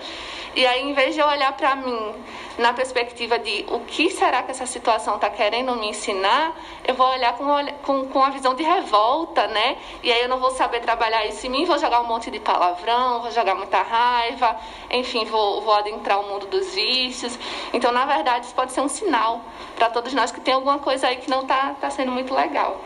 E 0.54 0.66
aí, 0.66 0.82
em 0.82 0.94
vez 0.94 1.14
de 1.14 1.20
eu 1.20 1.26
olhar 1.26 1.52
para 1.52 1.76
mim 1.76 2.14
na 2.58 2.72
perspectiva 2.72 3.38
de 3.38 3.66
o 3.68 3.80
que 3.80 4.08
será 4.10 4.42
que 4.42 4.50
essa 4.50 4.64
situação 4.64 5.16
está 5.16 5.28
querendo 5.28 5.74
me 5.76 5.90
ensinar, 5.90 6.56
eu 6.86 6.94
vou 6.94 7.06
olhar 7.06 7.34
com, 7.34 7.46
com, 7.82 8.08
com 8.08 8.22
a 8.22 8.30
visão 8.30 8.54
de 8.54 8.62
revolta, 8.62 9.46
né? 9.48 9.76
E 10.02 10.10
aí 10.10 10.22
eu 10.22 10.28
não 10.28 10.38
vou 10.38 10.50
saber 10.52 10.80
trabalhar 10.80 11.26
isso 11.26 11.46
em 11.46 11.50
mim, 11.50 11.64
vou 11.66 11.78
jogar 11.78 12.00
um 12.00 12.06
monte 12.06 12.30
de 12.30 12.40
palavrão, 12.40 13.20
vou 13.20 13.30
jogar 13.30 13.54
muita 13.54 13.82
raiva, 13.82 14.56
enfim, 14.90 15.24
vou, 15.26 15.60
vou 15.60 15.74
adentrar 15.74 16.18
o 16.20 16.28
mundo 16.28 16.46
dos 16.46 16.74
vícios. 16.74 17.38
Então, 17.72 17.92
na 17.92 18.06
verdade, 18.06 18.46
isso 18.46 18.54
pode 18.54 18.72
ser 18.72 18.80
um 18.80 18.88
sinal 19.26 19.40
para 19.74 19.90
todos 19.90 20.12
nós 20.14 20.30
que 20.30 20.40
tem 20.40 20.54
alguma 20.54 20.78
coisa 20.78 21.08
aí 21.08 21.16
que 21.16 21.28
não 21.28 21.42
está 21.42 21.74
tá 21.80 21.90
sendo 21.90 22.12
muito 22.12 22.32
legal. 22.34 22.80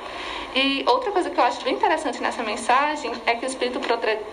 E 0.54 0.84
outra 0.88 1.12
coisa 1.12 1.30
que 1.30 1.38
eu 1.38 1.44
acho 1.44 1.62
bem 1.62 1.74
interessante 1.74 2.20
nessa 2.20 2.42
mensagem 2.42 3.12
é 3.24 3.34
que 3.36 3.44
o 3.44 3.48
Espírito 3.48 3.78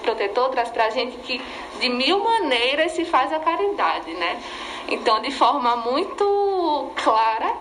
Protetor 0.02 0.50
traz 0.50 0.70
para 0.70 0.86
a 0.86 0.90
gente 0.90 1.18
que 1.18 1.40
de 1.80 1.90
mil 1.90 2.24
maneiras 2.24 2.94
se 2.94 3.06
faz 3.06 3.32
a 3.32 3.40
caridade, 3.40 4.12
né? 4.14 4.42
Então, 4.88 5.22
de 5.22 5.32
forma 5.32 5.76
muito 5.76 6.92
clara, 6.96 7.54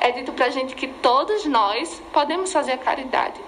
é 0.00 0.12
dito 0.12 0.32
para 0.32 0.46
a 0.46 0.50
gente 0.50 0.76
que 0.76 0.86
todos 0.86 1.44
nós 1.46 2.00
podemos 2.12 2.52
fazer 2.52 2.72
a 2.72 2.78
caridade. 2.78 3.40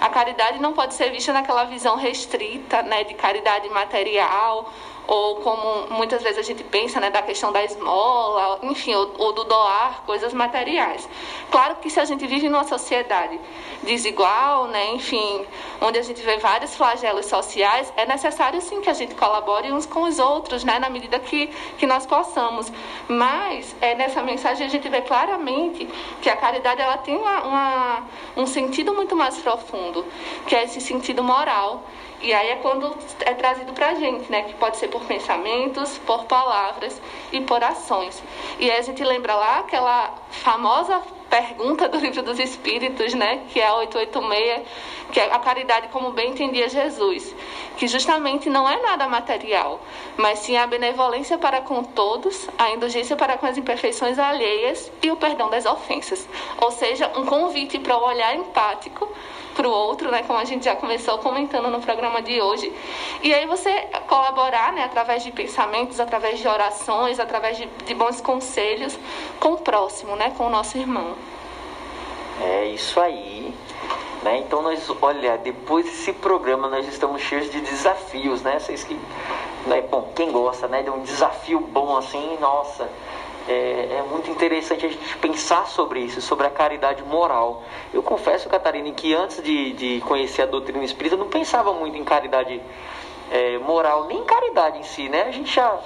A 0.00 0.08
caridade 0.08 0.60
não 0.60 0.72
pode 0.72 0.94
ser 0.94 1.10
vista 1.10 1.32
naquela 1.32 1.64
visão 1.64 1.96
restrita, 1.96 2.82
né, 2.82 3.04
de 3.04 3.14
caridade 3.14 3.68
material 3.70 4.70
ou 5.06 5.36
como 5.36 5.86
muitas 5.90 6.22
vezes 6.22 6.38
a 6.38 6.42
gente 6.42 6.64
pensa, 6.64 6.98
né, 6.98 7.10
da 7.10 7.22
questão 7.22 7.52
da 7.52 7.62
esmola, 7.64 8.58
enfim, 8.62 8.94
ou, 8.94 9.12
ou, 9.18 9.32
do 9.32 9.44
doar 9.44 10.02
coisas 10.04 10.32
materiais. 10.32 11.08
Claro 11.50 11.76
que 11.76 11.88
se 11.88 12.00
a 12.00 12.04
gente 12.04 12.26
vive 12.26 12.48
numa 12.48 12.64
sociedade 12.64 13.38
desigual, 13.82 14.66
né, 14.66 14.90
enfim, 14.92 15.46
onde 15.80 15.98
a 15.98 16.02
gente 16.02 16.20
vê 16.22 16.38
vários 16.38 16.74
flagelos 16.74 17.26
sociais, 17.26 17.92
é 17.96 18.04
necessário 18.06 18.60
sim 18.60 18.80
que 18.80 18.90
a 18.90 18.94
gente 18.94 19.14
colabore 19.14 19.70
uns 19.72 19.86
com 19.86 20.02
os 20.02 20.18
outros, 20.18 20.64
né, 20.64 20.78
na 20.78 20.90
medida 20.90 21.18
que, 21.20 21.48
que 21.78 21.86
nós 21.86 22.04
possamos. 22.04 22.72
Mas 23.08 23.76
é, 23.80 23.94
nessa 23.94 24.22
mensagem 24.22 24.66
a 24.66 24.70
gente 24.70 24.88
vê 24.88 25.02
claramente 25.02 25.88
que 26.20 26.28
a 26.28 26.36
caridade 26.36 26.80
ela 26.80 26.98
tem 26.98 27.16
uma, 27.16 27.42
uma, 27.42 28.02
um 28.36 28.46
sentido 28.46 28.92
muito 28.92 29.14
mais 29.14 29.38
profundo, 29.38 30.04
que 30.46 30.56
é 30.56 30.64
esse 30.64 30.80
sentido 30.80 31.22
moral 31.22 31.84
e 32.20 32.32
aí 32.32 32.50
é 32.50 32.56
quando 32.56 32.96
é 33.20 33.34
trazido 33.34 33.72
para 33.72 33.90
a 33.90 33.94
gente, 33.94 34.30
né? 34.30 34.42
Que 34.42 34.54
pode 34.54 34.76
ser 34.78 34.88
por 34.88 35.04
pensamentos, 35.04 35.98
por 35.98 36.24
palavras 36.24 37.00
e 37.30 37.40
por 37.40 37.62
ações. 37.62 38.22
E 38.58 38.70
aí 38.70 38.78
a 38.78 38.82
gente 38.82 39.02
lembra 39.04 39.34
lá 39.34 39.58
aquela 39.60 40.14
famosa 40.30 41.02
pergunta 41.28 41.88
do 41.88 41.98
livro 41.98 42.22
dos 42.22 42.38
Espíritos, 42.38 43.12
né? 43.14 43.44
Que 43.50 43.60
é 43.60 43.66
a 43.66 43.74
886, 43.76 44.66
que 45.12 45.20
é 45.20 45.32
a 45.32 45.38
caridade 45.38 45.88
como 45.88 46.10
bem 46.10 46.30
entendia 46.30 46.68
Jesus. 46.68 47.34
Que 47.76 47.86
justamente 47.86 48.48
não 48.48 48.68
é 48.68 48.80
nada 48.80 49.06
material, 49.06 49.80
mas 50.16 50.38
sim 50.38 50.56
a 50.56 50.66
benevolência 50.66 51.36
para 51.36 51.60
com 51.60 51.84
todos, 51.84 52.48
a 52.56 52.70
indulgência 52.70 53.16
para 53.16 53.36
com 53.36 53.46
as 53.46 53.58
imperfeições 53.58 54.18
alheias 54.18 54.90
e 55.02 55.10
o 55.10 55.16
perdão 55.16 55.50
das 55.50 55.66
ofensas. 55.66 56.26
Ou 56.60 56.70
seja, 56.70 57.12
um 57.16 57.26
convite 57.26 57.78
para 57.78 57.96
o 57.98 58.04
olhar 58.04 58.34
empático 58.34 59.06
para 59.56 59.66
o 59.66 59.70
outro, 59.72 60.10
né, 60.10 60.22
como 60.22 60.38
a 60.38 60.44
gente 60.44 60.66
já 60.66 60.76
começou 60.76 61.18
comentando 61.18 61.70
no 61.70 61.80
programa 61.80 62.20
de 62.20 62.40
hoje. 62.40 62.70
E 63.22 63.32
aí 63.32 63.46
você 63.46 63.88
colaborar, 64.06 64.72
né, 64.72 64.84
através 64.84 65.24
de 65.24 65.32
pensamentos, 65.32 65.98
através 65.98 66.38
de 66.38 66.46
orações, 66.46 67.18
através 67.18 67.56
de, 67.56 67.66
de 67.86 67.94
bons 67.94 68.20
conselhos 68.20 68.96
com 69.40 69.54
o 69.54 69.58
próximo, 69.58 70.14
né, 70.14 70.32
com 70.36 70.46
o 70.46 70.50
nosso 70.50 70.76
irmão. 70.76 71.14
É 72.42 72.66
isso 72.66 73.00
aí. 73.00 73.54
Né? 74.22 74.38
Então 74.38 74.60
nós, 74.60 74.90
olha, 75.00 75.38
depois 75.38 75.86
desse 75.86 76.12
programa 76.12 76.68
nós 76.68 76.86
estamos 76.86 77.22
cheios 77.22 77.50
de 77.50 77.60
desafios, 77.60 78.42
né? 78.42 78.58
Vocês 78.58 78.84
que, 78.84 78.98
né? 79.66 79.82
bom, 79.82 80.12
quem 80.14 80.30
gosta, 80.32 80.66
né, 80.66 80.82
de 80.82 80.90
um 80.90 81.00
desafio 81.00 81.60
bom 81.60 81.96
assim, 81.96 82.36
nossa, 82.40 82.90
é, 83.48 83.98
é, 83.98 84.04
muito 84.10 84.30
interessante 84.30 84.86
a 84.86 84.88
gente 84.88 85.16
pensar 85.18 85.66
sobre 85.66 86.00
isso, 86.00 86.20
sobre 86.20 86.46
a 86.46 86.50
caridade 86.50 87.02
moral. 87.04 87.62
Eu 87.92 88.02
confesso, 88.02 88.48
Catarina, 88.48 88.90
que 88.90 89.14
antes 89.14 89.42
de, 89.42 89.72
de 89.72 90.00
conhecer 90.00 90.42
a 90.42 90.46
doutrina 90.46 90.84
espírita, 90.84 91.14
eu 91.14 91.18
não 91.20 91.28
pensava 91.28 91.72
muito 91.72 91.96
em 91.96 92.04
caridade 92.04 92.60
é, 93.30 93.58
moral, 93.58 94.06
nem 94.06 94.18
em 94.18 94.24
caridade 94.24 94.78
em 94.78 94.82
si, 94.82 95.08
né? 95.08 95.22
A 95.22 95.30
gente 95.30 95.54
já 95.54 95.78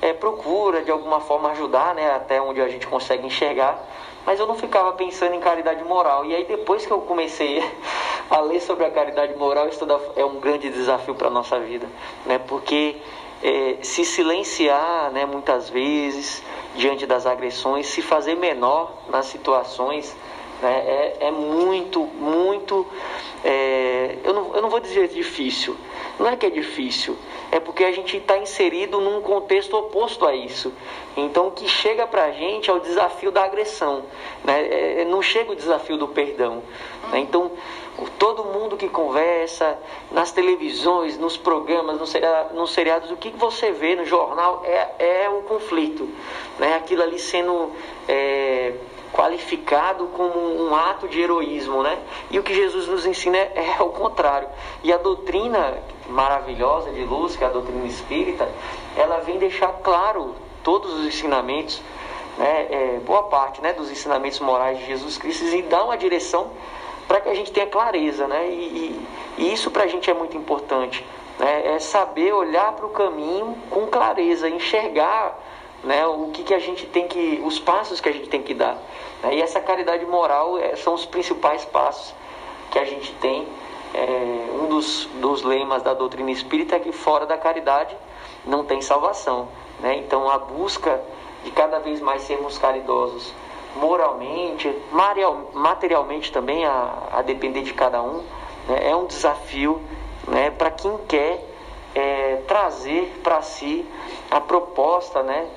é, 0.00 0.12
procura, 0.12 0.82
de 0.82 0.90
alguma 0.90 1.20
forma, 1.20 1.50
ajudar, 1.50 1.94
né? 1.94 2.14
Até 2.14 2.40
onde 2.40 2.60
a 2.60 2.68
gente 2.68 2.86
consegue 2.86 3.26
enxergar, 3.26 3.78
mas 4.24 4.40
eu 4.40 4.46
não 4.46 4.54
ficava 4.54 4.92
pensando 4.92 5.34
em 5.34 5.40
caridade 5.40 5.84
moral. 5.84 6.24
E 6.24 6.34
aí, 6.34 6.44
depois 6.44 6.86
que 6.86 6.92
eu 6.92 7.00
comecei 7.02 7.62
a 8.30 8.40
ler 8.40 8.60
sobre 8.60 8.86
a 8.86 8.90
caridade 8.90 9.34
moral, 9.36 9.68
isso 9.68 9.86
é 10.16 10.24
um 10.24 10.40
grande 10.40 10.70
desafio 10.70 11.14
para 11.14 11.28
a 11.28 11.30
nossa 11.30 11.58
vida, 11.60 11.86
né? 12.24 12.38
Porque 12.38 12.96
é, 13.42 13.78
se 13.82 14.04
silenciar, 14.04 15.10
né, 15.10 15.26
muitas 15.26 15.68
vezes, 15.68 16.42
diante 16.76 17.06
das 17.06 17.26
agressões, 17.26 17.86
se 17.86 18.00
fazer 18.00 18.36
menor 18.36 18.92
nas 19.08 19.26
situações, 19.26 20.16
né, 20.62 20.82
é, 20.86 21.16
é 21.26 21.30
muito, 21.30 22.04
muito. 22.04 22.86
É, 23.44 24.18
eu, 24.22 24.32
não, 24.32 24.54
eu 24.54 24.62
não 24.62 24.70
vou 24.70 24.78
dizer 24.78 25.08
difícil, 25.08 25.76
não 26.18 26.28
é 26.28 26.36
que 26.36 26.46
é 26.46 26.50
difícil, 26.50 27.16
é 27.50 27.58
porque 27.58 27.84
a 27.84 27.90
gente 27.90 28.16
está 28.16 28.38
inserido 28.38 29.00
num 29.00 29.20
contexto 29.20 29.76
oposto 29.76 30.24
a 30.24 30.34
isso. 30.34 30.72
Então, 31.16 31.48
o 31.48 31.50
que 31.50 31.68
chega 31.68 32.06
para 32.06 32.24
a 32.24 32.30
gente 32.30 32.70
é 32.70 32.72
o 32.72 32.78
desafio 32.78 33.32
da 33.32 33.44
agressão, 33.44 34.04
né? 34.44 35.00
É, 35.00 35.04
não 35.04 35.20
chega 35.20 35.52
o 35.52 35.56
desafio 35.56 35.96
do 35.96 36.08
perdão. 36.08 36.62
Né? 37.10 37.18
Então, 37.18 37.50
Todo 38.18 38.44
mundo 38.44 38.76
que 38.76 38.88
conversa 38.88 39.78
nas 40.10 40.32
televisões, 40.32 41.18
nos 41.18 41.36
programas, 41.36 41.98
nos 41.98 42.10
seria- 42.10 42.48
nos 42.54 42.72
seriados, 42.72 43.10
o 43.10 43.16
que 43.16 43.30
você 43.30 43.70
vê 43.70 43.94
no 43.94 44.06
jornal 44.06 44.62
é, 44.64 44.88
é 44.98 45.22
conflito, 45.52 46.08
né? 46.58 46.74
Aquilo 46.76 47.02
ali 47.02 47.18
sendo 47.18 47.70
é, 48.08 48.72
qualificado 49.12 50.06
como 50.16 50.38
um 50.38 50.74
ato 50.74 51.06
de 51.06 51.20
heroísmo, 51.20 51.82
né? 51.82 51.98
E 52.30 52.38
o 52.38 52.42
que 52.42 52.54
Jesus 52.54 52.88
nos 52.88 53.04
ensina 53.04 53.36
é, 53.36 53.74
é 53.78 53.82
o 53.82 53.90
contrário. 53.90 54.48
E 54.82 54.92
a 54.92 54.96
doutrina 54.96 55.78
maravilhosa 56.08 56.90
de 56.90 57.04
luz, 57.04 57.36
que 57.36 57.44
é 57.44 57.46
a 57.46 57.50
doutrina 57.50 57.86
espírita, 57.86 58.48
ela 58.96 59.18
vem 59.18 59.38
deixar 59.38 59.72
claro 59.82 60.34
todos 60.64 60.92
os 60.94 61.06
ensinamentos, 61.06 61.80
né? 62.38 62.66
É, 62.70 63.00
boa 63.04 63.24
parte, 63.24 63.60
né, 63.60 63.72
dos 63.72 63.90
ensinamentos 63.90 64.40
morais 64.40 64.78
de 64.78 64.86
Jesus 64.86 65.18
Cristo 65.18 65.44
e 65.44 65.62
dá 65.62 65.84
uma 65.84 65.96
direção 65.96 66.50
para 67.08 67.20
que 67.20 67.28
a 67.28 67.34
gente 67.34 67.52
tenha 67.52 67.66
clareza, 67.66 68.26
né? 68.26 68.48
E, 68.48 69.06
e- 69.38 69.52
isso 69.52 69.70
para 69.70 69.84
a 69.84 69.86
gente 69.86 70.10
é 70.10 70.14
muito 70.14 70.36
importante, 70.36 71.04
né? 71.38 71.74
É 71.74 71.78
saber 71.78 72.32
olhar 72.32 72.72
para 72.72 72.86
o 72.86 72.90
caminho 72.90 73.56
com 73.70 73.86
clareza, 73.86 74.48
enxergar, 74.48 75.38
né? 75.84 76.06
O 76.06 76.28
que, 76.32 76.42
que 76.42 76.54
a 76.54 76.58
gente 76.58 76.86
tem 76.86 77.08
que, 77.08 77.40
os 77.44 77.58
passos 77.58 78.00
que 78.00 78.08
a 78.08 78.12
gente 78.12 78.28
tem 78.28 78.42
que 78.42 78.54
dar. 78.54 78.76
né? 79.22 79.34
E 79.34 79.42
essa 79.42 79.60
caridade 79.60 80.04
moral 80.06 80.58
é, 80.58 80.76
são 80.76 80.94
os 80.94 81.04
principais 81.04 81.64
passos 81.64 82.14
que 82.70 82.78
a 82.78 82.84
gente 82.84 83.12
tem. 83.14 83.46
É, 83.94 84.46
um 84.62 84.68
dos, 84.68 85.06
dos 85.20 85.42
lemas 85.42 85.82
da 85.82 85.92
doutrina 85.92 86.30
espírita 86.30 86.76
é 86.76 86.78
que 86.80 86.92
fora 86.92 87.26
da 87.26 87.36
caridade 87.36 87.94
não 88.46 88.64
tem 88.64 88.80
salvação, 88.80 89.48
né? 89.80 89.96
Então 89.96 90.30
a 90.30 90.38
busca 90.38 90.98
de 91.44 91.50
cada 91.50 91.78
vez 91.78 92.00
mais 92.00 92.22
sermos 92.22 92.56
caridosos 92.56 93.34
moralmente, 93.76 94.74
materialmente 95.54 96.30
também, 96.30 96.64
a, 96.64 97.08
a 97.12 97.22
depender 97.22 97.62
de 97.62 97.72
cada 97.72 98.02
um, 98.02 98.22
né? 98.68 98.90
é 98.90 98.96
um 98.96 99.06
desafio 99.06 99.80
né? 100.26 100.50
para 100.50 100.70
quem 100.70 100.96
quer 101.08 101.44
é, 101.94 102.42
trazer 102.46 103.20
para 103.22 103.42
si 103.42 103.86
a 104.30 104.40
proposta 104.40 105.22
né? 105.22 105.48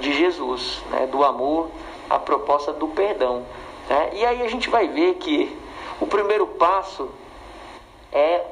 de 0.00 0.12
Jesus, 0.12 0.82
né? 0.90 1.06
do 1.06 1.24
amor, 1.24 1.68
a 2.08 2.18
proposta 2.18 2.72
do 2.72 2.88
perdão. 2.88 3.44
né? 3.88 4.10
E 4.14 4.24
aí 4.24 4.42
a 4.42 4.48
gente 4.48 4.68
vai 4.68 4.88
ver 4.88 5.14
que 5.14 5.56
o 6.00 6.06
primeiro 6.06 6.46
passo 6.46 7.10
é 8.12 8.44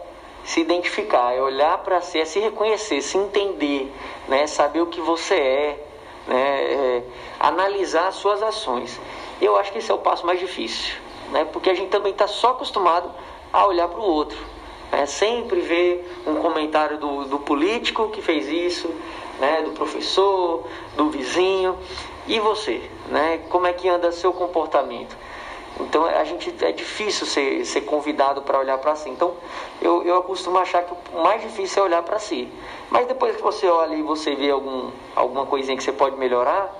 se 0.45 0.61
identificar, 0.61 1.33
é 1.33 1.41
olhar 1.41 1.79
para 1.79 2.01
si, 2.01 2.19
é 2.19 2.25
se 2.25 2.41
reconhecer, 2.41 3.01
se 3.01 3.17
entender, 3.17 3.93
né? 4.29 4.47
saber 4.47 4.81
o 4.81 4.87
que 4.87 5.01
você 5.01 5.35
é, 5.35 5.87
né? 6.27 7.03
analisar 7.39 8.09
as 8.09 8.17
suas 8.17 8.43
ações. 8.43 9.01
Eu 9.41 9.57
acho 9.57 9.73
que 9.73 9.79
esse 9.79 9.91
é 9.91 9.95
o 9.95 9.99
passo 9.99 10.25
mais 10.25 10.39
difícil, 10.39 10.95
né? 11.31 11.45
porque 11.53 11.71
a 11.71 11.75
gente 11.75 11.89
também 11.89 12.13
está 12.13 12.27
só 12.27 12.51
acostumado 12.51 13.11
a 13.53 13.67
olhar 13.67 13.89
para 13.89 14.01
o 14.01 14.05
outro. 14.05 14.39
Né? 14.91 15.07
Sempre 15.07 15.61
ver 15.61 16.23
um 16.27 16.37
comentário 16.37 16.99
do, 16.99 17.25
do 17.25 17.39
político 17.39 18.09
que 18.11 18.23
fez 18.23 18.49
isso, 18.49 18.89
né? 19.41 19.63
do 19.63 19.73
professor, 19.73 20.65
do 20.97 21.11
vizinho, 21.11 21.77
e 22.27 22.39
você, 22.39 22.89
né? 23.09 23.39
como 23.49 23.67
é 23.67 23.73
que 23.73 23.89
anda 23.89 24.13
seu 24.13 24.33
comportamento? 24.33 25.17
Então 25.81 26.05
a 26.05 26.25
gente 26.25 26.55
é 26.65 26.73
difícil 26.73 27.27
ser, 27.27 27.65
ser 27.65 27.83
convidado 27.83 28.43
para 28.43 28.59
olhar 28.59 28.79
para 28.79 28.95
si. 28.95 29.09
Então 29.09 29.35
eu, 29.81 30.03
eu 30.03 30.23
costumo 30.23 30.59
achar 30.59 30.83
que 30.83 30.95
o 31.15 31.23
mais 31.23 31.43
difícil 31.43 31.83
é 31.83 31.87
olhar 31.87 32.03
para 32.03 32.19
si. 32.19 32.49
Mas 32.91 33.07
depois 33.07 33.37
que 33.37 33.43
você 33.43 33.67
olha 33.67 33.95
e 33.95 34.03
você 34.03 34.35
vê 34.35 34.51
algum, 34.51 34.91
alguma 35.17 35.47
coisinha 35.47 35.77
que 35.77 35.83
você 35.83 35.93
pode 35.93 36.17
melhorar, 36.17 36.73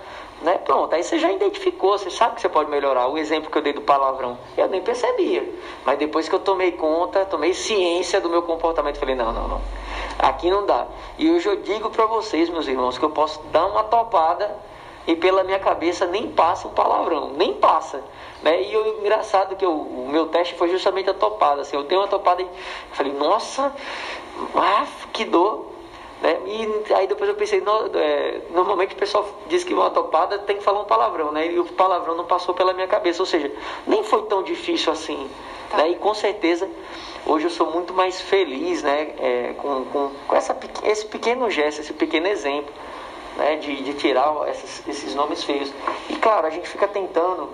né? 0.43 0.59
Pronto, 0.59 0.95
aí 0.95 1.03
você 1.03 1.19
já 1.19 1.31
identificou, 1.31 1.97
você 1.97 2.11
sabe 2.11 2.35
que 2.35 2.41
você 2.41 2.49
pode 2.49 2.71
melhorar. 2.71 3.07
O 3.09 3.17
exemplo 3.17 3.51
que 3.51 3.57
eu 3.57 3.63
dei 3.63 3.73
do 3.73 3.81
palavrão, 3.81 4.37
eu 4.57 4.69
nem 4.69 4.83
percebia. 4.83 5.49
Mas 5.87 5.99
depois 5.99 6.29
que 6.29 6.35
eu 6.35 6.41
tomei 6.41 6.73
conta, 6.73 7.25
tomei 7.25 7.55
ciência 7.55 8.21
do 8.21 8.29
meu 8.29 8.43
comportamento, 8.43 8.99
falei, 8.99 9.15
não, 9.15 9.33
não, 9.33 9.49
não. 9.49 9.63
Aqui 10.19 10.51
não 10.51 10.67
dá. 10.67 10.87
E 11.19 11.31
hoje 11.31 11.49
eu 11.49 11.57
digo 11.57 11.91
para 11.91 12.07
vocês, 12.07 12.51
meus 12.51 12.67
irmãos, 12.67 12.99
que 12.99 13.05
eu 13.05 13.11
posso 13.11 13.41
dar 13.53 13.67
uma 13.67 13.85
topada 13.85 14.55
e 15.07 15.17
pela 15.17 15.43
minha 15.45 15.59
cabeça 15.59 16.07
nem 16.07 16.31
passa 16.31 16.69
um 16.69 16.73
palavrão, 16.73 17.31
nem 17.37 17.55
passa. 17.55 18.03
Né? 18.43 18.63
E 18.63 18.77
o 18.77 19.01
engraçado 19.01 19.55
que 19.57 19.65
eu- 19.65 19.73
o 19.73 20.09
meu 20.09 20.27
teste 20.27 20.55
foi 20.55 20.69
justamente 20.69 21.09
a 21.09 21.15
topada. 21.15 21.63
Assim, 21.63 21.77
eu 21.77 21.85
dei 21.85 21.97
uma 21.97 22.09
topada 22.09 22.43
e 22.43 22.47
falei, 22.93 23.13
nossa, 23.13 23.73
ah, 24.55 24.87
que 25.13 25.25
dor. 25.25 25.71
Né? 26.21 26.39
E 26.47 26.93
aí 26.95 27.07
depois 27.07 27.29
eu 27.29 27.37
pensei, 27.37 27.61
no- 27.61 27.91
é, 27.95 28.41
normalmente 28.51 28.95
o 28.95 28.99
pessoal 28.99 29.29
diz 29.49 29.65
que 29.65 29.75
uma 29.75 29.91
topada 29.91 30.39
tem 30.41 30.57
que 30.57 30.63
falar 30.63 30.81
um 30.81 30.85
palavrão, 30.85 31.33
né? 31.33 31.49
E 31.53 31.59
o 31.59 31.65
palavrão 31.65 32.15
não 32.17 32.25
passou 32.25 32.55
pela 32.55 32.73
minha 32.73 32.87
cabeça, 32.87 33.21
ou 33.23 33.27
seja, 33.27 33.51
nem 33.87 34.05
foi 34.05 34.23
tão 34.23 34.43
difícil 34.43 34.93
assim. 34.93 35.29
Né? 35.77 35.91
E 35.91 35.97
com 35.97 36.15
certeza 36.15 36.69
hoje 37.27 37.47
eu 37.47 37.51
sou 37.51 37.71
muito 37.71 37.93
mais 37.93 38.21
feliz 38.21 38.83
né? 38.85 39.15
É, 39.19 39.55
com, 39.59 39.85
com, 39.87 40.11
com 40.29 40.37
essa, 40.37 40.57
esse 40.85 41.07
pequeno 41.07 41.51
gesto, 41.51 41.81
esse 41.81 41.93
pequeno 41.93 42.29
exemplo 42.29 42.73
né, 43.37 43.57
de, 43.57 43.83
de 43.83 43.95
tirar 43.95 44.33
esses, 44.49 44.87
esses 44.87 45.15
nomes 45.17 45.43
feios. 45.43 45.73
E 46.09 46.15
claro, 46.17 46.47
a 46.47 46.51
gente 46.51 46.69
fica 46.69 46.87
tentando 46.87 47.51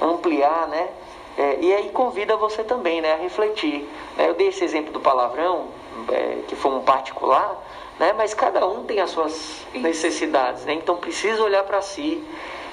ampliar, 0.00 0.68
né? 0.68 0.88
É, 1.36 1.58
e 1.60 1.72
aí 1.72 1.90
convida 1.90 2.36
você 2.36 2.64
também 2.64 3.00
né, 3.00 3.12
a 3.12 3.16
refletir. 3.16 3.88
né? 4.16 4.28
Eu 4.28 4.34
dei 4.34 4.48
esse 4.48 4.64
exemplo 4.64 4.92
do 4.92 5.00
palavrão, 5.00 5.68
é, 6.10 6.38
que 6.48 6.56
foi 6.56 6.72
um 6.72 6.80
particular, 6.80 7.56
né? 7.98 8.12
mas 8.16 8.34
cada 8.34 8.66
um 8.66 8.84
tem 8.84 9.00
as 9.00 9.10
suas 9.10 9.64
necessidades. 9.72 10.64
Né? 10.64 10.74
Então 10.74 10.96
precisa 10.96 11.42
olhar 11.42 11.62
para 11.62 11.80
si 11.80 12.24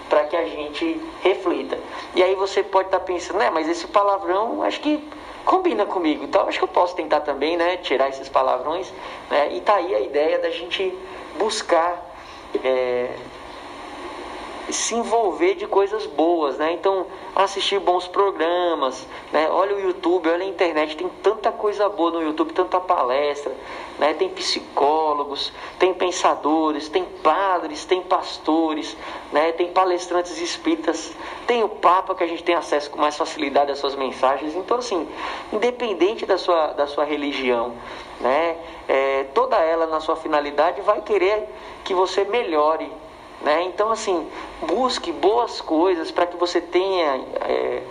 para 0.10 0.24
que 0.26 0.36
a 0.36 0.46
gente 0.46 1.00
reflita. 1.22 1.78
E 2.16 2.24
aí 2.24 2.36
você 2.36 2.64
pode 2.64 2.88
estar 2.88 3.00
pensando, 3.00 3.40
né, 3.40 3.50
mas 3.50 3.68
esse 3.68 3.88
palavrão 3.88 4.62
acho 4.64 4.80
que 4.80 5.04
combina 5.44 5.86
comigo, 5.86 6.24
então 6.24 6.48
acho 6.48 6.58
que 6.58 6.64
eu 6.64 6.68
posso 6.68 6.96
tentar 6.96 7.22
também, 7.22 7.56
né, 7.56 7.78
tirar 7.78 8.10
esses 8.10 8.28
palavrões, 8.28 8.92
né, 9.30 9.54
e 9.54 9.62
tá 9.62 9.76
aí 9.76 9.94
a 9.94 10.00
ideia 10.00 10.40
da 10.40 10.50
gente 10.50 10.96
buscar 11.38 12.04
é, 12.64 13.10
se 14.70 14.96
envolver 14.96 15.56
de 15.56 15.68
coisas 15.68 16.06
boas, 16.06 16.58
né? 16.58 16.74
Então, 16.74 17.06
assistir 17.36 17.80
bons 17.80 18.08
programas, 18.08 19.06
né? 19.32 19.48
Olha 19.50 19.76
o 19.76 19.80
YouTube, 19.80 20.30
olha 20.30 20.44
a 20.44 20.48
internet, 20.48 20.98
tem 20.98 21.08
tanta 21.22 21.52
coisa 21.52 21.88
boa 21.88 22.12
no 22.12 22.22
YouTube, 22.22 22.54
tanta 22.54 22.80
palestra, 22.80 23.54
né? 24.00 24.14
Tem 24.14 24.30
psicólogos, 24.30 25.54
tem 25.78 25.94
pensadores, 25.94 26.90
tem 26.90 27.06
padres, 27.06 27.86
tem 27.86 28.02
pastores, 28.02 28.98
né? 29.32 29.52
Tem 29.52 29.68
palestrantes 29.72 30.40
espíritas, 30.40 31.14
tem 31.46 31.64
o 31.64 31.70
Papa 31.70 32.16
que 32.16 32.24
a 32.24 32.28
gente 32.28 32.44
tem 32.44 32.56
acesso 32.56 32.90
com 32.90 33.00
mais 33.00 33.16
facilidade 33.16 33.72
às 33.72 33.78
suas 33.78 33.96
mensagens. 33.96 34.56
Então, 34.56 34.78
assim, 34.78 35.08
independente 35.54 36.26
da 36.26 36.38
sua, 36.38 36.68
da 36.68 36.88
sua 36.88 37.06
religião, 37.06 37.74
né? 38.20 38.58
É, 38.88 39.26
toda 39.34 39.58
ela 39.58 39.86
na 39.88 40.00
sua 40.00 40.16
finalidade 40.16 40.82
vai 40.82 41.02
querer 41.02 41.48
que 41.84 41.94
você 41.94 42.24
melhore, 42.24 42.92
né? 43.46 43.62
Então, 43.66 43.92
assim, 43.92 44.28
busque 44.64 45.12
boas 45.12 45.62
coisas 45.62 46.10
para 46.10 46.26
que 46.26 46.36
você 46.36 46.60
tenha 46.60 47.22
é, 47.42 47.84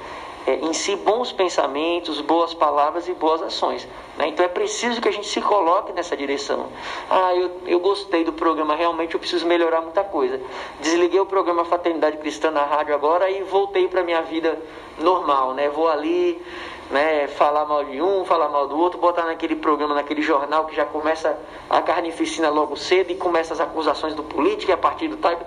é, 0.49 0.55
em 0.57 0.73
si 0.73 0.97
bons 0.97 1.31
pensamentos, 1.31 2.21
boas 2.21 2.53
palavras 2.53 3.07
e 3.07 3.15
boas 3.15 3.41
ações. 3.41 3.87
Né? 4.19 4.27
Então, 4.27 4.45
é 4.45 4.49
preciso 4.49 5.01
que 5.01 5.09
a 5.09 5.13
gente 5.13 5.29
se 5.29 5.41
coloque 5.41 5.93
nessa 5.93 6.17
direção. 6.17 6.67
Ah, 7.09 7.33
eu, 7.37 7.53
eu 7.67 7.79
gostei 7.79 8.25
do 8.25 8.33
programa, 8.33 8.75
realmente 8.75 9.15
eu 9.15 9.21
preciso 9.21 9.47
melhorar 9.47 9.81
muita 9.81 10.03
coisa. 10.03 10.41
Desliguei 10.81 11.21
o 11.21 11.27
programa 11.27 11.65
Fraternidade 11.65 12.17
Cristã 12.17 12.51
na 12.51 12.65
rádio 12.65 12.93
agora 12.93 13.31
e 13.31 13.45
voltei 13.45 13.87
para 13.87 14.01
a 14.01 14.05
minha 14.05 14.23
vida 14.23 14.61
normal. 14.99 15.55
Né? 15.55 15.69
Vou 15.69 15.87
ali 15.87 16.43
né, 16.91 17.27
falar 17.29 17.65
mal 17.65 17.85
de 17.85 18.01
um, 18.01 18.25
falar 18.25 18.49
mal 18.49 18.69
do 18.69 18.79
outro, 18.79 18.99
botar 18.99 19.25
naquele 19.25 19.57
programa, 19.57 19.95
naquele 19.95 20.23
jornal 20.23 20.67
que 20.67 20.77
já 20.77 20.85
começa 20.85 21.39
a 21.69 21.81
carnificina 21.81 22.51
logo 22.51 22.77
cedo 22.77 23.11
e 23.11 23.15
começa 23.15 23.55
as 23.55 23.61
acusações 23.61 24.15
do 24.15 24.23
político 24.23 24.71
e 24.71 24.75
a 24.75 24.77
partir 24.77 25.09
do 25.09 25.17
tal. 25.17 25.39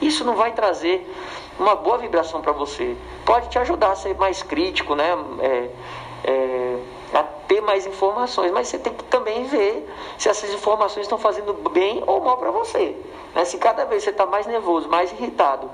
Isso 0.00 0.24
não 0.24 0.34
vai 0.34 0.52
trazer 0.52 1.06
uma 1.58 1.74
boa 1.74 1.98
vibração 1.98 2.40
para 2.40 2.52
você. 2.52 2.96
Pode 3.24 3.48
te 3.50 3.58
ajudar 3.58 3.92
a 3.92 3.96
ser 3.96 4.14
mais 4.16 4.42
crítico, 4.42 4.94
né? 4.94 5.16
É, 5.40 5.68
é, 6.24 6.78
a 7.12 7.22
ter 7.22 7.60
mais 7.60 7.86
informações, 7.86 8.52
mas 8.52 8.68
você 8.68 8.78
tem 8.78 8.92
que 8.94 9.04
também 9.04 9.44
ver 9.44 9.88
se 10.16 10.28
essas 10.28 10.52
informações 10.54 11.04
estão 11.04 11.18
fazendo 11.18 11.52
bem 11.70 12.02
ou 12.06 12.20
mal 12.20 12.38
para 12.38 12.50
você. 12.50 12.96
Né? 13.34 13.44
Se 13.44 13.58
cada 13.58 13.84
vez 13.84 14.04
você 14.04 14.10
está 14.10 14.26
mais 14.26 14.46
nervoso, 14.46 14.88
mais 14.88 15.10
irritado, 15.12 15.70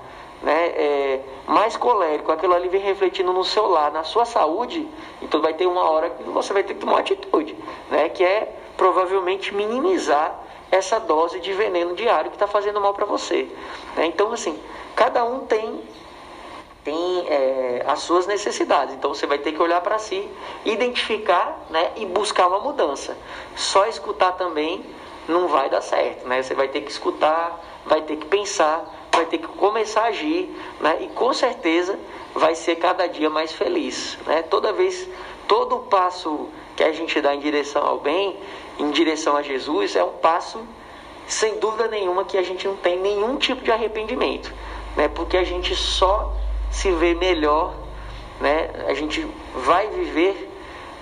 né, 0.47 0.67
é, 0.69 1.21
mais 1.49 1.77
colérico, 1.77 2.31
aquilo 2.31 2.55
ali 2.55 2.69
vem 2.69 2.81
refletindo 2.81 3.33
no 3.33 3.43
seu 3.43 3.67
lar, 3.67 3.91
na 3.91 4.05
sua 4.05 4.25
saúde, 4.25 4.89
então 5.21 5.43
vai 5.43 5.53
ter 5.55 5.67
uma 5.67 5.91
hora 5.91 6.09
que 6.09 6.23
você 6.23 6.53
vai 6.53 6.63
ter 6.63 6.75
que 6.75 6.79
tomar 6.79 6.93
uma 6.93 7.01
atitude, 7.01 7.57
né, 7.91 8.09
que 8.09 8.23
é 8.23 8.55
provavelmente 8.77 9.53
minimizar 9.53 10.41
essa 10.71 11.01
dose 11.01 11.41
de 11.41 11.53
veneno 11.53 11.97
diário 11.97 12.31
que 12.31 12.37
está 12.37 12.47
fazendo 12.47 12.81
mal 12.81 12.95
para 12.95 13.05
você. 13.05 13.49
né. 13.97 14.07
Então, 14.07 14.33
assim, 14.33 14.57
cada 14.95 15.25
um 15.25 15.41
tem 15.41 15.83
tem 16.85 17.27
é, 17.29 17.83
as 17.85 17.99
suas 17.99 18.29
necessidades. 18.29 18.95
Então 18.95 19.13
você 19.13 19.27
vai 19.27 19.39
ter 19.39 19.51
que 19.51 19.61
olhar 19.61 19.81
para 19.81 19.99
si, 19.99 20.31
identificar 20.65 21.67
né, 21.69 21.91
e 21.97 22.07
buscar 22.07 22.47
uma 22.47 22.61
mudança. 22.61 23.17
Só 23.57 23.87
escutar 23.87 24.31
também 24.33 24.87
não 25.27 25.49
vai 25.49 25.69
dar 25.69 25.81
certo. 25.81 26.29
Né? 26.29 26.41
Você 26.41 26.55
vai 26.55 26.69
ter 26.69 26.83
que 26.83 26.91
escutar, 26.93 27.61
vai 27.85 28.03
ter 28.03 28.15
que 28.15 28.27
pensar, 28.27 28.85
vai 29.17 29.27
ter 29.27 29.39
que 29.39 29.49
começar 29.49 30.03
a 30.03 30.07
agir, 30.07 30.49
né? 30.81 30.99
E 31.01 31.09
com 31.09 31.33
certeza 31.33 31.99
vai 32.35 32.55
ser 32.55 32.77
cada 32.77 33.07
dia 33.07 33.31
mais 33.31 33.53
feliz, 33.53 34.19
né? 34.27 34.43
Toda 34.43 34.73
vez, 34.73 35.09
todo 35.49 35.79
passo 35.81 36.49
que 36.77 36.85
a 36.85 36.93
gente 36.93 37.21
dá 37.21 37.35
em 37.35 37.41
direção 37.41 37.83
ao 37.83 37.99
bem, 37.99 38.37
em 38.79 38.91
direção 38.91 39.37
a 39.37 39.43
Jesus, 39.43 39.97
é 39.97 40.05
um 40.05 40.13
passo 40.13 40.61
sem 41.27 41.59
dúvida 41.59 41.89
nenhuma 41.89 42.25
que 42.25 42.37
a 42.37 42.43
gente 42.43 42.69
não 42.69 42.77
tem 42.77 42.99
nenhum 42.99 43.37
tipo 43.37 43.63
de 43.63 43.73
arrependimento, 43.73 44.53
né? 44.97 45.09
Porque 45.09 45.37
a 45.37 45.45
gente 45.45 45.75
só 45.75 46.33
se 46.71 46.91
vê 46.93 47.15
melhor, 47.15 47.75
né? 48.41 48.71
A 48.87 48.95
gente 48.95 49.27
vai 49.55 49.89
viver 49.89 50.53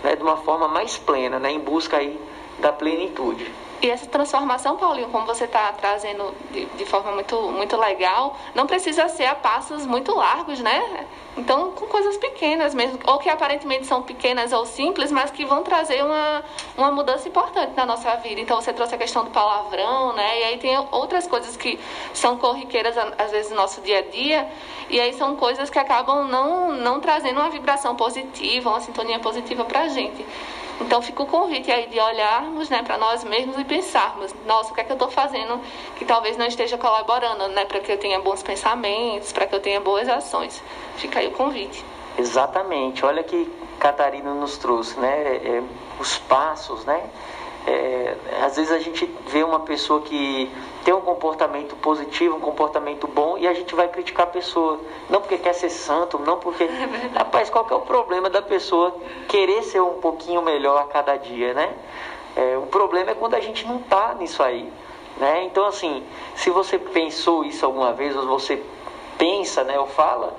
né, 0.03 0.15
de 0.15 0.23
uma 0.23 0.36
forma 0.36 0.69
mais 0.69 0.97
plena, 0.97 1.39
né? 1.39 1.51
Em 1.51 1.59
busca 1.59 1.97
aí 1.97 2.19
da 2.61 2.73
plenitude. 2.73 3.51
E 3.82 3.90
essa 3.90 4.06
transformação, 4.06 4.76
Paulinho, 4.76 5.09
como 5.09 5.26
você 5.26 5.44
está 5.44 5.72
trazendo 5.72 6.34
de, 6.51 6.64
de, 6.64 6.84
forma 6.86 7.12
muito, 7.12 7.36
muito 7.51 7.76
legal, 7.76 8.36
não 8.55 8.66
precisa 8.66 9.09
ser 9.09 9.26
a 9.26 9.34
passos 9.34 9.84
muito 9.84 10.14
largos, 10.14 10.60
né? 10.60 11.06
Então, 11.36 11.72
com 11.72 11.86
coisas 11.86 12.16
pequenas 12.16 12.74
mesmo, 12.74 12.98
ou 13.06 13.18
que 13.18 13.28
aparentemente 13.28 13.86
são 13.86 14.02
pequenas 14.02 14.52
ou 14.52 14.64
simples, 14.64 15.10
mas 15.10 15.30
que 15.30 15.44
vão 15.44 15.62
trazer 15.62 16.02
uma, 16.05 16.44
uma 16.78 16.90
mudança 16.92 17.28
importante 17.28 17.72
na 17.76 17.84
nossa 17.84 18.14
vida. 18.16 18.40
Então, 18.40 18.60
você 18.60 18.72
trouxe 18.72 18.94
a 18.94 18.98
questão 18.98 19.24
do 19.24 19.30
palavrão, 19.30 20.12
né? 20.14 20.40
E 20.40 20.44
aí 20.44 20.59
tem 20.59 20.78
outras 20.92 21.26
coisas 21.26 21.56
que 21.56 21.78
são 22.14 22.38
corriqueiras, 22.38 22.96
às 22.96 23.32
vezes, 23.32 23.51
no 23.51 23.56
nosso 23.56 23.80
dia 23.80 23.98
a 23.98 24.02
dia, 24.02 24.48
e 24.88 25.01
aí 25.01 25.12
são 25.12 25.34
coisas 25.36 25.68
que 25.68 25.78
acabam 25.78 26.28
não, 26.28 26.72
não 26.72 27.01
trazendo 27.01 27.40
uma 27.40 27.51
vibração 27.51 27.96
positiva, 27.96 28.70
uma 28.70 28.80
sintonia 28.80 29.18
positiva 29.18 29.64
para 29.64 29.80
a 29.80 29.88
gente. 29.88 30.24
Então 30.80 31.01
fica 31.01 31.22
o 31.22 31.26
convite 31.26 31.70
aí 31.70 31.86
de 31.86 31.98
olharmos 31.98 32.68
né, 32.68 32.82
para 32.82 32.98
nós 32.98 33.22
mesmos 33.24 33.59
e 33.59 33.64
pensarmos, 33.64 34.34
nossa, 34.46 34.72
o 34.72 34.74
que 34.74 34.80
é 34.80 34.84
que 34.84 34.90
eu 34.90 34.96
estou 34.96 35.10
fazendo 35.10 35.60
que 35.96 36.05
talvez 36.05 36.36
não 36.36 36.46
esteja 36.46 36.76
colaborando, 36.76 37.48
né, 37.48 37.64
para 37.64 37.80
que 37.80 37.92
eu 37.92 37.98
tenha 37.98 38.20
bons 38.20 38.42
pensamentos, 38.42 39.32
para 39.32 39.46
que 39.46 39.55
eu 39.55 39.60
tenha 39.60 39.80
boas 39.80 40.09
ações. 40.09 40.62
Fica 40.96 41.20
aí 41.20 41.28
o 41.28 41.32
convite. 41.32 41.84
Exatamente. 42.18 43.05
Olha 43.05 43.22
que 43.22 43.51
Catarina 43.78 44.34
nos 44.34 44.56
trouxe, 44.59 44.98
né, 44.98 45.36
é, 45.36 45.62
os 46.01 46.18
passos, 46.18 46.84
né, 46.84 47.09
é, 47.66 48.16
às 48.42 48.56
vezes 48.56 48.70
a 48.70 48.78
gente 48.78 49.06
vê 49.26 49.42
uma 49.42 49.60
pessoa 49.60 50.02
que 50.02 50.51
tem 50.85 50.93
um 50.93 51.01
comportamento 51.01 51.74
positivo, 51.77 52.36
um 52.36 52.40
comportamento 52.40 53.09
bom, 53.09 53.39
e 53.39 53.48
a 53.48 53.55
gente 53.55 53.74
vai 53.74 53.89
criticar 53.89 54.27
a 54.27 54.31
pessoa. 54.31 54.78
Não 55.09 55.20
porque 55.20 55.39
quer 55.39 55.55
ser 55.55 55.70
santo, 55.70 56.19
não 56.19 56.39
porque. 56.39 56.65
É 56.65 57.19
Rapaz, 57.19 57.48
qual 57.48 57.65
que 57.65 57.73
é 57.73 57.77
o 57.77 57.81
problema 57.81 58.28
da 58.28 58.43
pessoa 58.43 58.94
querer 59.27 59.62
ser 59.62 59.81
um 59.81 59.94
pouquinho 59.94 60.43
melhor 60.43 60.81
a 60.82 60.85
cada 60.85 61.16
dia, 61.16 61.55
né? 61.55 61.74
É, 62.36 62.59
o 62.59 62.66
problema 62.66 63.12
é 63.12 63.15
quando 63.15 63.35
a 63.35 63.40
gente 63.40 63.66
não 63.66 63.78
tá 63.78 64.15
nisso 64.15 64.43
aí. 64.43 64.70
Né? 65.16 65.44
Então, 65.44 65.65
assim, 65.66 66.05
se 66.35 66.51
você 66.51 66.78
pensou 66.78 67.44
isso 67.44 67.65
alguma 67.65 67.93
vez, 67.93 68.16
ou 68.16 68.27
você 68.27 68.61
pensa, 69.16 69.62
né, 69.62 69.78
ou 69.78 69.86
fala, 69.86 70.36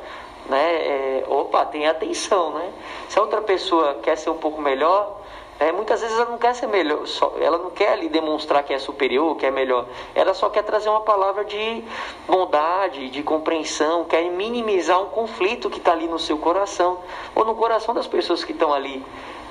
né, 0.48 0.76
é, 0.76 1.24
opa, 1.28 1.66
tem 1.66 1.88
atenção, 1.88 2.52
né? 2.52 2.74
Se 3.08 3.18
a 3.18 3.22
outra 3.22 3.42
pessoa 3.42 3.96
quer 4.04 4.18
ser 4.18 4.30
um 4.30 4.38
pouco 4.38 4.62
melhor, 4.62 5.22
é, 5.57 5.72
muitas 5.72 6.02
vezes 6.02 6.18
ela 6.18 6.30
não 6.30 6.38
quer 6.38 6.53
ser 6.53 6.68
melhor, 6.68 7.07
só, 7.07 7.34
ela 7.40 7.57
não 7.57 7.69
quer 7.69 7.94
ali 7.94 8.10
demonstrar 8.10 8.64
que 8.64 8.73
é 8.73 8.80
superior, 8.80 9.38
que 9.38 9.45
é 9.45 9.52
melhor. 9.52 9.88
Ela 10.14 10.34
só 10.34 10.49
quer 10.49 10.64
trazer 10.64 10.90
uma 10.90 11.02
palavra 11.02 11.45
de 11.45 11.84
bondade, 12.27 13.10
de 13.10 13.23
compreensão, 13.23 14.03
quer 14.03 14.30
minimizar 14.30 15.02
um 15.02 15.07
conflito 15.07 15.69
que 15.69 15.77
está 15.77 15.94
ali 15.94 16.07
no 16.07 16.19
seu 16.19 16.38
coração, 16.38 16.99
ou 17.34 17.45
no 17.45 17.56
coração 17.56 17.94
das 17.94 18.06
pessoas 18.06 18.44
que 18.44 18.52
estão 18.52 18.73
ali 18.73 19.02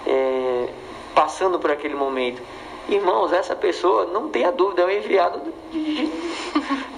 é, 0.06 0.68
passando 1.14 1.59
por 1.59 1.70
aquele 1.70 1.94
momento. 1.94 2.43
Irmãos, 2.86 3.32
essa 3.32 3.56
pessoa, 3.56 4.05
não 4.05 4.28
tenha 4.28 4.52
dúvida, 4.52 4.82
é 4.82 4.85
um 4.85 4.90
enviado 4.90 5.40
de, 5.72 6.06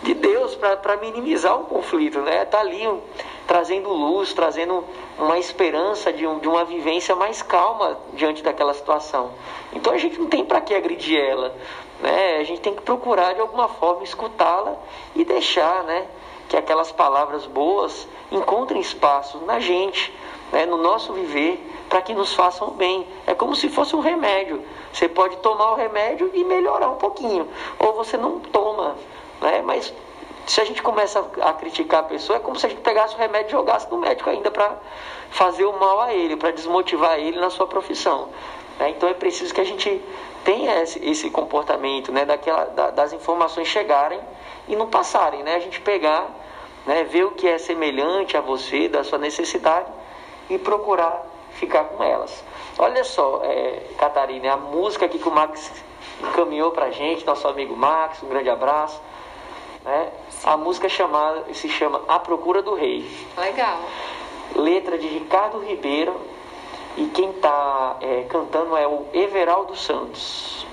de 0.03 0.15
Deus 0.15 0.57
para 0.57 0.97
minimizar 0.97 1.57
o 1.61 1.65
conflito, 1.65 2.19
né? 2.23 2.43
Está 2.43 2.59
ali 2.59 2.89
um, 2.89 3.01
trazendo 3.47 3.91
luz, 3.91 4.33
trazendo 4.33 4.85
uma 5.19 5.39
esperança 5.39 6.13
de, 6.13 6.27
um, 6.27 6.39
de 6.39 6.49
uma 6.49 6.65
vivência 6.65 7.15
mais 7.15 7.43
calma 7.43 7.99
diante 8.15 8.43
daquela 8.43 8.75
situação. 8.75 9.31
Então 9.73 9.93
a 9.93 9.99
gente 9.99 10.19
não 10.19 10.27
tem 10.27 10.45
para 10.45 10.61
que 10.61 10.75
agredir 10.75 11.19
ela, 11.19 11.55
né? 12.01 12.39
A 12.39 12.45
gente 12.45 12.61
tem 12.61 12.75
que 12.75 12.83
procurar 12.83 13.35
de 13.35 13.41
alguma 13.41 13.69
forma 13.69 14.03
escutá-la 14.03 14.77
e 15.15 15.25
deixar, 15.25 15.85
né? 15.85 16.07
Que 16.49 16.57
aquelas 16.57 16.91
palavras 16.93 17.47
boas 17.47 18.07
encontrem 18.31 18.81
espaço 18.81 19.39
na 19.39 19.61
gente, 19.61 20.13
né? 20.53 20.67
no 20.67 20.77
nosso 20.77 21.13
viver, 21.13 21.61
para 21.89 22.03
que 22.03 22.15
nos 22.15 22.35
façam 22.35 22.71
bem. 22.71 23.07
É 23.27 23.35
como 23.35 23.55
se 23.55 23.69
fosse 23.69 23.95
um 23.95 24.01
remédio. 24.01 24.63
Você 24.93 25.09
pode 25.09 25.37
tomar 25.39 25.73
o 25.73 25.75
remédio 25.75 26.31
e 26.35 26.45
melhorar 26.45 26.89
um 26.89 26.97
pouquinho, 26.97 27.49
ou 27.79 27.93
você 27.93 28.17
não 28.17 28.41
toma, 28.41 28.97
né? 29.41 29.63
Mas 29.65 29.93
se 30.47 30.61
a 30.61 30.65
gente 30.65 30.81
começa 30.81 31.19
a 31.43 31.53
criticar 31.53 32.01
a 32.01 32.05
pessoa, 32.05 32.37
é 32.37 32.41
como 32.41 32.57
se 32.57 32.67
a 32.67 32.69
gente 32.69 32.81
pegasse 32.81 33.15
o 33.15 33.19
remédio 33.19 33.49
e 33.49 33.53
jogasse 33.53 33.91
no 33.91 33.99
médico 33.99 34.31
ainda 34.31 34.51
para 34.51 34.77
fazer 35.31 35.65
o 35.65 35.79
mal 35.79 36.01
a 36.01 36.15
ele, 36.15 36.37
para 36.37 36.53
desmotivar 36.53 37.19
ele 37.19 37.39
na 37.39 37.51
sua 37.51 37.67
profissão. 37.67 38.29
Né? 38.79 38.91
Então 38.91 39.09
é 39.09 39.15
preciso 39.15 39.53
que 39.53 39.61
a 39.61 39.65
gente 39.65 40.01
tenha 40.45 40.81
esse, 40.83 41.05
esse 41.05 41.31
comportamento, 41.31 42.13
né? 42.13 42.25
Daquela, 42.25 42.67
da, 42.67 42.91
das 42.91 43.13
informações 43.13 43.67
chegarem 43.67 44.21
e 44.69 44.77
não 44.77 44.89
passarem, 44.89 45.43
né? 45.43 45.57
A 45.57 45.59
gente 45.59 45.81
pegar, 45.81 46.31
né? 46.87 47.03
ver 47.03 47.25
o 47.25 47.33
que 47.33 47.49
é 47.49 47.59
semelhante 47.59 48.37
a 48.37 48.41
você, 48.41 48.89
da 48.89 49.03
sua 49.03 49.19
necessidade 49.19 49.91
e 50.49 50.57
procurar 50.59 51.27
ficar 51.55 51.85
com 51.85 52.05
elas. 52.05 52.45
Olha 52.79 53.03
só, 53.03 53.41
é, 53.43 53.83
Catarina, 53.99 54.53
a 54.53 54.57
música 54.57 55.07
aqui 55.07 55.19
que 55.19 55.29
o 55.29 55.33
Max 55.33 55.73
encaminhou 56.21 56.71
para 56.71 56.91
gente, 56.91 57.27
nosso 57.27 57.49
amigo 57.49 57.77
Max, 57.77 58.23
um 58.23 58.29
grande 58.29 58.51
abraço. 58.51 59.01
Né? 59.85 60.13
A 60.47 60.57
música 60.57 60.89
chamada, 60.89 61.53
se 61.53 61.69
chama 61.69 62.03
A 62.07 62.21
Procura 62.21 62.63
do 62.63 62.73
Rei. 62.73 63.05
Legal. 63.37 63.81
Letra 64.55 64.97
de 64.97 65.09
Ricardo 65.09 65.59
Ribeiro 65.59 66.15
e 66.97 67.07
quem 67.07 67.31
está 67.31 67.97
é, 68.01 68.23
cantando 68.29 68.77
é 68.77 68.87
o 68.87 69.07
Everaldo 69.13 69.75
Santos. 69.75 70.65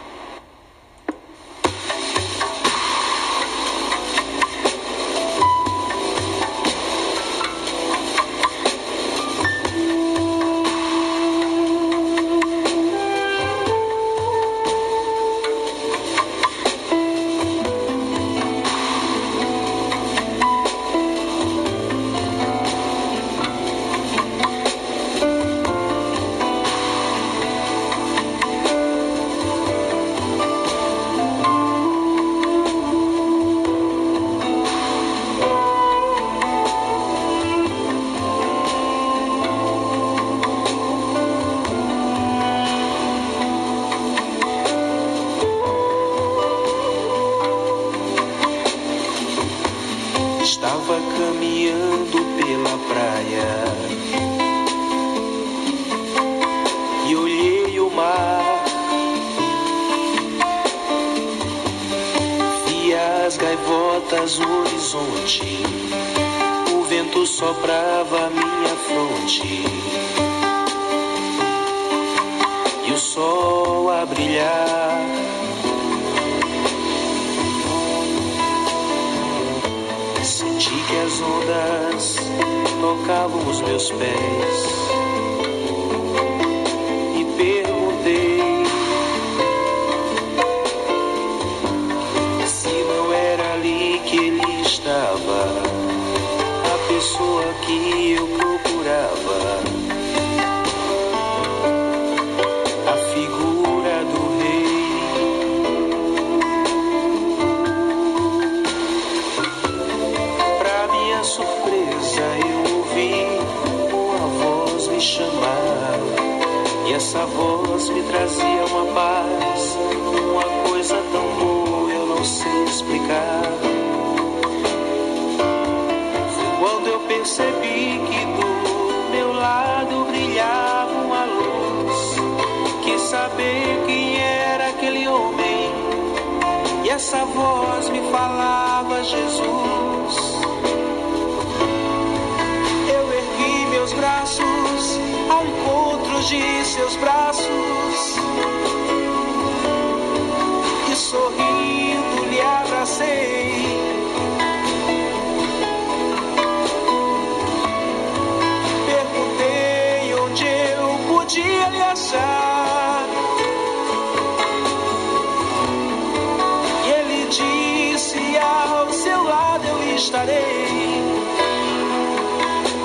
Estarei. 170.03 171.01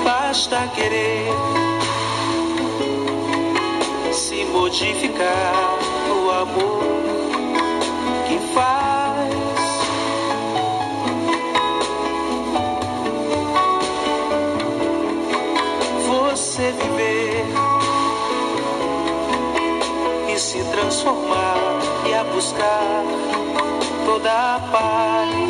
Basta 0.03 0.67
querer 0.73 1.27
se 4.13 4.45
modificar 4.45 5.77
no 6.07 6.31
amor 6.31 6.83
que 8.27 8.39
faz. 8.53 9.29
Você 16.07 16.71
viver 16.71 17.45
e 20.33 20.39
se 20.39 20.63
transformar 20.71 21.79
e 22.09 22.13
a 22.13 22.23
buscar 22.23 23.03
toda 24.05 24.55
a 24.55 24.59
paz. 24.71 25.48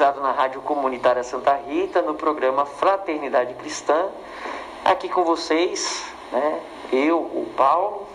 Sintonizado 0.00 0.20
na 0.22 0.32
Rádio 0.32 0.62
Comunitária 0.62 1.22
Santa 1.22 1.54
Rita, 1.54 2.00
no 2.00 2.14
programa 2.14 2.64
Fraternidade 2.64 3.52
Cristã. 3.54 4.08
Aqui 4.82 5.10
com 5.10 5.24
vocês, 5.24 6.10
né? 6.32 6.60
Eu, 6.90 7.18
o 7.18 7.46
Paulo 7.54 8.08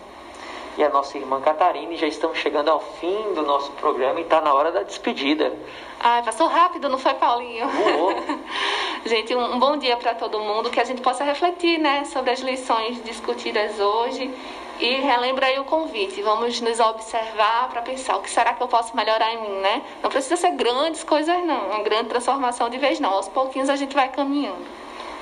e 0.76 0.82
a 0.82 0.88
nossa 0.88 1.16
irmã 1.16 1.40
Catarina. 1.40 1.94
Já 1.94 2.08
estamos 2.08 2.38
chegando 2.38 2.70
ao 2.70 2.80
fim 2.80 3.34
do 3.34 3.42
nosso 3.42 3.70
programa 3.72 4.18
e 4.18 4.24
está 4.24 4.40
na 4.40 4.52
hora 4.52 4.72
da 4.72 4.82
despedida. 4.82 5.52
Ai, 6.00 6.24
passou 6.24 6.48
rápido, 6.48 6.88
não 6.88 6.98
foi, 6.98 7.14
Paulinho? 7.14 7.68
Voou. 7.68 8.14
gente, 9.06 9.32
um, 9.36 9.54
um 9.54 9.58
bom 9.60 9.76
dia 9.76 9.96
para 9.96 10.14
todo 10.14 10.40
mundo, 10.40 10.70
que 10.70 10.80
a 10.80 10.84
gente 10.84 11.00
possa 11.00 11.22
refletir, 11.22 11.78
né, 11.78 12.04
sobre 12.06 12.32
as 12.32 12.40
lições 12.40 13.02
discutidas 13.04 13.78
hoje. 13.78 14.34
E 14.78 14.96
relembra 14.96 15.46
aí 15.46 15.58
o 15.58 15.64
convite, 15.64 16.20
vamos 16.20 16.60
nos 16.60 16.78
observar 16.78 17.70
para 17.70 17.80
pensar 17.80 18.16
o 18.16 18.20
que 18.20 18.28
será 18.28 18.52
que 18.52 18.62
eu 18.62 18.68
posso 18.68 18.94
melhorar 18.94 19.32
em 19.32 19.40
mim, 19.40 19.60
né? 19.60 19.82
Não 20.02 20.10
precisa 20.10 20.36
ser 20.36 20.50
grandes 20.50 21.02
coisas, 21.02 21.34
não, 21.46 21.68
uma 21.68 21.82
grande 21.82 22.10
transformação 22.10 22.68
de 22.68 22.76
vez, 22.76 23.00
não. 23.00 23.10
Aos 23.10 23.26
pouquinhos 23.26 23.70
a 23.70 23.76
gente 23.76 23.94
vai 23.94 24.10
caminhando. 24.10 24.66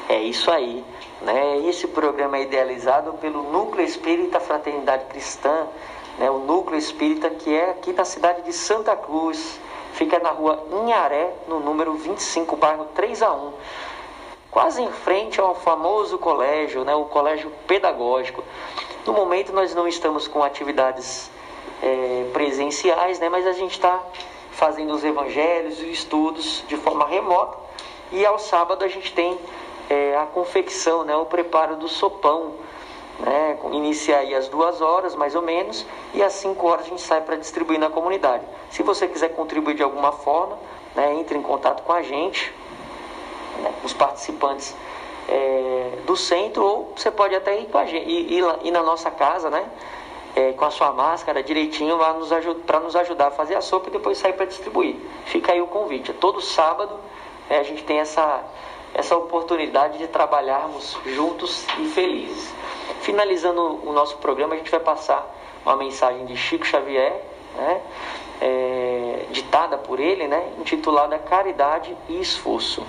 É 0.09 0.21
isso 0.21 0.51
aí. 0.51 0.85
Né? 1.23 1.59
Esse 1.69 1.87
programa 1.87 2.37
é 2.37 2.43
idealizado 2.43 3.13
pelo 3.15 3.45
Núcleo 3.45 3.85
Espírita 3.85 4.41
Fraternidade 4.41 5.05
Cristã, 5.05 5.69
né? 6.19 6.29
o 6.29 6.39
Núcleo 6.39 6.77
Espírita 6.77 7.31
que 7.31 7.55
é 7.55 7.71
aqui 7.71 7.93
na 7.93 8.05
cidade 8.05 8.43
de 8.43 8.53
Santa 8.53 8.97
Cruz, 8.97 9.61
fica 9.93 10.19
na 10.19 10.31
rua 10.31 10.67
Inharé, 10.73 11.33
no 11.47 11.61
número 11.61 11.95
25, 11.95 12.57
bairro 12.57 12.87
3 12.95 13.23
a 13.23 13.33
1 13.33 13.53
quase 14.55 14.81
em 14.81 14.93
frente 14.93 15.41
ao 15.41 15.53
famoso 15.53 16.17
colégio, 16.17 16.85
né? 16.85 16.95
o 16.95 17.07
colégio 17.07 17.51
pedagógico. 17.67 18.45
No 19.07 19.13
momento 19.13 19.53
nós 19.53 19.75
não 19.75 19.87
estamos 19.87 20.27
com 20.27 20.43
atividades 20.43 21.31
eh, 21.83 22.27
presenciais, 22.33 23.19
né? 23.19 23.29
mas 23.29 23.47
a 23.47 23.53
gente 23.53 23.73
está 23.73 24.03
fazendo 24.53 24.95
os 24.95 25.05
evangelhos 25.05 25.81
e 25.81 25.91
estudos 25.91 26.65
de 26.67 26.77
forma 26.77 27.07
remota. 27.07 27.59
E 28.13 28.25
ao 28.25 28.39
sábado 28.39 28.85
a 28.85 28.89
gente 28.89 29.13
tem 29.13 29.39
é, 29.91 30.17
a 30.17 30.27
confecção, 30.27 31.05
né, 31.05 31.15
o 31.17 31.27
preparo 31.27 31.77
do 31.77 31.89
sopão. 31.89 32.55
Né, 33.19 33.59
inicia 33.73 34.19
aí 34.19 34.35
às 34.35 34.49
duas 34.49 34.81
horas, 34.81 35.15
mais 35.15 35.37
ou 35.37 35.43
menos, 35.43 35.87
e 36.13 36.23
às 36.23 36.33
5 36.33 36.67
horas 36.67 36.87
a 36.87 36.89
gente 36.89 37.01
sai 37.01 37.21
para 37.21 37.37
distribuir 37.37 37.79
na 37.79 37.89
comunidade. 37.89 38.45
Se 38.71 38.83
você 38.83 39.07
quiser 39.07 39.29
contribuir 39.29 39.75
de 39.75 39.85
alguma 39.85 40.11
forma, 40.11 40.59
né, 40.97 41.15
entre 41.15 41.39
em 41.39 41.43
contato 41.43 41.85
com 41.85 41.93
a 41.93 42.03
gente, 42.03 42.53
né, 43.61 43.73
os 43.85 43.93
participantes 43.93 44.75
é, 45.29 45.99
do 46.07 46.17
centro, 46.17 46.65
ou 46.65 46.93
você 46.97 47.11
pode 47.11 47.35
até 47.35 47.59
ir, 47.59 47.67
com 47.67 47.79
a 47.79 47.85
gente, 47.85 48.09
ir, 48.09 48.45
ir, 48.63 48.71
na 48.71 48.83
nossa 48.83 49.11
casa, 49.11 49.51
né? 49.51 49.69
é, 50.35 50.53
com 50.53 50.65
a 50.65 50.71
sua 50.71 50.93
máscara 50.93 51.43
direitinho 51.43 51.97
para 51.97 52.13
nos, 52.15 52.31
nos 52.85 52.97
ajudar 52.97 53.29
a 53.29 53.31
fazer 53.31 53.55
a 53.55 53.61
sopa 53.61 53.89
e 53.89 53.93
depois 53.93 54.19
sair 54.19 54.33
para 54.33 54.47
distribuir. 54.47 54.97
Fica 55.27 55.53
aí 55.53 55.61
o 55.61 55.67
convite. 55.67 56.13
Todo 56.13 56.41
sábado 56.41 56.99
é, 57.49 57.59
a 57.59 57.63
gente 57.63 57.85
tem 57.85 58.01
essa, 58.01 58.43
essa 58.93 59.17
oportunidade 59.17 59.99
de 59.99 60.09
trabalharmos 60.09 60.99
juntos 61.07 61.65
e 61.79 61.87
felizes. 61.89 62.53
Finalizando 63.01 63.81
o 63.89 63.93
nosso 63.93 64.17
programa, 64.19 64.55
a 64.55 64.57
gente 64.57 64.71
vai 64.71 64.81
passar 64.81 65.25
uma 65.65 65.77
mensagem 65.77 66.27
de 66.27 66.37
Chico 66.37 66.67
Xavier, 66.67 67.23
né, 67.57 67.81
é, 68.41 69.27
ditada 69.31 69.79
por 69.79 70.01
ele, 70.01 70.27
né, 70.27 70.53
intitulada 70.59 71.19
Caridade 71.19 71.97
e 72.09 72.21
Esforço. 72.21 72.85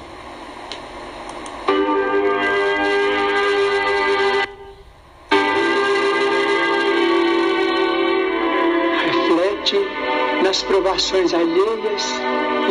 Nas 10.55 10.63
provações 10.63 11.33
alheias 11.33 12.03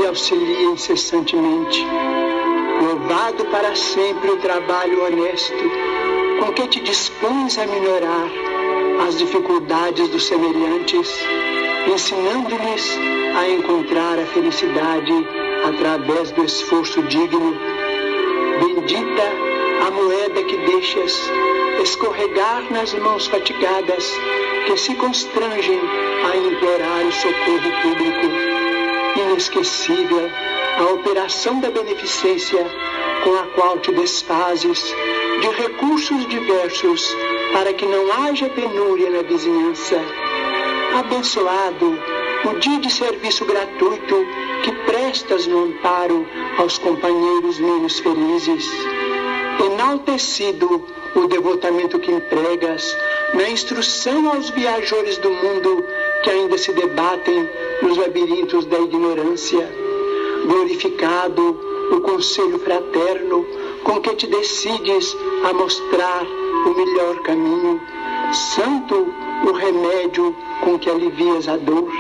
e 0.01 0.06
auxilia 0.06 0.69
incessantemente. 0.69 1.85
Louvado 2.81 3.44
para 3.47 3.74
sempre 3.74 4.31
o 4.31 4.39
trabalho 4.39 5.05
honesto 5.05 5.52
com 6.40 6.51
que 6.55 6.66
te 6.66 6.81
dispões 6.81 7.59
a 7.59 7.66
minorar 7.66 8.31
as 9.06 9.19
dificuldades 9.19 10.09
dos 10.09 10.24
semelhantes, 10.24 11.15
ensinando-lhes 11.93 12.98
a 13.36 13.51
encontrar 13.51 14.19
a 14.19 14.27
felicidade 14.28 15.12
através 15.69 16.31
do 16.31 16.43
esforço 16.43 17.02
digno. 17.02 17.55
Bendita 18.61 19.24
a 19.86 19.90
moeda 19.90 20.43
que 20.43 20.56
deixas 20.56 21.20
escorregar 21.82 22.65
nas 22.70 22.94
mãos 22.94 23.27
fatigadas 23.27 24.11
que 24.66 24.74
se 24.78 24.94
constrangem 24.94 25.81
a 26.24 26.36
implorar 26.36 27.06
o 27.06 27.12
socorro 27.12 27.70
público. 27.82 28.26
Inesquecível 29.16 30.30
a 30.78 30.92
operação 30.92 31.60
da 31.60 31.70
beneficência 31.70 32.66
com 33.22 33.34
a 33.36 33.46
qual 33.55 33.78
te 33.78 33.92
desfazes 33.92 34.82
de 35.40 35.48
recursos 35.62 36.26
diversos 36.26 37.16
para 37.52 37.72
que 37.72 37.86
não 37.86 38.12
haja 38.12 38.48
penúria 38.48 39.10
na 39.10 39.22
vizinhança. 39.22 40.01
Abençoado 40.98 41.98
o 42.44 42.59
dia 42.59 42.78
de 42.80 42.92
serviço 42.92 43.44
gratuito 43.44 44.26
que 44.64 44.72
prestas 44.84 45.46
no 45.46 45.64
amparo 45.64 46.26
aos 46.59 46.78
companheiros 46.78 47.59
menos 47.59 47.98
felizes. 48.01 48.68
Enaltecido 49.64 50.86
o 51.14 51.26
devotamento 51.26 51.98
que 52.01 52.10
empregas 52.10 52.96
na 53.32 53.48
instrução 53.48 54.28
aos 54.28 54.51
viajores 54.51 55.18
do 55.18 55.30
mundo 55.30 55.86
que 56.24 56.30
ainda 56.30 56.56
se 56.56 56.72
debatem 56.72 57.48
nos 57.82 57.98
labirintos 57.98 58.64
da 58.64 58.78
ignorância. 58.78 59.70
Glorificado 60.46 61.60
o 61.92 62.01
conselho 62.01 62.59
fraterno 62.59 63.46
com 63.84 64.01
que 64.01 64.16
te 64.16 64.26
decides 64.26 65.14
a 65.44 65.52
mostrar 65.52 66.24
o 66.66 66.74
melhor 66.74 67.20
caminho. 67.22 67.78
Santo 68.32 69.06
o 69.46 69.52
remédio 69.52 70.34
com 70.62 70.78
que 70.78 70.88
alivias 70.88 71.46
a 71.46 71.59
dor. 71.59 71.92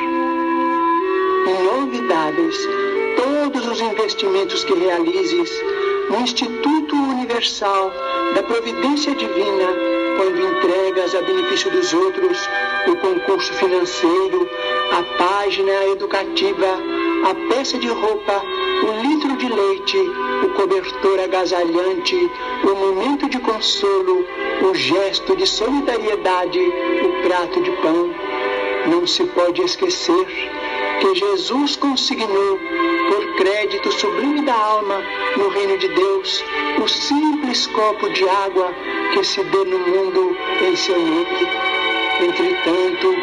Inolvidáveis 1.46 2.56
todos 3.16 3.66
os 3.66 3.80
investimentos 3.82 4.64
que 4.64 4.72
realizes 4.72 5.50
no 6.08 6.20
Instituto 6.20 6.96
Universal 6.96 7.92
da 8.34 8.42
Providência 8.42 9.14
Divina, 9.14 9.93
quando 10.16 10.40
entregas 10.40 11.14
a 11.14 11.22
benefício 11.22 11.70
dos 11.70 11.92
outros 11.92 12.48
o 12.86 12.96
concurso 12.96 13.52
financeiro, 13.54 14.48
a 14.92 15.02
página 15.16 15.72
educativa, 15.86 16.66
a 17.30 17.48
peça 17.48 17.78
de 17.78 17.88
roupa, 17.88 18.42
o 18.86 19.02
litro 19.02 19.36
de 19.36 19.48
leite, 19.48 19.98
o 20.44 20.48
cobertor 20.50 21.20
agasalhante, 21.20 22.30
o 22.62 22.74
momento 22.74 23.28
de 23.28 23.38
consolo, 23.38 24.24
o 24.70 24.74
gesto 24.74 25.34
de 25.36 25.46
solidariedade, 25.46 26.60
o 26.60 27.22
prato 27.26 27.62
de 27.62 27.70
pão. 27.82 28.10
Não 28.86 29.06
se 29.06 29.24
pode 29.24 29.62
esquecer 29.62 30.26
que 31.00 31.14
Jesus 31.14 31.76
consignou, 31.76 32.58
por 33.08 33.36
crédito 33.36 33.90
sublime 33.92 34.42
da 34.42 34.54
alma, 34.54 35.02
no 35.36 35.48
reino 35.48 35.78
de 35.78 35.88
Deus, 35.88 36.44
o 36.82 36.86
simples 36.86 37.66
copo 37.68 38.10
de 38.10 38.28
água 38.28 38.70
que 39.14 39.22
se 39.22 39.44
dê 39.44 39.64
no 39.64 39.78
mundo 39.78 40.36
em 40.60 40.74
seu 40.74 40.98
nome. 40.98 41.48
Entretanto, 42.20 43.14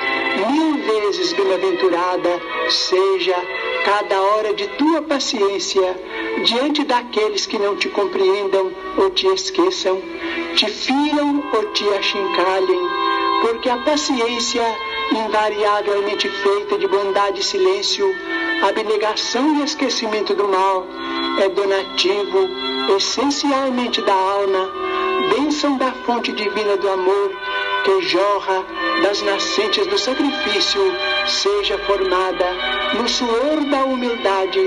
mil 0.49 0.77
vezes 0.85 1.34
bem-aventurada 1.34 2.41
seja 2.69 3.35
cada 3.84 4.22
hora 4.22 4.53
de 4.53 4.69
tua 4.69 5.01
paciência 5.01 5.99
diante 6.45 6.85
daqueles 6.85 7.45
que 7.45 7.59
não 7.59 7.76
te 7.76 7.89
compreendam 7.89 8.72
ou 8.97 9.09
te 9.09 9.27
esqueçam, 9.27 10.01
te 10.55 10.68
firam 10.68 11.43
ou 11.53 11.65
te 11.73 11.84
achincalhem, 11.89 12.89
porque 13.41 13.69
a 13.69 13.77
paciência, 13.80 14.63
invariavelmente 15.11 16.30
feita 16.30 16.77
de 16.77 16.88
bondade 16.88 17.41
e 17.41 17.43
silêncio, 17.43 18.07
abnegação 18.65 19.59
e 19.59 19.63
esquecimento 19.65 20.34
do 20.35 20.47
mal, 20.47 20.85
é 21.43 21.49
donativo 21.49 22.47
essencialmente 22.95 24.01
da 24.01 24.13
alma, 24.13 24.90
bênção 25.31 25.77
da 25.77 25.91
fonte 26.05 26.31
divina 26.33 26.75
do 26.75 26.89
amor, 26.89 27.31
que 27.85 28.01
jorra 28.01 28.65
das 29.01 29.21
nascentes 29.21 29.87
do 29.87 29.97
sacrifício, 29.97 30.81
seja 31.25 31.77
formada 31.79 32.45
no 32.97 33.07
suor 33.07 33.63
da 33.69 33.83
humildade 33.85 34.59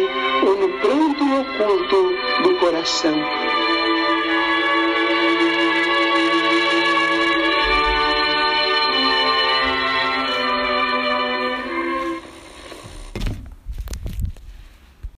ou 0.46 0.56
no 0.56 0.68
pranto 0.80 1.24
oculto 1.24 2.42
do 2.42 2.54
coração. 2.58 3.14